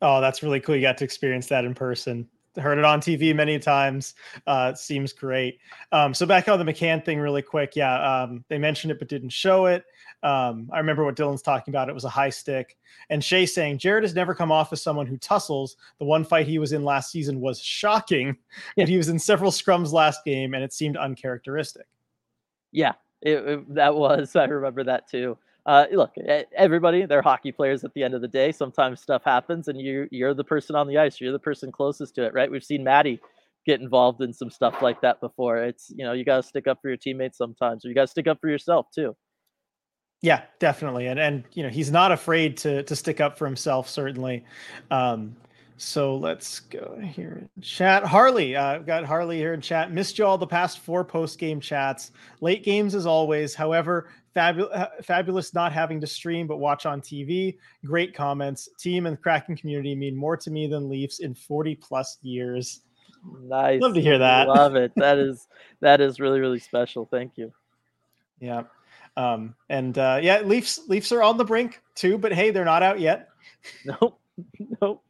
Oh, 0.00 0.20
that's 0.20 0.42
really 0.42 0.60
cool. 0.60 0.74
You 0.74 0.82
got 0.82 0.98
to 0.98 1.04
experience 1.04 1.46
that 1.48 1.64
in 1.64 1.74
person. 1.74 2.28
Heard 2.56 2.76
it 2.76 2.84
on 2.84 3.00
TV 3.00 3.34
many 3.34 3.58
times. 3.58 4.14
Uh, 4.46 4.74
seems 4.74 5.12
great. 5.12 5.58
Um, 5.90 6.12
so 6.12 6.26
back 6.26 6.48
on 6.48 6.58
the 6.58 6.70
McCann 6.70 7.02
thing, 7.02 7.18
really 7.18 7.40
quick. 7.40 7.74
Yeah, 7.76 8.22
um, 8.22 8.44
they 8.48 8.58
mentioned 8.58 8.90
it 8.90 8.98
but 8.98 9.08
didn't 9.08 9.30
show 9.30 9.66
it. 9.66 9.84
Um, 10.22 10.68
I 10.70 10.78
remember 10.78 11.04
what 11.04 11.16
Dylan's 11.16 11.40
talking 11.40 11.72
about. 11.72 11.88
It 11.88 11.94
was 11.94 12.04
a 12.04 12.10
high 12.10 12.28
stick. 12.28 12.76
And 13.08 13.24
Shay 13.24 13.46
saying 13.46 13.78
Jared 13.78 14.04
has 14.04 14.14
never 14.14 14.34
come 14.34 14.52
off 14.52 14.72
as 14.72 14.82
someone 14.82 15.06
who 15.06 15.16
tussles. 15.16 15.76
The 15.98 16.04
one 16.04 16.24
fight 16.24 16.46
he 16.46 16.58
was 16.58 16.72
in 16.72 16.84
last 16.84 17.10
season 17.10 17.40
was 17.40 17.58
shocking, 17.60 18.36
but 18.76 18.88
he 18.88 18.98
was 18.98 19.08
in 19.08 19.18
several 19.18 19.50
scrums 19.50 19.92
last 19.92 20.22
game, 20.24 20.52
and 20.52 20.62
it 20.62 20.74
seemed 20.74 20.96
uncharacteristic. 20.96 21.86
Yeah, 22.70 22.92
it, 23.22 23.38
it, 23.38 23.74
that 23.74 23.94
was. 23.94 24.36
I 24.36 24.44
remember 24.44 24.84
that 24.84 25.08
too 25.08 25.38
uh, 25.64 25.86
look, 25.92 26.14
everybody, 26.56 27.06
they're 27.06 27.22
hockey 27.22 27.52
players 27.52 27.84
at 27.84 27.94
the 27.94 28.02
end 28.02 28.14
of 28.14 28.20
the 28.20 28.28
day. 28.28 28.52
Sometimes 28.52 29.00
stuff 29.00 29.22
happens 29.24 29.68
and 29.68 29.80
you, 29.80 30.08
you're 30.10 30.34
the 30.34 30.44
person 30.44 30.74
on 30.74 30.88
the 30.88 30.98
ice. 30.98 31.20
You're 31.20 31.32
the 31.32 31.38
person 31.38 31.70
closest 31.70 32.14
to 32.16 32.24
it, 32.24 32.34
right? 32.34 32.50
We've 32.50 32.64
seen 32.64 32.82
Maddie 32.82 33.20
get 33.64 33.80
involved 33.80 34.20
in 34.22 34.32
some 34.32 34.50
stuff 34.50 34.82
like 34.82 35.00
that 35.02 35.20
before. 35.20 35.58
It's, 35.58 35.92
you 35.94 36.04
know, 36.04 36.12
you 36.12 36.24
got 36.24 36.36
to 36.36 36.42
stick 36.42 36.66
up 36.66 36.80
for 36.82 36.88
your 36.88 36.96
teammates 36.96 37.38
sometimes, 37.38 37.84
or 37.84 37.88
you 37.88 37.94
got 37.94 38.02
to 38.02 38.08
stick 38.08 38.26
up 38.26 38.40
for 38.40 38.48
yourself 38.48 38.86
too. 38.92 39.14
Yeah, 40.22 40.42
definitely, 40.60 41.08
and 41.08 41.18
and 41.18 41.42
you 41.52 41.64
know 41.64 41.68
he's 41.68 41.90
not 41.90 42.12
afraid 42.12 42.56
to 42.58 42.84
to 42.84 42.94
stick 42.94 43.20
up 43.20 43.36
for 43.36 43.44
himself. 43.44 43.88
Certainly, 43.88 44.44
um, 44.92 45.34
so 45.82 46.14
let's 46.14 46.60
go 46.60 46.96
here 47.02 47.48
in 47.56 47.62
chat. 47.62 48.04
Harley, 48.04 48.54
uh, 48.54 48.64
I've 48.64 48.86
got 48.86 49.04
Harley 49.04 49.36
here 49.36 49.52
in 49.52 49.60
chat. 49.60 49.90
Missed 49.90 50.16
you 50.16 50.24
all 50.24 50.38
the 50.38 50.46
past 50.46 50.78
four 50.78 51.04
post 51.04 51.40
game 51.40 51.60
chats. 51.60 52.12
Late 52.40 52.62
games 52.62 52.94
as 52.94 53.04
always. 53.04 53.52
However, 53.52 54.08
fabulous, 54.32 54.88
fabulous 55.02 55.54
not 55.54 55.72
having 55.72 56.00
to 56.00 56.06
stream 56.06 56.46
but 56.46 56.58
watch 56.58 56.86
on 56.86 57.00
TV. 57.00 57.58
Great 57.84 58.14
comments. 58.14 58.68
Team 58.78 59.06
and 59.06 59.20
Kraken 59.20 59.56
community 59.56 59.96
mean 59.96 60.14
more 60.14 60.36
to 60.36 60.52
me 60.52 60.68
than 60.68 60.88
Leafs 60.88 61.18
in 61.18 61.34
40 61.34 61.74
plus 61.74 62.16
years. 62.22 62.82
Nice. 63.42 63.82
Love 63.82 63.94
to 63.94 64.00
hear 64.00 64.18
that. 64.18 64.46
Love 64.46 64.76
it. 64.76 64.92
That 64.94 65.18
is 65.18 65.48
that 65.80 66.00
is 66.00 66.20
really 66.20 66.38
really 66.38 66.60
special. 66.60 67.06
Thank 67.06 67.36
you. 67.36 67.52
Yeah. 68.38 68.62
Um, 69.16 69.56
and 69.68 69.98
uh, 69.98 70.20
yeah, 70.22 70.42
Leafs 70.42 70.78
Leafs 70.86 71.10
are 71.10 71.24
on 71.24 71.38
the 71.38 71.44
brink 71.44 71.82
too, 71.96 72.18
but 72.18 72.32
hey, 72.32 72.52
they're 72.52 72.64
not 72.64 72.84
out 72.84 73.00
yet. 73.00 73.30
Nope. 73.84 74.20
Nope. 74.80 75.04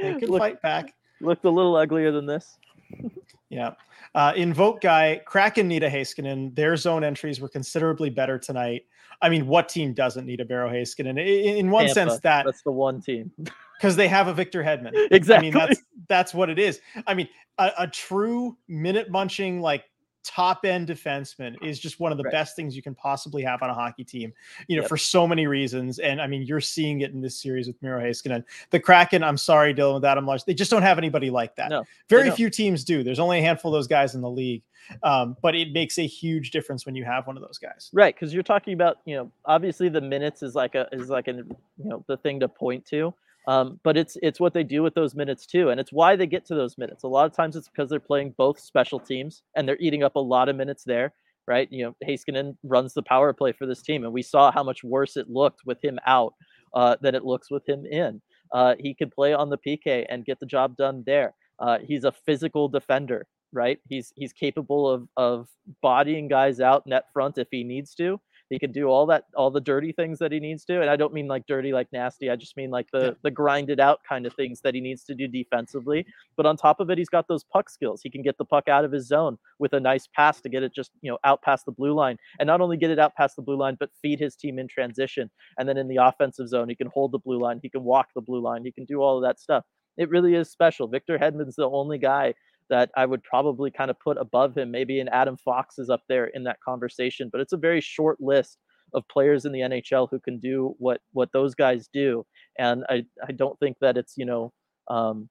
They 0.00 0.14
could 0.14 0.28
Look- 0.28 0.40
fight 0.40 0.62
back. 0.62 0.94
Looked 1.20 1.44
a 1.44 1.50
little 1.50 1.76
uglier 1.76 2.10
than 2.10 2.26
this. 2.26 2.58
Yeah. 3.50 3.74
Uh, 4.16 4.32
Invoke 4.34 4.80
guy, 4.80 5.20
Kraken 5.24 5.68
need 5.68 5.84
a 5.84 5.90
Heiskanen. 5.90 6.54
Their 6.56 6.76
zone 6.76 7.04
entries 7.04 7.40
were 7.40 7.48
considerably 7.48 8.10
better 8.10 8.36
tonight. 8.36 8.84
I 9.22 9.28
mean, 9.28 9.46
what 9.46 9.68
team 9.68 9.92
doesn't 9.92 10.26
need 10.26 10.40
a 10.40 10.44
Barrow 10.44 10.68
Heiskanen? 10.68 11.10
In, 11.10 11.56
in 11.56 11.70
one 11.70 11.84
Tampa, 11.86 11.94
sense, 11.94 12.20
that 12.20 12.44
that's 12.44 12.62
the 12.62 12.72
one 12.72 13.00
team. 13.00 13.30
because 13.78 13.94
they 13.96 14.08
have 14.08 14.26
a 14.26 14.34
Victor 14.34 14.62
Hedman. 14.64 14.92
Exactly. 15.12 15.34
I 15.34 15.50
mean, 15.50 15.52
that's 15.52 15.82
that's 16.08 16.34
what 16.34 16.50
it 16.50 16.58
is. 16.58 16.80
I 17.06 17.14
mean, 17.14 17.28
a, 17.58 17.70
a 17.78 17.86
true 17.86 18.56
minute 18.66 19.08
munching 19.10 19.60
like 19.60 19.84
top 20.24 20.64
end 20.64 20.88
defenseman 20.88 21.54
is 21.62 21.78
just 21.78 22.00
one 22.00 22.10
of 22.10 22.18
the 22.18 22.24
Right. 22.24 22.32
best 22.32 22.56
things 22.56 22.74
you 22.74 22.82
can 22.82 22.94
possibly 22.94 23.42
have 23.42 23.62
on 23.62 23.70
a 23.70 23.74
hockey 23.74 24.04
team. 24.04 24.32
You 24.68 24.76
know, 24.76 24.82
Yep. 24.82 24.88
for 24.88 24.96
so 24.96 25.26
many 25.28 25.46
reasons. 25.46 25.98
And 25.98 26.20
I 26.20 26.26
mean, 26.26 26.42
you're 26.42 26.60
seeing 26.60 27.02
it 27.02 27.12
in 27.12 27.20
this 27.20 27.36
series 27.36 27.66
with 27.66 27.80
Miro 27.82 28.00
Heiskanen. 28.00 28.42
The 28.70 28.80
Kraken, 28.80 29.22
I'm 29.22 29.36
sorry, 29.36 29.74
Dylan, 29.74 29.94
with 29.94 30.04
Adam 30.04 30.26
Larsson, 30.26 30.44
they 30.46 30.54
just 30.54 30.70
don't 30.70 30.82
have 30.82 30.98
anybody 30.98 31.30
like 31.30 31.54
that. 31.56 31.70
No, 31.70 31.84
Very 32.08 32.30
few 32.30 32.50
teams 32.50 32.84
do. 32.84 33.02
There's 33.02 33.18
only 33.20 33.38
a 33.38 33.42
handful 33.42 33.72
of 33.74 33.78
those 33.78 33.86
guys 33.86 34.14
in 34.14 34.20
the 34.20 34.30
league. 34.30 34.62
Um, 35.02 35.36
but 35.40 35.54
it 35.54 35.72
makes 35.72 35.98
a 35.98 36.06
huge 36.06 36.50
difference 36.50 36.84
when 36.84 36.94
you 36.94 37.04
have 37.04 37.26
one 37.26 37.36
of 37.38 37.42
those 37.42 37.56
guys. 37.56 37.88
Right, 37.94 38.14
because 38.14 38.34
you're 38.34 38.42
talking 38.42 38.74
about, 38.74 38.98
you 39.06 39.16
know, 39.16 39.30
obviously 39.46 39.88
the 39.88 40.00
minutes 40.00 40.42
is 40.42 40.54
like 40.54 40.74
a 40.74 40.86
is 40.92 41.08
like 41.08 41.26
an 41.28 41.38
you 41.78 41.88
know 41.88 42.04
the 42.06 42.18
thing 42.18 42.40
to 42.40 42.48
point 42.48 42.84
to. 42.86 43.14
Um, 43.46 43.78
but 43.84 43.96
it's 43.96 44.16
it's 44.22 44.40
what 44.40 44.54
they 44.54 44.64
do 44.64 44.82
with 44.82 44.94
those 44.94 45.14
minutes 45.14 45.46
too, 45.46 45.68
and 45.68 45.78
it's 45.78 45.92
why 45.92 46.16
they 46.16 46.26
get 46.26 46.46
to 46.46 46.54
those 46.54 46.78
minutes. 46.78 47.02
A 47.02 47.08
lot 47.08 47.26
of 47.26 47.36
times 47.36 47.56
it's 47.56 47.68
because 47.68 47.90
they're 47.90 48.00
playing 48.00 48.34
both 48.38 48.58
special 48.58 48.98
teams 48.98 49.42
and 49.54 49.68
they're 49.68 49.78
eating 49.80 50.02
up 50.02 50.16
a 50.16 50.20
lot 50.20 50.48
of 50.48 50.56
minutes 50.56 50.82
there, 50.84 51.12
right? 51.46 51.68
You 51.70 51.84
know, 51.84 51.96
Heiskanen 52.06 52.56
runs 52.62 52.94
the 52.94 53.02
power 53.02 53.32
play 53.34 53.52
for 53.52 53.66
this 53.66 53.82
team, 53.82 54.04
and 54.04 54.12
we 54.12 54.22
saw 54.22 54.50
how 54.50 54.62
much 54.62 54.82
worse 54.82 55.16
it 55.16 55.28
looked 55.28 55.60
with 55.66 55.84
him 55.84 55.98
out 56.06 56.34
uh, 56.72 56.96
than 57.02 57.14
it 57.14 57.24
looks 57.24 57.50
with 57.50 57.68
him 57.68 57.84
in. 57.84 58.22
Uh, 58.52 58.74
he 58.78 58.94
can 58.94 59.10
play 59.10 59.34
on 59.34 59.50
the 59.50 59.58
PK 59.58 60.06
and 60.08 60.24
get 60.24 60.40
the 60.40 60.46
job 60.46 60.76
done 60.76 61.02
there. 61.04 61.34
Uh, 61.58 61.78
he's 61.82 62.04
a 62.04 62.12
physical 62.12 62.68
defender, 62.68 63.26
right? 63.52 63.78
He's 63.88 64.12
he's 64.16 64.32
capable 64.32 64.88
of 64.88 65.08
of 65.16 65.48
bodying 65.82 66.28
guys 66.28 66.60
out 66.60 66.86
net 66.86 67.04
front 67.12 67.36
if 67.36 67.48
he 67.50 67.62
needs 67.62 67.94
to. 67.96 68.20
He 68.54 68.58
can 68.60 68.70
do 68.70 68.86
all 68.86 69.04
that, 69.06 69.24
all 69.34 69.50
the 69.50 69.60
dirty 69.60 69.90
things 69.90 70.20
that 70.20 70.30
he 70.30 70.38
needs 70.38 70.64
to. 70.66 70.80
And 70.80 70.88
I 70.88 70.94
don't 70.94 71.12
mean 71.12 71.26
like 71.26 71.44
dirty, 71.48 71.72
like 71.72 71.88
nasty. 71.92 72.30
I 72.30 72.36
just 72.36 72.56
mean 72.56 72.70
like 72.70 72.88
the 72.92 73.02
Yeah. 73.06 73.10
the 73.22 73.32
grinded 73.32 73.80
out 73.80 73.98
kind 74.08 74.26
of 74.26 74.32
things 74.34 74.60
that 74.60 74.76
he 74.76 74.80
needs 74.80 75.02
to 75.06 75.14
do 75.16 75.26
defensively. 75.26 76.06
But 76.36 76.46
on 76.46 76.56
top 76.56 76.78
of 76.78 76.88
it, 76.88 76.98
he's 76.98 77.08
got 77.08 77.26
those 77.26 77.42
puck 77.42 77.68
skills. 77.68 78.00
He 78.00 78.10
can 78.10 78.22
get 78.22 78.38
the 78.38 78.44
puck 78.44 78.68
out 78.68 78.84
of 78.84 78.92
his 78.92 79.08
zone 79.08 79.38
with 79.58 79.72
a 79.72 79.80
nice 79.80 80.06
pass 80.06 80.40
to 80.42 80.48
get 80.48 80.62
it 80.62 80.72
just 80.72 80.92
you 81.02 81.10
know 81.10 81.18
out 81.24 81.42
past 81.42 81.64
the 81.66 81.72
blue 81.72 81.94
line, 81.94 82.16
and 82.38 82.46
not 82.46 82.60
only 82.60 82.76
get 82.76 82.90
it 82.90 83.00
out 83.00 83.16
past 83.16 83.34
the 83.34 83.42
blue 83.42 83.56
line, 83.56 83.76
but 83.80 83.90
feed 84.00 84.20
his 84.20 84.36
team 84.36 84.60
in 84.60 84.68
transition. 84.68 85.28
And 85.58 85.68
then 85.68 85.76
in 85.76 85.88
the 85.88 85.96
offensive 85.96 86.46
zone, 86.48 86.68
he 86.68 86.76
can 86.76 86.86
hold 86.94 87.10
the 87.10 87.18
blue 87.18 87.40
line. 87.40 87.58
He 87.60 87.68
can 87.68 87.82
walk 87.82 88.10
the 88.14 88.22
blue 88.22 88.40
line. 88.40 88.64
He 88.64 88.70
can 88.70 88.84
do 88.84 89.02
all 89.02 89.16
of 89.16 89.22
that 89.24 89.40
stuff. 89.40 89.64
It 89.96 90.08
really 90.10 90.34
is 90.36 90.48
special. 90.50 90.86
Victor 90.88 91.18
Hedman's 91.18 91.56
the 91.56 91.68
only 91.68 91.98
guy 91.98 92.34
that 92.70 92.90
I 92.96 93.06
would 93.06 93.22
probably 93.22 93.70
kind 93.70 93.90
of 93.90 93.98
put 94.00 94.16
above 94.18 94.56
him. 94.56 94.70
Maybe 94.70 95.00
an 95.00 95.08
Adam 95.08 95.36
Fox 95.36 95.78
is 95.78 95.90
up 95.90 96.02
there 96.08 96.26
in 96.26 96.44
that 96.44 96.60
conversation, 96.60 97.28
but 97.30 97.40
it's 97.40 97.52
a 97.52 97.58
very 97.58 97.80
short 97.80 98.20
list 98.20 98.58
of 98.92 99.06
players 99.08 99.44
in 99.44 99.52
the 99.52 99.60
NHL 99.60 100.08
who 100.10 100.20
can 100.20 100.38
do 100.38 100.74
what 100.78 101.00
what 101.12 101.30
those 101.32 101.54
guys 101.54 101.88
do. 101.92 102.24
And 102.58 102.84
I 102.88 103.04
I 103.26 103.32
don't 103.32 103.58
think 103.58 103.76
that 103.80 103.96
it's 103.96 104.14
you 104.16 104.24
know 104.24 104.52
um, 104.88 105.28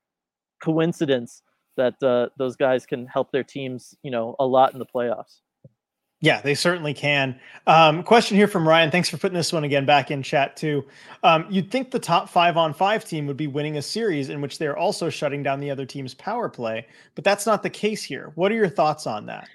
coincidence 0.61 1.41
that 1.77 2.01
uh, 2.03 2.29
those 2.37 2.55
guys 2.55 2.85
can 2.85 3.07
help 3.07 3.31
their 3.31 3.43
teams 3.43 3.95
you 4.03 4.11
know 4.11 4.35
a 4.39 4.45
lot 4.45 4.73
in 4.73 4.79
the 4.79 4.85
playoffs. 4.85 5.39
Yeah, 6.23 6.39
they 6.39 6.55
certainly 6.55 6.93
can. 6.93 7.37
Um, 7.67 8.01
question 8.01 8.37
here 8.37 8.47
from 8.47 8.65
Ryan. 8.65 8.89
Thanks 8.89 9.09
for 9.09 9.17
putting 9.17 9.35
this 9.35 9.51
one 9.51 9.65
again 9.65 9.85
back 9.85 10.09
in 10.09 10.23
chat 10.23 10.55
too. 10.55 10.85
Um, 11.21 11.45
you'd 11.49 11.69
think 11.69 11.91
the 11.91 11.99
top 11.99 12.29
five 12.29 12.55
on 12.55 12.73
five 12.73 13.03
team 13.03 13.27
would 13.27 13.35
be 13.35 13.47
winning 13.47 13.75
a 13.75 13.81
series 13.81 14.29
in 14.29 14.39
which 14.39 14.57
they're 14.57 14.77
also 14.77 15.09
shutting 15.09 15.43
down 15.43 15.59
the 15.59 15.69
other 15.69 15.85
team's 15.85 16.13
power 16.13 16.47
play, 16.47 16.87
but 17.15 17.25
that's 17.25 17.45
not 17.45 17.61
the 17.61 17.69
case 17.69 18.05
here. 18.05 18.31
What 18.35 18.53
are 18.53 18.55
your 18.55 18.69
thoughts 18.69 19.05
on 19.05 19.25
that? 19.25 19.49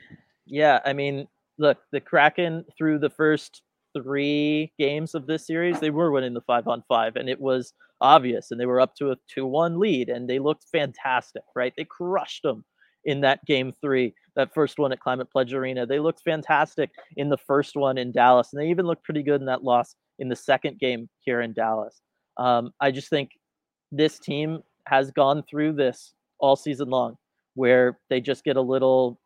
Yeah, 0.44 0.80
I 0.84 0.92
mean, 0.92 1.26
look, 1.56 1.78
the 1.90 2.02
Kraken 2.02 2.66
through 2.76 2.98
the 2.98 3.08
first 3.08 3.62
three 3.94 4.70
games 4.78 5.14
of 5.14 5.26
this 5.26 5.46
series, 5.46 5.80
they 5.80 5.88
were 5.88 6.12
winning 6.12 6.34
the 6.34 6.42
five 6.42 6.68
on 6.68 6.84
five, 6.86 7.16
and 7.16 7.30
it 7.30 7.40
was 7.40 7.72
obvious. 8.02 8.50
And 8.50 8.60
they 8.60 8.66
were 8.66 8.82
up 8.82 8.94
to 8.96 9.12
a 9.12 9.16
2 9.28 9.46
1 9.46 9.78
lead, 9.78 10.10
and 10.10 10.28
they 10.28 10.38
looked 10.38 10.66
fantastic, 10.70 11.44
right? 11.56 11.72
They 11.78 11.84
crushed 11.84 12.42
them 12.42 12.62
in 13.04 13.22
that 13.22 13.42
game 13.46 13.72
three, 13.80 14.14
that 14.38 14.54
first 14.54 14.78
one 14.78 14.92
at 14.92 15.00
Climate 15.00 15.30
Pledge 15.30 15.52
Arena. 15.52 15.84
They 15.84 15.98
looked 15.98 16.22
fantastic 16.22 16.90
in 17.16 17.28
the 17.28 17.36
first 17.36 17.74
one 17.74 17.98
in 17.98 18.12
Dallas, 18.12 18.52
and 18.52 18.62
they 18.62 18.68
even 18.70 18.86
looked 18.86 19.02
pretty 19.02 19.24
good 19.24 19.40
in 19.40 19.46
that 19.46 19.64
loss 19.64 19.96
in 20.20 20.28
the 20.28 20.36
second 20.36 20.78
game 20.78 21.08
here 21.18 21.40
in 21.40 21.52
Dallas. 21.52 22.00
Um, 22.36 22.72
I 22.80 22.92
just 22.92 23.10
think 23.10 23.32
this 23.90 24.20
team 24.20 24.62
has 24.86 25.10
gone 25.10 25.42
through 25.42 25.72
this 25.72 26.14
all 26.38 26.54
season 26.54 26.88
long, 26.88 27.18
where 27.54 27.98
they 28.10 28.20
just 28.20 28.44
get 28.44 28.56
a 28.56 28.60
little, 28.60 29.18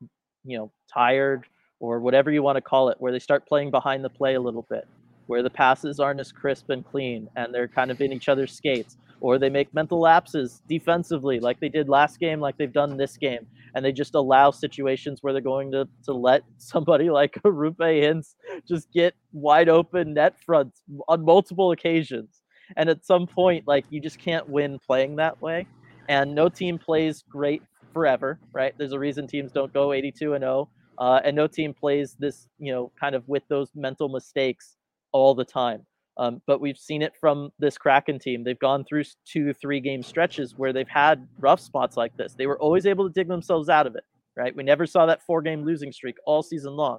you 0.44 0.56
know, 0.56 0.72
tired 0.92 1.44
or 1.78 2.00
whatever 2.00 2.30
you 2.30 2.42
want 2.42 2.56
to 2.56 2.62
call 2.62 2.88
it, 2.88 2.96
where 2.98 3.12
they 3.12 3.18
start 3.18 3.46
playing 3.46 3.70
behind 3.70 4.02
the 4.02 4.08
play 4.08 4.34
a 4.34 4.40
little 4.40 4.66
bit, 4.70 4.88
where 5.26 5.42
the 5.42 5.50
passes 5.50 6.00
aren't 6.00 6.20
as 6.20 6.32
crisp 6.32 6.70
and 6.70 6.88
clean 6.90 7.28
and 7.36 7.52
they're 7.52 7.68
kind 7.68 7.90
of 7.90 8.00
in 8.00 8.12
each 8.12 8.30
other's 8.30 8.52
skates, 8.52 8.96
or 9.20 9.38
they 9.38 9.50
make 9.50 9.72
mental 9.74 10.00
lapses 10.00 10.62
defensively, 10.68 11.38
like 11.38 11.60
they 11.60 11.68
did 11.68 11.90
last 11.90 12.18
game, 12.18 12.40
like 12.40 12.56
they've 12.56 12.72
done 12.72 12.96
this 12.96 13.18
game, 13.18 13.46
and 13.74 13.84
they 13.84 13.92
just 13.92 14.14
allow 14.14 14.50
situations 14.50 15.18
where 15.22 15.32
they're 15.32 15.42
going 15.42 15.72
to 15.72 15.88
to 16.04 16.12
let 16.12 16.42
somebody 16.58 17.10
like 17.10 17.34
Roope 17.44 17.76
Hintz 17.78 18.34
just 18.66 18.92
get 18.92 19.14
wide 19.32 19.68
open 19.68 20.14
net 20.14 20.34
fronts 20.44 20.82
on 21.08 21.24
multiple 21.24 21.72
occasions. 21.72 22.42
And 22.76 22.88
at 22.88 23.04
some 23.04 23.26
point, 23.26 23.66
like 23.66 23.84
you 23.90 24.00
just 24.00 24.18
can't 24.18 24.48
win 24.48 24.78
playing 24.78 25.16
that 25.16 25.40
way. 25.42 25.66
And 26.08 26.34
no 26.34 26.48
team 26.48 26.78
plays 26.78 27.22
great 27.28 27.62
forever, 27.92 28.38
right? 28.52 28.74
There's 28.76 28.92
a 28.92 28.98
reason 28.98 29.26
teams 29.26 29.52
don't 29.52 29.72
go 29.72 29.92
82 29.92 30.34
and 30.34 30.42
0 30.42 30.68
uh, 30.98 31.20
and 31.24 31.34
no 31.36 31.46
team 31.46 31.74
plays 31.74 32.16
this, 32.18 32.48
you 32.58 32.72
know, 32.72 32.92
kind 32.98 33.14
of 33.14 33.26
with 33.28 33.42
those 33.48 33.68
mental 33.74 34.08
mistakes 34.08 34.76
all 35.12 35.34
the 35.34 35.44
time. 35.44 35.84
Um, 36.18 36.42
but 36.46 36.60
we've 36.60 36.76
seen 36.76 37.02
it 37.02 37.12
from 37.18 37.50
this 37.58 37.78
Kraken 37.78 38.18
team. 38.18 38.44
They've 38.44 38.58
gone 38.58 38.84
through 38.84 39.04
two, 39.24 39.52
three 39.54 39.80
game 39.80 40.02
stretches 40.02 40.56
where 40.56 40.72
they've 40.72 40.88
had 40.88 41.26
rough 41.38 41.60
spots 41.60 41.96
like 41.96 42.16
this. 42.16 42.34
They 42.34 42.46
were 42.46 42.60
always 42.60 42.84
able 42.86 43.06
to 43.06 43.12
dig 43.12 43.28
themselves 43.28 43.68
out 43.68 43.86
of 43.86 43.96
it, 43.96 44.04
right? 44.36 44.54
We 44.54 44.62
never 44.62 44.86
saw 44.86 45.06
that 45.06 45.22
four 45.22 45.40
game 45.40 45.64
losing 45.64 45.90
streak 45.90 46.16
all 46.26 46.42
season 46.42 46.74
long. 46.74 46.98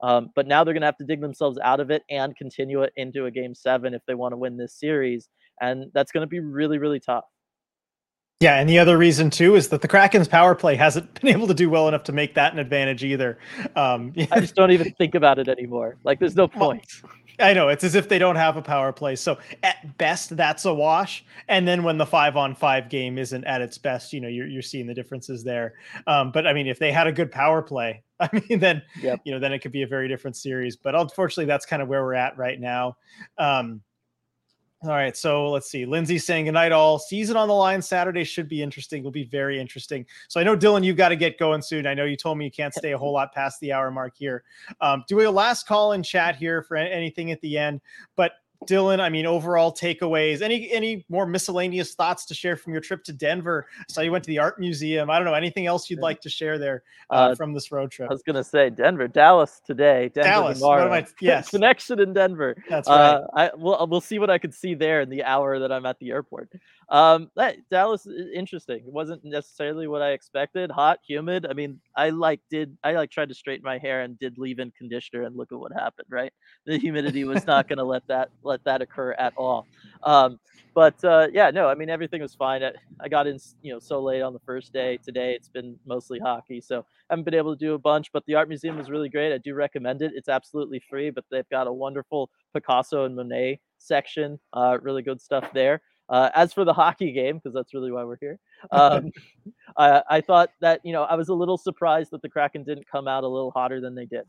Um, 0.00 0.30
but 0.34 0.46
now 0.46 0.62
they're 0.64 0.74
going 0.74 0.82
to 0.82 0.86
have 0.86 0.96
to 0.98 1.04
dig 1.04 1.20
themselves 1.20 1.58
out 1.62 1.80
of 1.80 1.90
it 1.90 2.02
and 2.08 2.36
continue 2.36 2.82
it 2.82 2.92
into 2.96 3.26
a 3.26 3.30
game 3.30 3.54
seven 3.54 3.94
if 3.94 4.02
they 4.06 4.14
want 4.14 4.32
to 4.32 4.36
win 4.36 4.56
this 4.56 4.74
series. 4.78 5.28
And 5.60 5.86
that's 5.92 6.12
going 6.12 6.22
to 6.22 6.28
be 6.28 6.40
really, 6.40 6.78
really 6.78 7.00
tough. 7.00 7.24
Yeah, 8.40 8.60
and 8.60 8.68
the 8.68 8.78
other 8.78 8.96
reason 8.96 9.30
too 9.30 9.56
is 9.56 9.68
that 9.70 9.82
the 9.82 9.88
Kraken's 9.88 10.28
power 10.28 10.54
play 10.54 10.76
hasn't 10.76 11.12
been 11.20 11.28
able 11.28 11.48
to 11.48 11.54
do 11.54 11.68
well 11.68 11.88
enough 11.88 12.04
to 12.04 12.12
make 12.12 12.34
that 12.34 12.52
an 12.52 12.58
advantage 12.60 13.02
either. 13.02 13.38
Um, 13.74 14.12
I 14.30 14.40
just 14.40 14.54
don't 14.54 14.70
even 14.70 14.92
think 14.92 15.14
about 15.16 15.38
it 15.38 15.48
anymore. 15.48 15.96
Like, 16.04 16.20
there's 16.20 16.36
no 16.36 16.46
point. 16.46 16.84
I 17.40 17.52
know 17.52 17.68
it's 17.68 17.84
as 17.84 17.94
if 17.94 18.08
they 18.08 18.18
don't 18.18 18.34
have 18.36 18.56
a 18.56 18.62
power 18.62 18.92
play. 18.92 19.14
So 19.14 19.38
at 19.62 19.96
best, 19.96 20.36
that's 20.36 20.64
a 20.64 20.74
wash. 20.74 21.24
And 21.48 21.66
then 21.68 21.84
when 21.84 21.96
the 21.96 22.06
five 22.06 22.36
on 22.36 22.54
five 22.54 22.88
game 22.88 23.16
isn't 23.16 23.44
at 23.44 23.60
its 23.60 23.78
best, 23.78 24.12
you 24.12 24.20
know, 24.20 24.26
you're 24.28 24.48
you're 24.48 24.62
seeing 24.62 24.86
the 24.88 24.94
differences 24.94 25.44
there. 25.44 25.74
Um, 26.08 26.32
but 26.32 26.48
I 26.48 26.52
mean, 26.52 26.66
if 26.66 26.80
they 26.80 26.90
had 26.90 27.06
a 27.06 27.12
good 27.12 27.30
power 27.30 27.62
play, 27.62 28.02
I 28.20 28.28
mean, 28.48 28.58
then 28.58 28.82
Yep. 29.00 29.20
you 29.24 29.32
know, 29.32 29.38
then 29.38 29.52
it 29.52 29.60
could 29.60 29.70
be 29.72 29.82
a 29.82 29.86
very 29.86 30.08
different 30.08 30.36
series. 30.36 30.74
But 30.76 30.96
unfortunately, 30.96 31.44
that's 31.46 31.64
kind 31.66 31.80
of 31.80 31.86
where 31.88 32.02
we're 32.02 32.14
at 32.14 32.36
right 32.36 32.58
now. 32.58 32.96
Um, 33.38 33.82
all 34.82 34.90
right, 34.90 35.16
so 35.16 35.50
let's 35.50 35.68
see. 35.68 35.84
Lindsay 35.84 36.18
saying 36.18 36.44
good 36.44 36.52
night, 36.52 36.70
all. 36.70 37.00
Season 37.00 37.36
on 37.36 37.48
the 37.48 37.54
line 37.54 37.82
Saturday 37.82 38.22
should 38.22 38.48
be 38.48 38.62
interesting. 38.62 39.02
Will 39.02 39.10
be 39.10 39.24
very 39.24 39.58
interesting. 39.58 40.06
So 40.28 40.40
I 40.40 40.44
know 40.44 40.56
Dylan, 40.56 40.84
you've 40.84 40.96
got 40.96 41.08
to 41.08 41.16
get 41.16 41.36
going 41.36 41.62
soon. 41.62 41.84
I 41.84 41.94
know 41.94 42.04
you 42.04 42.16
told 42.16 42.38
me 42.38 42.44
you 42.44 42.50
can't 42.52 42.72
stay 42.72 42.92
a 42.92 42.98
whole 42.98 43.12
lot 43.12 43.34
past 43.34 43.58
the 43.58 43.72
hour 43.72 43.90
mark 43.90 44.14
here. 44.16 44.44
Um, 44.80 45.02
do 45.08 45.20
a 45.20 45.30
last 45.30 45.66
call 45.66 45.92
in 45.92 46.04
chat 46.04 46.36
here 46.36 46.62
for 46.62 46.76
anything 46.76 47.32
at 47.32 47.40
the 47.40 47.58
end. 47.58 47.80
But 48.14 48.32
Dylan, 48.66 49.00
I 49.00 49.08
mean, 49.08 49.24
overall 49.24 49.72
takeaways. 49.72 50.42
Any 50.42 50.70
any 50.72 51.04
more 51.08 51.26
miscellaneous 51.26 51.94
thoughts 51.94 52.24
to 52.26 52.34
share 52.34 52.56
from 52.56 52.72
your 52.72 52.82
trip 52.82 53.04
to 53.04 53.12
Denver? 53.12 53.66
So 53.88 54.00
you 54.00 54.10
went 54.10 54.24
to 54.24 54.28
the 54.28 54.38
art 54.40 54.58
museum. 54.58 55.10
I 55.10 55.16
don't 55.16 55.26
know 55.26 55.34
anything 55.34 55.66
else 55.66 55.88
you'd 55.88 56.00
like 56.00 56.20
to 56.22 56.28
share 56.28 56.58
there 56.58 56.82
uh, 57.10 57.14
uh, 57.14 57.34
from 57.36 57.54
this 57.54 57.70
road 57.70 57.90
trip. 57.92 58.10
I 58.10 58.12
was 58.12 58.22
gonna 58.22 58.42
say 58.42 58.68
Denver, 58.70 59.06
Dallas 59.06 59.60
today. 59.64 60.10
Denver 60.12 60.28
Dallas, 60.28 60.58
tomorrow. 60.58 60.92
I, 60.92 61.06
yes, 61.20 61.50
connection 61.50 62.00
in 62.00 62.12
Denver. 62.12 62.56
That's 62.68 62.88
right. 62.88 62.96
Uh, 62.96 63.26
I 63.32 63.50
we'll 63.54 63.86
we'll 63.86 64.00
see 64.00 64.18
what 64.18 64.28
I 64.28 64.38
could 64.38 64.52
see 64.52 64.74
there 64.74 65.02
in 65.02 65.08
the 65.08 65.22
hour 65.22 65.60
that 65.60 65.70
I'm 65.70 65.86
at 65.86 65.98
the 66.00 66.10
airport. 66.10 66.50
Um, 66.90 67.30
that, 67.36 67.56
Dallas 67.70 68.06
is 68.06 68.28
interesting. 68.34 68.78
It 68.78 68.92
wasn't 68.92 69.22
necessarily 69.22 69.86
what 69.88 70.00
I 70.00 70.12
expected. 70.12 70.70
Hot, 70.70 70.98
humid. 71.06 71.46
I 71.48 71.52
mean, 71.52 71.80
I 71.94 72.10
like 72.10 72.40
did 72.50 72.76
I 72.82 72.92
like 72.92 73.10
tried 73.10 73.28
to 73.28 73.34
straighten 73.34 73.64
my 73.64 73.76
hair 73.76 74.02
and 74.02 74.18
did 74.18 74.38
leave 74.38 74.58
in 74.58 74.70
conditioner 74.70 75.24
and 75.24 75.36
look 75.36 75.52
at 75.52 75.58
what 75.58 75.72
happened. 75.72 76.08
Right, 76.10 76.32
the 76.64 76.78
humidity 76.78 77.24
was 77.24 77.46
not 77.46 77.68
going 77.68 77.78
to 77.78 77.84
let 77.84 78.06
that 78.08 78.30
let 78.42 78.64
that 78.64 78.80
occur 78.80 79.12
at 79.12 79.34
all. 79.36 79.66
Um, 80.02 80.40
but 80.74 81.02
uh, 81.04 81.28
yeah, 81.32 81.50
no, 81.50 81.68
I 81.68 81.74
mean 81.74 81.90
everything 81.90 82.22
was 82.22 82.34
fine. 82.34 82.62
I, 82.62 82.72
I 83.00 83.08
got 83.08 83.26
in, 83.26 83.38
you 83.62 83.72
know, 83.72 83.80
so 83.80 84.00
late 84.00 84.22
on 84.22 84.32
the 84.32 84.40
first 84.40 84.72
day. 84.72 84.98
Today 85.04 85.34
it's 85.34 85.48
been 85.48 85.76
mostly 85.84 86.18
hockey, 86.18 86.60
so 86.60 86.80
I 87.10 87.14
haven't 87.14 87.24
been 87.24 87.34
able 87.34 87.54
to 87.54 87.58
do 87.58 87.74
a 87.74 87.78
bunch. 87.78 88.10
But 88.12 88.24
the 88.26 88.34
art 88.34 88.48
museum 88.48 88.78
was 88.78 88.88
really 88.88 89.10
great. 89.10 89.34
I 89.34 89.38
do 89.38 89.54
recommend 89.54 90.00
it. 90.00 90.12
It's 90.14 90.28
absolutely 90.28 90.80
free, 90.88 91.10
but 91.10 91.24
they've 91.30 91.48
got 91.50 91.66
a 91.66 91.72
wonderful 91.72 92.30
Picasso 92.54 93.04
and 93.04 93.14
Monet 93.14 93.60
section. 93.78 94.38
Uh, 94.54 94.78
really 94.80 95.02
good 95.02 95.20
stuff 95.20 95.44
there. 95.52 95.82
Uh, 96.08 96.30
as 96.34 96.52
for 96.52 96.64
the 96.64 96.72
hockey 96.74 97.12
game, 97.12 97.36
because 97.36 97.54
that's 97.54 97.74
really 97.74 97.92
why 97.92 98.04
we're 98.04 98.16
here, 98.20 98.38
um, 98.70 99.10
I, 99.76 100.02
I, 100.08 100.20
thought 100.20 100.50
that 100.60 100.80
you 100.84 100.92
know 100.92 101.02
I 101.02 101.14
was 101.14 101.28
a 101.28 101.34
little 101.34 101.58
surprised 101.58 102.12
that 102.12 102.22
the 102.22 102.28
Kraken 102.28 102.64
didn't 102.64 102.86
come 102.90 103.06
out 103.06 103.24
a 103.24 103.28
little 103.28 103.50
hotter 103.50 103.80
than 103.80 103.94
they 103.94 104.06
did. 104.06 104.24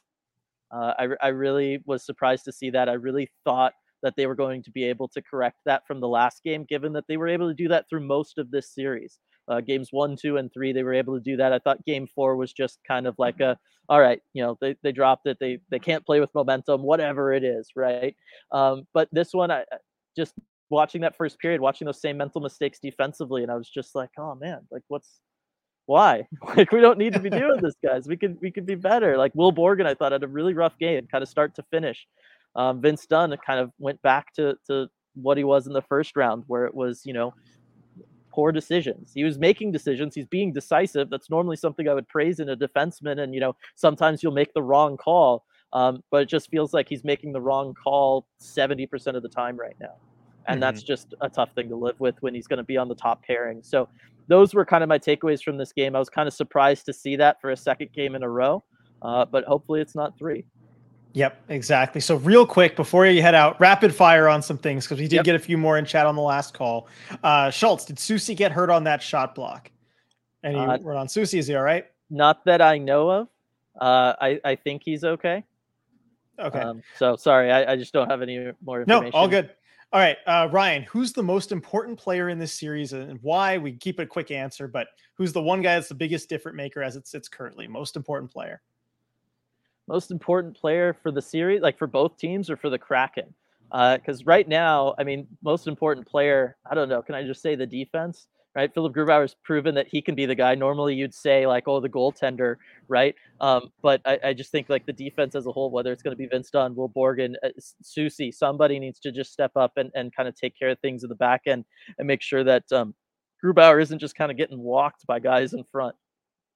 Uh, 0.72 0.94
I, 1.00 1.08
I 1.22 1.28
really 1.30 1.82
was 1.86 2.06
surprised 2.06 2.46
to 2.46 2.52
see 2.52 2.70
that. 2.72 2.90
I 2.90 2.94
really 2.94 3.30
thought 3.44 3.74
that 4.02 4.16
they 4.16 4.28
were 4.28 4.36
going 4.36 4.64
to 4.64 4.72
be 4.72 4.84
able 4.84 5.08
to 5.10 5.22
correct 5.22 5.58
that 5.66 5.86
from 5.86 6.00
the 6.00 6.08
last 6.08 6.44
game, 6.44 6.66
given 6.68 6.94
that 6.94 7.06
they 7.08 7.18
were 7.18 7.28
able 7.28 7.48
to 7.50 7.54
do 7.54 7.68
that 7.70 7.86
through 7.90 8.02
most 8.02 8.38
of 8.38 8.52
this 8.52 8.74
series. 8.74 9.20
Uh, 9.48 9.62
games 9.62 9.90
one, 9.92 10.16
two, 10.16 10.38
and 10.38 10.54
three, 10.54 10.72
they 10.72 10.84
were 10.84 10.94
able 10.94 11.16
to 11.16 11.24
do 11.24 11.36
that. 11.36 11.52
I 11.52 11.60
thought 11.60 11.84
game 11.86 12.08
four 12.08 12.36
was 12.36 12.54
just 12.54 12.80
kind 12.88 13.08
of 13.08 13.16
like 13.18 13.40
a, 13.40 13.58
all 13.90 14.00
right, 14.00 14.22
you 14.34 14.44
know, 14.44 14.58
they, 14.62 14.76
they 14.84 14.92
dropped 14.92 15.26
it. 15.26 15.38
They 15.40 15.60
they 15.70 15.80
can't 15.80 16.06
play 16.06 16.20
with 16.20 16.34
momentum, 16.36 16.84
whatever 16.84 17.34
it 17.34 17.44
is, 17.44 17.70
right? 17.76 18.16
Um, 18.52 18.86
but 18.94 19.10
this 19.12 19.34
one, 19.34 19.50
I 19.50 19.64
just 20.16 20.36
watching 20.70 21.02
that 21.02 21.16
first 21.16 21.40
period, 21.40 21.62
watching 21.62 21.86
those 21.86 22.02
same 22.02 22.18
mental 22.18 22.42
mistakes 22.42 22.80
defensively, 22.80 23.44
and 23.44 23.52
I 23.52 23.56
was 23.56 23.70
just 23.70 23.96
like, 23.96 24.10
oh 24.18 24.36
man, 24.36 24.60
like 24.72 24.84
what's 24.88 25.20
why? 25.86 26.28
Like 26.56 26.72
we 26.72 26.82
don't 26.82 26.98
need 26.98 27.14
to 27.14 27.20
be 27.20 27.30
doing 27.30 27.60
this, 27.62 27.76
guys. 27.84 28.08
We 28.08 28.18
could 28.18 28.38
we 28.42 28.52
could 28.52 28.66
be 28.66 28.76
better. 28.76 29.18
Like 29.18 29.34
Will 29.36 29.52
Borgen, 29.52 29.86
I 29.86 29.94
thought 29.96 30.12
had 30.12 30.24
a 30.24 30.28
really 30.28 30.54
rough 30.54 30.78
game, 30.78 31.08
kind 31.12 31.22
of 31.22 31.30
start 31.30 31.56
to 31.56 31.64
finish. 31.72 32.08
Um, 32.56 32.82
Vince 32.82 33.06
Dunn 33.06 33.36
kind 33.46 33.60
of 33.60 33.72
went 33.80 34.02
back 34.02 34.34
to 34.36 34.56
to 34.68 34.88
what 35.16 35.38
he 35.38 35.44
was 35.44 35.68
in 35.68 35.74
the 35.74 35.82
first 35.82 36.16
round, 36.16 36.44
where 36.48 36.66
it 36.66 36.74
was 36.74 37.06
you 37.06 37.14
know 37.14 37.34
poor 38.32 38.52
decisions. 38.52 39.12
He 39.14 39.24
was 39.24 39.40
making 39.40 39.72
decisions. 39.72 40.14
He's 40.14 40.28
being 40.28 40.54
decisive. 40.54 41.10
That's 41.10 41.30
normally 41.30 41.58
something 41.58 41.88
I 41.88 41.96
would 41.96 42.08
praise 42.08 42.40
in 42.40 42.50
a 42.50 42.56
defenseman. 42.56 43.22
And 43.22 43.34
you 43.34 43.40
know 43.40 43.56
sometimes 43.76 44.22
you'll 44.22 44.34
make 44.34 44.54
the 44.54 44.64
wrong 44.64 44.98
call, 44.98 45.46
um, 45.74 46.04
but 46.12 46.22
it 46.22 46.30
just 46.30 46.50
feels 46.52 46.74
like 46.74 46.88
he's 46.88 47.04
making 47.04 47.32
the 47.32 47.42
wrong 47.42 47.74
call 47.74 48.28
seventy 48.40 48.86
percent 48.86 49.18
of 49.18 49.24
the 49.24 49.30
time 49.30 49.58
right 49.58 49.76
now 49.80 49.96
and 50.50 50.56
mm-hmm. 50.56 50.62
that's 50.62 50.84
just 50.84 51.14
a 51.22 51.30
tough 51.30 51.54
thing 51.54 51.70
to 51.70 51.76
live 51.76 52.00
with 52.00 52.16
when 52.22 52.34
he's 52.34 52.48
going 52.48 52.58
to 52.58 52.64
be 52.64 52.76
on 52.76 52.88
the 52.88 52.96
top 52.96 53.24
pairing. 53.24 53.62
So 53.64 53.88
those 54.28 54.54
were 54.54 54.66
kind 54.66 54.84
of 54.84 54.90
my 54.90 55.00
takeaways 55.00 55.44
from 55.44 55.58
this 55.58 55.72
game. 55.72 55.96
I 55.96 56.00
was 56.00 56.10
kind 56.10 56.28
of 56.28 56.34
surprised 56.34 56.86
to 56.88 56.94
see 56.94 57.16
that 57.18 57.40
for 57.40 57.52
a 57.52 57.58
second 57.58 57.94
game 57.94 58.16
in 58.16 58.24
a 58.24 58.30
row, 58.30 58.64
uh, 59.02 59.26
but 59.26 59.44
hopefully 59.46 59.80
it's 59.80 59.96
not 59.96 60.18
three. 60.18 60.46
Yep, 61.14 61.42
exactly. 61.50 62.02
So 62.02 62.18
real 62.18 62.46
quick 62.46 62.76
before 62.76 63.06
you 63.06 63.22
head 63.22 63.34
out, 63.34 63.60
rapid 63.60 63.94
fire 63.94 64.28
on 64.28 64.42
some 64.42 64.58
things 64.58 64.86
because 64.86 65.00
we 65.00 65.08
did 65.08 65.18
yep. 65.18 65.26
get 65.26 65.36
a 65.36 65.40
few 65.40 65.58
more 65.58 65.78
in 65.78 65.86
chat 65.86 66.06
on 66.06 66.16
the 66.16 66.22
last 66.22 66.54
call. 66.54 66.88
Uh, 67.24 67.50
Schultz, 67.50 67.86
did 67.86 67.98
Soucy 67.98 68.36
get 68.36 68.52
hurt 68.52 68.70
on 68.70 68.84
that 68.84 69.02
shot 69.02 69.34
block? 69.34 69.72
Any 70.44 70.60
uh, 70.60 70.78
word 70.78 70.98
on 70.98 71.08
Soucy? 71.08 71.40
Is 71.40 71.48
he 71.48 71.56
all 71.56 71.64
right? 71.64 71.86
Not 72.10 72.46
that 72.46 72.62
I 72.62 72.78
know 72.78 73.10
of. 73.10 73.28
Uh, 73.80 74.14
I 74.22 74.40
I 74.44 74.56
think 74.56 74.84
he's 74.86 75.04
okay. 75.04 75.44
Okay. 76.38 76.60
Um, 76.60 76.82
so 76.98 77.16
sorry, 77.16 77.52
I, 77.52 77.74
I 77.74 77.76
just 77.76 77.92
don't 77.92 78.10
have 78.10 78.22
any 78.22 78.52
more 78.64 78.82
information. 78.82 79.12
No, 79.12 79.18
all 79.18 79.28
good. 79.28 79.50
All 79.92 80.00
right, 80.00 80.18
uh, 80.28 80.48
Ryan, 80.52 80.84
who's 80.84 81.14
the 81.14 81.24
most 81.24 81.52
important 81.52 81.98
player 81.98 82.30
in 82.30 82.38
this 82.38 82.54
series 82.54 82.94
and 82.94 83.18
why? 83.24 83.58
We 83.58 83.72
keep 83.72 84.00
it 84.00 84.04
a 84.04 84.06
quick 84.06 84.30
answer, 84.30 84.68
but 84.68 84.90
who's 85.16 85.34
the 85.34 85.42
one 85.42 85.64
guy 85.64 85.76
that's 85.76 85.90
the 85.90 85.96
biggest 85.96 86.30
different 86.30 86.56
maker 86.56 86.84
as 86.84 86.96
it 86.96 87.08
sits 87.08 87.28
currently? 87.28 87.68
Most 87.68 87.96
important 87.96 88.32
player. 88.32 88.62
Most 89.88 90.12
important 90.12 90.56
player 90.56 90.94
for 90.94 91.10
the 91.12 91.24
series, 91.24 91.62
like 91.62 91.76
for 91.76 91.88
both 91.88 92.18
teams 92.18 92.52
or 92.52 92.56
for 92.56 92.70
the 92.70 92.78
Kraken? 92.78 93.34
Because 93.72 94.22
uh, 94.22 94.26
right 94.26 94.48
now, 94.48 94.94
I 95.00 95.04
mean, 95.04 95.28
most 95.42 95.66
important 95.66 96.08
player, 96.08 96.56
I 96.70 96.76
don't 96.76 96.90
know. 96.90 97.02
Can 97.02 97.16
I 97.16 97.24
just 97.24 97.42
say 97.42 97.56
the 97.56 97.66
defense? 97.66 98.28
Right? 98.56 98.74
Philipp 98.74 98.94
Grubauer's 98.94 99.36
proven 99.44 99.76
that 99.76 99.88
he 99.88 100.02
can 100.02 100.16
be 100.16 100.26
the 100.26 100.36
guy. 100.36 100.56
Normally, 100.56 100.96
you'd 100.96 101.14
say 101.14 101.46
like, 101.46 101.68
oh, 101.68 101.80
the 101.80 101.90
goaltender, 101.90 102.56
right? 102.88 103.16
Um, 103.40 103.72
but 103.82 104.02
I, 104.06 104.20
I, 104.24 104.34
just 104.34 104.52
think 104.52 104.70
like 104.70 104.86
the 104.86 104.94
defense 104.94 105.36
as 105.36 105.46
a 105.46 105.52
whole, 105.52 105.70
whether 105.72 105.92
it's 105.92 106.04
going 106.04 106.12
to 106.12 106.18
be 106.18 106.28
Vince 106.28 106.50
Dunn, 106.50 106.76
Will 106.76 106.90
Borgen, 106.90 107.36
uh, 107.44 107.50
Soucy, 107.84 108.34
somebody 108.34 108.80
needs 108.80 109.00
to 109.02 109.12
just 109.12 109.32
step 109.32 109.52
up 109.56 109.74
and, 109.78 109.92
and 109.96 110.14
kind 110.14 110.28
of 110.28 110.36
take 110.36 110.58
care 110.58 110.70
of 110.70 110.80
things 110.80 111.04
in 111.04 111.10
the 111.10 111.16
back 111.16 111.42
end 111.46 111.64
and 111.98 112.08
make 112.08 112.22
sure 112.22 112.44
that 112.44 112.70
um, 112.72 112.94
Grubauer 113.44 113.82
isn't 113.82 114.00
just 114.00 114.16
kind 114.16 114.32
of 114.32 114.38
getting 114.38 114.60
walked 114.60 115.06
by 115.08 115.20
guys 115.20 115.54
in 115.54 115.64
front. 115.64 115.96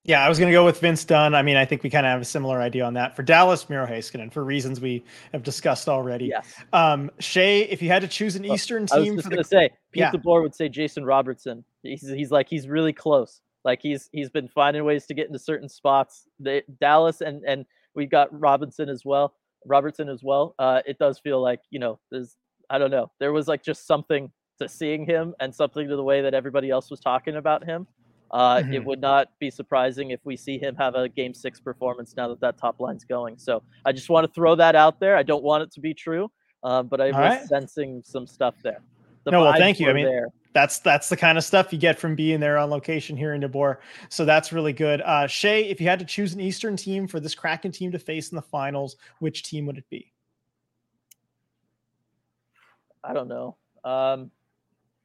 Yeah, 0.05 0.25
I 0.25 0.27
was 0.27 0.37
going 0.37 0.51
to 0.51 0.53
go 0.53 0.65
with 0.65 0.81
Vince 0.81 1.05
Dunn. 1.05 1.33
I 1.33 1.41
mean, 1.41 1.55
I 1.55 1.63
think 1.63 1.81
we 1.81 1.89
kind 1.89 2.05
of 2.05 2.11
have 2.11 2.21
a 2.21 2.25
similar 2.25 2.59
idea 2.59 2.83
on 2.83 2.93
that. 2.95 3.15
For 3.15 3.23
Dallas, 3.23 3.69
Miro 3.69 3.85
Heiskanen, 3.85 4.33
for 4.33 4.43
reasons 4.43 4.81
we 4.81 5.03
have 5.31 5.43
discussed 5.43 5.87
already. 5.87 6.25
Yes. 6.25 6.53
Um, 6.73 7.09
Shea, 7.19 7.61
if 7.61 7.81
you 7.81 7.87
had 7.87 8.01
to 8.01 8.07
choose 8.09 8.35
an 8.35 8.43
Eastern 8.43 8.85
team, 8.85 9.13
I 9.13 9.15
was 9.15 9.25
going 9.25 9.37
to 9.37 9.45
say, 9.45 9.69
Pete 9.93 10.01
yeah. 10.01 10.11
DeBoer 10.11 10.41
would 10.41 10.53
say 10.53 10.67
Jason 10.67 11.05
Robertson. 11.05 11.63
He's, 11.83 12.05
he's 12.05 12.31
like, 12.31 12.49
he's 12.49 12.67
really 12.67 12.91
close. 12.91 13.39
Like 13.63 13.81
he's 13.81 14.09
he's 14.11 14.29
been 14.29 14.47
finding 14.47 14.83
ways 14.83 15.05
to 15.05 15.13
get 15.13 15.27
into 15.27 15.39
certain 15.39 15.69
spots. 15.69 16.27
The 16.39 16.63
Dallas 16.81 17.21
and 17.21 17.43
and 17.45 17.65
we 17.95 18.05
got 18.05 18.27
Robinson 18.37 18.89
as 18.89 19.03
well, 19.05 19.35
Robertson 19.65 20.09
as 20.09 20.21
well. 20.23 20.55
Uh, 20.59 20.81
it 20.85 20.99
does 20.99 21.19
feel 21.19 21.41
like 21.41 21.61
you 21.69 21.79
know, 21.79 21.99
there's 22.11 22.35
I 22.69 22.77
don't 22.77 22.91
know, 22.91 23.11
there 23.19 23.31
was 23.31 23.47
like 23.47 23.63
just 23.63 23.87
something 23.87 24.31
to 24.59 24.67
seeing 24.67 25.05
him 25.05 25.33
and 25.39 25.53
something 25.53 25.87
to 25.87 25.95
the 25.95 26.03
way 26.03 26.21
that 26.21 26.33
everybody 26.33 26.69
else 26.69 26.91
was 26.91 26.99
talking 26.99 27.37
about 27.37 27.63
him 27.63 27.87
uh, 28.33 28.57
mm-hmm. 28.57 28.73
It 28.73 28.83
would 28.83 28.99
not 28.99 29.29
be 29.37 29.51
surprising 29.51 30.09
if 30.09 30.19
we 30.23 30.35
see 30.35 30.57
him 30.57 30.75
have 30.75 30.95
a 30.95 31.07
game 31.07 31.35
six 31.35 31.59
performance 31.59 32.15
now 32.17 32.27
that 32.29 32.39
that 32.41 32.57
top 32.57 32.79
line's 32.79 33.05
going. 33.05 33.37
So 33.37 33.61
I 33.85 33.91
just 33.91 34.09
want 34.09 34.25
to 34.25 34.33
throw 34.33 34.55
that 34.55 34.75
out 34.75 34.99
there. 34.99 35.15
I 35.15 35.21
don't 35.21 35.43
want 35.43 35.61
it 35.61 35.71
to 35.73 35.79
be 35.79 35.93
true, 35.93 36.31
uh, 36.63 36.81
but 36.81 36.99
I 36.99 37.05
was 37.07 37.13
right. 37.13 37.45
sensing 37.45 38.01
some 38.03 38.25
stuff 38.25 38.55
there. 38.63 38.81
The 39.23 39.31
no, 39.31 39.41
well, 39.41 39.53
thank 39.53 39.79
you. 39.79 39.87
I 39.87 39.93
mean, 39.93 40.05
there. 40.05 40.29
that's 40.51 40.79
that's 40.79 41.09
the 41.09 41.15
kind 41.15 41.37
of 41.37 41.43
stuff 41.43 41.71
you 41.71 41.77
get 41.77 41.99
from 41.99 42.15
being 42.15 42.39
there 42.39 42.57
on 42.57 42.71
location 42.71 43.15
here 43.15 43.35
in 43.35 43.41
DeBoer. 43.41 43.77
So 44.09 44.25
that's 44.25 44.51
really 44.51 44.73
good. 44.73 45.01
Uh, 45.01 45.27
Shea, 45.27 45.65
if 45.69 45.79
you 45.79 45.87
had 45.87 45.99
to 45.99 46.05
choose 46.05 46.33
an 46.33 46.41
Eastern 46.41 46.75
team 46.75 47.07
for 47.07 47.19
this 47.19 47.35
Kraken 47.35 47.71
team 47.71 47.91
to 47.91 47.99
face 47.99 48.31
in 48.31 48.35
the 48.35 48.41
finals, 48.41 48.95
which 49.19 49.43
team 49.43 49.67
would 49.67 49.77
it 49.77 49.85
be? 49.91 50.11
I 53.03 53.13
don't 53.13 53.27
know. 53.27 53.57
Um, 53.83 54.31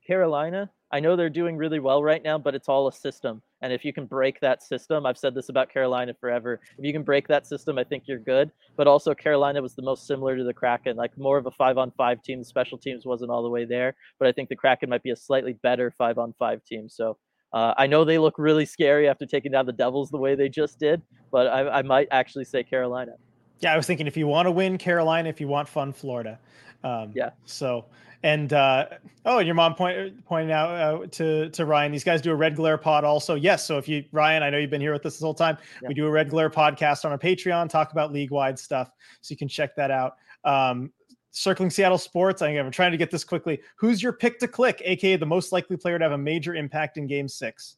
Carolina. 0.06 0.70
I 0.90 1.01
know 1.01 1.16
they're 1.16 1.28
doing 1.28 1.56
really 1.56 1.81
well 1.81 2.02
right 2.02 2.23
now, 2.23 2.39
but 2.39 2.55
it's 2.55 2.69
all 2.69 2.89
a 2.89 2.93
system. 2.93 3.43
And 3.60 3.73
if 3.73 3.85
you 3.85 3.93
can 3.93 4.06
break 4.06 4.40
that 4.40 4.62
system, 4.62 5.05
I've 5.05 5.19
said 5.19 5.35
this 5.35 5.51
about 5.51 5.70
Carolina 5.70 6.15
forever. 6.19 6.60
If 6.78 6.85
you 6.85 6.93
can 6.93 7.02
break 7.02 7.28
that 7.28 7.47
system, 7.47 7.77
I 7.77 7.85
think 7.85 8.05
you're 8.06 8.19
good. 8.19 8.51
But 8.77 8.86
also, 8.86 9.15
Carolina 9.15 9.60
was 9.60 9.74
the 9.74 9.82
most 9.82 10.06
similar 10.06 10.36
to 10.36 10.44
the 10.44 10.55
Kraken, 10.55 10.97
like 10.97 11.16
more 11.19 11.36
of 11.36 11.47
a 11.47 11.51
five 11.51 11.77
on 11.77 11.90
five 11.90 12.23
team. 12.23 12.39
The 12.39 12.44
special 12.44 12.78
teams 12.78 13.05
wasn't 13.05 13.31
all 13.31 13.43
the 13.43 13.51
way 13.51 13.65
there, 13.66 13.94
but 14.19 14.28
I 14.28 14.32
think 14.32 14.48
the 14.48 14.56
Kraken 14.56 14.89
might 14.89 15.02
be 15.02 15.10
a 15.10 15.16
slightly 15.16 15.55
better 15.62 15.93
five 15.98 16.16
on 16.16 16.35
five 16.39 16.65
team. 16.65 16.89
So 16.89 17.19
uh, 17.52 17.74
I 17.77 17.86
know 17.86 18.05
they 18.05 18.19
look 18.19 18.39
really 18.39 18.65
scary 18.65 19.09
after 19.09 19.27
taking 19.27 19.52
down 19.52 19.66
the 19.66 19.73
Devils 19.73 20.10
the 20.10 20.19
way 20.19 20.35
they 20.35 20.48
just 20.48 20.78
did, 20.78 21.02
but 21.31 21.47
I, 21.48 21.69
I 21.69 21.82
might 21.82 22.09
actually 22.10 22.44
say 22.44 22.62
Carolina. 22.62 23.12
Yeah, 23.60 23.74
I 23.74 23.77
was 23.77 23.86
thinking 23.86 24.06
if 24.06 24.16
you 24.16 24.27
want 24.27 24.47
to 24.47 24.52
win 24.52 24.78
Carolina, 24.78 25.28
if 25.28 25.40
you 25.40 25.48
want 25.48 25.69
fun 25.69 25.93
Florida. 25.93 26.39
Um, 26.85 27.12
yeah. 27.15 27.31
So 27.44 27.86
and 28.23 28.53
uh, 28.53 28.86
oh, 29.24 29.39
and 29.39 29.47
your 29.47 29.55
mom 29.55 29.74
point, 29.74 30.24
pointing 30.24 30.53
out 30.53 30.70
uh, 30.70 31.07
to 31.07 31.51
to 31.51 31.65
Ryan, 31.65 31.93
these 31.93 32.05
guys 32.05 32.20
do 32.20 32.32
a 32.32 32.35
red 32.35 32.57
glare 32.57 32.78
pod 32.78 33.05
also. 33.05 33.35
Yes, 33.35 33.65
so 33.65 33.78
if 33.78 33.89
you 33.89 34.05
Ryan, 34.12 34.43
I 34.43 34.51
know 34.51 34.59
you've 34.59 34.70
been 34.70 34.81
here 34.81 34.93
with 34.93 35.07
us 35.07 35.15
this 35.15 35.23
whole 35.23 35.35
time. 35.35 35.57
Yeah. 35.82 35.89
We 35.89 35.95
do 35.95 36.07
a 36.07 36.11
red 36.11 36.28
glare 36.28 36.51
podcast 36.51 37.05
on 37.05 37.12
our 37.12 37.19
Patreon, 37.19 37.69
talk 37.69 37.93
about 37.93 38.12
league 38.12 38.31
wide 38.31 38.59
stuff, 38.59 38.90
so 39.20 39.32
you 39.32 39.36
can 39.36 39.49
check 39.49 39.77
that 39.77 39.90
out. 39.90 40.16
Um, 40.45 40.93
circling 41.31 41.70
Seattle 41.70 41.99
sports. 41.99 42.43
I'm 42.43 42.70
trying 42.70 42.90
to 42.90 42.99
get 42.99 43.11
this 43.11 43.24
quickly. 43.24 43.61
Who's 43.77 44.03
your 44.03 44.12
pick 44.12 44.39
to 44.40 44.49
click, 44.49 44.82
aka 44.85 45.16
the 45.16 45.27
most 45.27 45.53
likely 45.53 45.77
player 45.77 45.99
to 45.99 46.05
have 46.05 46.12
a 46.12 46.19
major 46.19 46.55
impact 46.55 46.97
in 46.97 47.07
Game 47.07 47.28
Six? 47.28 47.77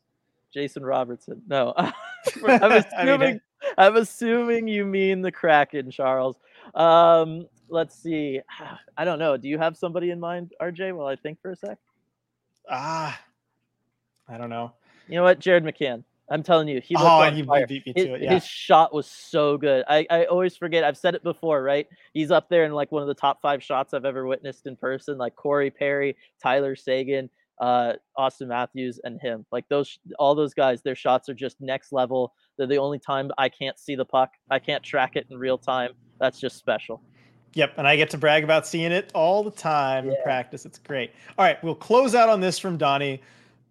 Jason 0.52 0.84
Robertson. 0.84 1.42
No, 1.48 1.74
I'm 1.76 1.92
assuming. 2.72 2.82
I 2.96 3.16
mean, 3.16 3.40
I'm 3.76 3.96
assuming 3.96 4.68
you 4.68 4.86
mean 4.86 5.20
the 5.20 5.30
Kraken, 5.30 5.90
Charles. 5.90 6.36
Um, 6.74 7.46
let's 7.70 7.94
see. 8.00 8.40
I 8.96 9.04
don't 9.04 9.18
know. 9.18 9.36
Do 9.36 9.48
you 9.48 9.58
have 9.58 9.76
somebody 9.76 10.10
in 10.10 10.20
mind, 10.20 10.52
RJ? 10.60 10.94
While 10.94 11.06
I 11.06 11.16
think 11.16 11.40
for 11.40 11.52
a 11.52 11.56
sec. 11.56 11.78
Ah, 12.68 13.18
I 14.28 14.38
don't 14.38 14.50
know. 14.50 14.72
You 15.08 15.16
know 15.16 15.22
what, 15.24 15.38
Jared 15.40 15.64
McCann. 15.64 16.04
I'm 16.32 16.44
telling 16.44 16.68
you, 16.68 16.80
he 16.80 16.94
looked 16.94 17.06
Oh, 17.08 17.22
on 17.22 17.36
you 17.36 17.44
fire. 17.44 17.66
beat 17.66 17.84
me 17.84 17.92
His, 17.96 18.06
to 18.06 18.14
it. 18.14 18.22
Yeah. 18.22 18.34
his 18.34 18.44
shot 18.46 18.94
was 18.94 19.06
so 19.08 19.56
good. 19.58 19.84
I, 19.88 20.06
I 20.08 20.24
always 20.26 20.56
forget. 20.56 20.84
I've 20.84 20.96
said 20.96 21.16
it 21.16 21.24
before, 21.24 21.60
right? 21.64 21.88
He's 22.14 22.30
up 22.30 22.48
there 22.48 22.64
in 22.64 22.72
like 22.72 22.92
one 22.92 23.02
of 23.02 23.08
the 23.08 23.14
top 23.14 23.42
five 23.42 23.60
shots 23.64 23.92
I've 23.94 24.04
ever 24.04 24.24
witnessed 24.26 24.68
in 24.68 24.76
person. 24.76 25.18
Like 25.18 25.34
Corey 25.34 25.70
Perry, 25.72 26.16
Tyler 26.40 26.76
Seguin, 26.76 27.28
uh, 27.60 27.94
Auston 28.16 28.46
Matthews, 28.46 29.00
and 29.02 29.20
him. 29.20 29.44
Like 29.50 29.68
those, 29.68 29.98
all 30.20 30.36
those 30.36 30.54
guys, 30.54 30.82
their 30.82 30.94
shots 30.94 31.28
are 31.28 31.34
just 31.34 31.60
next 31.60 31.90
level. 31.90 32.32
They're 32.56 32.68
the 32.68 32.78
only 32.78 33.00
time 33.00 33.32
I 33.36 33.48
can't 33.48 33.76
see 33.76 33.96
the 33.96 34.04
puck. 34.04 34.34
I 34.48 34.60
can't 34.60 34.84
track 34.84 35.16
it 35.16 35.26
in 35.30 35.36
real 35.36 35.58
time. 35.58 35.94
That's 36.20 36.38
just 36.38 36.56
special. 36.58 37.02
Yep, 37.54 37.74
and 37.78 37.88
I 37.88 37.96
get 37.96 38.10
to 38.10 38.18
brag 38.18 38.44
about 38.44 38.66
seeing 38.66 38.92
it 38.92 39.10
all 39.14 39.42
the 39.42 39.50
time 39.50 40.08
in 40.08 40.16
practice. 40.22 40.64
It's 40.64 40.78
great. 40.78 41.12
All 41.36 41.44
right, 41.44 41.62
we'll 41.64 41.74
close 41.74 42.14
out 42.14 42.28
on 42.28 42.40
this 42.40 42.58
from 42.58 42.76
Donnie. 42.76 43.20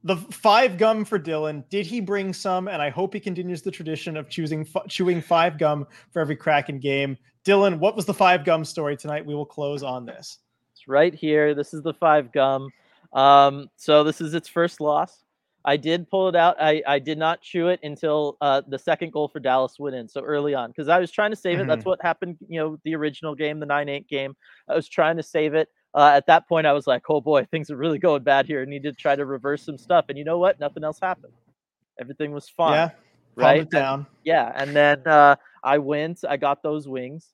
The 0.04 0.18
five 0.18 0.78
gum 0.78 1.06
for 1.06 1.20
Dylan. 1.20 1.64
Did 1.70 1.86
he 1.86 2.00
bring 2.02 2.34
some? 2.34 2.68
And 2.68 2.82
I 2.82 2.90
hope 2.90 3.14
he 3.14 3.20
continues 3.20 3.62
the 3.62 3.72
tradition 3.72 4.18
of 4.18 4.30
choosing 4.30 4.62
f- 4.62 4.88
chewing 4.88 5.22
five 5.22 5.58
gum 5.58 5.88
for 6.12 6.22
every 6.22 6.36
Kraken 6.36 6.80
game. 6.80 7.18
Dylan, 7.46 7.80
what 7.80 7.96
was 7.96 8.06
the 8.06 8.14
five 8.14 8.46
gum 8.46 8.64
story 8.64 8.96
tonight? 8.96 9.26
We 9.26 9.36
will 9.36 9.46
close 9.46 9.84
on 9.84 10.06
this. 10.06 10.40
It's 10.74 10.88
right 10.88 11.14
here. 11.14 11.54
This 11.54 11.74
is 11.74 11.82
the 11.82 11.94
five 11.94 12.32
gum. 12.32 12.70
Um, 13.14 13.70
so 13.76 14.04
this 14.04 14.22
is 14.22 14.34
its 14.34 14.48
first 14.48 14.80
loss. 14.80 15.24
I 15.66 15.78
did 15.78 16.10
pull 16.10 16.30
it 16.30 16.36
out. 16.36 16.56
I, 16.60 16.82
I 16.88 17.00
did 17.00 17.18
not 17.18 17.42
chew 17.42 17.68
it 17.68 17.80
until 17.84 18.38
uh, 18.40 18.62
the 18.68 18.80
second 18.80 19.12
goal 19.12 19.28
for 19.28 19.40
Dallas 19.40 19.78
went 19.78 19.96
in. 19.96 20.08
So 20.08 20.22
early 20.22 20.54
on, 20.54 20.70
because 20.70 20.88
I 20.88 21.00
was 21.00 21.12
trying 21.12 21.32
to 21.32 21.36
save 21.36 21.60
it. 21.60 21.68
That's 21.68 21.86
what 21.86 22.02
happened. 22.02 22.38
You 22.48 22.60
know, 22.60 22.78
the 22.84 22.96
original 22.96 23.36
game, 23.36 23.60
the 23.60 23.66
nine 23.66 23.90
eight 23.90 24.08
game. 24.08 24.36
I 24.70 24.76
was 24.76 24.88
trying 24.88 25.18
to 25.18 25.24
save 25.24 25.54
it. 25.54 25.70
Uh, 25.94 26.12
at 26.14 26.28
that 26.28 26.48
point, 26.48 26.68
I 26.68 26.74
was 26.74 26.88
like, 26.88 27.04
oh 27.10 27.20
boy, 27.20 27.46
things 27.46 27.70
are 27.72 27.76
really 27.76 28.00
going 28.00 28.24
bad 28.24 28.46
here. 28.46 28.62
I 28.62 28.66
need 28.66 28.84
to 28.84 28.94
try 28.94 29.16
to 29.16 29.26
reverse 29.26 29.66
some 29.66 29.78
stuff. 29.78 30.06
And 30.10 30.18
you 30.18 30.24
know 30.24 30.38
what? 30.38 30.60
Nothing 30.60 30.84
else 30.84 31.00
happened. 31.02 31.34
Everything 32.00 32.32
was 32.32 32.48
fine. 32.48 32.74
Yeah, 32.74 32.90
right. 33.36 33.62
it 33.62 33.70
down. 33.70 34.06
Yeah, 34.24 34.52
and 34.56 34.76
then 34.76 35.06
uh, 35.06 35.36
I 35.64 35.80
went. 35.80 36.20
I 36.28 36.38
got 36.38 36.64
those 36.64 36.88
wings, 36.88 37.34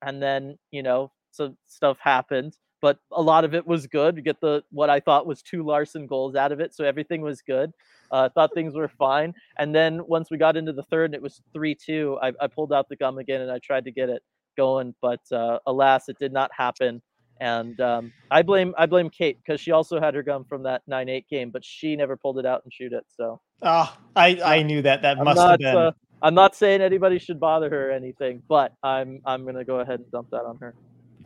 and 0.00 0.22
then 0.22 0.58
you 0.70 0.82
know 0.82 1.10
some 1.32 1.56
stuff 1.66 1.98
happened, 2.00 2.56
but 2.80 2.98
a 3.12 3.22
lot 3.22 3.44
of 3.44 3.54
it 3.54 3.66
was 3.66 3.86
good. 3.86 4.16
You 4.16 4.22
get 4.22 4.40
the 4.40 4.62
what 4.70 4.90
I 4.90 5.00
thought 5.00 5.26
was 5.26 5.42
two 5.42 5.62
Larsson 5.62 6.06
goals 6.06 6.34
out 6.34 6.52
of 6.52 6.60
it, 6.60 6.74
so 6.74 6.84
everything 6.84 7.20
was 7.22 7.42
good. 7.42 7.72
Uh, 8.10 8.28
thought 8.28 8.54
things 8.54 8.74
were 8.74 8.88
fine, 8.88 9.34
and 9.58 9.74
then 9.74 10.06
once 10.06 10.30
we 10.30 10.38
got 10.38 10.56
into 10.56 10.72
the 10.72 10.82
third, 10.84 11.06
and 11.06 11.14
it 11.14 11.22
was 11.22 11.40
three 11.52 11.74
two. 11.74 12.18
I, 12.22 12.32
I 12.40 12.46
pulled 12.46 12.72
out 12.72 12.88
the 12.88 12.96
gum 12.96 13.18
again, 13.18 13.40
and 13.40 13.50
I 13.50 13.58
tried 13.58 13.84
to 13.84 13.92
get 13.92 14.08
it 14.08 14.22
going, 14.56 14.94
but 15.02 15.20
uh, 15.32 15.58
alas, 15.66 16.08
it 16.08 16.18
did 16.18 16.32
not 16.32 16.50
happen. 16.56 17.02
And 17.40 17.80
um, 17.80 18.12
I 18.30 18.42
blame 18.42 18.74
I 18.76 18.86
blame 18.86 19.10
Kate 19.10 19.38
because 19.44 19.60
she 19.60 19.70
also 19.70 20.00
had 20.00 20.14
her 20.14 20.22
gum 20.24 20.44
from 20.44 20.64
that 20.64 20.82
nine 20.86 21.08
eight 21.08 21.28
game, 21.28 21.50
but 21.50 21.64
she 21.64 21.94
never 21.94 22.16
pulled 22.16 22.38
it 22.38 22.46
out 22.46 22.62
and 22.64 22.72
chewed 22.72 22.92
it. 22.92 23.04
So 23.16 23.40
Oh, 23.62 23.96
I, 24.14 24.40
I 24.44 24.62
knew 24.62 24.82
that. 24.82 25.02
That 25.02 25.18
I'm 25.18 25.24
must 25.24 25.36
not, 25.36 25.50
have 25.50 25.58
been. 25.58 25.76
uh, 25.76 25.92
I'm 26.22 26.34
not 26.34 26.54
saying 26.54 26.80
anybody 26.80 27.18
should 27.18 27.40
bother 27.40 27.70
her 27.70 27.90
or 27.90 27.92
anything, 27.92 28.42
but 28.48 28.72
I'm 28.82 29.20
I'm 29.24 29.44
gonna 29.44 29.64
go 29.64 29.80
ahead 29.80 30.00
and 30.00 30.10
dump 30.10 30.30
that 30.30 30.44
on 30.44 30.58
her. 30.58 30.74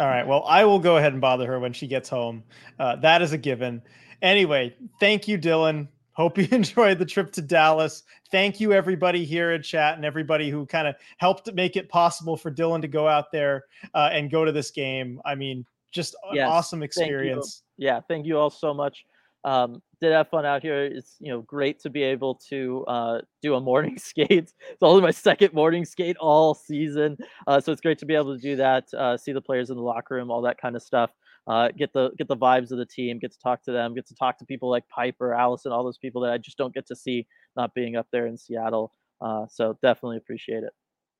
All 0.01 0.09
right. 0.09 0.27
Well, 0.27 0.45
I 0.47 0.65
will 0.65 0.79
go 0.79 0.97
ahead 0.97 1.13
and 1.13 1.21
bother 1.21 1.47
her 1.47 1.61
when 1.61 1.73
she 1.73 1.87
gets 1.87 2.09
home. 2.09 2.43
Uh, 2.79 2.97
that 2.97 3.23
is 3.23 3.33
a 3.33 3.39
given. 3.39 3.83
Anyway, 4.23 4.75
thank 5.01 5.29
you, 5.29 5.39
Dylan. 5.39 5.89
Hope 6.13 6.39
you 6.39 6.49
enjoyed 6.53 6.99
the 6.99 7.07
trip 7.07 7.33
to 7.33 7.43
Dallas. 7.43 8.05
Thank 8.31 8.61
you, 8.61 8.73
everybody 8.73 9.25
here 9.25 9.53
in 9.53 9.63
chat 9.63 9.97
and 9.97 10.05
everybody 10.05 10.51
who 10.51 10.67
kind 10.67 10.89
of 10.89 10.95
helped 11.19 11.53
make 11.55 11.77
it 11.77 11.89
possible 11.89 12.37
for 12.37 12.51
Dylan 12.51 12.81
to 12.83 12.89
go 12.89 13.07
out 13.07 13.33
there 13.33 13.65
uh, 13.95 14.11
and 14.13 14.31
go 14.31 14.45
to 14.45 14.53
this 14.53 14.71
game. 14.71 15.21
I 15.25 15.35
mean, 15.35 15.67
just 15.91 16.15
an 16.31 16.37
Yes, 16.37 16.49
awesome 16.49 16.83
experience. 16.83 17.63
Yeah, 17.77 18.01
thank 18.09 18.27
you 18.27 18.39
all 18.39 18.51
so 18.51 18.73
much. 18.73 19.05
Um, 19.45 19.83
did 20.03 20.13
have 20.13 20.29
fun 20.29 20.45
out 20.45 20.63
here. 20.63 20.83
It's 20.85 21.17
you 21.21 21.33
know 21.33 21.41
great 21.43 21.81
to 21.81 21.91
be 21.91 22.03
able 22.03 22.35
to 22.51 22.85
uh, 22.87 23.21
do 23.41 23.55
a 23.55 23.61
morning 23.61 23.97
skate. 23.99 24.31
It's 24.31 24.83
only 24.83 25.01
my 25.01 25.13
second 25.13 25.55
morning 25.55 25.85
skate 25.85 26.17
all 26.19 26.55
season, 26.55 27.17
uh, 27.47 27.61
so 27.61 27.73
it's 27.73 27.81
great 27.81 27.99
to 28.01 28.07
be 28.07 28.15
able 28.15 28.35
to 28.35 28.41
do 28.41 28.57
that. 28.57 28.93
Uh, 28.93 29.17
see 29.17 29.33
the 29.33 29.41
players 29.41 29.71
in 29.71 29.77
the 29.77 29.83
locker 29.83 30.17
room, 30.17 30.31
all 30.31 30.43
that 30.43 30.61
kind 30.61 30.77
of 30.77 30.83
stuff. 30.83 31.11
Uh, 31.47 31.69
get 31.77 31.93
the 31.93 32.11
get 32.19 32.29
the 32.29 32.37
vibes 32.37 32.73
of 32.73 32.79
the 32.79 32.87
team. 32.87 33.19
Get 33.19 33.33
to 33.33 33.39
talk 33.39 33.63
to 33.63 33.73
them. 33.73 33.95
Get 33.95 34.07
to 34.09 34.15
talk 34.15 34.39
to 34.39 34.45
people 34.45 34.69
like 34.69 34.87
Piper, 34.89 35.33
Allison, 35.33 35.73
all 35.73 35.85
those 35.85 35.99
people 35.99 36.21
that 36.23 36.33
I 36.33 36.39
just 36.39 36.59
don't 36.59 36.75
get 36.75 36.87
to 36.89 36.97
see 36.97 37.27
not 37.57 37.73
being 37.75 37.97
up 37.97 38.09
there 38.13 38.27
in 38.27 38.37
Seattle. 38.37 38.93
Uh, 39.21 39.47
so 39.49 39.79
definitely 39.83 40.17
appreciate 40.17 40.65
it. 40.65 40.73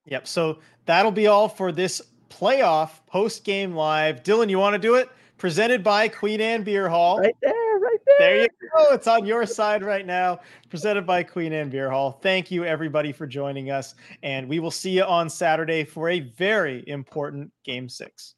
Yep. 0.05 0.27
So 0.27 0.59
that'll 0.85 1.11
be 1.11 1.27
all 1.27 1.47
for 1.47 1.71
this 1.71 2.01
playoff 2.29 2.89
post 3.07 3.45
game 3.45 3.73
live. 3.73 4.23
Dylan, 4.23 4.49
you 4.49 4.59
want 4.59 4.73
to 4.73 4.79
do 4.79 4.95
it? 4.95 5.09
Presented 5.37 5.83
by 5.83 6.07
Queen 6.07 6.39
Anne 6.39 6.63
Beer 6.63 6.87
Hall. 6.87 7.19
Right 7.19 7.35
there, 7.41 7.79
right 7.79 7.99
there. 8.05 8.15
There 8.19 8.41
you 8.43 8.47
go. 8.75 8.93
It's 8.93 9.07
on 9.07 9.25
your 9.25 9.45
side 9.45 9.83
right 9.83 10.05
now. 10.05 10.39
Presented 10.69 11.05
by 11.05 11.23
Queen 11.23 11.51
Anne 11.51 11.69
Beer 11.69 11.89
Hall. 11.89 12.19
Thank 12.21 12.49
you, 12.49 12.63
everybody, 12.63 13.11
for 13.11 13.27
joining 13.27 13.69
us. 13.69 13.95
And 14.21 14.47
we 14.47 14.59
will 14.59 14.71
see 14.71 14.91
you 14.91 15.03
on 15.03 15.29
Saturday 15.29 15.83
for 15.83 16.09
a 16.09 16.21
very 16.21 16.83
important 16.87 17.51
game 17.65 17.89
six. 17.89 18.35